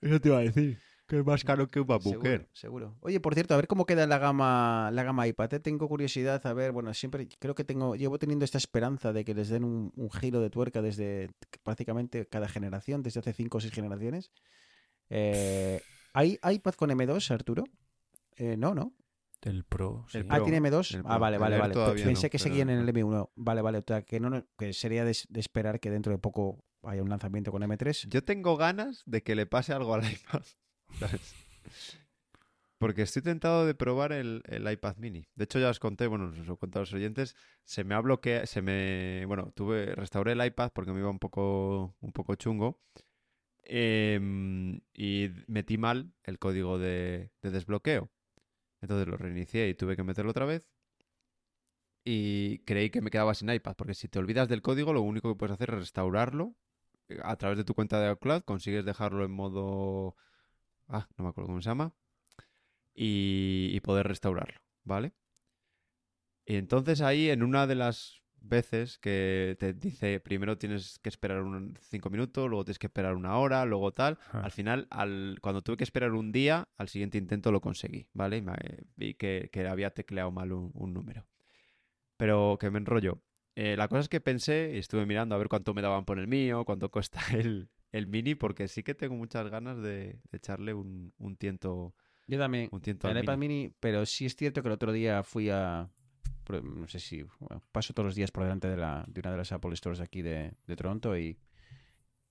Eso 0.00 0.20
te 0.20 0.28
iba 0.28 0.38
a 0.38 0.42
decir. 0.42 0.78
Que 1.14 1.20
es 1.20 1.26
más 1.26 1.44
caro 1.44 1.68
que 1.70 1.78
un 1.80 1.86
Seguro, 1.86 2.00
MacBooker. 2.04 2.48
seguro. 2.52 2.96
Oye, 3.00 3.20
por 3.20 3.34
cierto, 3.34 3.54
a 3.54 3.56
ver 3.56 3.68
cómo 3.68 3.86
queda 3.86 4.04
la 4.06 4.18
gama, 4.18 4.90
la 4.92 5.04
gama 5.04 5.28
iPad. 5.28 5.54
¿eh? 5.54 5.60
Tengo 5.60 5.86
curiosidad, 5.88 6.44
a 6.44 6.52
ver, 6.52 6.72
bueno, 6.72 6.92
siempre 6.92 7.28
creo 7.38 7.54
que 7.54 7.62
tengo, 7.62 7.94
llevo 7.94 8.18
teniendo 8.18 8.44
esta 8.44 8.58
esperanza 8.58 9.12
de 9.12 9.24
que 9.24 9.32
les 9.32 9.48
den 9.48 9.62
un, 9.62 9.92
un 9.94 10.10
giro 10.10 10.40
de 10.40 10.50
tuerca 10.50 10.82
desde 10.82 11.30
prácticamente 11.62 12.26
cada 12.26 12.48
generación, 12.48 13.02
desde 13.04 13.20
hace 13.20 13.32
5 13.32 13.58
o 13.58 13.60
6 13.60 13.72
generaciones. 13.72 14.32
Eh, 15.08 15.80
¿Hay 16.14 16.38
iPad 16.42 16.74
con 16.74 16.90
M2, 16.90 17.30
Arturo? 17.30 17.64
Eh, 18.36 18.56
no, 18.56 18.74
¿no? 18.74 18.92
El 19.42 19.62
Pro. 19.64 20.06
sí. 20.08 20.18
El 20.18 20.26
Ah, 20.30 20.40
¿tiene 20.42 20.60
M2? 20.60 20.96
el 20.96 21.02
Ah, 21.06 21.18
vale, 21.18 21.38
vale, 21.38 21.58
vale. 21.58 21.74
Pensé 21.74 22.26
no, 22.26 22.30
que 22.30 22.38
pero 22.38 22.42
seguían 22.42 22.70
en 22.70 22.78
el 22.80 22.88
el 22.88 22.94
M1. 22.94 23.30
Vale, 23.36 23.62
vale. 23.62 23.78
O 23.78 23.84
sea, 23.86 24.02
que, 24.02 24.18
no, 24.18 24.44
que 24.58 24.72
sería 24.72 25.04
de, 25.04 25.16
de 25.28 25.40
esperar 25.40 25.78
que 25.78 25.90
dentro 25.90 26.12
de 26.12 26.18
poco 26.18 26.64
haya 26.82 27.02
un 27.02 27.08
lanzamiento 27.10 27.52
con 27.52 27.62
M3. 27.62 28.08
Yo 28.08 28.24
tengo 28.24 28.56
ganas 28.56 29.02
de 29.06 29.22
que 29.22 29.34
le 29.34 29.46
pase 29.46 29.72
algo 29.72 29.94
al 29.94 30.02
iPad. 30.10 30.42
Porque 32.78 33.02
estoy 33.02 33.22
tentado 33.22 33.66
de 33.66 33.74
probar 33.74 34.12
el, 34.12 34.42
el 34.46 34.70
iPad 34.70 34.96
mini. 34.98 35.26
De 35.34 35.44
hecho, 35.44 35.58
ya 35.58 35.70
os 35.70 35.78
conté, 35.78 36.06
bueno, 36.06 36.26
os 36.26 36.46
lo 36.46 36.56
contado 36.58 36.80
a 36.80 36.82
los 36.82 36.92
oyentes, 36.92 37.36
se 37.64 37.84
me 37.84 37.94
ha 37.94 38.00
bloqueado, 38.00 38.46
se 38.46 38.62
me, 38.62 39.24
bueno, 39.26 39.52
tuve, 39.54 39.94
restauré 39.94 40.32
el 40.32 40.44
iPad 40.44 40.70
porque 40.74 40.92
me 40.92 41.00
iba 41.00 41.08
un 41.10 41.18
poco, 41.18 41.96
un 42.00 42.12
poco 42.12 42.34
chungo. 42.34 42.80
em, 43.64 44.80
y 44.94 45.30
metí 45.48 45.78
mal 45.78 46.12
el 46.24 46.38
código 46.38 46.78
de, 46.78 47.30
de 47.42 47.50
desbloqueo. 47.50 48.10
Entonces 48.82 49.08
lo 49.08 49.16
reinicié 49.18 49.68
y 49.68 49.74
tuve 49.74 49.96
que 49.96 50.04
meterlo 50.04 50.32
otra 50.32 50.46
vez. 50.46 50.68
Y 52.04 52.58
creí 52.60 52.90
que 52.90 53.00
me 53.00 53.10
quedaba 53.10 53.34
sin 53.34 53.50
iPad, 53.50 53.74
porque 53.76 53.94
si 53.94 54.08
te 54.08 54.18
olvidas 54.18 54.48
del 54.48 54.62
código, 54.62 54.92
lo 54.92 55.00
único 55.02 55.30
que 55.32 55.38
puedes 55.38 55.54
hacer 55.54 55.70
es 55.70 55.76
restaurarlo 55.80 56.54
eh, 57.08 57.18
a 57.22 57.36
través 57.36 57.58
de 57.58 57.64
tu 57.64 57.74
cuenta 57.74 58.00
de 58.00 58.12
iCloud. 58.12 58.42
Consigues 58.44 58.84
dejarlo 58.84 59.24
en 59.24 59.30
modo 59.32 60.16
ah, 60.88 61.08
no 61.16 61.24
me 61.24 61.30
acuerdo 61.30 61.48
cómo 61.48 61.60
se 61.62 61.68
llama, 61.70 61.92
y, 62.94 63.70
y 63.72 63.80
poder 63.80 64.06
restaurarlo, 64.08 64.60
¿vale? 64.84 65.12
Y 66.46 66.56
entonces 66.56 67.00
ahí 67.00 67.30
en 67.30 67.42
una 67.42 67.66
de 67.66 67.74
las 67.74 68.22
veces 68.40 68.98
que 68.98 69.56
te 69.58 69.72
dice 69.72 70.20
primero 70.20 70.58
tienes 70.58 70.98
que 70.98 71.08
esperar 71.08 71.40
un 71.42 71.74
cinco 71.80 72.10
minutos, 72.10 72.48
luego 72.50 72.64
tienes 72.64 72.78
que 72.78 72.88
esperar 72.88 73.14
una 73.14 73.38
hora, 73.38 73.64
luego 73.64 73.92
tal. 73.92 74.18
Ah. 74.32 74.42
Al 74.44 74.50
final, 74.50 74.86
al, 74.90 75.38
cuando 75.40 75.62
tuve 75.62 75.78
que 75.78 75.84
esperar 75.84 76.12
un 76.12 76.30
día, 76.32 76.68
al 76.76 76.88
siguiente 76.88 77.16
intento 77.16 77.50
lo 77.50 77.60
conseguí, 77.62 78.06
¿vale? 78.12 78.38
Y 78.38 78.42
me- 78.42 78.54
vi 78.96 79.14
que, 79.14 79.48
que 79.52 79.66
había 79.66 79.90
tecleado 79.94 80.30
mal 80.30 80.52
un, 80.52 80.70
un 80.74 80.92
número. 80.92 81.26
Pero 82.16 82.58
que 82.60 82.70
me 82.70 82.78
enrollo. 82.78 83.22
Eh, 83.56 83.76
la 83.76 83.88
cosa 83.88 84.00
es 84.00 84.08
que 84.08 84.20
pensé 84.20 84.72
y 84.74 84.78
estuve 84.78 85.06
mirando 85.06 85.34
a 85.34 85.38
ver 85.38 85.48
cuánto 85.48 85.74
me 85.74 85.82
daban 85.82 86.04
por 86.04 86.18
el 86.18 86.28
mío, 86.28 86.64
cuánto 86.64 86.90
cuesta 86.90 87.20
el, 87.34 87.70
el 87.96 88.06
mini, 88.06 88.34
porque 88.34 88.66
sí 88.68 88.82
que 88.82 88.94
tengo 88.94 89.14
muchas 89.14 89.48
ganas 89.50 89.76
de, 89.78 90.18
de 90.30 90.36
echarle 90.36 90.74
un, 90.74 91.12
un 91.18 91.36
tiento, 91.36 91.94
Yo 92.26 92.38
también. 92.38 92.68
un 92.72 92.80
tiento 92.80 93.08
El 93.08 93.16
al 93.16 93.22
iPad 93.22 93.38
mini. 93.38 93.54
mini, 93.62 93.74
pero 93.80 94.04
sí 94.06 94.26
es 94.26 94.34
cierto 94.36 94.62
que 94.62 94.68
el 94.68 94.74
otro 94.74 94.92
día 94.92 95.22
fui 95.22 95.48
a. 95.50 95.88
No 96.50 96.86
sé 96.88 96.98
si. 97.00 97.22
bueno, 97.40 97.62
paso 97.72 97.94
todos 97.94 98.06
los 98.06 98.14
días 98.14 98.30
por 98.30 98.42
delante 98.44 98.68
de, 98.68 98.76
la, 98.76 99.04
de 99.08 99.20
una 99.20 99.30
de 99.30 99.36
las 99.38 99.52
Apple 99.52 99.74
Stores 99.76 100.00
aquí 100.00 100.22
de, 100.22 100.52
de 100.66 100.76
Toronto 100.76 101.16
y. 101.16 101.38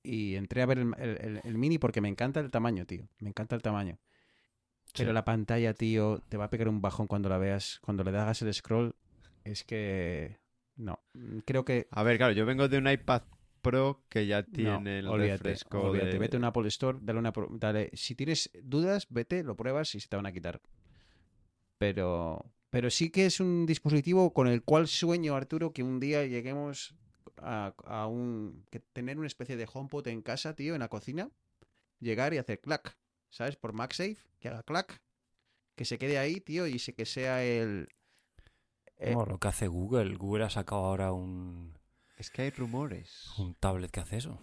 Y 0.03 0.35
entré 0.35 0.61
a 0.61 0.65
ver 0.65 0.80
el, 0.80 1.41
el- 1.44 1.57
mini 1.57 1.77
porque 1.77 2.02
me 2.02 2.10
encanta 2.10 2.41
el 2.41 2.52
tamaño, 2.52 2.85
tío. 2.85 3.07
Me 3.19 3.30
encanta 3.30 3.56
el 3.56 3.61
tamaño. 3.61 3.98
Pero 4.95 5.14
la 5.14 5.23
pantalla, 5.26 5.73
tío, 5.73 6.19
te 6.30 6.38
va 6.38 6.45
a 6.45 6.49
pegar 6.49 6.68
un 6.68 6.81
bajón 6.81 7.07
cuando 7.07 7.30
la 7.30 7.38
veas. 7.38 7.80
Cuando 7.81 8.03
le 8.03 8.11
hagas 8.11 8.41
el 8.41 8.53
scroll, 8.53 8.95
es 9.45 9.64
que. 9.64 10.38
No. 10.76 10.99
Creo 11.45 11.64
que. 11.65 11.88
A 11.90 12.03
ver, 12.03 12.18
claro, 12.18 12.34
yo 12.34 12.45
vengo 12.45 12.68
de 12.68 12.77
un 12.77 12.88
iPad 12.90 13.23
Pro 13.64 14.03
que 14.10 14.27
ya 14.27 14.41
no, 14.44 14.48
tiene 14.53 14.99
el 14.99 15.07
olvídate, 15.07 15.38
refresco 15.38 15.81
olvídate. 15.81 16.11
de- 16.11 16.19
Vete 16.19 16.38
a 16.38 16.40
un 16.40 16.45
Apple 16.45 16.68
Store, 16.68 16.99
dale 17.02 17.18
una. 17.18 17.34
pro- 17.34 17.49
Dale. 17.52 17.90
Si 17.94 18.14
tienes 18.14 18.52
dudas, 18.61 19.07
vete, 19.10 19.41
lo 19.44 19.56
pruebas 19.56 19.95
y 19.95 19.99
se 19.99 20.07
te 20.07 20.15
van 20.15 20.27
a 20.27 20.31
quitar. 20.31 20.61
Pero. 21.77 22.45
Pero 22.69 22.90
sí 22.90 23.10
que 23.11 23.26
es 23.27 23.40
un 23.40 23.65
dispositivo 23.65 24.34
con 24.34 24.48
el 24.48 24.64
cual 24.64 24.88
sueño, 24.88 25.35
Arturo, 25.35 25.73
que 25.73 25.84
un 25.84 25.99
día 25.99 26.26
lleguemos 26.26 26.95
a, 27.38 27.73
a 27.85 28.07
un. 28.07 28.65
Que 28.72 28.80
tener 28.80 29.18
una 29.18 29.27
especie 29.27 29.56
de 29.57 29.68
HomePod 29.72 30.07
en 30.07 30.22
casa, 30.22 30.56
tío, 30.56 30.73
en 30.73 30.80
la 30.80 30.90
cocina. 30.90 31.30
Llegar 31.99 32.34
y 32.34 32.38
hacer 32.38 32.60
clac. 32.60 32.98
¿Sabes? 33.30 33.56
Por 33.56 33.73
MagSafe, 33.73 34.18
que 34.40 34.48
haga 34.49 34.64
clac. 34.64 35.02
Que 35.76 35.85
se 35.85 35.98
quede 35.98 36.18
ahí, 36.19 36.40
tío, 36.40 36.68
y 36.68 36.80
se- 36.80 36.94
que 36.94 37.06
sea 37.06 37.44
el. 37.44 37.88
eh, 38.98 39.14
lo 39.14 39.40
que 39.40 39.48
hace 39.48 39.68
Google. 39.68 40.15
Google 40.15 40.44
ha 40.45 40.49
sacado 40.49 40.85
ahora 40.85 41.11
un, 41.14 41.73
Es 42.18 42.30
que 42.30 42.44
hay 42.44 42.49
rumores. 42.52 43.27
un 43.38 43.56
tablet 43.56 43.91
que 43.91 43.99
hace 43.99 44.18
eso. 44.18 44.40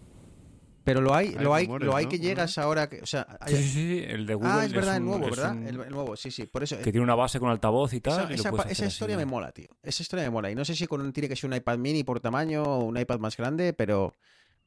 pero 0.83 0.99
lo 0.99 1.13
hay, 1.13 1.27
Hay 1.27 1.35
lo 1.43 1.53
hay, 1.53 1.65
rumores, 1.65 1.85
lo 1.85 1.95
hay 1.95 2.05
¿no? 2.05 2.09
que 2.09 2.17
llegas 2.19 2.57
ahora. 2.57 2.89
Que, 2.89 3.01
o 3.01 3.05
sea, 3.05 3.37
hay- 3.39 3.55
Sí, 3.55 3.63
sí, 3.63 3.69
sí, 3.69 4.03
el 4.07 4.25
de 4.25 4.33
Google. 4.33 4.49
ah, 4.51 4.65
es 4.65 4.73
verdad, 4.73 4.95
el 4.97 5.03
un- 5.03 5.09
nuevo, 5.09 5.25
es 5.25 5.29
¿verdad? 5.37 5.51
un- 5.55 5.67
El, 5.67 5.79
el 5.79 5.89
nuevo, 5.91 6.15
sí, 6.15 6.31
sí. 6.31 6.47
Por 6.47 6.63
eso. 6.63 6.75
Que 6.79 6.91
tiene 6.91 7.01
una 7.01 7.13
base 7.13 7.39
con 7.39 7.49
altavoz 7.51 7.93
y 7.93 8.01
tal. 8.01 8.13
Esa, 8.13 8.23
y 8.23 8.29
lo 8.29 8.33
esa 8.35 8.49
puedes 8.49 8.65
pa- 8.65 8.71
hacer 8.71 8.85
esa 8.87 8.91
historia 8.91 9.15
así. 9.15 9.25
me 9.25 9.29
mola, 9.29 9.51
tío. 9.51 9.67
Esa 9.83 10.01
historia 10.01 10.25
me 10.25 10.31
mola. 10.31 10.49
Y 10.49 10.55
no 10.55 10.65
sé 10.65 10.75
si 10.75 10.87
con 10.87 11.01
un 11.01 11.13
tiene 11.13 11.29
que 11.29 11.35
ser 11.35 11.49
un 11.51 11.55
iPad 11.55 11.77
mini 11.77 12.03
por 12.03 12.19
tamaño 12.19 12.63
o 12.63 12.83
un 12.83 12.97
iPad 12.97 13.19
más 13.19 13.37
grande, 13.37 13.73
pero, 13.73 14.15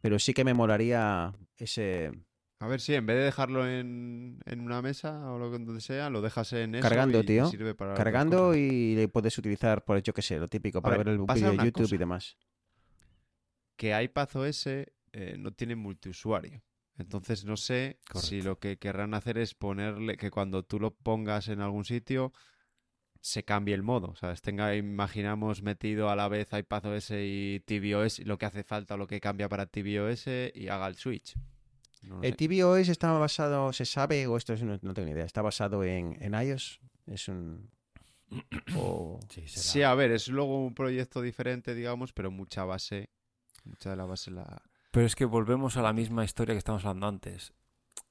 pero 0.00 0.18
sí 0.20 0.32
que 0.32 0.44
me 0.44 0.54
molaría 0.54 1.34
ese 1.56 2.12
A 2.60 2.68
ver 2.68 2.80
si 2.80 2.94
en 2.94 3.04
vez 3.06 3.16
de 3.16 3.24
dejarlo 3.24 3.68
en, 3.68 4.38
en 4.46 4.60
una 4.60 4.80
mesa 4.82 5.32
o 5.32 5.38
lo 5.40 5.50
que 5.50 5.58
donde 5.58 5.80
sea, 5.80 6.10
lo 6.10 6.22
dejas 6.22 6.52
en 6.52 6.76
eso 6.76 6.82
Cargando, 6.88 7.18
y- 7.18 7.22
y 7.22 7.26
tío. 7.26 7.46
sirve 7.48 7.74
para 7.74 7.90
otras 7.90 8.04
cargando 8.04 8.54
y 8.54 8.94
le 8.94 9.08
puedes 9.08 9.36
utilizar, 9.36 9.84
por 9.84 10.00
yo 10.00 10.14
que 10.14 10.22
sé, 10.22 10.38
lo 10.38 10.46
típico, 10.46 10.80
para 10.80 10.96
ver, 10.96 11.06
ver 11.06 11.14
el 11.16 11.20
vídeo 11.26 11.50
de 11.50 11.56
YouTube 11.64 11.82
cosa. 11.82 11.94
y 11.96 11.98
demás. 11.98 12.36
Que 13.76 14.00
iPadOS 14.02 14.66
eh, 14.66 15.36
no 15.38 15.52
tiene 15.52 15.76
multiusuario. 15.76 16.62
Entonces 16.96 17.44
no 17.44 17.56
sé 17.56 17.98
si 18.14 18.40
lo 18.40 18.58
que 18.60 18.78
querrán 18.78 19.14
hacer 19.14 19.38
es 19.38 19.54
ponerle 19.54 20.16
que 20.16 20.30
cuando 20.30 20.62
tú 20.62 20.78
lo 20.78 20.92
pongas 20.94 21.48
en 21.48 21.60
algún 21.60 21.84
sitio 21.84 22.32
se 23.20 23.42
cambie 23.44 23.74
el 23.74 23.82
modo. 23.82 24.08
O 24.08 24.16
sea, 24.16 24.34
tenga, 24.36 24.76
imaginamos, 24.76 25.62
metido 25.62 26.10
a 26.10 26.14
la 26.16 26.28
vez 26.28 26.48
iPadOS 26.52 27.10
y 27.12 27.62
tvOS, 27.66 28.20
y 28.20 28.24
lo 28.24 28.38
que 28.38 28.46
hace 28.46 28.62
falta, 28.64 28.96
lo 28.96 29.06
que 29.06 29.20
cambia 29.20 29.48
para 29.48 29.66
tvOS 29.66 30.26
y 30.54 30.68
haga 30.68 30.86
el 30.86 30.96
switch. 30.96 31.34
No 32.02 32.22
El 32.22 32.36
sé. 32.36 32.48
tvOS 32.48 32.88
está 32.90 33.10
basado, 33.12 33.72
se 33.72 33.86
sabe, 33.86 34.26
o 34.26 34.36
esto 34.36 34.52
es, 34.52 34.62
no, 34.62 34.78
no 34.82 34.92
tengo 34.94 35.06
ni 35.06 35.12
idea, 35.12 35.24
está 35.24 35.40
basado 35.42 35.82
en, 35.84 36.16
en 36.20 36.34
iOS. 36.34 36.80
Es 37.06 37.28
un. 37.28 37.70
Sí, 39.30 39.48
será. 39.48 39.62
Sí, 39.62 39.82
a 39.82 39.94
ver, 39.94 40.12
es 40.12 40.28
luego 40.28 40.64
un 40.64 40.74
proyecto 40.74 41.22
diferente, 41.22 41.74
digamos, 41.74 42.12
pero 42.12 42.30
mucha 42.30 42.64
base, 42.64 43.08
mucha 43.64 43.90
de 43.90 43.96
la 43.96 44.04
base 44.04 44.30
la... 44.30 44.62
Pero 44.90 45.06
es 45.06 45.16
que 45.16 45.24
volvemos 45.24 45.76
a 45.76 45.82
la 45.82 45.92
misma 45.92 46.24
historia 46.24 46.54
que 46.54 46.58
estábamos 46.58 46.84
hablando 46.84 47.08
antes. 47.08 47.52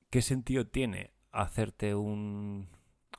¿Qué 0.09 0.21
sentido 0.21 0.67
tiene 0.67 1.13
hacerte 1.31 1.95
un... 1.95 2.69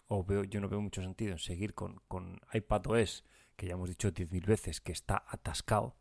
O 0.07 0.25
veo, 0.25 0.45
yo 0.45 0.61
no 0.61 0.69
veo 0.69 0.81
mucho 0.81 1.03
sentido 1.03 1.33
en 1.33 1.39
seguir 1.39 1.75
con, 1.75 2.01
con 2.09 2.41
iPadOS, 2.53 3.25
que 3.57 3.67
ya 3.67 3.75
hemos 3.75 3.89
dicho 3.89 4.13
10.000 4.13 4.47
veces, 4.47 4.81
que 4.81 4.93
está 4.93 5.25
atascado, 5.27 5.97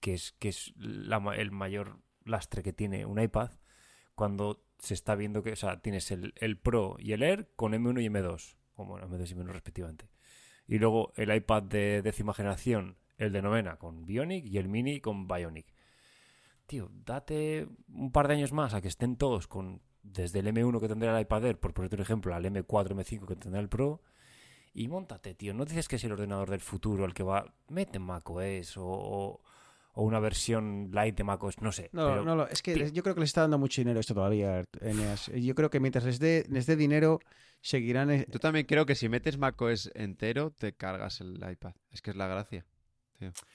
que 0.00 0.14
es, 0.14 0.32
que 0.32 0.48
es 0.50 0.74
el 0.76 1.50
mayor 1.50 2.02
lastre 2.24 2.62
que 2.62 2.72
tiene 2.72 3.06
un 3.06 3.20
iPad, 3.20 3.52
cuando 4.14 4.66
se 4.78 4.94
está 4.94 5.14
viendo 5.14 5.42
que, 5.42 5.52
o 5.52 5.56
sea, 5.56 5.80
tienes 5.80 6.10
el, 6.10 6.34
el 6.36 6.58
Pro 6.58 6.96
y 6.98 7.12
el 7.12 7.22
Air 7.22 7.50
con 7.56 7.72
M1 7.72 8.02
y 8.02 8.08
M2, 8.08 8.56
o 8.74 8.84
bueno, 8.84 9.08
M2 9.08 9.30
y 9.30 9.34
M1 9.34 9.46
respectivamente. 9.46 10.08
Y 10.66 10.78
luego 10.78 11.12
el 11.16 11.34
iPad 11.34 11.62
de 11.62 12.02
décima 12.02 12.34
generación, 12.34 12.98
el 13.18 13.32
de 13.32 13.42
novena 13.42 13.76
con 13.76 14.04
Bionic 14.04 14.44
y 14.46 14.58
el 14.58 14.68
Mini 14.68 15.00
con 15.00 15.26
Bionic 15.28 15.66
tío, 16.66 16.90
date 17.04 17.66
un 17.88 18.10
par 18.12 18.28
de 18.28 18.34
años 18.34 18.52
más 18.52 18.72
a 18.72 18.80
que 18.80 18.88
estén 18.88 19.16
todos 19.16 19.46
con 19.46 19.82
desde 20.02 20.38
el 20.40 20.46
M1 20.46 20.80
que 20.80 20.88
tendrá 20.88 21.14
el 21.14 21.22
iPad 21.22 21.44
Air, 21.44 21.58
por 21.58 21.74
ponerte 21.74 21.96
un 21.96 22.02
ejemplo, 22.02 22.34
al 22.34 22.44
M4, 22.44 22.64
M5 22.94 23.26
que 23.26 23.36
tendrá 23.36 23.60
el 23.60 23.68
Pro, 23.68 24.00
y 24.74 24.88
montate, 24.88 25.34
tío. 25.34 25.52
No 25.54 25.64
dices 25.66 25.86
que 25.86 25.96
es 25.96 26.04
el 26.04 26.12
ordenador 26.12 26.48
del 26.50 26.60
futuro 26.60 27.04
el 27.04 27.12
que 27.14 27.22
va. 27.22 27.44
Mete 27.68 27.98
macOS 27.98 28.78
o, 28.78 28.84
o, 28.86 29.40
o 29.92 30.02
una 30.02 30.18
versión 30.18 30.88
light 30.92 31.14
de 31.16 31.24
macOS, 31.24 31.60
no 31.60 31.72
sé. 31.72 31.90
No, 31.92 32.08
pero 32.08 32.24
no, 32.24 32.34
no, 32.36 32.46
es 32.48 32.62
que 32.62 32.74
tío. 32.74 32.88
yo 32.88 33.02
creo 33.02 33.14
que 33.14 33.20
les 33.20 33.28
está 33.30 33.42
dando 33.42 33.58
mucho 33.58 33.80
dinero 33.82 34.00
esto 34.00 34.14
todavía, 34.14 34.64
Eneas. 34.80 35.26
Yo 35.34 35.54
creo 35.54 35.68
que 35.68 35.78
mientras 35.78 36.04
les 36.04 36.18
dé, 36.18 36.46
les 36.48 36.64
dé 36.66 36.74
dinero, 36.74 37.20
seguirán. 37.60 38.10
eh, 38.10 38.26
Yo 38.30 38.38
también 38.40 38.64
creo 38.66 38.86
que 38.86 38.94
si 38.94 39.08
metes 39.10 39.36
macOS 39.36 39.90
entero, 39.94 40.50
te 40.52 40.72
cargas 40.72 41.20
el 41.20 41.34
iPad. 41.48 41.74
Es 41.90 42.00
que 42.00 42.10
es 42.10 42.16
la 42.16 42.26
gracia. 42.28 42.64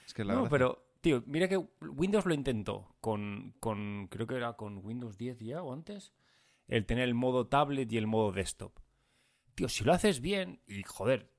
Es 0.06 0.14
que 0.14 0.24
la 0.24 0.34
No, 0.34 0.40
gracia. 0.42 0.50
pero, 0.50 0.90
tío, 1.00 1.22
mira 1.26 1.48
que 1.48 1.56
Windows 1.56 2.26
lo 2.26 2.34
intentó 2.34 2.96
con, 3.00 3.54
con, 3.60 4.08
creo 4.08 4.26
que 4.26 4.36
era 4.36 4.54
con 4.54 4.78
Windows 4.84 5.16
10 5.18 5.38
ya 5.40 5.62
o 5.62 5.72
antes, 5.72 6.12
el 6.66 6.86
tener 6.86 7.04
el 7.04 7.14
modo 7.14 7.46
tablet 7.46 7.90
y 7.92 7.96
el 7.98 8.06
modo 8.06 8.32
desktop. 8.32 8.78
Tío, 9.54 9.68
si 9.68 9.84
lo 9.84 9.92
haces 9.92 10.20
bien, 10.20 10.60
y 10.66 10.82
joder, 10.84 11.32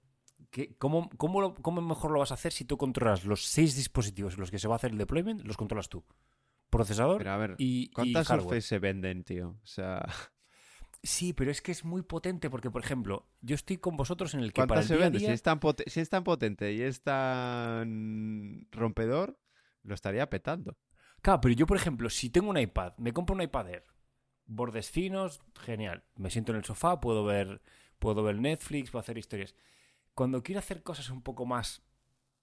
¿qué- 0.52 0.76
cómo, 0.78 1.10
cómo, 1.18 1.40
lo- 1.42 1.54
cómo 1.56 1.82
mejor 1.82 2.12
lo 2.12 2.20
vas 2.20 2.32
a 2.32 2.34
hacer 2.36 2.52
si 2.52 2.66
tú 2.66 2.78
controlas 2.78 3.24
los 3.26 3.46
seis 3.46 3.76
dispositivos 3.76 4.34
en 4.34 4.42
los 4.42 4.52
que 4.52 4.60
se 4.60 4.68
va 4.68 4.76
a 4.76 4.78
hacer 4.78 4.92
el 4.92 4.98
deployment? 4.98 5.42
Los 5.46 5.58
controlas 5.58 5.88
tú. 5.90 6.04
Procesador 6.70 7.18
Pero 7.20 7.32
a 7.32 7.38
ver, 7.38 7.56
y, 7.58 7.84
y 7.84 7.90
¿cuántas 7.92 8.28
hardware. 8.28 8.44
Surface 8.62 8.68
se 8.68 8.80
venden, 8.80 9.24
tío? 9.24 9.58
O 9.64 9.66
sea, 9.68 10.06
Sí, 11.02 11.32
pero 11.34 11.50
es 11.50 11.62
que 11.62 11.72
es 11.72 11.86
muy 11.86 12.02
potente 12.02 12.50
porque, 12.50 12.70
por 12.70 12.84
ejemplo, 12.84 13.26
yo 13.42 13.56
estoy 13.56 13.78
con 13.78 13.96
vosotros 13.96 14.34
en 14.34 14.42
el 14.42 14.52
que 14.52 14.62
para 14.62 14.68
¿cuántas 14.68 14.92
el 14.92 15.00
se 15.00 15.20
día 15.20 15.34
es, 15.34 15.42
tan 15.42 15.60
si 15.88 16.00
es 16.02 16.10
tan 16.10 16.24
potente 16.24 16.74
y 16.74 16.82
es 16.82 17.02
tan 17.02 18.68
rompedor, 18.72 19.40
lo 19.84 19.96
estaría 19.96 20.30
petando. 20.30 20.78
Claro, 21.22 21.40
pero 21.42 21.56
yo, 21.56 21.66
por 21.66 21.78
ejemplo, 21.78 22.10
si 22.10 22.30
tengo 22.30 22.50
un 22.50 22.58
iPad, 22.58 22.94
me 22.98 23.14
compro 23.14 23.36
un 23.36 23.42
iPad 23.42 23.70
Air, 23.70 23.86
bordes 24.46 24.90
finos, 24.90 25.40
genial. 25.62 26.04
Me 26.16 26.30
siento 26.30 26.52
en 26.52 26.58
el 26.58 26.66
sofá, 26.66 27.00
puedo 27.00 27.24
ver, 27.24 27.62
puedo 27.98 28.24
ver 28.24 28.38
Netflix, 28.38 28.92
puedo 28.92 29.02
hacer 29.02 29.18
historias. 29.18 29.56
Cuando 30.14 30.44
quiero 30.44 30.60
hacer 30.60 30.84
cosas 30.84 31.10
un 31.10 31.22
poco 31.22 31.46
más, 31.46 31.82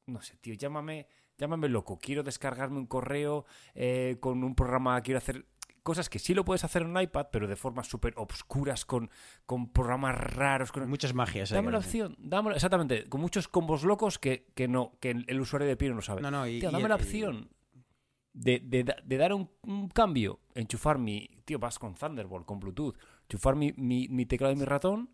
no 0.06 0.22
sé, 0.22 0.36
tío, 0.38 0.54
llámame, 0.54 1.08
llámame 1.36 1.68
loco. 1.68 1.98
Quiero 1.98 2.22
descargarme 2.22 2.78
un 2.78 2.86
correo 2.86 3.44
eh, 3.74 4.16
con 4.20 4.44
un 4.44 4.54
programa, 4.54 5.00
quiero 5.02 5.18
hacer 5.18 5.46
cosas 5.86 6.08
que 6.10 6.18
sí 6.18 6.34
lo 6.34 6.44
puedes 6.44 6.64
hacer 6.64 6.82
en 6.82 6.88
un 6.94 7.00
iPad, 7.00 7.28
pero 7.30 7.46
de 7.46 7.54
formas 7.56 7.86
súper 7.86 8.12
obscuras, 8.16 8.84
con, 8.84 9.08
con 9.46 9.72
programas 9.72 10.16
raros, 10.18 10.72
con, 10.72 10.88
muchas 10.90 11.14
magias. 11.14 11.52
ahí, 11.52 11.56
Dame 11.56 11.70
la 11.70 11.78
opción, 11.78 12.16
dámela, 12.18 12.56
exactamente, 12.56 13.08
con 13.08 13.20
muchos 13.20 13.46
combos 13.46 13.84
locos 13.84 14.18
que, 14.18 14.48
que 14.54 14.66
no, 14.66 14.98
que 15.00 15.10
el 15.12 15.40
usuario 15.40 15.68
de 15.68 15.76
pie 15.76 15.90
no 15.90 16.02
sabe. 16.02 16.20
No, 16.22 16.30
no, 16.32 16.46
y, 16.46 16.58
Tío, 16.60 16.70
dame 16.72 16.88
la 16.88 16.96
y- 16.96 17.00
opción 17.00 17.48
de, 18.32 18.60
de 18.60 18.84
de 19.02 19.16
dar 19.16 19.32
un, 19.32 19.48
un 19.62 19.88
cambio, 19.88 20.40
enchufar 20.54 20.98
mi. 20.98 21.30
Tío, 21.44 21.58
vas 21.60 21.78
con 21.78 21.94
Thunderbolt, 21.94 22.44
con 22.44 22.58
Bluetooth, 22.58 22.96
enchufar 23.22 23.54
mi, 23.54 23.72
mi, 23.76 24.08
mi 24.08 24.26
teclado 24.26 24.52
y 24.52 24.56
mi 24.56 24.64
ratón. 24.64 25.10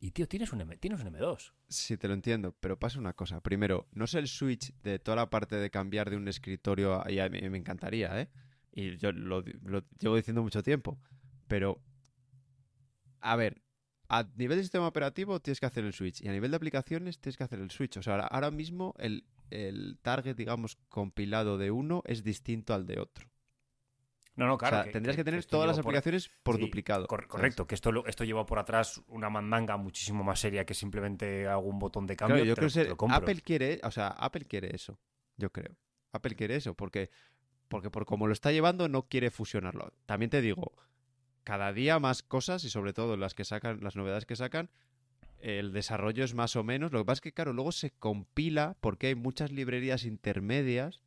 Y 0.00 0.12
tío, 0.12 0.28
tienes 0.28 0.52
un, 0.52 0.60
M, 0.60 0.76
tienes 0.76 1.00
un 1.00 1.12
M2. 1.12 1.52
Sí, 1.68 1.96
te 1.96 2.06
lo 2.06 2.14
entiendo, 2.14 2.54
pero 2.60 2.78
pasa 2.78 3.00
una 3.00 3.14
cosa. 3.14 3.40
Primero, 3.40 3.88
no 3.90 4.06
sé 4.06 4.20
el 4.20 4.28
switch 4.28 4.72
de 4.84 5.00
toda 5.00 5.16
la 5.16 5.28
parte 5.28 5.56
de 5.56 5.70
cambiar 5.70 6.08
de 6.08 6.16
un 6.16 6.28
escritorio, 6.28 7.02
a- 7.04 7.10
y 7.10 7.18
a 7.18 7.28
mí 7.28 7.40
me 7.50 7.58
encantaría, 7.58 8.20
¿eh? 8.20 8.28
Y 8.72 8.96
yo 8.96 9.12
lo, 9.12 9.42
lo 9.64 9.82
llevo 9.98 10.16
diciendo 10.16 10.42
mucho 10.42 10.62
tiempo, 10.62 10.98
pero... 11.46 11.80
A 13.20 13.34
ver, 13.36 13.60
a 14.08 14.24
nivel 14.36 14.58
de 14.58 14.62
sistema 14.62 14.86
operativo 14.86 15.40
tienes 15.40 15.60
que 15.60 15.66
hacer 15.66 15.84
el 15.84 15.92
switch, 15.92 16.22
y 16.22 16.28
a 16.28 16.32
nivel 16.32 16.50
de 16.50 16.56
aplicaciones 16.56 17.18
tienes 17.18 17.36
que 17.36 17.44
hacer 17.44 17.58
el 17.58 17.70
switch. 17.70 17.96
O 17.96 18.02
sea, 18.02 18.20
ahora, 18.20 18.50
mismo 18.50 18.94
el, 18.98 19.24
el 19.50 19.98
target, 20.02 20.36
digamos, 20.36 20.76
compilado 20.88 21.58
de 21.58 21.70
uno 21.70 22.02
es 22.06 22.22
distinto 22.22 22.74
al 22.74 22.86
de 22.86 23.00
otro. 23.00 23.28
No, 24.36 24.46
no, 24.46 24.54
O 24.54 24.58
claro. 24.58 24.84
sea, 24.84 24.92
tendrías 24.92 25.16
que, 25.16 25.24
tener 25.24 25.44
todas 25.44 25.66
las 25.66 25.76
por- 25.78 25.86
aplicaciones 25.86 26.30
por 26.44 26.56
Sí, 26.56 26.60
duplicado. 26.60 27.08
cor- 27.08 27.22
¿sabes? 27.22 27.30
correcto, 27.32 27.66
que 27.66 27.74
esto, 27.74 28.06
esto 28.06 28.22
lleva 28.22 28.46
por 28.46 28.60
atrás 28.60 29.02
una 29.08 29.28
mandanga 29.28 29.76
muchísimo 29.76 30.22
más 30.22 30.38
seria 30.38 30.64
que 30.64 30.74
simplemente 30.74 31.48
algún 31.48 31.80
botón 31.80 32.06
de 32.06 32.14
cambio. 32.14 32.36
Claro, 32.36 32.48
yo 32.48 32.54
te 32.54 32.70
creo 32.70 32.96
que. 32.96 33.14
Apple 33.14 33.40
quiere, 33.40 33.80
o 33.82 33.90
sea, 33.90 34.08
Apple 34.08 34.44
quiere 34.44 34.74
eso. 34.74 34.96
Yo 35.36 35.50
creo. 35.50 35.76
Apple 36.12 36.36
quiere 36.36 36.54
eso 36.54 36.74
porque 36.74 37.10
porque 37.68 37.90
por 37.90 38.04
como 38.06 38.26
lo 38.26 38.32
está 38.32 38.52
llevando 38.52 38.88
no 38.88 39.02
quiere 39.08 39.30
fusionarlo. 39.30 39.92
También 40.06 40.30
te 40.30 40.40
digo, 40.40 40.72
cada 41.44 41.72
día 41.72 41.98
más 41.98 42.22
cosas 42.22 42.64
y 42.64 42.70
sobre 42.70 42.92
todo 42.92 43.16
las 43.16 43.34
que 43.34 43.44
sacan, 43.44 43.80
las 43.82 43.96
novedades 43.96 44.26
que 44.26 44.36
sacan, 44.36 44.70
el 45.40 45.72
desarrollo 45.72 46.24
es 46.24 46.34
más 46.34 46.56
o 46.56 46.64
menos. 46.64 46.92
Lo 46.92 46.98
que 47.00 47.04
pasa 47.04 47.14
es 47.18 47.20
que 47.20 47.32
claro, 47.32 47.52
luego 47.52 47.72
se 47.72 47.90
compila 47.92 48.76
porque 48.80 49.08
hay 49.08 49.14
muchas 49.14 49.52
librerías 49.52 50.04
intermedias 50.04 51.00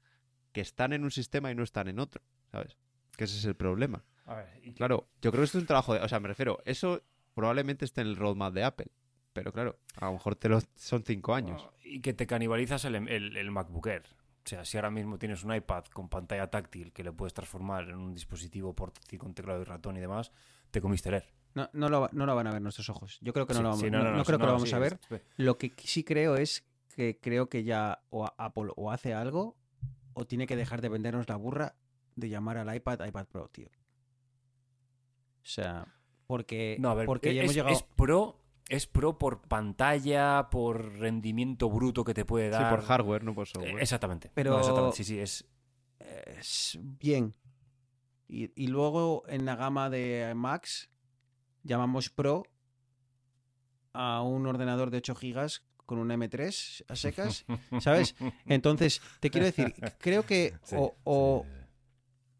que 0.53 0.61
están 0.61 0.93
en 0.93 1.03
un 1.03 1.11
sistema 1.11 1.51
y 1.51 1.55
no 1.55 1.63
están 1.63 1.87
en 1.87 1.99
otro, 1.99 2.21
¿sabes? 2.51 2.77
Que 3.17 3.25
ese 3.25 3.37
es 3.37 3.45
el 3.45 3.55
problema. 3.55 4.03
A 4.25 4.35
ver, 4.35 4.47
y- 4.63 4.73
Claro, 4.73 5.07
yo 5.21 5.31
creo 5.31 5.41
que 5.41 5.45
esto 5.45 5.57
es 5.57 5.63
un 5.63 5.67
trabajo 5.67 5.93
de, 5.93 5.99
o 6.01 6.07
sea, 6.07 6.19
me 6.19 6.27
refiero, 6.27 6.59
eso 6.65 7.01
probablemente 7.33 7.85
esté 7.85 8.01
en 8.01 8.07
el 8.07 8.15
roadmap 8.15 8.53
de 8.53 8.63
Apple, 8.63 8.87
pero 9.33 9.51
claro, 9.51 9.77
a 9.95 10.05
lo 10.05 10.13
mejor 10.13 10.35
te 10.35 10.49
lo, 10.49 10.59
son 10.75 11.03
cinco 11.03 11.33
años. 11.35 11.67
Y 11.83 12.01
que 12.01 12.13
te 12.13 12.27
canibalizas 12.27 12.85
el, 12.85 12.95
el, 12.95 13.35
el 13.37 13.51
MacBook 13.51 13.87
Air. 13.87 14.03
O 14.43 14.49
sea, 14.49 14.65
si 14.65 14.77
ahora 14.77 14.89
mismo 14.89 15.17
tienes 15.19 15.43
un 15.43 15.53
iPad 15.53 15.85
con 15.93 16.09
pantalla 16.09 16.49
táctil 16.49 16.91
que 16.93 17.03
le 17.03 17.11
puedes 17.11 17.33
transformar 17.33 17.87
en 17.89 17.95
un 17.95 18.13
dispositivo 18.13 18.73
portátil 18.73 19.19
con 19.19 19.33
teclado 19.33 19.61
y 19.61 19.65
ratón 19.65 19.97
y 19.97 19.99
demás, 19.99 20.31
te 20.71 20.81
comiste 20.81 21.09
el 21.09 21.15
Air. 21.15 21.33
No, 21.53 21.69
no, 21.73 21.89
lo, 21.89 22.09
no 22.11 22.25
lo 22.25 22.35
van 22.35 22.47
a 22.47 22.51
ver 22.51 22.61
nuestros 22.61 22.89
ojos. 22.89 23.19
Yo 23.21 23.33
creo 23.33 23.45
que 23.45 23.53
no 23.53 23.59
Sí, 23.59 23.63
lo 23.63 23.69
vamos, 23.69 23.81
sí, 23.81 23.91
no, 23.91 24.03
no 24.03 24.23
creo 24.23 24.39
que 24.39 24.45
lo 24.45 24.53
vamos 24.53 24.69
sí, 24.69 24.75
a 24.75 24.79
ver. 24.79 24.99
es- 25.09 25.21
Lo 25.37 25.57
que 25.57 25.73
sí 25.77 26.03
creo 26.03 26.35
es 26.37 26.65
que 26.95 27.19
creo 27.21 27.49
que 27.49 27.63
ya 27.63 28.03
o 28.09 28.25
Apple 28.37 28.71
o 28.75 28.91
hace 28.91 29.13
algo 29.13 29.57
o 30.13 30.25
tiene 30.25 30.47
que 30.47 30.55
dejar 30.55 30.81
de 30.81 30.89
vendernos 30.89 31.27
la 31.29 31.35
burra 31.35 31.75
de 32.15 32.29
llamar 32.29 32.57
al 32.57 32.73
iPad 32.75 33.05
iPad 33.05 33.27
Pro, 33.27 33.47
tío. 33.49 33.67
O 33.67 35.45
sea, 35.45 35.85
porque, 36.27 36.77
No, 36.79 36.89
a 36.89 36.95
ver, 36.95 37.05
porque 37.05 37.33
ya 37.33 37.41
es, 37.41 37.45
hemos 37.45 37.55
llegado... 37.55 37.75
es 37.75 37.83
pro, 37.83 38.40
es 38.71 38.87
pro 38.87 39.17
por 39.17 39.41
pantalla, 39.41 40.49
por 40.49 40.93
rendimiento 40.99 41.69
bruto 41.69 42.03
que 42.03 42.13
te 42.13 42.25
puede 42.25 42.47
Sí, 42.47 42.51
dar. 42.51 42.69
por 42.75 42.85
hardware, 42.85 43.23
no 43.23 43.33
por 43.35 43.47
Eh, 43.47 43.51
software. 43.51 43.81
Exactamente. 43.81 44.31
Pero- 44.33 44.51
No, 44.51 44.59
exactamente. 44.59 44.97
Sí, 44.97 45.03
sí, 45.03 45.19
es. 45.19 45.45
es 45.99 46.79
bien. 46.81 47.35
Y, 48.27 48.51
y 48.55 48.67
luego 48.67 49.23
en 49.27 49.45
la 49.45 49.55
gama 49.55 49.89
de 49.89 50.31
Max 50.35 50.89
llamamos 51.63 52.09
Pro 52.09 52.43
a 53.93 54.21
un 54.21 54.47
ordenador 54.47 54.89
de 54.89 54.97
8 54.97 55.15
gigas 55.15 55.63
con 55.85 55.97
un 55.99 56.09
M3 56.11 56.85
a 56.87 56.95
secas, 56.95 57.45
¿sabes? 57.81 58.15
Entonces, 58.45 59.01
te 59.19 59.29
quiero 59.29 59.45
decir, 59.45 59.73
creo 59.99 60.25
que 60.25 60.53
Sí, 60.63 60.75
o, 60.79 60.95
o 61.03 61.43
sí, 61.45 61.49
sí. 61.51 61.65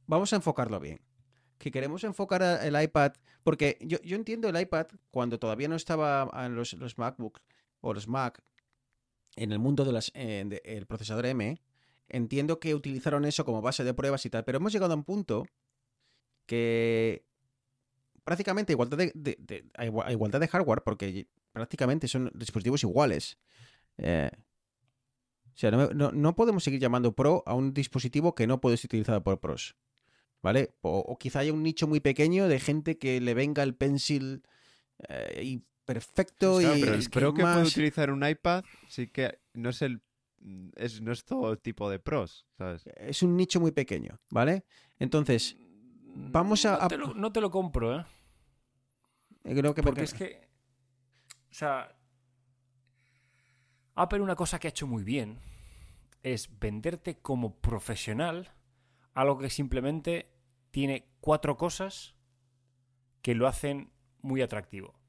vamos 0.08 0.32
a 0.32 0.38
enfocarlo 0.38 0.80
bien. 0.80 1.02
Que 1.62 1.70
queremos 1.70 2.04
enfocar 2.04 2.42
el 2.42 2.82
iPad, 2.82 3.14
porque 3.44 3.78
yo, 3.82 4.00
yo 4.02 4.16
entiendo 4.16 4.50
el 4.50 4.60
iPad 4.60 4.88
cuando 5.12 5.38
todavía 5.38 5.68
no 5.68 5.76
estaba 5.76 6.28
en 6.46 6.56
los, 6.56 6.74
los 6.74 6.98
MacBook 6.98 7.40
o 7.82 7.94
los 7.94 8.08
Mac 8.08 8.42
en 9.36 9.52
el 9.52 9.60
mundo 9.60 9.86
del 9.86 10.00
el 10.16 10.86
procesador 10.88 11.28
M. 11.28 11.62
Entiendo 12.10 12.60
que 12.60 12.74
utilizaron 12.74 13.26
eso 13.26 13.46
como 13.46 13.62
base 13.62 13.84
de 13.84 13.94
pruebas 13.94 14.26
y 14.26 14.32
tal, 14.32 14.44
pero 14.44 14.58
hemos 14.58 14.74
llegado 14.74 14.94
a 14.94 14.96
un 14.98 15.04
punto 15.04 15.46
que 16.48 17.24
prácticamente 18.24 18.74
igualdad 18.74 18.98
de, 18.98 19.12
de- 19.14 19.38
de- 19.40 19.66
a 19.76 19.86
igua- 19.86 20.08
a 20.08 20.12
igualdad 20.12 20.40
de 20.40 20.48
hardware, 20.48 20.82
porque 20.84 21.28
prácticamente 21.52 22.08
son 22.08 22.32
dispositivos 22.34 22.82
iguales. 22.84 23.38
Eh, 23.98 24.32
o 25.54 25.58
sea, 25.58 25.70
no, 25.70 25.90
no- 25.92 26.12
no 26.12 26.36
podemos 26.36 26.64
seguir 26.64 26.80
llamando 26.80 27.14
Pro 27.14 27.44
a 27.46 27.54
un 27.54 27.72
dispositivo 27.74 28.34
que 28.34 28.48
no 28.48 28.60
puede 28.62 28.78
ser 28.78 28.88
utilizado 28.88 29.22
por 29.24 29.40
pros. 29.40 29.76
¿Vale? 30.42 30.72
O, 30.82 31.00
o 31.00 31.18
quizá 31.18 31.40
haya 31.40 31.54
un 31.54 31.62
nicho 31.64 31.88
muy 31.88 32.00
pequeño 32.00 32.48
de 32.48 32.60
gente 32.60 32.98
que 32.98 33.22
le 33.22 33.34
venga 33.34 33.62
el 33.64 33.76
pencil 33.76 34.44
eh, 35.08 35.42
y 35.44 35.64
perfecto 35.86 36.58
Claro, 36.60 36.78
y 36.78 36.80
pero 36.82 36.94
el 36.94 37.00
es 37.00 37.10
que 37.10 37.20
puede 37.20 37.62
utilizar 37.64 38.12
un 38.12 38.28
iPad 38.28 38.64
sí 38.88 39.08
que 39.08 39.40
no 39.54 39.70
es 39.70 39.82
el 39.82 40.02
es, 40.76 41.02
no 41.02 41.12
es 41.12 41.24
todo 41.24 41.56
tipo 41.58 41.90
de 41.90 42.00
pros, 42.00 42.48
¿sabes? 42.58 42.84
es 42.96 43.22
un 43.22 43.38
nicho 43.38 43.60
muy 43.60 43.72
pequeño, 43.72 44.20
¿vale? 44.32 44.64
Entonces, 44.98 45.56
Vamos 46.14 46.66
a- 46.66 46.78
No 46.78 46.88
te 46.88 46.98
lo, 46.98 47.14
no 47.14 47.32
te 47.32 47.42
lo 47.42 47.52
compro, 47.52 48.00
¿eh? 48.00 48.06
eh, 49.44 49.56
creo 49.56 49.74
que 49.74 49.84
Porque 49.84 50.04
es 50.04 50.14
que. 50.14 50.48
O 51.50 51.54
sea. 51.54 51.96
Apple, 53.96 54.22
una 54.22 54.36
cosa 54.36 54.60
que 54.60 54.68
ha 54.68 54.70
hecho 54.70 54.88
muy 54.88 55.04
bien 55.04 55.40
es 56.24 56.50
venderte 56.60 57.18
como 57.18 57.56
profesional 57.56 58.52
algo 59.14 59.38
que 59.40 59.50
simplemente 59.50 60.32
tiene 60.72 61.08
cuatro 61.20 61.58
cosas 61.58 62.16
que 63.22 63.36
lo 63.36 63.48
hacen 63.48 63.92
muy 64.22 64.42
atractivo. 64.42 65.00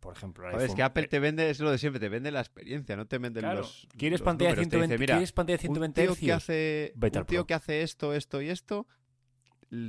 Por 0.00 0.14
ejemplo, 0.16 0.44
el 0.46 0.52
Joder, 0.52 0.66
es 0.66 0.70
iPhone- 0.70 0.76
que 0.76 0.82
Apple 0.82 1.08
te 1.08 1.18
vende, 1.18 1.50
es 1.50 1.58
lo 1.58 1.70
de 1.70 1.78
siempre, 1.78 1.98
te 1.98 2.08
vende 2.08 2.30
la 2.30 2.40
experiencia, 2.40 2.96
no 2.96 3.06
te 3.06 3.18
vende 3.18 3.40
Claro, 3.40 3.60
los. 3.60 3.88
¿Quieres 3.96 4.20
los 4.20 4.24
pantalla, 4.24 4.50
números. 4.50 4.64
Te 4.68 4.70
120, 4.70 4.94
dice, 4.94 5.00
mira, 5.00 5.14
¿Quieres 5.16 5.32
pantalla 5.32 5.56
un 5.56 5.60
120 5.60 6.02
tío 6.02 6.14
que 6.14 6.32
hace, 6.32 6.92
un 6.94 7.24
tío 7.26 7.46
que 7.46 7.54
hace 7.54 7.82
esto, 7.82 8.12
esto 8.14 8.40
y 8.40 8.50
esto, 8.50 8.86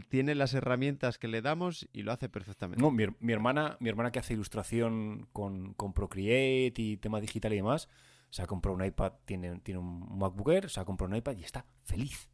tiene 0.09 0.33
las 0.33 0.55
herramientas 0.55 1.19
que 1.19 1.27
le 1.27 1.43
damos 1.43 1.87
y 1.93 2.01
lo 2.01 2.11
hace 2.11 2.29
perfectamente. 2.29 2.81
No, 2.81 2.89
mi, 2.89 3.03
her- 3.03 3.15
mi 3.19 3.31
hermana, 3.33 3.77
mi 3.79 3.89
hermana 3.89 4.11
que 4.11 4.17
hace 4.17 4.33
ilustración 4.33 5.27
con, 5.33 5.73
con 5.75 5.93
Procreate 5.93 6.73
y 6.81 6.97
tema 6.97 7.21
digital 7.21 7.53
y 7.53 7.57
demás, 7.57 7.87
se 8.31 8.41
ha 8.41 8.47
comprado 8.47 8.75
un 8.75 8.83
iPad, 8.83 9.13
tiene, 9.25 9.59
tiene 9.59 9.79
un 9.79 10.17
MacBook 10.17 10.49
Air, 10.49 10.69
se 10.71 10.79
ha 10.79 10.85
comprado 10.85 11.11
un 11.11 11.17
iPad 11.17 11.37
y 11.37 11.43
está 11.43 11.67
feliz. 11.83 12.27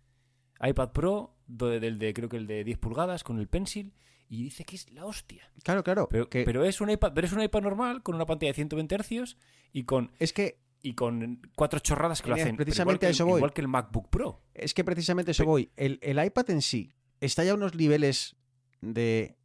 iPad 0.63 0.91
Pro, 0.91 1.35
del 1.47 1.99
de, 1.99 2.13
creo 2.13 2.29
que 2.29 2.37
el 2.37 2.47
de 2.47 2.63
10 2.63 2.77
pulgadas, 2.77 3.23
con 3.23 3.39
el 3.39 3.47
Pencil, 3.47 3.93
y 4.29 4.43
dice 4.43 4.63
que 4.63 4.75
es 4.75 4.91
la 4.91 5.05
hostia. 5.05 5.51
Claro, 5.63 5.83
claro. 5.83 6.07
Pero, 6.09 6.29
que 6.29 6.43
pero 6.43 6.63
es 6.63 6.81
un 6.81 6.89
iPad, 6.89 7.11
pero 7.13 7.27
es 7.27 7.33
un 7.33 7.41
iPad 7.41 7.61
normal, 7.61 8.03
con 8.03 8.15
una 8.15 8.25
pantalla 8.25 8.51
de 8.51 8.55
120 8.55 8.97
Hz 8.97 9.37
y 9.73 9.83
con, 9.83 10.11
es 10.19 10.33
que 10.33 10.59
y 10.81 10.95
con 10.95 11.41
cuatro 11.55 11.79
chorradas 11.79 12.21
que 12.21 12.29
lo 12.29 12.35
hacen. 12.35 12.57
pero 12.57 12.65
precisamente 12.65 13.05
igual 13.05 13.11
que 13.11 13.15
eso 13.15 13.25
voy. 13.25 13.37
Igual 13.37 13.53
que 13.53 13.61
el 13.61 13.67
MacBook 13.69 14.09
Pro. 14.09 14.41
Es 14.53 14.73
que 14.73 14.83
precisamente 14.83 15.31
eso 15.31 15.45
voy. 15.45 15.71
El, 15.77 15.97
el 16.01 16.23
iPad 16.23 16.49
en 16.49 16.61
sí 16.61 16.91
está 17.21 17.43
ya 17.43 17.51
a 17.51 17.55
unos 17.55 17.73
niveles 17.73 18.35
de, 18.81 19.37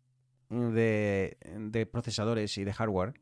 de, 0.49 1.36
de 1.59 1.86
procesadores 1.86 2.59
y 2.59 2.65
de 2.65 2.73
hardware 2.73 3.15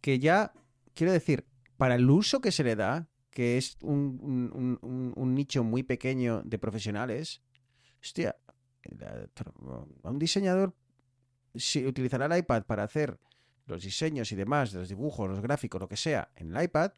que 0.00 0.18
ya, 0.18 0.52
quiero 0.94 1.12
decir, 1.12 1.46
para 1.76 1.94
el 1.94 2.08
uso 2.10 2.40
que 2.40 2.52
se 2.52 2.64
le 2.64 2.76
da, 2.76 3.08
que 3.38 3.56
es 3.56 3.78
un, 3.82 4.18
un- 4.52 5.12
un- 5.14 5.34
nicho 5.36 5.62
muy 5.62 5.84
pequeño 5.84 6.42
de 6.42 6.58
profesionales, 6.58 7.40
hostia, 8.02 8.34
a 10.02 10.10
un 10.10 10.18
diseñador 10.18 10.74
si 11.54 11.86
utilizará 11.86 12.26
el 12.26 12.36
iPad 12.36 12.64
para 12.64 12.82
hacer 12.82 13.20
los 13.66 13.84
diseños 13.84 14.32
y 14.32 14.34
demás, 14.34 14.74
los 14.74 14.88
dibujos, 14.88 15.30
los 15.30 15.40
gráficos, 15.40 15.80
lo 15.80 15.88
que 15.88 15.96
sea, 15.96 16.32
en 16.34 16.52
el 16.56 16.64
iPad, 16.64 16.90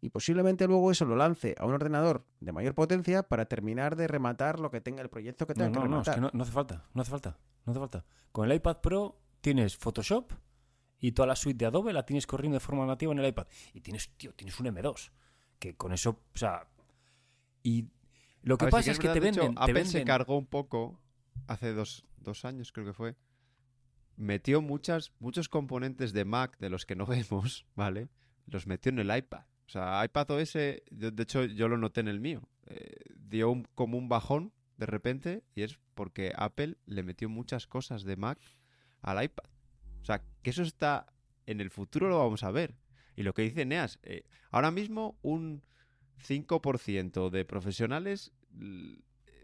y 0.00 0.08
posiblemente 0.08 0.66
luego 0.66 0.90
eso 0.90 1.04
lo 1.04 1.14
lance 1.14 1.54
a 1.60 1.64
un 1.64 1.74
ordenador 1.74 2.26
de 2.40 2.50
mayor 2.50 2.74
potencia 2.74 3.22
para 3.22 3.44
terminar 3.44 3.94
de 3.94 4.08
rematar 4.08 4.58
lo 4.58 4.72
que 4.72 4.80
tenga 4.80 5.00
el 5.00 5.08
proyecto 5.10 5.46
que 5.46 5.54
tenga 5.54 5.68
no, 5.68 5.74
que 5.74 5.78
no, 5.78 6.00
es 6.00 6.06
rematar. 6.06 6.14
que 6.16 6.20
no, 6.22 6.30
no 6.32 6.42
hace 6.42 6.52
falta, 6.52 6.84
no 6.92 7.02
hace 7.02 7.10
falta, 7.12 7.38
no 7.66 7.70
hace 7.70 7.78
falta. 7.78 8.04
Con 8.32 8.50
el 8.50 8.56
iPad 8.56 8.78
Pro 8.80 9.20
tienes 9.40 9.76
Photoshop 9.76 10.32
y 10.98 11.12
toda 11.12 11.28
la 11.28 11.36
suite 11.36 11.58
de 11.58 11.66
Adobe 11.66 11.92
la 11.92 12.04
tienes 12.04 12.26
corriendo 12.26 12.56
de 12.56 12.60
forma 12.60 12.84
nativa 12.84 13.12
en 13.12 13.20
el 13.20 13.26
iPad. 13.28 13.46
Y 13.72 13.80
tienes, 13.80 14.10
tío, 14.16 14.34
tienes 14.34 14.58
un 14.58 14.66
M2. 14.66 15.10
Que 15.64 15.74
con 15.74 15.94
eso, 15.94 16.10
o 16.10 16.36
sea. 16.38 16.66
Y 17.62 17.86
lo 18.42 18.58
que 18.58 18.66
ver, 18.66 18.70
pasa 18.72 18.90
es 18.90 18.98
que 18.98 19.06
verdad, 19.08 19.14
te 19.14 19.20
de 19.20 19.28
hecho, 19.30 19.40
venden. 19.40 19.54
te 19.54 19.62
Apple 19.62 19.84
se 19.86 20.04
cargó 20.04 20.36
un 20.36 20.44
poco 20.44 21.00
hace 21.46 21.72
dos, 21.72 22.04
dos 22.18 22.44
años, 22.44 22.70
creo 22.70 22.84
que 22.84 22.92
fue. 22.92 23.16
Metió 24.16 24.60
muchas, 24.60 25.12
muchos 25.20 25.48
componentes 25.48 26.12
de 26.12 26.26
Mac 26.26 26.58
de 26.58 26.68
los 26.68 26.84
que 26.84 26.96
no 26.96 27.06
vemos, 27.06 27.64
¿vale? 27.74 28.10
Los 28.44 28.66
metió 28.66 28.90
en 28.90 28.98
el 28.98 29.16
iPad. 29.16 29.44
O 29.66 29.70
sea, 29.70 30.04
iPad 30.04 30.32
OS, 30.32 30.52
yo- 30.90 31.10
de 31.10 31.22
hecho, 31.22 31.44
yo 31.46 31.68
lo 31.68 31.78
noté 31.78 32.00
en 32.00 32.08
el 32.08 32.20
mío. 32.20 32.42
Eh, 32.66 32.92
dio 33.16 33.50
un- 33.50 33.66
como 33.74 33.96
un 33.96 34.10
bajón 34.10 34.52
de 34.76 34.84
repente 34.84 35.44
y 35.54 35.62
es 35.62 35.78
porque 35.94 36.34
Apple 36.36 36.76
le 36.84 37.02
metió 37.04 37.30
muchas 37.30 37.66
cosas 37.66 38.04
de 38.04 38.16
Mac 38.16 38.38
al 39.00 39.24
iPad. 39.24 39.46
O 40.02 40.04
sea, 40.04 40.22
que 40.42 40.50
eso 40.50 40.62
está 40.62 41.06
en 41.46 41.62
el 41.62 41.70
futuro 41.70 42.10
lo 42.10 42.18
vamos 42.18 42.42
a 42.42 42.50
ver. 42.50 42.74
Y 43.16 43.22
lo 43.22 43.32
que 43.34 43.42
dice 43.42 43.64
Neas, 43.64 43.98
eh, 44.02 44.24
ahora 44.50 44.70
mismo 44.70 45.18
un 45.22 45.62
5% 46.18 47.30
de 47.30 47.44
profesionales 47.44 48.32
l- 48.58 48.98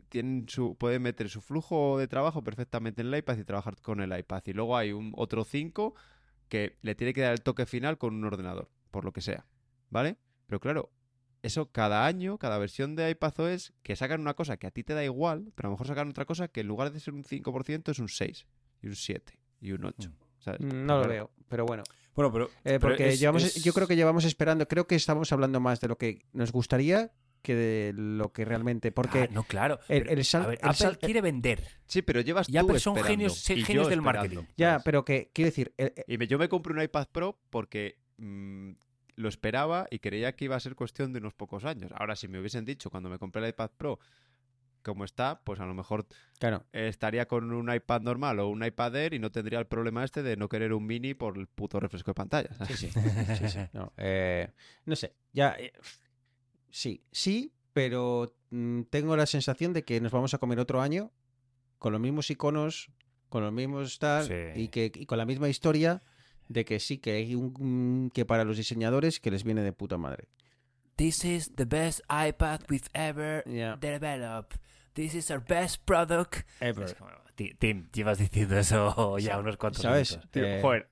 tienen 0.08 0.46
su, 0.48 0.74
pueden 0.76 1.02
meter 1.02 1.28
su 1.28 1.40
flujo 1.40 1.98
de 1.98 2.08
trabajo 2.08 2.42
perfectamente 2.42 3.00
en 3.02 3.08
el 3.08 3.18
iPad 3.18 3.38
y 3.38 3.44
trabajar 3.44 3.76
con 3.80 4.00
el 4.00 4.16
iPad. 4.18 4.42
Y 4.46 4.52
luego 4.52 4.76
hay 4.76 4.92
un 4.92 5.12
otro 5.16 5.44
5 5.44 5.94
que 6.48 6.76
le 6.82 6.94
tiene 6.96 7.12
que 7.12 7.20
dar 7.20 7.32
el 7.32 7.42
toque 7.42 7.64
final 7.66 7.96
con 7.96 8.14
un 8.14 8.24
ordenador, 8.24 8.68
por 8.90 9.04
lo 9.04 9.12
que 9.12 9.20
sea. 9.20 9.46
¿Vale? 9.88 10.16
Pero 10.46 10.58
claro, 10.58 10.90
eso 11.42 11.70
cada 11.70 12.06
año, 12.06 12.38
cada 12.38 12.58
versión 12.58 12.96
de 12.96 13.08
iPadOS, 13.10 13.72
que 13.84 13.94
sacan 13.94 14.20
una 14.20 14.34
cosa 14.34 14.56
que 14.56 14.66
a 14.66 14.70
ti 14.72 14.82
te 14.82 14.94
da 14.94 15.04
igual, 15.04 15.52
pero 15.54 15.68
a 15.68 15.70
lo 15.70 15.74
mejor 15.74 15.86
sacan 15.86 16.08
otra 16.08 16.24
cosa 16.24 16.48
que 16.48 16.60
en 16.62 16.66
lugar 16.68 16.92
de 16.92 16.98
ser 17.00 17.14
un 17.14 17.22
5% 17.24 17.92
es 17.92 17.98
un 18.00 18.08
6, 18.08 18.46
y 18.82 18.88
un 18.88 18.96
7, 18.96 19.38
y 19.60 19.72
un 19.72 19.84
8. 19.84 20.10
¿sabes? 20.40 20.60
Mm, 20.60 20.86
No 20.86 20.98
lo 20.98 21.06
veo, 21.08 21.30
pero 21.48 21.66
bueno. 21.66 21.84
Bueno, 22.14 22.32
pero. 22.32 22.46
Eh, 22.46 22.50
pero 22.64 22.80
porque 22.80 23.08
es- 23.08 23.20
llevamos, 23.20 23.44
es- 23.44 23.62
yo 23.62 23.72
creo 23.72 23.86
que 23.86 23.96
llevamos 23.96 24.24
esperando, 24.24 24.66
creo 24.68 24.86
que 24.86 24.94
estamos 24.96 25.32
hablando 25.32 25.60
más 25.60 25.80
de 25.80 25.88
lo 25.88 25.96
que 25.98 26.22
nos 26.32 26.52
gustaría 26.52 27.12
que 27.42 27.54
de 27.54 27.92
lo 27.94 28.32
que 28.32 28.44
realmente. 28.44 28.92
Porque 28.92 29.22
Ah, 29.22 29.28
no, 29.30 29.44
claro. 29.44 29.78
el- 29.88 30.08
el 30.10 30.24
sal- 30.24 30.42
a 30.42 30.46
ver, 30.48 30.58
el 30.60 30.68
Apple 30.68 30.76
sal- 30.78 30.98
quiere 30.98 31.20
vender. 31.22 31.62
Sí, 31.86 32.02
pero 32.02 32.20
llevas 32.20 32.48
Y 32.48 32.52
tú 32.52 32.58
Apple 32.58 32.78
son 32.80 32.96
esperando, 32.98 33.16
genios- 33.30 33.50
y 33.50 33.56
yo 33.60 33.64
genios 33.66 33.88
del 33.88 34.02
marketing. 34.02 34.42
ya, 34.58 34.80
pero 34.84 35.04
que 35.06 35.30
quiero 35.32 35.46
decir, 35.50 35.72
el- 35.78 35.94
el- 35.96 36.04
Y 36.06 36.18
me- 36.18 36.26
yo 36.26 36.38
me 36.38 36.48
compré 36.50 36.74
un 36.74 36.82
iPad 36.82 37.08
Pro 37.10 37.38
porque 37.48 37.96
mm, 38.18 38.72
lo 39.16 39.28
esperaba 39.30 39.86
y 39.90 39.98
creía 40.00 40.36
que 40.36 40.44
iba 40.44 40.56
a 40.56 40.60
ser 40.60 40.74
cuestión 40.74 41.12
de 41.14 41.20
unos 41.20 41.32
pocos 41.32 41.64
años. 41.64 41.90
Ahora, 41.96 42.16
si 42.16 42.28
me 42.28 42.38
hubiesen 42.38 42.66
dicho 42.66 42.90
cuando 42.90 43.08
me 43.08 43.18
compré 43.18 43.42
el 43.42 43.48
iPad 43.48 43.70
Pro 43.78 43.98
como 44.82 45.04
está, 45.04 45.40
pues 45.44 45.60
a 45.60 45.66
lo 45.66 45.74
mejor 45.74 46.06
claro, 46.38 46.64
estaría 46.72 47.26
con 47.26 47.52
un 47.52 47.72
iPad 47.72 48.00
normal 48.02 48.38
o 48.40 48.48
un 48.48 48.64
iPad 48.64 48.96
Air 48.96 49.14
y 49.14 49.18
no 49.18 49.30
tendría 49.30 49.58
el 49.58 49.66
problema 49.66 50.04
este 50.04 50.22
de 50.22 50.36
no 50.36 50.48
querer 50.48 50.72
un 50.72 50.86
mini 50.86 51.14
por 51.14 51.36
el 51.38 51.46
puto 51.46 51.80
refresco 51.80 52.10
de 52.10 52.14
pantalla. 52.14 52.52
¿sabes? 52.54 52.78
sí, 52.78 52.88
sí, 52.90 53.00
sí, 53.38 53.48
sí, 53.48 53.58
no, 53.72 53.92
eh, 53.96 54.52
no 54.86 54.96
sé, 54.96 55.14
ya, 55.32 55.56
eh, 55.58 55.72
sí, 56.70 57.02
sí, 57.12 57.52
pero 57.72 58.34
mm, 58.50 58.82
tengo 58.90 59.16
la 59.16 59.26
sensación 59.26 59.72
de 59.72 59.84
que 59.84 60.00
nos 60.00 60.12
vamos 60.12 60.34
a 60.34 60.38
comer 60.38 60.58
otro 60.60 60.80
año 60.80 61.12
con 61.78 61.92
los 61.92 62.00
mismos 62.00 62.30
iconos, 62.30 62.90
con 63.28 63.42
los 63.42 63.52
mismos 63.52 63.98
tal, 63.98 64.24
Sí. 64.26 64.60
y 64.60 64.68
que 64.68 64.90
y 64.94 65.06
con 65.06 65.18
la 65.18 65.24
misma 65.26 65.48
historia 65.48 66.02
de 66.48 66.64
que 66.64 66.80
sí 66.80 66.98
que 66.98 67.12
hay 67.12 67.34
un 67.34 68.10
que 68.12 68.24
para 68.24 68.44
los 68.44 68.56
diseñadores 68.56 69.20
que 69.20 69.30
les 69.30 69.44
viene 69.44 69.62
de 69.62 69.72
puta 69.72 69.96
madre. 69.98 70.28
This 70.96 71.24
is 71.24 71.54
the 71.54 71.64
best 71.64 72.00
iPad 72.10 72.60
we've 72.68 72.88
ever 72.92 73.42
developed. 73.80 74.58
This 74.94 75.14
is 75.14 75.30
our 75.30 75.40
best 75.44 75.84
product. 75.84 76.46
Ever. 76.60 76.94
Como, 76.96 77.10
Ti- 77.34 77.54
Tim, 77.58 77.88
llevas 77.92 78.18
diciendo 78.18 78.58
eso 78.58 79.18
ya 79.18 79.38
unos 79.38 79.56
cuantos 79.56 79.82
¿Sabes? 79.82 80.10
minutos. 80.12 80.30
Tío, 80.30 80.44
Eh, 80.46 80.60
joder, 80.60 80.90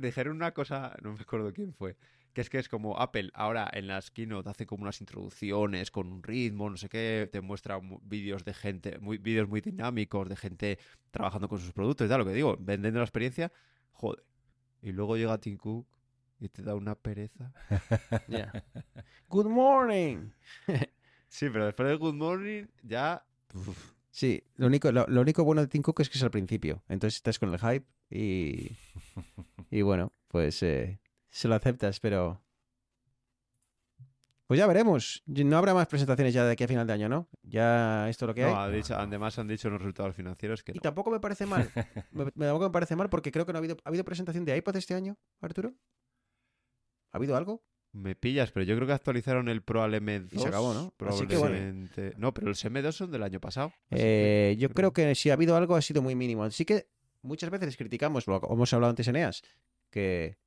dijeron 0.00 0.36
una 0.36 0.52
cosa, 0.52 0.94
no 1.02 1.12
me 1.14 1.20
acuerdo 1.20 1.52
quién 1.52 1.72
fue, 1.72 1.96
que 2.32 2.40
es 2.40 2.50
que 2.50 2.58
es 2.58 2.68
como 2.68 2.98
Apple 3.00 3.30
ahora 3.34 3.70
en 3.72 3.86
las 3.86 4.10
keynote 4.10 4.50
hace 4.50 4.66
como 4.66 4.82
unas 4.82 5.00
introducciones 5.00 5.90
con 5.92 6.10
un 6.12 6.22
ritmo, 6.22 6.68
no 6.68 6.76
sé 6.76 6.88
qué, 6.88 7.28
te 7.30 7.40
muestra 7.40 7.78
mu- 7.78 8.00
vídeos 8.02 8.44
de 8.44 8.52
gente, 8.52 8.98
muy, 8.98 9.18
vídeos 9.18 9.48
muy 9.48 9.60
dinámicos 9.60 10.28
de 10.28 10.36
gente 10.36 10.78
trabajando 11.12 11.48
con 11.48 11.60
sus 11.60 11.72
productos 11.72 12.06
y 12.06 12.10
tal, 12.10 12.18
lo 12.18 12.26
que 12.26 12.32
digo, 12.32 12.56
vendiendo 12.58 12.98
la 12.98 13.04
experiencia, 13.04 13.52
joder. 13.92 14.24
Y 14.82 14.92
luego 14.92 15.16
llega 15.16 15.38
Tim 15.38 15.56
Cook 15.56 15.86
y 16.40 16.48
te 16.48 16.62
da 16.62 16.74
una 16.74 16.94
pereza. 16.96 17.52
Ya. 18.28 18.52
Good 19.28 19.46
morning. 19.46 20.30
Sí, 21.34 21.50
pero 21.50 21.66
después 21.66 21.88
del 21.88 21.98
Good 21.98 22.14
Morning 22.14 22.66
ya... 22.84 23.26
uf, 23.54 23.76
Sí, 24.12 24.40
lo 24.54 24.68
único, 24.68 24.92
lo, 24.92 25.04
lo 25.08 25.20
único 25.20 25.42
bueno 25.42 25.62
de 25.62 25.66
Tim 25.66 25.82
Cook 25.82 25.98
es 26.00 26.08
que 26.08 26.16
es 26.16 26.22
al 26.22 26.30
principio. 26.30 26.84
Entonces 26.88 27.16
estás 27.16 27.40
con 27.40 27.52
el 27.52 27.58
hype 27.58 27.84
y, 28.08 28.70
y 29.70 29.82
bueno, 29.82 30.12
pues 30.28 30.62
eh, 30.62 31.00
se 31.30 31.48
lo 31.48 31.56
aceptas, 31.56 31.98
pero... 31.98 32.40
Pues 34.46 34.58
ya 34.58 34.68
veremos. 34.68 35.24
No 35.26 35.56
habrá 35.58 35.74
más 35.74 35.88
presentaciones 35.88 36.32
ya 36.34 36.44
de 36.44 36.52
aquí 36.52 36.62
a 36.62 36.68
final 36.68 36.86
de 36.86 36.92
año, 36.92 37.08
¿no? 37.08 37.28
Ya 37.42 38.08
esto 38.08 38.26
es 38.26 38.28
lo 38.28 38.34
que 38.34 38.44
hay. 38.44 38.52
no, 38.52 38.60
ha 38.60 38.68
dicho- 38.70 38.94
además 38.96 39.36
han 39.40 39.48
dicho 39.48 39.68
los 39.70 39.80
resultados 39.80 40.14
financieros 40.14 40.62
que 40.62 40.70
Y 40.70 40.76
no. 40.76 40.82
tampoco 40.82 41.10
me 41.10 41.18
parece 41.18 41.46
mal. 41.46 41.68
Me- 42.12 42.30
tampoco 42.30 42.66
me 42.66 42.70
parece 42.70 42.94
mal 42.94 43.08
porque 43.08 43.32
creo 43.32 43.44
que 43.44 43.52
no 43.52 43.56
ha 43.56 43.60
habido, 43.60 43.76
¿ha 43.82 43.88
habido 43.88 44.04
presentación 44.04 44.44
de 44.44 44.56
iPad 44.56 44.76
este 44.76 44.94
año, 44.94 45.16
Arturo. 45.40 45.74
¿Ha 47.10 47.16
habido 47.16 47.36
algo? 47.36 47.64
Me 47.94 48.16
pillas, 48.16 48.50
pero 48.50 48.64
yo 48.64 48.74
creo 48.74 48.88
que 48.88 48.92
actualizaron 48.92 49.48
el 49.48 49.62
Pro 49.62 49.84
al 49.84 49.94
M2. 49.94 50.28
Y 50.32 50.38
se 50.40 50.48
acabó, 50.48 50.74
¿no? 50.74 50.92
Así 51.06 51.26
que 51.28 51.36
bueno. 51.36 51.54
Probablemente. 51.54 52.14
No, 52.18 52.34
pero 52.34 52.48
los 52.48 52.64
M2 52.64 52.90
son 52.90 53.12
del 53.12 53.22
año 53.22 53.40
pasado. 53.40 53.72
que 53.88 54.50
Eh, 54.50 54.56
yo 54.56 54.68
creo 54.70 54.92
que 54.92 55.14
si 55.14 55.30
ha 55.30 55.34
habido 55.34 55.56
algo 55.56 55.76
ha 55.76 55.80
sido 55.80 56.02
muy 56.02 56.16
mínimo. 56.16 56.42
Así 56.42 56.64
que 56.64 56.88
muchas 57.22 57.50
veces 57.50 57.76
criticamos, 57.76 58.26
lo 58.26 58.40
hemos 58.50 58.72
hablado 58.72 58.90
antes 58.90 59.06
en 59.06 59.14
EAS, 59.14 59.42
que, 59.90 60.38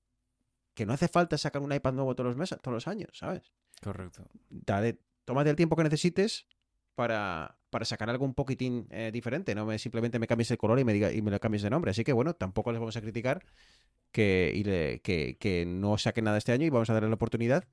que 0.73 0.85
no 0.85 0.91
hace 0.91 1.07
falta 1.07 1.37
sacar 1.37 1.61
un 1.61 1.73
iPad 1.73 1.93
nuevo 1.93 2.15
todos 2.15 2.27
los 2.27 2.37
meses, 2.37 2.59
todos 2.61 2.73
los 2.73 2.87
años, 2.87 3.11
¿sabes? 3.13 3.53
Correcto. 3.81 4.27
Dale, 4.49 4.99
tómate 5.23 5.49
el 5.49 5.55
tiempo 5.55 5.77
que 5.77 5.83
necesites 5.83 6.47
para, 6.95 7.56
para 7.69 7.85
sacar 7.85 8.09
algo 8.09 8.25
un 8.25 8.33
poquitín 8.33 8.87
eh, 8.91 9.11
diferente. 9.13 9.53
No 9.55 9.65
me, 9.65 9.77
simplemente 9.79 10.19
me 10.19 10.27
cambies 10.27 10.51
el 10.51 10.57
color 10.57 10.79
y 10.79 10.83
me, 10.83 10.93
diga, 10.93 11.11
y 11.11 11.21
me 11.21 11.31
lo 11.31 11.39
cambies 11.39 11.63
de 11.63 11.69
nombre. 11.69 11.91
Así 11.91 12.03
que 12.03 12.13
bueno, 12.13 12.33
tampoco 12.33 12.71
les 12.71 12.79
vamos 12.79 12.95
a 12.97 13.01
criticar 13.01 13.43
que, 14.11 14.51
y 14.55 14.63
le- 14.63 14.99
que, 15.01 15.37
que 15.39 15.65
no 15.65 15.97
saquen 15.97 16.25
nada 16.25 16.37
este 16.37 16.51
año 16.51 16.65
y 16.65 16.69
vamos 16.69 16.89
a 16.89 16.93
darle 16.93 17.09
la 17.09 17.15
oportunidad 17.15 17.65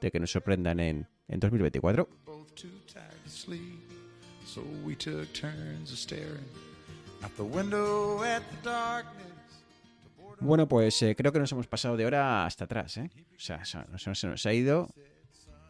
de 0.00 0.10
que 0.10 0.18
nos 0.20 0.32
sorprendan 0.32 0.80
en, 0.80 1.08
en 1.28 1.40
2024. 1.40 2.08
both 2.26 2.48
too 2.54 2.68
tired 2.92 3.08
to 3.24 3.30
sleep. 3.30 3.78
So 4.44 4.62
we 4.84 4.94
took 4.96 5.32
turns 5.32 5.92
of 5.92 5.98
staring 5.98 6.44
out 7.22 7.30
the 7.36 7.42
window 7.44 8.22
at 8.24 8.42
the 8.50 8.68
darkness. 8.68 9.28
Bueno, 10.40 10.66
pues 10.68 11.00
eh, 11.02 11.14
creo 11.14 11.30
que 11.32 11.38
nos 11.38 11.52
hemos 11.52 11.68
pasado 11.68 11.96
de 11.96 12.04
hora 12.04 12.44
hasta 12.44 12.64
atrás, 12.64 12.96
¿eh? 12.96 13.08
O 13.36 13.38
sea, 13.40 13.58
o 13.62 13.64
sea, 13.64 13.86
nos- 13.90 14.18
se 14.18 14.26
nos 14.26 14.44
ha 14.44 14.52
ido, 14.52 14.88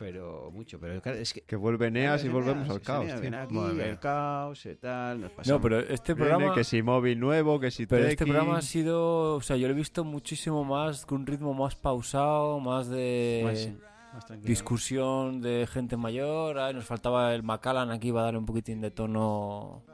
pero 0.02 0.50
mucho. 0.50 0.80
Pero 0.80 1.00
claro, 1.00 1.18
es 1.18 1.32
que 1.32 1.42
Que 1.42 1.54
vuelve 1.54 1.88
Neas 1.88 2.24
y 2.24 2.28
volvemos 2.28 2.68
al 2.68 2.80
caos. 2.80 3.06
Viene 3.20 3.36
aquí, 3.36 3.56
el 3.56 4.00
caos 4.00 4.66
y 4.66 4.74
tal, 4.74 5.20
nos 5.20 5.46
No, 5.46 5.60
pero 5.60 5.78
este 5.78 6.14
Viene 6.14 6.30
programa... 6.30 6.54
que 6.54 6.64
si 6.64 6.82
móvil 6.82 7.20
nuevo, 7.20 7.60
que 7.60 7.70
si 7.70 7.86
Pero 7.86 8.06
este 8.08 8.26
programa 8.26 8.58
ha 8.58 8.62
sido, 8.62 9.36
o 9.36 9.40
sea, 9.40 9.56
yo 9.56 9.68
lo 9.68 9.74
he 9.74 9.76
visto 9.76 10.02
muchísimo 10.02 10.64
más, 10.64 11.06
con 11.06 11.20
un 11.20 11.26
ritmo 11.28 11.54
más 11.54 11.76
pausado, 11.76 12.58
más 12.58 12.88
de 12.88 13.42
Más, 13.44 13.58
sí, 13.60 13.78
más 14.12 14.26
tranquilo. 14.26 14.48
discusión 14.48 15.40
de 15.40 15.68
gente 15.70 15.96
mayor. 15.96 16.58
Ay, 16.58 16.74
nos 16.74 16.84
faltaba 16.84 17.32
el 17.32 17.44
Macallan 17.44 17.92
aquí, 17.92 18.08
iba 18.08 18.22
a 18.22 18.24
darle 18.24 18.40
un 18.40 18.46
poquitín 18.46 18.80
de 18.80 18.90
tono. 18.90 19.84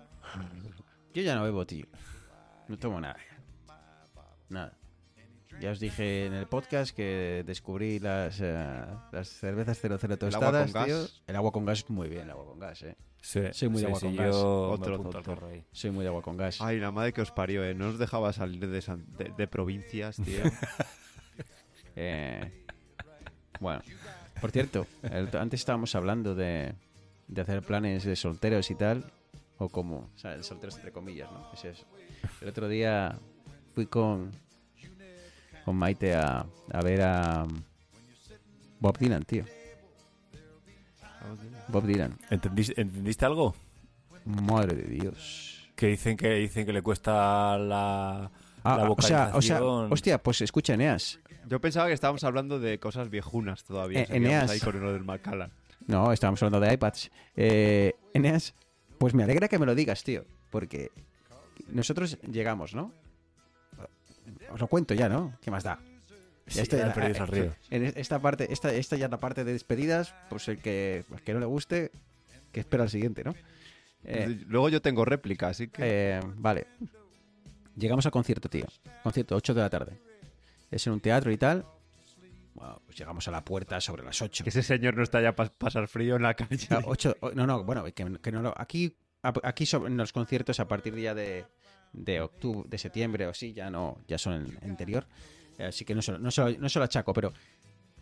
Yo 1.12 1.22
ya 1.22 1.34
no 1.34 1.42
bebo, 1.42 1.66
tío. 1.66 1.84
No 2.66 2.78
tomo 2.78 2.98
nada. 2.98 3.18
Nada. 4.48 4.72
Ya 5.60 5.70
os 5.72 5.80
dije 5.80 6.26
en 6.26 6.34
el 6.34 6.46
podcast 6.46 6.94
que 6.94 7.42
descubrí 7.44 7.98
las, 7.98 8.38
eh, 8.40 8.84
las 9.10 9.28
cervezas 9.28 9.78
00 9.80 9.94
agua 9.96 10.08
con 10.08 10.18
tostadas, 10.30 10.72
gas. 10.72 10.86
tío. 10.86 10.96
El 11.26 11.36
agua 11.36 11.50
con 11.52 11.64
gas, 11.64 11.90
muy 11.90 12.08
bien, 12.08 12.22
el 12.22 12.30
agua 12.30 12.44
con 12.46 12.58
gas, 12.60 12.82
eh. 12.82 12.94
Sí, 13.20 13.40
Soy 13.52 13.68
muy 13.68 13.80
de 13.80 13.88
agua 13.88 13.98
con 14.00 14.14
gas. 14.16 14.30
yo 14.36 14.70
Otro 14.70 15.22
carro 15.24 15.48
ahí. 15.48 15.64
Soy 15.72 15.90
muy 15.90 16.04
de 16.04 16.08
agua 16.08 16.22
con 16.22 16.36
gas. 16.36 16.60
Ay, 16.60 16.78
la 16.78 16.92
madre 16.92 17.12
que 17.12 17.22
os 17.22 17.32
parió, 17.32 17.64
¿eh? 17.64 17.74
No 17.74 17.88
os 17.88 17.98
dejaba 17.98 18.32
salir 18.32 18.68
de, 18.68 18.80
San- 18.80 19.04
de, 19.16 19.32
de 19.36 19.46
provincias, 19.48 20.16
tío. 20.16 20.42
Eh, 22.00 22.64
bueno, 23.58 23.82
por 24.40 24.52
cierto, 24.52 24.86
el- 25.02 25.36
antes 25.36 25.58
estábamos 25.58 25.96
hablando 25.96 26.36
de, 26.36 26.72
de 27.26 27.40
hacer 27.40 27.60
planes 27.62 28.04
de 28.04 28.14
solteros 28.14 28.70
y 28.70 28.76
tal, 28.76 29.10
o 29.58 29.68
como, 29.68 30.08
o 30.14 30.18
sea, 30.18 30.36
de 30.36 30.44
solteros 30.44 30.76
entre 30.76 30.92
comillas, 30.92 31.28
¿no? 31.32 31.52
Es 31.52 31.64
eso. 31.64 31.86
El 32.40 32.48
otro 32.50 32.68
día 32.68 33.18
fui 33.74 33.86
con, 33.86 34.30
con 35.68 35.76
Maite 35.76 36.14
a, 36.14 36.46
a 36.72 36.80
ver 36.80 37.02
a 37.02 37.46
Bob 38.80 38.96
Dylan, 38.96 39.22
tío. 39.24 39.44
Bob 41.68 41.84
Dylan. 41.84 42.16
¿Entendiste, 42.30 42.80
¿Entendiste 42.80 43.26
algo? 43.26 43.54
Madre 44.24 44.74
de 44.76 44.84
Dios. 44.84 45.70
Que 45.76 45.88
dicen 45.88 46.16
que 46.16 46.36
dicen 46.36 46.64
que 46.64 46.72
le 46.72 46.80
cuesta 46.80 47.58
la, 47.58 48.30
Ah, 48.64 48.76
la 48.78 48.86
ah, 48.86 48.90
o 48.90 49.02
sea, 49.02 49.30
o 49.34 49.42
sea, 49.42 49.60
vocalización. 49.60 49.92
hostia, 49.92 50.22
pues 50.22 50.40
escucha, 50.40 50.72
Eneas. 50.72 51.20
Yo 51.46 51.60
pensaba 51.60 51.86
que 51.88 51.92
estábamos 51.92 52.24
hablando 52.24 52.58
de 52.58 52.80
cosas 52.80 53.10
viejunas 53.10 53.64
todavía. 53.64 54.04
Eh, 54.04 54.08
Eneas. 54.08 54.50
ahí 54.50 54.60
con 54.60 54.80
lo 54.80 54.94
del 54.94 55.04
Macallan. 55.04 55.52
No, 55.86 56.12
estábamos 56.14 56.42
hablando 56.42 56.66
de 56.66 56.72
iPads. 56.72 57.10
Eh, 57.36 57.92
Eneas, 58.14 58.54
pues 58.96 59.12
me 59.12 59.22
alegra 59.22 59.48
que 59.48 59.58
me 59.58 59.66
lo 59.66 59.74
digas, 59.74 60.02
tío. 60.02 60.24
Porque 60.48 60.90
nosotros 61.68 62.16
llegamos, 62.22 62.74
¿no? 62.74 62.90
Os 64.52 64.60
lo 64.60 64.66
cuento 64.68 64.94
ya, 64.94 65.08
¿no? 65.08 65.36
¿Qué 65.40 65.50
más 65.50 65.64
da? 65.64 65.78
Sí, 66.46 66.62
ya 66.64 66.78
ya- 66.78 66.94
perdéis 66.94 67.20
al 67.20 67.28
río. 67.28 67.54
En 67.70 67.84
esta 67.84 68.18
parte, 68.20 68.52
esta, 68.52 68.72
esta 68.72 68.96
ya 68.96 69.04
es 69.06 69.10
la 69.10 69.18
parte 69.20 69.44
de 69.44 69.52
despedidas, 69.52 70.14
pues 70.30 70.48
el 70.48 70.58
que, 70.58 71.04
el 71.12 71.20
que 71.22 71.34
no 71.34 71.40
le 71.40 71.46
guste, 71.46 71.90
que 72.52 72.60
espera 72.60 72.84
al 72.84 72.90
siguiente, 72.90 73.22
¿no? 73.24 73.34
Eh, 74.04 74.44
Luego 74.46 74.68
yo 74.70 74.80
tengo 74.80 75.04
réplica, 75.04 75.48
así 75.48 75.68
que. 75.68 75.82
eh, 75.84 76.20
vale. 76.36 76.66
Llegamos 77.76 78.06
al 78.06 78.12
concierto, 78.12 78.48
tío. 78.48 78.64
Concierto, 79.02 79.36
8 79.36 79.54
de 79.54 79.60
la 79.60 79.70
tarde. 79.70 79.92
Es 80.70 80.86
en 80.86 80.94
un 80.94 81.00
teatro 81.00 81.30
y 81.30 81.36
tal. 81.36 81.64
Bueno, 82.54 82.80
pues 82.86 82.98
llegamos 82.98 83.28
a 83.28 83.30
la 83.30 83.44
puerta 83.44 83.80
sobre 83.80 84.02
las 84.02 84.20
8. 84.20 84.42
Que 84.42 84.50
ese 84.50 84.62
señor 84.62 84.96
no 84.96 85.02
está 85.02 85.20
ya 85.20 85.36
para 85.36 85.50
pasar 85.50 85.86
frío 85.86 86.16
en 86.16 86.22
la 86.22 86.34
calle. 86.34 86.66
Ah, 86.70 86.80
ocho- 86.86 87.14
o- 87.20 87.30
no, 87.30 87.46
no, 87.46 87.62
bueno, 87.64 87.84
que, 87.84 87.92
que 88.20 88.32
no 88.32 88.42
lo- 88.42 88.54
aquí, 88.56 88.96
aquí 89.22 89.64
so- 89.66 89.86
en 89.86 89.96
los 89.96 90.12
conciertos 90.12 90.58
a 90.58 90.66
partir 90.66 90.96
ya 90.96 91.14
de, 91.14 91.44
de 91.92 92.20
octubre, 92.20 92.68
de 92.68 92.78
septiembre 92.78 93.26
o 93.26 93.30
así, 93.30 93.52
ya 93.52 93.70
no, 93.70 93.98
ya 94.06 94.18
son 94.18 94.34
el 94.34 94.58
anterior. 94.70 95.06
Eh, 95.58 95.64
Así 95.64 95.84
que 95.84 95.94
no 95.94 96.02
se, 96.02 96.12
lo- 96.12 96.18
no, 96.18 96.30
se, 96.30 96.40
lo- 96.42 96.58
no 96.58 96.68
se 96.68 96.78
lo 96.78 96.84
achaco, 96.84 97.12
pero 97.12 97.32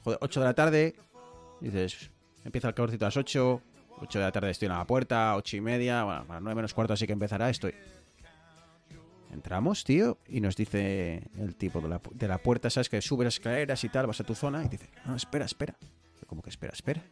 joder, 0.04 0.18
8 0.20 0.40
de 0.40 0.46
la 0.46 0.54
tarde, 0.54 0.94
dices, 1.60 2.10
empieza 2.44 2.68
el 2.68 2.74
concierto 2.74 3.04
a 3.06 3.08
las 3.08 3.16
8, 3.16 3.62
8 4.02 4.18
de 4.18 4.24
la 4.24 4.32
tarde 4.32 4.50
estoy 4.50 4.66
en 4.66 4.72
la 4.72 4.86
puerta, 4.86 5.34
8 5.36 5.56
y 5.56 5.60
media, 5.60 6.04
bueno, 6.04 6.20
a 6.28 6.32
las 6.34 6.42
9 6.42 6.54
menos 6.54 6.74
cuarto 6.74 6.92
así 6.92 7.06
que 7.06 7.12
empezará, 7.14 7.48
estoy. 7.48 7.74
Entramos, 9.32 9.84
tío, 9.84 10.18
y 10.28 10.40
nos 10.40 10.56
dice 10.56 11.22
el 11.38 11.56
tipo 11.56 11.80
de 11.80 11.88
la, 11.88 12.00
de 12.12 12.28
la 12.28 12.38
puerta, 12.38 12.70
¿sabes? 12.70 12.88
Que 12.88 13.02
subes 13.02 13.24
las 13.26 13.34
escaleras 13.34 13.82
y 13.84 13.88
tal, 13.88 14.06
vas 14.06 14.20
a 14.20 14.24
tu 14.24 14.34
zona 14.34 14.64
y 14.64 14.68
dice, 14.68 14.88
no, 15.04 15.16
espera, 15.16 15.44
espera. 15.44 15.76
Como 16.26 16.42
que 16.42 16.50
espera, 16.50 16.72
espera 16.72 17.02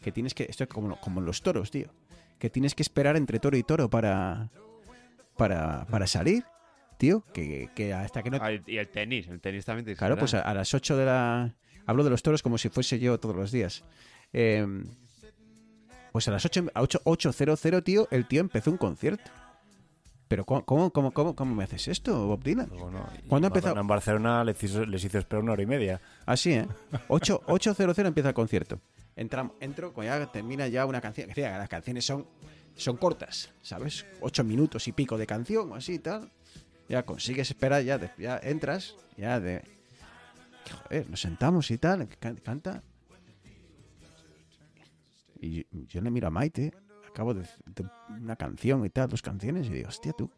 que 0.00 0.12
tienes 0.12 0.32
que 0.32 0.46
esto 0.48 0.62
es 0.62 0.70
como, 0.70 0.94
como 1.00 1.20
los 1.20 1.42
toros 1.42 1.72
tío 1.72 1.88
que 2.38 2.48
tienes 2.50 2.76
que 2.76 2.84
esperar 2.84 3.16
entre 3.16 3.40
toro 3.40 3.56
y 3.56 3.64
toro 3.64 3.90
para 3.90 4.48
para, 5.38 5.86
para 5.86 6.06
salir 6.06 6.44
tío 6.98 7.24
que, 7.32 7.70
que 7.74 7.94
hasta 7.94 8.22
que 8.22 8.28
no 8.30 8.38
Ah, 8.42 8.50
y 8.52 8.76
el 8.76 8.88
tenis, 8.88 9.28
el 9.28 9.40
tenis 9.40 9.64
también 9.64 9.86
te 9.86 9.96
claro 9.96 10.18
pues 10.18 10.34
a, 10.34 10.42
a 10.42 10.52
las 10.52 10.74
8 10.74 10.96
de 10.96 11.04
la 11.06 11.54
hablo 11.86 12.04
de 12.04 12.10
los 12.10 12.22
toros 12.22 12.42
como 12.42 12.58
si 12.58 12.68
fuese 12.68 12.98
yo 12.98 13.18
todos 13.18 13.34
los 13.36 13.50
días 13.52 13.84
Eh, 14.34 14.66
Pues 16.12 16.26
a 16.28 16.32
las 16.32 16.44
8, 16.44 16.66
a 16.74 16.82
8, 16.82 17.00
8.00, 17.04 17.82
tío, 17.84 18.08
el 18.10 18.26
tío 18.26 18.40
empezó 18.40 18.70
un 18.70 18.76
concierto. 18.78 19.30
Pero 20.26 20.44
¿cómo, 20.44 20.64
cómo, 20.64 20.90
cómo, 20.90 21.12
cómo, 21.12 21.34
cómo 21.34 21.54
me 21.54 21.64
haces 21.64 21.88
esto, 21.88 22.26
Bob 22.26 22.42
Dylan? 22.42 22.68
Bueno, 22.70 23.06
y 23.18 23.28
¿Cuándo 23.28 23.46
ha 23.46 23.48
en 23.48 23.52
empezado? 23.56 23.74
Barcelona- 23.74 23.80
En 23.80 23.86
Barcelona 23.86 24.44
les 24.44 24.62
hizo, 24.62 24.84
les 24.84 25.04
hizo 25.04 25.18
esperar 25.18 25.42
una 25.42 25.52
hora 25.52 25.62
y 25.62 25.66
media. 25.66 26.00
Así, 26.26 26.52
¿eh? 26.52 26.66
8, 27.08 27.42
8.00 27.46 28.06
empieza 28.06 28.28
el 28.30 28.34
concierto. 28.34 28.78
Entramos, 29.16 29.52
entro, 29.60 29.92
cuando 29.94 30.12
ya 30.18 30.26
termina 30.32 30.66
ya 30.68 30.84
una 30.86 31.00
canción. 31.00 31.28
Que 31.28 31.34
decía, 31.34 31.56
las 31.56 31.68
canciones 31.68 32.04
son, 32.04 32.26
son 32.78 32.96
cortas, 32.96 33.50
¿sabes? 33.62 34.06
8 34.20 34.42
minutos 34.44 34.88
y 34.88 34.92
pico 34.92 35.18
de 35.18 35.26
canción, 35.26 35.72
o 35.72 35.74
así 35.74 35.94
y 35.94 35.98
tal. 35.98 36.30
Ya 36.88 37.04
consigues 37.04 37.50
esperar, 37.50 37.82
ya, 37.82 37.98
de- 37.98 38.10
ya 38.18 38.38
entras, 38.42 38.96
ya 39.16 39.38
de. 39.40 39.62
Joder, 40.84 41.10
nos 41.10 41.20
sentamos 41.20 41.70
y 41.70 41.76
tal, 41.78 42.08
can- 42.18 42.36
canta. 42.36 42.82
Y 45.40 45.66
yo, 45.86 46.00
le 46.00 46.10
miro 46.10 46.26
a 46.26 46.30
Maite, 46.30 46.72
acabo 47.08 47.32
de, 47.34 47.42
de 47.66 47.84
una 48.08 48.36
canción 48.36 48.84
y 48.84 48.90
tal, 48.90 49.08
dos 49.08 49.22
canciones, 49.22 49.66
y 49.68 49.70
digo, 49.70 49.88
hostia, 49.88 50.12
tú. 50.12 50.30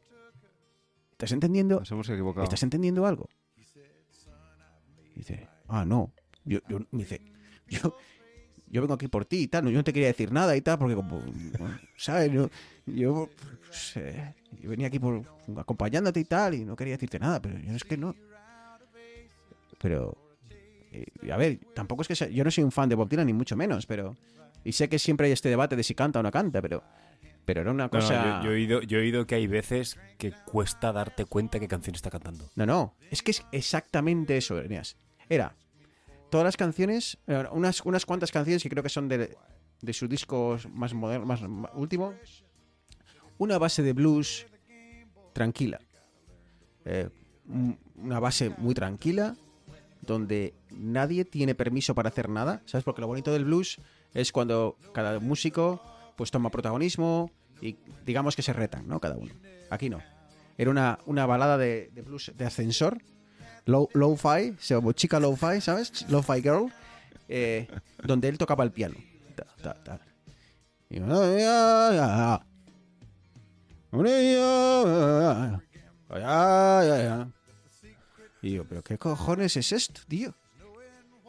¿Estás 1.12 1.32
entendiendo? 1.32 1.78
Nos 1.80 1.90
hemos 1.90 2.08
equivocado. 2.08 2.44
¿Estás 2.44 2.62
entendiendo 2.62 3.06
algo? 3.06 3.28
Dice, 5.14 5.48
ah, 5.68 5.84
no. 5.84 6.12
Yo, 6.44 6.58
yo, 6.68 6.78
me 6.90 7.00
dice, 7.04 7.20
yo, 7.68 7.94
yo 8.70 8.80
vengo 8.80 8.94
aquí 8.94 9.08
por 9.08 9.24
ti 9.24 9.42
y 9.42 9.48
tal, 9.48 9.64
no, 9.64 9.70
yo 9.70 9.78
no 9.78 9.84
te 9.84 9.92
quería 9.92 10.08
decir 10.08 10.32
nada 10.32 10.56
y 10.56 10.60
tal, 10.62 10.78
porque 10.78 10.94
como, 10.94 11.22
¿sabes? 11.96 12.32
Yo, 12.32 12.48
yo, 12.86 13.28
pues, 13.66 13.96
eh, 13.96 14.34
yo 14.62 14.70
venía 14.70 14.86
aquí 14.86 14.98
por 14.98 15.22
acompañándote 15.56 16.20
y 16.20 16.24
tal, 16.24 16.54
y 16.54 16.64
no 16.64 16.76
quería 16.76 16.94
decirte 16.94 17.18
nada, 17.18 17.40
pero 17.42 17.58
yo 17.58 17.74
es 17.74 17.84
que 17.84 17.96
no. 17.96 18.14
Pero, 19.78 20.16
eh, 20.92 21.06
a 21.32 21.36
ver, 21.36 21.58
tampoco 21.74 22.02
es 22.02 22.08
que 22.08 22.14
sea- 22.16 22.28
yo 22.28 22.44
no 22.44 22.50
soy 22.50 22.64
un 22.64 22.72
fan 22.72 22.88
de 22.88 22.94
Bob 22.94 23.08
Dylan, 23.08 23.26
ni 23.26 23.32
mucho 23.32 23.56
menos, 23.56 23.86
pero, 23.86 24.16
y 24.64 24.72
sé 24.72 24.88
que 24.88 24.98
siempre 24.98 25.26
hay 25.26 25.32
este 25.32 25.48
debate 25.48 25.76
de 25.76 25.82
si 25.82 25.94
canta 25.94 26.20
o 26.20 26.22
no 26.22 26.30
canta, 26.30 26.60
pero, 26.60 26.82
pero 27.44 27.62
era 27.62 27.70
una 27.70 27.84
No, 27.84 27.90
no, 27.92 28.00
cosa... 28.00 28.38
yo, 28.42 28.44
yo 28.44 28.50
he 28.50 28.54
oído, 28.54 28.82
yo 28.82 28.98
he 28.98 29.00
oído 29.02 29.26
que 29.26 29.34
hay 29.36 29.46
veces 29.46 29.98
que 30.18 30.32
cuesta 30.44 30.92
darte 30.92 31.24
cuenta 31.24 31.58
qué 31.58 31.66
canción 31.68 31.94
está 31.96 32.10
cantando. 32.10 32.44
No, 32.56 32.66
no, 32.66 32.94
es 33.10 33.22
que 33.22 33.30
es 33.30 33.42
exactamente 33.52 34.36
eso, 34.36 34.60
Eneas. 34.60 34.96
Era 35.28 35.54
todas 36.30 36.44
las 36.44 36.56
canciones, 36.56 37.18
eh, 37.26 37.44
unas, 37.52 37.80
unas 37.84 38.06
cuantas 38.06 38.30
canciones 38.30 38.62
que 38.62 38.68
creo 38.68 38.82
que 38.82 38.88
son 38.88 39.08
de, 39.08 39.36
de 39.82 39.92
sus 39.92 40.08
discos 40.08 40.68
más 40.68 40.94
modernos, 40.94 41.26
más, 41.42 41.70
último. 41.74 42.14
Una 43.38 43.58
base 43.58 43.82
de 43.82 43.92
blues 43.92 44.46
tranquila. 45.32 45.80
Eh, 46.84 47.08
un- 47.48 47.78
una 47.96 48.20
base 48.20 48.50
muy 48.58 48.74
tranquila, 48.74 49.36
donde 50.02 50.54
nadie 50.70 51.24
tiene 51.24 51.54
permiso 51.54 51.94
para 51.94 52.08
hacer 52.08 52.28
nada. 52.28 52.62
¿Sabes? 52.66 52.84
Porque 52.84 53.00
lo 53.00 53.06
bonito 53.06 53.32
del 53.32 53.44
blues 53.44 53.78
es 54.14 54.32
cuando 54.32 54.76
cada 54.92 55.18
músico 55.20 55.80
pues 56.16 56.30
toma 56.30 56.50
protagonismo 56.50 57.30
y 57.60 57.76
digamos 58.04 58.36
que 58.36 58.42
se 58.42 58.52
retan, 58.52 58.86
¿no? 58.88 59.00
Cada 59.00 59.16
uno. 59.16 59.32
Aquí 59.70 59.88
no. 59.90 60.00
Era 60.58 60.70
una, 60.70 60.98
una 61.06 61.26
balada 61.26 61.56
de 61.58 61.90
blues 62.04 62.32
de 62.36 62.44
ascensor, 62.44 63.00
low, 63.66 63.88
low-fi, 63.94 64.54
se 64.58 64.74
llama 64.74 64.92
chica 64.94 65.18
low-fi, 65.20 65.60
¿sabes? 65.60 66.08
Low-fi 66.10 66.40
girl, 66.42 66.72
eh, 67.28 67.68
donde 68.04 68.28
él 68.28 68.38
tocaba 68.38 68.64
el 68.64 68.72
piano. 68.72 68.94
Ta, 69.36 69.44
ta, 69.62 69.74
ta. 69.84 70.00
Y, 78.42 78.52
yo, 78.52 78.64
pero 78.64 78.82
¿qué 78.82 78.96
cojones 78.98 79.56
es 79.56 79.72
esto, 79.72 80.00
tío? 80.08 80.34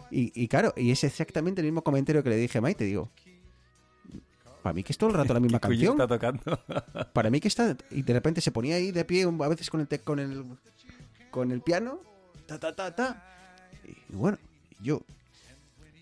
Y, 0.10 0.32
y 0.42 0.48
claro, 0.48 0.74
y 0.76 0.92
es 0.92 1.04
exactamente 1.04 1.62
el 1.62 1.66
mismo 1.68 1.84
comentario 1.84 2.24
que 2.24 2.30
le 2.30 2.38
dije 2.38 2.58
a 2.58 2.62
Maite, 2.62 2.84
digo. 2.86 3.12
Para 4.62 4.74
mí 4.74 4.84
que 4.84 4.92
es 4.94 4.98
todo 4.98 5.10
el 5.10 5.16
rato 5.16 5.34
la 5.34 5.40
misma 5.40 5.60
¿Qué 5.62 5.68
coño 5.68 5.96
canción. 5.98 6.02
está 6.02 6.08
tocando? 6.08 7.10
Para 7.14 7.30
mí 7.30 7.40
que 7.40 7.48
está. 7.48 7.76
Y 7.90 8.02
de 8.04 8.14
repente 8.14 8.42
se 8.42 8.52
ponía 8.52 8.76
ahí 8.76 8.92
de 8.92 9.06
pie, 9.06 9.24
a 9.24 9.48
veces 9.48 9.70
con 9.70 9.82
el, 9.82 9.88
te- 9.88 10.00
con 10.00 10.20
el, 10.20 10.46
con 11.32 11.52
el 11.52 11.62
piano. 11.62 12.00
Ta, 12.52 12.60
ta, 12.60 12.76
ta, 12.76 12.94
ta. 12.94 13.24
Y 14.10 14.16
bueno, 14.16 14.38
yo. 14.82 15.02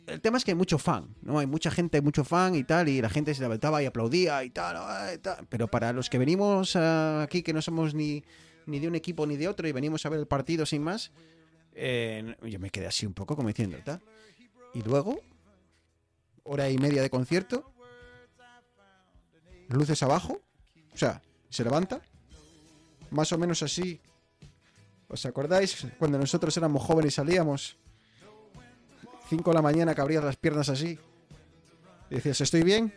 El 0.08 0.20
tema 0.20 0.40
es 0.40 0.44
que 0.44 0.52
hay 0.52 0.56
mucho 0.56 0.80
fan, 0.80 1.16
¿no? 1.22 1.38
Hay 1.38 1.46
mucha 1.46 1.70
gente, 1.70 1.98
hay 1.98 2.02
mucho 2.02 2.24
fan 2.24 2.56
y 2.56 2.64
tal, 2.64 2.90
y 2.90 3.00
la 3.00 3.10
gente 3.10 3.36
se 3.36 3.42
levantaba 3.42 3.84
y 3.84 3.86
aplaudía 3.86 4.44
y 4.44 4.50
tal. 4.50 5.20
Pero 5.48 5.68
para 5.68 5.94
los 5.94 6.10
que 6.10 6.18
venimos 6.18 6.76
ah, 6.76 7.22
aquí, 7.22 7.44
que 7.44 7.54
no 7.54 7.62
somos 7.62 7.94
ni, 7.94 8.24
ni 8.66 8.80
de 8.80 8.88
un 8.88 8.96
equipo 8.96 9.28
ni 9.28 9.38
de 9.38 9.48
otro, 9.48 9.68
y 9.68 9.72
venimos 9.72 10.04
a 10.08 10.10
ver 10.10 10.20
el 10.20 10.26
partido 10.26 10.66
sin 10.66 10.82
más, 10.82 11.12
eh, 11.76 12.36
yo 12.42 12.60
me 12.60 12.72
quedé 12.72 12.88
así 12.88 13.06
un 13.06 13.14
poco 13.14 13.36
como 13.36 13.50
diciendo, 13.50 13.78
tal. 13.86 14.02
Y 14.74 14.82
luego, 14.82 15.20
hora 16.42 16.68
y 16.72 16.80
media 16.80 17.04
de 17.04 17.12
concierto, 17.12 17.72
luces 19.68 20.02
abajo, 20.02 20.42
o 20.96 20.98
sea, 20.98 21.22
se 21.50 21.64
levanta, 21.64 22.02
más 23.12 23.32
o 23.34 23.38
menos 23.38 23.62
así. 23.62 24.02
¿Os 25.10 25.26
acordáis 25.26 25.88
cuando 25.98 26.20
nosotros 26.20 26.56
éramos 26.56 26.84
jóvenes 26.84 27.14
y 27.14 27.16
salíamos? 27.16 27.78
5 29.30 29.50
de 29.50 29.56
la 29.56 29.62
mañana 29.62 29.94
que 29.94 30.02
abrías 30.02 30.24
las 30.24 30.38
piernas 30.38 30.70
así. 30.70 31.00
Y 32.10 32.16
decías, 32.16 32.40
¿estoy 32.42 32.64
bien? 32.64 32.94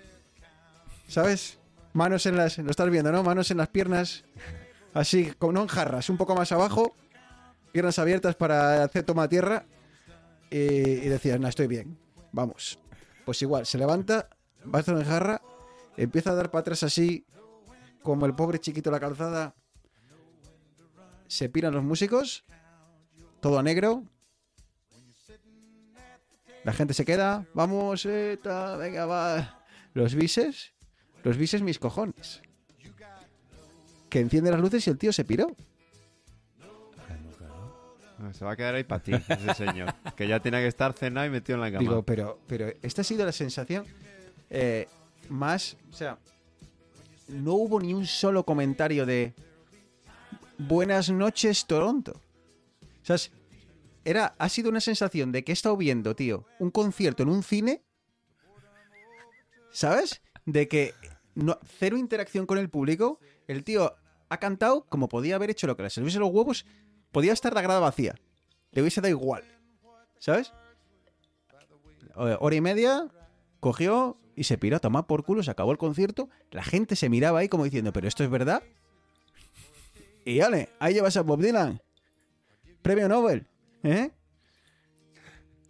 ¿Sabes? 1.09 1.59
Manos 1.95 2.27
en 2.27 2.37
las... 2.37 2.59
Lo 2.59 2.71
estás 2.71 2.91
viendo, 2.91 3.11
¿no? 3.13 3.23
Manos 3.23 3.51
en 3.51 3.57
las 3.57 3.69
piernas. 3.69 4.25
Así, 4.95 5.33
como 5.39 5.53
no 5.53 5.63
en 5.63 5.69
jarras, 5.69 6.11
un 6.11 6.19
poco 6.19 6.35
más 6.35 6.53
abajo. 6.53 6.95
Piernas 7.73 7.99
abiertas 7.99 8.35
para 8.37 8.85
hacer 8.85 9.05
toma 9.05 9.29
tierra. 9.29 9.65
Y, 10.51 11.09
decías, 11.09 11.41
no, 11.41 11.49
estoy 11.49 11.67
bien. 11.67 11.99
Vamos. 12.31 12.79
Pues 13.25 13.41
igual, 13.41 13.65
se 13.65 13.79
levanta, 13.79 14.29
va 14.63 14.79
a 14.79 14.83
hacer 14.83 14.95
en 14.97 15.05
jarra, 15.05 15.41
empieza 15.97 16.31
a 16.31 16.35
dar 16.35 16.51
para 16.51 16.61
atrás 16.61 16.83
así, 16.83 17.25
como 18.03 18.27
el 18.27 18.35
pobre 18.35 18.59
chiquito 18.59 18.91
la 18.91 19.01
calzada. 19.01 19.55
Se 21.33 21.49
piran 21.49 21.73
los 21.73 21.83
músicos, 21.83 22.45
todo 23.41 23.59
a 23.59 23.63
negro. 23.63 24.05
La 26.63 26.75
gente 26.75 26.93
se 26.93 27.07
queda, 27.07 27.47
vamos, 27.55 28.05
eh, 28.05 28.39
ta, 28.43 28.77
venga, 28.77 29.07
va. 29.07 29.65
Los 29.95 30.15
bises, 30.15 30.75
los 31.25 31.39
bises 31.39 31.63
mis 31.63 31.79
cojones. 31.79 32.43
Que 34.11 34.21
enciende 34.21 34.51
las 34.51 34.61
luces 34.61 34.87
y 34.87 34.91
el 34.91 34.99
tío 34.99 35.11
se 35.11 35.25
piró. 35.25 35.57
Se 38.35 38.45
va 38.45 38.53
a 38.53 38.57
quedar 38.57 38.75
ahí 38.75 38.85
para 38.85 39.03
ti, 39.03 39.13
ese 39.15 39.55
señor. 39.55 39.95
Que 40.15 40.29
ya 40.29 40.39
tenía 40.39 40.61
que 40.61 40.67
estar 40.67 40.93
cenado 40.93 41.27
y 41.27 41.31
metido 41.31 41.57
en 41.57 41.63
la 41.63 41.71
cama. 41.71 41.81
Digo, 41.81 42.03
pero, 42.03 42.41
pero 42.47 42.67
esta 42.83 43.01
ha 43.01 43.05
sido 43.05 43.25
la 43.25 43.33
sensación 43.33 43.87
eh, 44.51 44.87
más. 45.31 45.79
O 45.91 45.95
sea, 45.95 46.19
no 47.29 47.55
hubo 47.55 47.81
ni 47.81 47.95
un 47.95 48.05
solo 48.05 48.45
comentario 48.45 49.07
de 49.07 49.33
Buenas 50.59 51.11
noches, 51.11 51.67
Toronto. 51.67 52.21
O 53.03 53.05
sea, 53.05 53.17
era, 54.05 54.35
ha 54.39 54.49
sido 54.49 54.71
una 54.71 54.81
sensación 54.81 55.33
de 55.33 55.45
que 55.45 55.53
he 55.53 55.55
estado 55.55 55.77
viendo, 55.77 56.15
tío, 56.15 56.47
un 56.59 56.71
concierto 56.71 57.23
en 57.23 57.29
un 57.29 57.43
cine. 57.43 57.83
¿Sabes? 59.71 60.23
De 60.45 60.69
que 60.69 60.95
no, 61.35 61.59
cero 61.79 61.97
interacción 61.97 62.47
con 62.47 62.59
el 62.59 62.69
público. 62.69 63.19
El 63.49 63.65
tío 63.65 63.95
ha 64.29 64.39
cantado 64.39 64.85
como 64.87 65.09
podía 65.09 65.37
haber 65.37 65.51
hecho 65.51 65.67
lo 65.67 65.77
que 65.77 65.83
le 65.83 65.91
serviese 65.91 66.19
los 66.19 66.31
huevos. 66.31 66.67
Podía 67.11 67.33
estar 67.33 67.55
la 67.55 67.63
grada 67.63 67.81
vacía. 67.81 68.15
Le 68.73 68.83
hubiese 68.83 69.01
dado 69.01 69.11
igual. 69.11 69.45
¿Sabes? 70.19 70.53
Hora 72.15 72.55
y 72.55 72.61
media, 72.61 73.09
cogió 73.61 74.19
y 74.37 74.45
se 74.45 74.59
piró 74.59 74.81
tomar 74.81 75.07
por 75.07 75.25
culo, 75.25 75.43
se 75.43 75.51
acabó 75.51 75.73
el 75.73 75.79
concierto. 75.79 76.29
La 76.51 76.63
gente 76.63 76.97
se 76.97 77.09
miraba 77.09 77.41
ahí 77.41 77.49
como 77.49 77.65
diciendo, 77.65 77.93
¿pero 77.93 78.09
esto 78.09 78.23
es 78.23 78.31
verdad? 78.31 78.63
Y 80.25 80.39
vale, 80.39 80.69
ahí 80.79 80.95
llevas 80.95 81.17
a 81.17 81.23
Bob 81.23 81.41
Dylan. 81.41 81.81
Premio 82.83 83.09
Nobel. 83.09 83.47
¿Eh? 83.83 84.11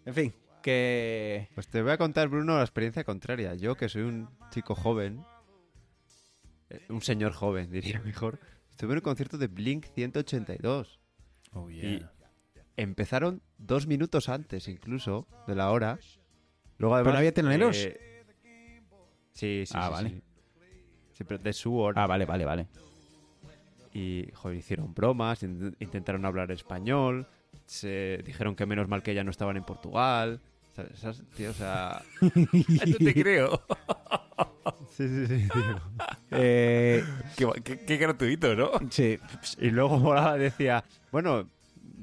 En 0.05 0.15
fin, 0.15 0.35
que... 0.63 1.49
Pues 1.55 1.69
te 1.69 1.81
voy 1.83 1.93
a 1.93 1.99
contar, 1.99 2.29
Bruno, 2.29 2.57
la 2.57 2.63
experiencia 2.63 3.05
contraria. 3.05 3.55
Yo, 3.55 3.77
que 3.77 3.89
soy 3.89 4.03
un 4.03 4.29
chico 4.51 4.75
joven, 4.75 5.25
eh, 6.71 6.81
un 6.89 7.01
señor 7.03 7.33
joven, 7.33 7.71
diría 7.71 8.01
mejor, 8.01 8.39
estuve 8.71 8.93
en 8.93 8.99
un 8.99 9.03
concierto 9.03 9.39
de 9.39 9.47
Blink 9.47 9.87
182. 9.95 11.01
Oh, 11.53 11.71
Y 11.71 12.05
empezaron 12.77 13.43
dos 13.59 13.87
minutos 13.87 14.29
antes, 14.29 14.69
incluso, 14.69 15.27
de 15.47 15.55
la 15.55 15.71
hora. 15.71 15.99
Luego, 16.79 16.95
además, 16.97 17.13
no 17.15 17.19
había 17.19 17.33
teloneros? 17.33 17.77
eh, 17.77 18.25
sí, 19.33 19.65
sí, 19.67 19.73
Ah, 19.77 19.87
sí, 19.87 19.93
vale. 19.93 20.09
sí. 20.11 20.23
Sí, 21.13 21.25
pero 21.25 21.39
de 21.43 21.53
su 21.53 21.77
hora. 21.79 22.03
Ah, 22.03 22.07
vale, 22.07 22.25
vale, 22.25 22.45
vale. 22.45 22.67
Y, 23.95 24.29
joder, 24.35 24.57
hicieron 24.59 24.95
bromas, 24.95 25.43
in- 25.43 25.77
intentaron 25.81 26.25
hablar 26.25 26.51
español, 26.51 27.27
se 27.67 28.23
dijeron 28.25 28.57
que 28.57 28.67
menos 28.67 28.89
mal 28.89 29.03
que 29.03 29.15
ya 29.15 29.23
no 29.25 29.31
estaban 29.31 29.57
en 29.57 29.65
Portugal. 29.65 30.41
¿Sabes? 30.75 30.99
¿Sabes, 30.99 31.23
tío? 31.37 31.51
O 31.51 31.55
sea... 31.55 32.03
No 32.21 32.99
te 32.99 33.15
creo. 33.15 33.63
Sí, 34.97 35.09
sí, 35.09 35.27
sí, 35.27 35.49
tío. 35.49 35.81
Eh, 36.31 37.03
qué, 37.37 37.47
qué- 37.65 37.85
qué 37.85 37.97
gratuito, 37.97 38.55
¿no? 38.55 38.71
sí, 38.91 39.19
Y 39.59 39.71
luego 39.71 39.99
Morada 39.99 40.37
decía, 40.37 40.85
bueno, 41.11 41.49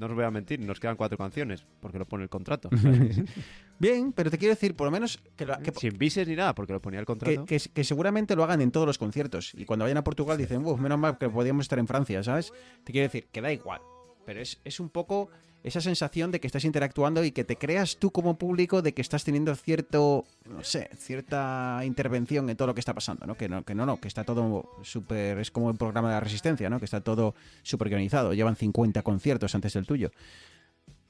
no 0.00 0.06
os 0.06 0.14
voy 0.14 0.24
a 0.24 0.30
mentir, 0.30 0.58
nos 0.60 0.80
quedan 0.80 0.96
cuatro 0.96 1.16
canciones, 1.18 1.64
porque 1.80 1.98
lo 1.98 2.06
pone 2.06 2.24
el 2.24 2.28
contrato. 2.30 2.70
Bien, 3.78 4.12
pero 4.12 4.30
te 4.30 4.38
quiero 4.38 4.54
decir, 4.54 4.74
por 4.76 4.86
lo 4.86 4.90
menos 4.90 5.18
que, 5.36 5.46
lo- 5.46 5.58
que- 5.60 5.72
Sin 5.72 5.96
bises 5.96 6.26
ni 6.28 6.36
nada, 6.36 6.54
porque 6.54 6.72
lo 6.72 6.80
ponía 6.82 7.00
el 7.00 7.04
que, 7.04 7.12
contrato. 7.12 7.46
que- 7.46 7.58
que 7.72 7.84
seguramente 7.84 8.36
lo 8.36 8.44
hagan 8.44 8.60
en 8.60 8.70
todos 8.70 8.86
los 8.86 8.98
conciertos. 8.98 9.52
Y 9.54 9.64
cuando 9.64 9.84
vayan 9.84 9.98
a 9.98 10.04
Portugal 10.04 10.36
dicen, 10.36 10.64
uff, 10.64 10.80
menos 10.80 10.98
mal 10.98 11.16
que 11.18 11.28
podíamos 11.30 11.64
estar 11.64 11.78
en 11.78 11.86
Francia, 11.86 12.22
¿sabes? 12.22 12.52
Te 12.84 12.92
quiero 12.92 13.06
decir, 13.06 13.28
que 13.32 13.40
da 13.40 13.52
igual. 13.52 13.80
Pero 14.26 14.40
es, 14.40 14.60
es 14.64 14.80
un 14.80 14.90
poco 14.90 15.30
esa 15.62 15.80
sensación 15.80 16.30
de 16.30 16.40
que 16.40 16.46
estás 16.46 16.64
interactuando 16.64 17.22
y 17.24 17.32
que 17.32 17.44
te 17.44 17.56
creas 17.56 17.96
tú 17.98 18.10
como 18.10 18.38
público 18.38 18.80
de 18.82 18.94
que 18.94 19.02
estás 19.02 19.24
teniendo 19.24 19.54
cierto, 19.54 20.24
no 20.48 20.64
sé, 20.64 20.88
cierta 20.96 21.80
intervención 21.84 22.48
en 22.48 22.56
todo 22.56 22.68
lo 22.68 22.74
que 22.74 22.80
está 22.80 22.94
pasando, 22.94 23.26
¿no? 23.26 23.34
Que 23.36 23.48
no, 23.48 23.62
que 23.64 23.74
no, 23.74 23.84
no, 23.84 24.00
que 24.00 24.08
está 24.08 24.24
todo 24.24 24.64
súper, 24.82 25.38
es 25.38 25.50
como 25.50 25.70
el 25.70 25.76
programa 25.76 26.08
de 26.08 26.14
la 26.14 26.20
resistencia, 26.20 26.70
¿no? 26.70 26.78
Que 26.78 26.86
está 26.86 27.00
todo 27.02 27.34
súper 27.62 27.88
organizado. 27.88 28.32
Llevan 28.32 28.56
50 28.56 29.02
conciertos 29.02 29.54
antes 29.54 29.72
del 29.74 29.86
tuyo. 29.86 30.10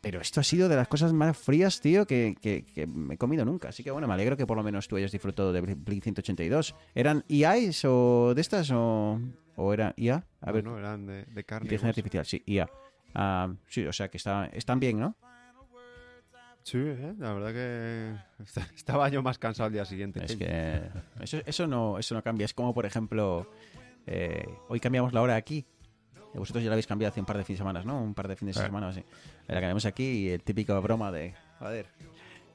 Pero 0.01 0.21
esto 0.21 0.41
ha 0.41 0.43
sido 0.45 0.69
de 0.71 0.77
las 0.77 0.89
cosas 0.89 1.13
más 1.13 1.37
frías, 1.37 1.81
tío, 1.83 2.07
que, 2.07 2.35
que- 2.41 2.65
que 2.65 2.87
me 2.87 3.15
he 3.15 3.19
comido 3.19 3.45
nunca. 3.45 3.69
Así 3.69 3.85
que 3.85 3.91
bueno, 3.91 4.09
me 4.09 4.15
alegro 4.15 4.35
que 4.37 4.47
por 4.47 4.57
lo 4.57 4.63
menos 4.63 4.89
tú 4.89 4.97
hayas 4.97 5.13
disfrutado 5.13 5.53
de 5.53 5.61
Blink 5.61 6.03
182. 6.03 6.75
¿Eran 6.95 7.23
EIs 7.29 7.85
o 7.85 8.33
de 8.35 8.41
estas 8.41 8.71
o, 8.73 9.21
o 9.57 9.73
era 9.75 9.93
IA? 9.99 10.25
A 10.41 10.47
No, 10.47 10.53
ver, 10.55 10.65
no, 10.65 10.79
eran 10.79 11.05
de, 11.07 11.27
de 11.27 11.45
carne. 11.45 11.67
inteligencia 11.67 11.89
artificial, 11.91 12.25
sí, 12.25 12.43
IA. 12.47 12.69
Ah, 13.15 13.53
sí, 13.67 13.85
o 13.87 13.93
sea 13.93 14.09
que 14.09 14.17
está, 14.17 14.47
están 14.53 14.79
bien, 14.81 14.99
¿no? 15.01 15.17
Sí, 16.63 16.79
¿eh? 16.79 17.15
la 17.19 17.33
verdad 17.33 17.53
que 17.53 18.43
est- 18.43 18.59
estaba 18.77 19.09
yo 19.09 19.23
más 19.23 19.39
cansado 19.39 19.67
al 19.67 19.73
día 19.73 19.85
siguiente. 19.85 20.25
Es 20.25 20.37
que 20.37 20.81
eso, 21.21 21.39
eso, 21.47 21.67
no, 21.67 21.99
eso 21.99 22.15
no 22.15 22.23
cambia. 22.23 22.45
Es 22.45 22.55
como, 22.55 22.75
por 22.75 22.85
ejemplo, 22.87 23.51
eh, 24.07 24.47
hoy 24.69 24.79
cambiamos 24.79 25.13
la 25.13 25.23
hora 25.23 25.37
aquí. 25.37 25.67
Vosotros 26.35 26.63
ya 26.63 26.69
la 26.71 26.75
habéis 26.75 26.87
cambiado 26.87 27.11
hace 27.11 27.19
un 27.21 27.27
par 27.27 27.39
de 27.39 27.45
fines 27.45 27.59
de 27.59 27.63
semana, 27.63 27.83
¿no? 27.83 28.01
Un 28.01 28.15
par 28.15 28.29
de 28.29 28.37
fines 28.37 28.55
de 28.55 28.63
Eh. 28.63 28.67
semana, 28.67 28.89
así. 28.89 29.03
La 29.49 29.55
cambiamos 29.55 29.85
aquí 29.87 30.05
y 30.05 30.29
el 30.29 30.43
típico 30.43 30.81
broma 30.81 31.11
de, 31.11 31.35
joder, 31.59 31.87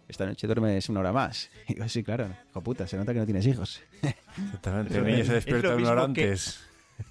esta 0.07 0.25
noche 0.25 0.47
duermes 0.47 0.87
una 0.87 0.99
hora 1.01 1.11
más. 1.11 1.49
Y 1.67 1.73
digo, 1.73 1.89
sí, 1.89 2.01
claro, 2.03 2.29
hijo 2.51 2.61
puta, 2.61 2.87
se 2.87 2.95
nota 2.95 3.11
que 3.11 3.19
no 3.19 3.25
tienes 3.25 3.45
hijos. 3.47 3.81
Exactamente. 4.37 4.97
El 4.97 5.03
niño 5.05 5.17
se 5.17 5.21
es 5.23 5.29
despierta 5.29 5.75
una 5.75 5.89
hora 5.91 6.01
que- 6.13 6.23
antes. 6.23 6.63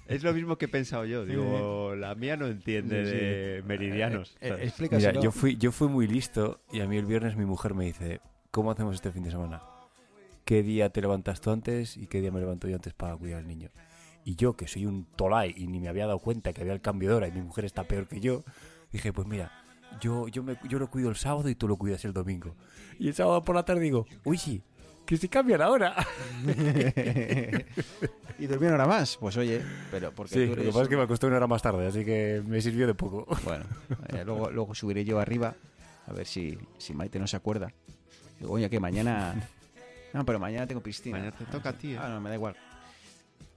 Es 0.07 0.23
lo 0.23 0.33
mismo 0.33 0.57
que 0.57 0.65
he 0.65 0.67
pensado 0.67 1.05
yo. 1.05 1.25
Digo, 1.25 1.95
la 1.95 2.15
mía 2.15 2.37
no 2.37 2.47
entiende 2.47 3.05
Sí, 3.05 3.11
sí. 3.11 3.17
de 3.17 3.63
meridianos. 3.65 4.37
Eh, 4.41 4.71
eh. 4.79 4.87
Mira, 4.91 5.11
yo 5.13 5.31
fui, 5.31 5.57
yo 5.57 5.71
fui 5.71 5.87
muy 5.87 6.07
listo 6.07 6.61
y 6.71 6.81
a 6.81 6.87
mí 6.87 6.97
el 6.97 7.05
viernes 7.05 7.35
mi 7.35 7.45
mujer 7.45 7.73
me 7.73 7.85
dice, 7.85 8.21
¿cómo 8.51 8.71
hacemos 8.71 8.95
este 8.95 9.11
fin 9.11 9.23
de 9.23 9.31
semana? 9.31 9.61
¿Qué 10.43 10.61
día 10.63 10.89
te 10.89 11.01
levantas 11.01 11.41
tú 11.41 11.51
antes 11.51 11.97
y 11.97 12.07
qué 12.07 12.21
día 12.21 12.31
me 12.31 12.39
levanto 12.39 12.67
yo 12.67 12.75
antes 12.75 12.93
para 12.93 13.15
cuidar 13.17 13.39
al 13.39 13.47
niño? 13.47 13.69
Y 14.23 14.35
yo, 14.35 14.53
que 14.53 14.67
soy 14.67 14.85
un 14.85 15.05
tolai 15.15 15.53
y 15.57 15.67
ni 15.67 15.79
me 15.79 15.87
había 15.87 16.05
dado 16.07 16.19
cuenta 16.19 16.53
que 16.53 16.61
había 16.61 16.73
el 16.73 16.81
cambio 16.81 17.09
de 17.09 17.15
hora 17.15 17.27
y 17.27 17.31
mi 17.31 17.41
mujer 17.41 17.65
está 17.65 17.83
peor 17.83 18.07
que 18.07 18.19
yo, 18.19 18.43
dije, 18.91 19.11
pues 19.13 19.27
mira, 19.27 19.51
yo, 20.01 20.27
yo, 20.27 20.43
me, 20.43 20.57
yo 20.67 20.79
lo 20.79 20.89
cuido 20.89 21.09
el 21.09 21.15
sábado 21.15 21.49
y 21.49 21.55
tú 21.55 21.67
lo 21.67 21.77
cuidas 21.77 22.05
el 22.05 22.13
domingo. 22.13 22.55
Y 22.99 23.07
el 23.07 23.13
sábado 23.13 23.43
por 23.43 23.55
la 23.55 23.65
tarde 23.65 23.81
digo, 23.81 24.05
uy, 24.23 24.37
sí, 24.37 24.61
que 25.05 25.17
se 25.17 25.29
cambian 25.29 25.61
ahora. 25.61 25.95
y 28.39 28.47
durmió 28.47 28.67
una 28.69 28.75
hora 28.75 28.87
más. 28.87 29.17
Pues 29.17 29.37
oye, 29.37 29.61
pero 29.91 30.11
porque 30.11 30.33
Sí, 30.35 30.41
tú 30.45 30.49
lo 30.49 30.55
que 30.55 30.61
eres- 30.61 30.73
pasa 30.73 30.83
es 30.83 30.89
que 30.89 30.97
me 30.97 31.03
acosté 31.03 31.27
una 31.27 31.37
hora 31.37 31.47
más 31.47 31.61
tarde, 31.61 31.87
así 31.87 32.03
que 32.05 32.41
me 32.45 32.61
sirvió 32.61 32.87
de 32.87 32.93
poco. 32.93 33.25
Bueno, 33.43 33.65
eh, 34.09 34.23
luego, 34.25 34.49
luego 34.51 34.75
subiré 34.75 35.05
yo 35.05 35.19
arriba 35.19 35.55
a 36.07 36.13
ver 36.13 36.25
si, 36.27 36.57
si 36.77 36.93
Maite 36.93 37.19
no 37.19 37.27
se 37.27 37.37
acuerda. 37.37 37.71
Digo, 38.39 38.53
oye, 38.53 38.69
que 38.69 38.79
mañana... 38.79 39.33
No, 40.13 40.25
pero 40.25 40.39
mañana 40.39 40.65
tengo 40.67 40.81
piscina. 40.81 41.17
Mañana 41.17 41.35
te 41.37 41.45
toca 41.45 41.69
a 41.69 41.73
ti, 41.73 41.93
¿eh? 41.93 41.97
Ah, 41.99 42.09
no, 42.09 42.21
me 42.21 42.29
da 42.29 42.35
igual. 42.35 42.55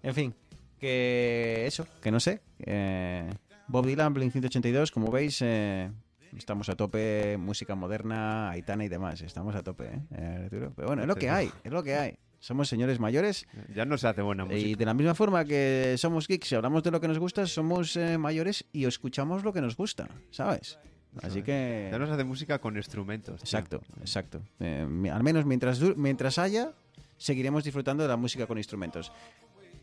En 0.02 0.14
fin, 0.14 0.34
que 0.78 1.64
eso, 1.66 1.86
que 2.02 2.10
no 2.10 2.20
sé. 2.20 2.40
Eh, 2.60 3.28
Bob 3.68 3.86
Dylan, 3.86 4.14
Blink 4.14 4.32
182, 4.32 4.90
como 4.90 5.10
veis, 5.10 5.38
eh, 5.42 5.90
estamos 6.36 6.68
a 6.68 6.76
tope, 6.76 7.36
música 7.38 7.74
moderna, 7.74 8.50
Aitana 8.50 8.84
y 8.84 8.88
demás. 8.88 9.20
Estamos 9.20 9.54
a 9.54 9.62
tope, 9.62 9.84
¿eh? 9.86 10.00
Eh, 10.16 10.40
Arturo? 10.44 10.72
Pero 10.74 10.88
bueno, 10.88 11.02
es 11.02 11.08
lo 11.08 11.16
que 11.16 11.30
hay, 11.30 11.50
es 11.64 11.72
lo 11.72 11.82
que 11.82 11.94
hay. 11.94 12.18
Somos 12.40 12.68
señores 12.68 13.00
mayores 13.00 13.48
Ya 13.74 13.84
no 13.84 13.98
se 13.98 14.06
hace 14.06 14.22
buena 14.22 14.44
y 14.44 14.46
música. 14.48 14.78
de 14.78 14.84
la 14.86 14.94
misma 14.94 15.14
forma 15.16 15.44
que 15.44 15.96
somos 15.98 16.28
geeks 16.28 16.52
y 16.52 16.54
hablamos 16.54 16.84
de 16.84 16.92
lo 16.92 17.00
que 17.00 17.08
nos 17.08 17.18
gusta, 17.18 17.46
somos 17.46 17.96
eh, 17.96 18.16
mayores 18.16 18.64
y 18.72 18.84
escuchamos 18.84 19.42
lo 19.42 19.52
que 19.52 19.60
nos 19.60 19.76
gusta, 19.76 20.08
¿sabes? 20.30 20.78
Así 21.20 21.42
que... 21.42 21.88
Ya 21.90 21.98
no 21.98 22.06
se 22.06 22.12
hace 22.12 22.22
música 22.22 22.60
con 22.60 22.76
instrumentos. 22.76 23.36
tío. 23.36 23.44
Exacto, 23.44 23.80
exacto. 24.00 24.40
Eh, 24.60 24.86
al 25.12 25.22
menos 25.24 25.46
mientras, 25.46 25.80
mientras 25.96 26.38
haya, 26.38 26.70
seguiremos 27.16 27.64
disfrutando 27.64 28.04
de 28.04 28.08
la 28.08 28.16
música 28.16 28.46
con 28.46 28.56
instrumentos. 28.56 29.10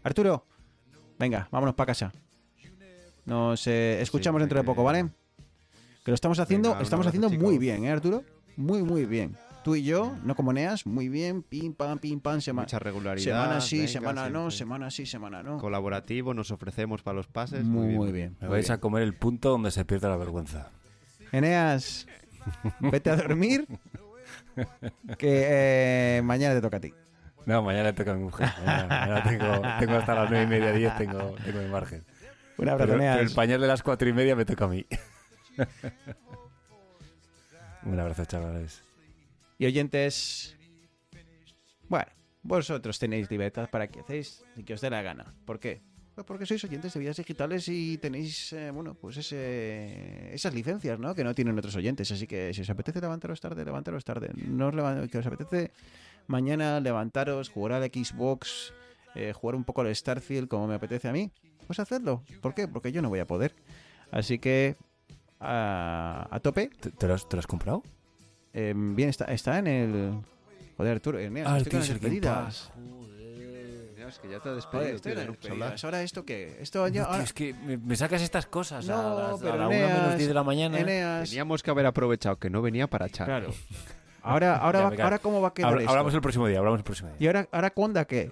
Arturo, 0.03 0.45
venga, 1.19 1.49
vámonos 1.51 1.76
para 1.76 1.88
casa. 1.88 2.13
Nos 3.26 3.67
eh, 3.67 4.01
escuchamos 4.01 4.39
Sí, 4.39 4.43
dentro 4.43 4.59
de 4.59 4.63
poco, 4.63 4.84
¿vale? 4.84 5.09
Que 6.06 6.11
lo 6.11 6.15
estamos 6.15 6.40
haciendo, 6.40 6.69
Venga, 6.69 6.84
estamos 6.84 7.07
haciendo 7.07 7.30
muy 7.32 7.57
bien, 7.57 7.84
¿eh, 7.84 7.91
Arturo? 7.91 8.23
Muy, 8.56 8.84
muy 8.84 9.06
bien. 9.06 9.36
Tú 9.64 9.76
y 9.76 9.84
yo, 9.84 10.15
no 10.23 10.36
como 10.36 10.53
Neas, 10.53 10.86
muy 10.86 11.10
bien, 11.10 11.41
pim, 11.41 11.73
pam, 11.73 11.98
pim, 11.98 12.19
pam, 12.19 12.40
sema- 12.40 12.61
Mucha 12.61 12.77
regularidad. 12.77 13.23
semana 13.26 13.60
sí, 13.61 13.77
venga, 13.80 13.91
semana 13.91 14.30
no, 14.30 14.52
semana 14.52 14.91
sí, 14.91 15.07
semana 15.07 15.41
no. 15.41 15.57
Colaborativo, 15.57 16.36
nos 16.36 16.52
ofrecemos 16.52 17.02
para 17.02 17.15
los 17.15 17.26
pases. 17.27 17.64
Muy, 17.65 17.88
Muy, 17.88 17.95
muy 17.95 18.11
bien. 18.11 18.36
bien. 18.36 18.38
Me 18.41 18.48
vais 18.49 18.68
bien. 18.68 18.73
a 18.77 18.80
comer 18.80 19.02
el 19.02 19.15
punto 19.15 19.49
donde 19.49 19.72
se 19.72 19.84
pierde 19.84 20.07
la 20.07 20.18
vergüenza. 20.18 20.69
Eneas, 21.32 22.06
vete 22.80 23.10
a 23.10 23.15
dormir, 23.15 23.65
que 25.18 26.18
eh, 26.18 26.22
mañana 26.23 26.53
te 26.53 26.61
toca 26.61 26.77
a 26.77 26.82
ti. 26.82 26.94
No, 27.48 27.64
mañana 27.64 27.86
le 27.86 27.94
toca 27.94 28.11
a 28.11 28.14
mi 28.15 28.23
mujer. 28.26 28.48
Mañana, 28.64 28.88
mañana 28.88 29.23
tengo, 29.23 29.61
tengo 29.80 29.94
hasta 29.98 30.14
las 30.14 30.30
nueve 30.30 30.45
y 30.45 30.48
media, 30.48 30.72
diez, 30.72 30.95
tengo, 30.98 31.34
tengo 31.44 31.60
mi 31.64 31.69
margen. 31.69 32.03
Un 32.57 32.69
abrazo, 32.69 32.86
Pero, 32.86 32.94
pero 32.94 32.94
Eneas. 32.94 33.19
el 33.32 33.36
pañal 33.36 33.60
de 33.61 33.68
las 33.68 33.82
cuatro 33.82 34.07
y 34.07 34.14
media 34.14 34.36
me 34.36 34.45
toca 34.45 34.65
a 34.65 34.68
mí. 34.68 34.86
Un 37.86 37.99
abrazo, 37.99 38.26
chavales. 38.26 38.82
Y 39.60 39.65
oyentes, 39.68 40.56
bueno, 41.88 42.07
vosotros 42.44 42.98
tenéis 42.99 43.30
libertad 43.30 43.69
para 43.69 43.88
que 43.88 43.99
hacéis 44.02 44.44
y 44.56 44.64
que 44.64 44.73
os 44.73 44.82
dé 44.82 44.90
la 44.90 45.02
gana. 45.02 45.34
¿Por 45.45 45.60
qué? 45.60 45.82
Pues 46.15 46.26
porque 46.26 46.45
sois 46.45 46.64
oyentes 46.64 46.94
de 46.94 46.99
vidas 46.99 47.18
digitales 47.18 47.68
y 47.68 47.98
tenéis, 47.98 48.53
eh, 48.53 48.72
bueno, 48.72 48.95
pues 48.95 49.18
ese, 49.18 50.34
esas 50.34 50.53
licencias, 50.53 50.98
¿no? 50.98 51.14
Que 51.14 51.26
no 51.26 51.36
tienen 51.36 51.57
otros 51.60 51.76
oyentes. 51.76 52.10
Así 52.11 52.26
que 52.26 52.53
si 52.53 52.61
os 52.61 52.69
apetece 52.69 53.02
levantaros 53.02 53.41
tarde, 53.41 53.65
levantaros 53.65 54.06
tarde. 54.06 54.32
No 54.34 54.68
os 54.69 54.73
levan- 54.73 55.10
que 55.10 55.18
os 55.18 55.26
apetece 55.26 55.72
mañana 56.27 56.80
levantaros, 56.80 57.49
jugar 57.49 57.73
al 57.73 57.84
Xbox, 57.84 58.73
eh, 59.14 59.34
jugar 59.34 59.56
un 59.56 59.65
poco 59.65 59.82
al 59.82 59.94
Starfield 59.94 60.48
como 60.48 60.68
me 60.68 60.76
apetece 60.76 61.10
a 61.10 61.11
mí, 61.11 61.32
pues 61.68 61.80
hacedlo. 61.80 62.23
¿Por 62.41 62.56
qué? 62.56 62.68
Porque 62.69 62.94
yo 62.94 63.02
no 63.02 63.10
voy 63.10 63.19
a 63.19 63.27
poder. 63.27 63.53
Así 64.11 64.40
que 64.40 64.77
a, 65.40 66.28
a 66.32 66.40
tope. 66.40 66.70
¿Te, 66.80 66.91
te 66.91 67.07
lo, 67.07 67.14
has, 67.14 67.28
te 67.28 67.36
lo 67.36 67.40
has 67.40 67.48
comprado? 67.48 67.84
Eh, 68.53 68.74
bien, 68.76 69.10
está, 69.10 69.26
está 69.26 69.60
en 69.60 69.68
el. 69.68 70.22
Joder, 70.78 70.94
Arturo, 70.94 71.20
Eneas, 71.20 71.48
Ah, 71.48 71.52
el 71.57 71.57
estoy 71.64 71.72
con 71.72 71.80
las. 71.82 72.72
Mira, 73.95 74.10
es 74.10 74.20
que 74.20 74.30
ya 74.30 74.40
te 74.40 74.49
has 74.49 74.66
Joder, 74.66 74.94
despedido. 74.94 74.95
estoy 74.95 75.12
tío, 75.14 75.22
en 75.22 75.28
no. 75.28 75.84
¿Ahora 75.84 76.02
esto 76.03 76.26
qué? 76.26 76.57
Esto 76.62 76.88
ya. 76.88 76.91
Tío, 77.03 77.06
ahora- 77.12 77.24
es 77.24 77.34
que 77.34 77.53
me, 77.53 77.78
me 77.78 77.95
sacas 77.95 78.22
estas 78.22 78.45
cosas 78.45 78.86
No, 78.86 78.95
a, 79.18 79.22
las- 79.32 79.41
a 79.41 79.44
pero 79.44 79.57
la 79.57 79.68
una 79.68 79.76
Eneas, 79.78 80.02
menos 80.02 80.16
10 80.18 80.28
de 80.28 80.34
la 80.34 80.44
mañana. 80.44 80.80
Eneas, 80.80 81.30
Teníamos 81.30 81.64
que 81.64 81.72
haber 81.72 81.86
aprovechado 81.86 82.38
que 82.38 82.49
no 82.49 82.62
venía 82.62 82.88
para 82.88 83.07
echar. 83.07 83.26
Claro. 83.28 83.52
Ahora, 84.22 84.57
ahora, 84.57 84.80
Ya, 84.80 84.90
va- 84.98 85.03
ahora 85.03 85.20
¿cómo 85.20 85.40
va 85.41 85.49
a 85.49 85.53
quedar 85.53 85.70
Habla- 85.70 85.82
esto? 85.82 85.91
hablamos 85.91 86.14
el 86.14 86.22
próximo 86.22 86.48
día, 86.48 86.57
hablamos 86.60 86.80
el 86.80 86.84
próximo 86.84 87.10
día. 87.10 87.18
¿Y 87.20 87.28
ahora, 87.28 87.48
ahora 87.52 87.70
cuándo 87.72 88.06
qué? 88.07 88.32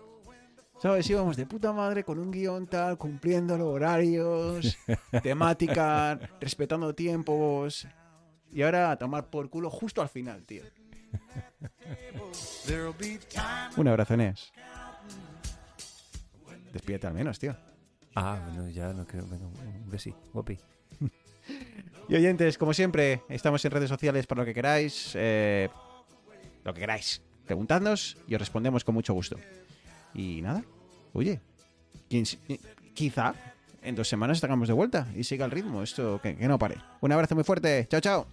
¿Sabes? 0.82 1.10
Íbamos 1.10 1.38
de 1.38 1.46
puta 1.46 1.72
madre 1.72 2.04
con 2.04 2.20
un 2.20 2.30
guion 2.32 2.68
tal, 2.68 2.98
cumpliendo 2.98 3.58
los 3.58 3.68
horarios, 3.68 4.78
temática, 5.24 6.20
respetando 6.42 6.94
tiempos. 6.94 7.88
Y 8.52 8.62
ahora 8.64 8.92
a 8.92 8.98
tomar 8.98 9.30
por 9.30 9.50
culo 9.50 9.70
justo 9.70 10.02
al 10.02 10.10
final, 10.10 10.46
tío. 10.46 10.64
Un 13.78 13.88
abrazo, 13.88 14.14
Eneas. 14.16 14.52
Despídete 16.74 17.08
al 17.08 17.14
menos, 17.14 17.40
tío. 17.40 17.56
Ah, 18.16 18.40
bueno, 18.46 18.70
ya 18.70 18.94
no 18.94 19.06
creo. 19.06 19.26
Venga, 19.28 19.46
un 19.48 19.90
besi, 19.90 20.14
guapi. 20.34 20.58
Y 22.10 22.16
oyentes, 22.16 22.58
como 22.58 22.74
siempre, 22.74 23.22
estamos 23.30 23.64
en 23.64 23.72
redes 23.72 23.88
sociales 23.90 24.28
para 24.28 24.42
lo 24.42 24.46
que 24.46 24.54
queráis. 24.54 25.14
eh, 25.16 25.70
lo 26.66 26.74
que 26.74 26.82
queráis. 26.82 27.22
Preguntadnos 27.46 28.18
y 28.28 28.36
os 28.36 28.40
respondemos 28.42 28.84
con 28.84 28.94
mucho 28.94 29.14
gusto. 29.14 29.38
Y 30.14 30.42
nada, 30.42 30.64
oye, 31.14 31.42
eh, 32.10 32.60
quizá 32.94 33.34
en 33.82 33.96
dos 33.96 34.08
semanas 34.08 34.38
estamos 34.38 34.68
de 34.68 34.74
vuelta 34.74 35.08
y 35.16 35.24
siga 35.24 35.46
el 35.46 35.52
ritmo. 35.52 35.84
Esto 35.84 36.20
que, 36.22 36.36
que 36.36 36.48
no 36.48 36.58
pare. 36.60 36.78
Un 37.02 37.12
abrazo 37.12 37.36
muy 37.36 37.44
fuerte. 37.44 37.88
Chao, 37.90 38.02
chao. 38.02 38.28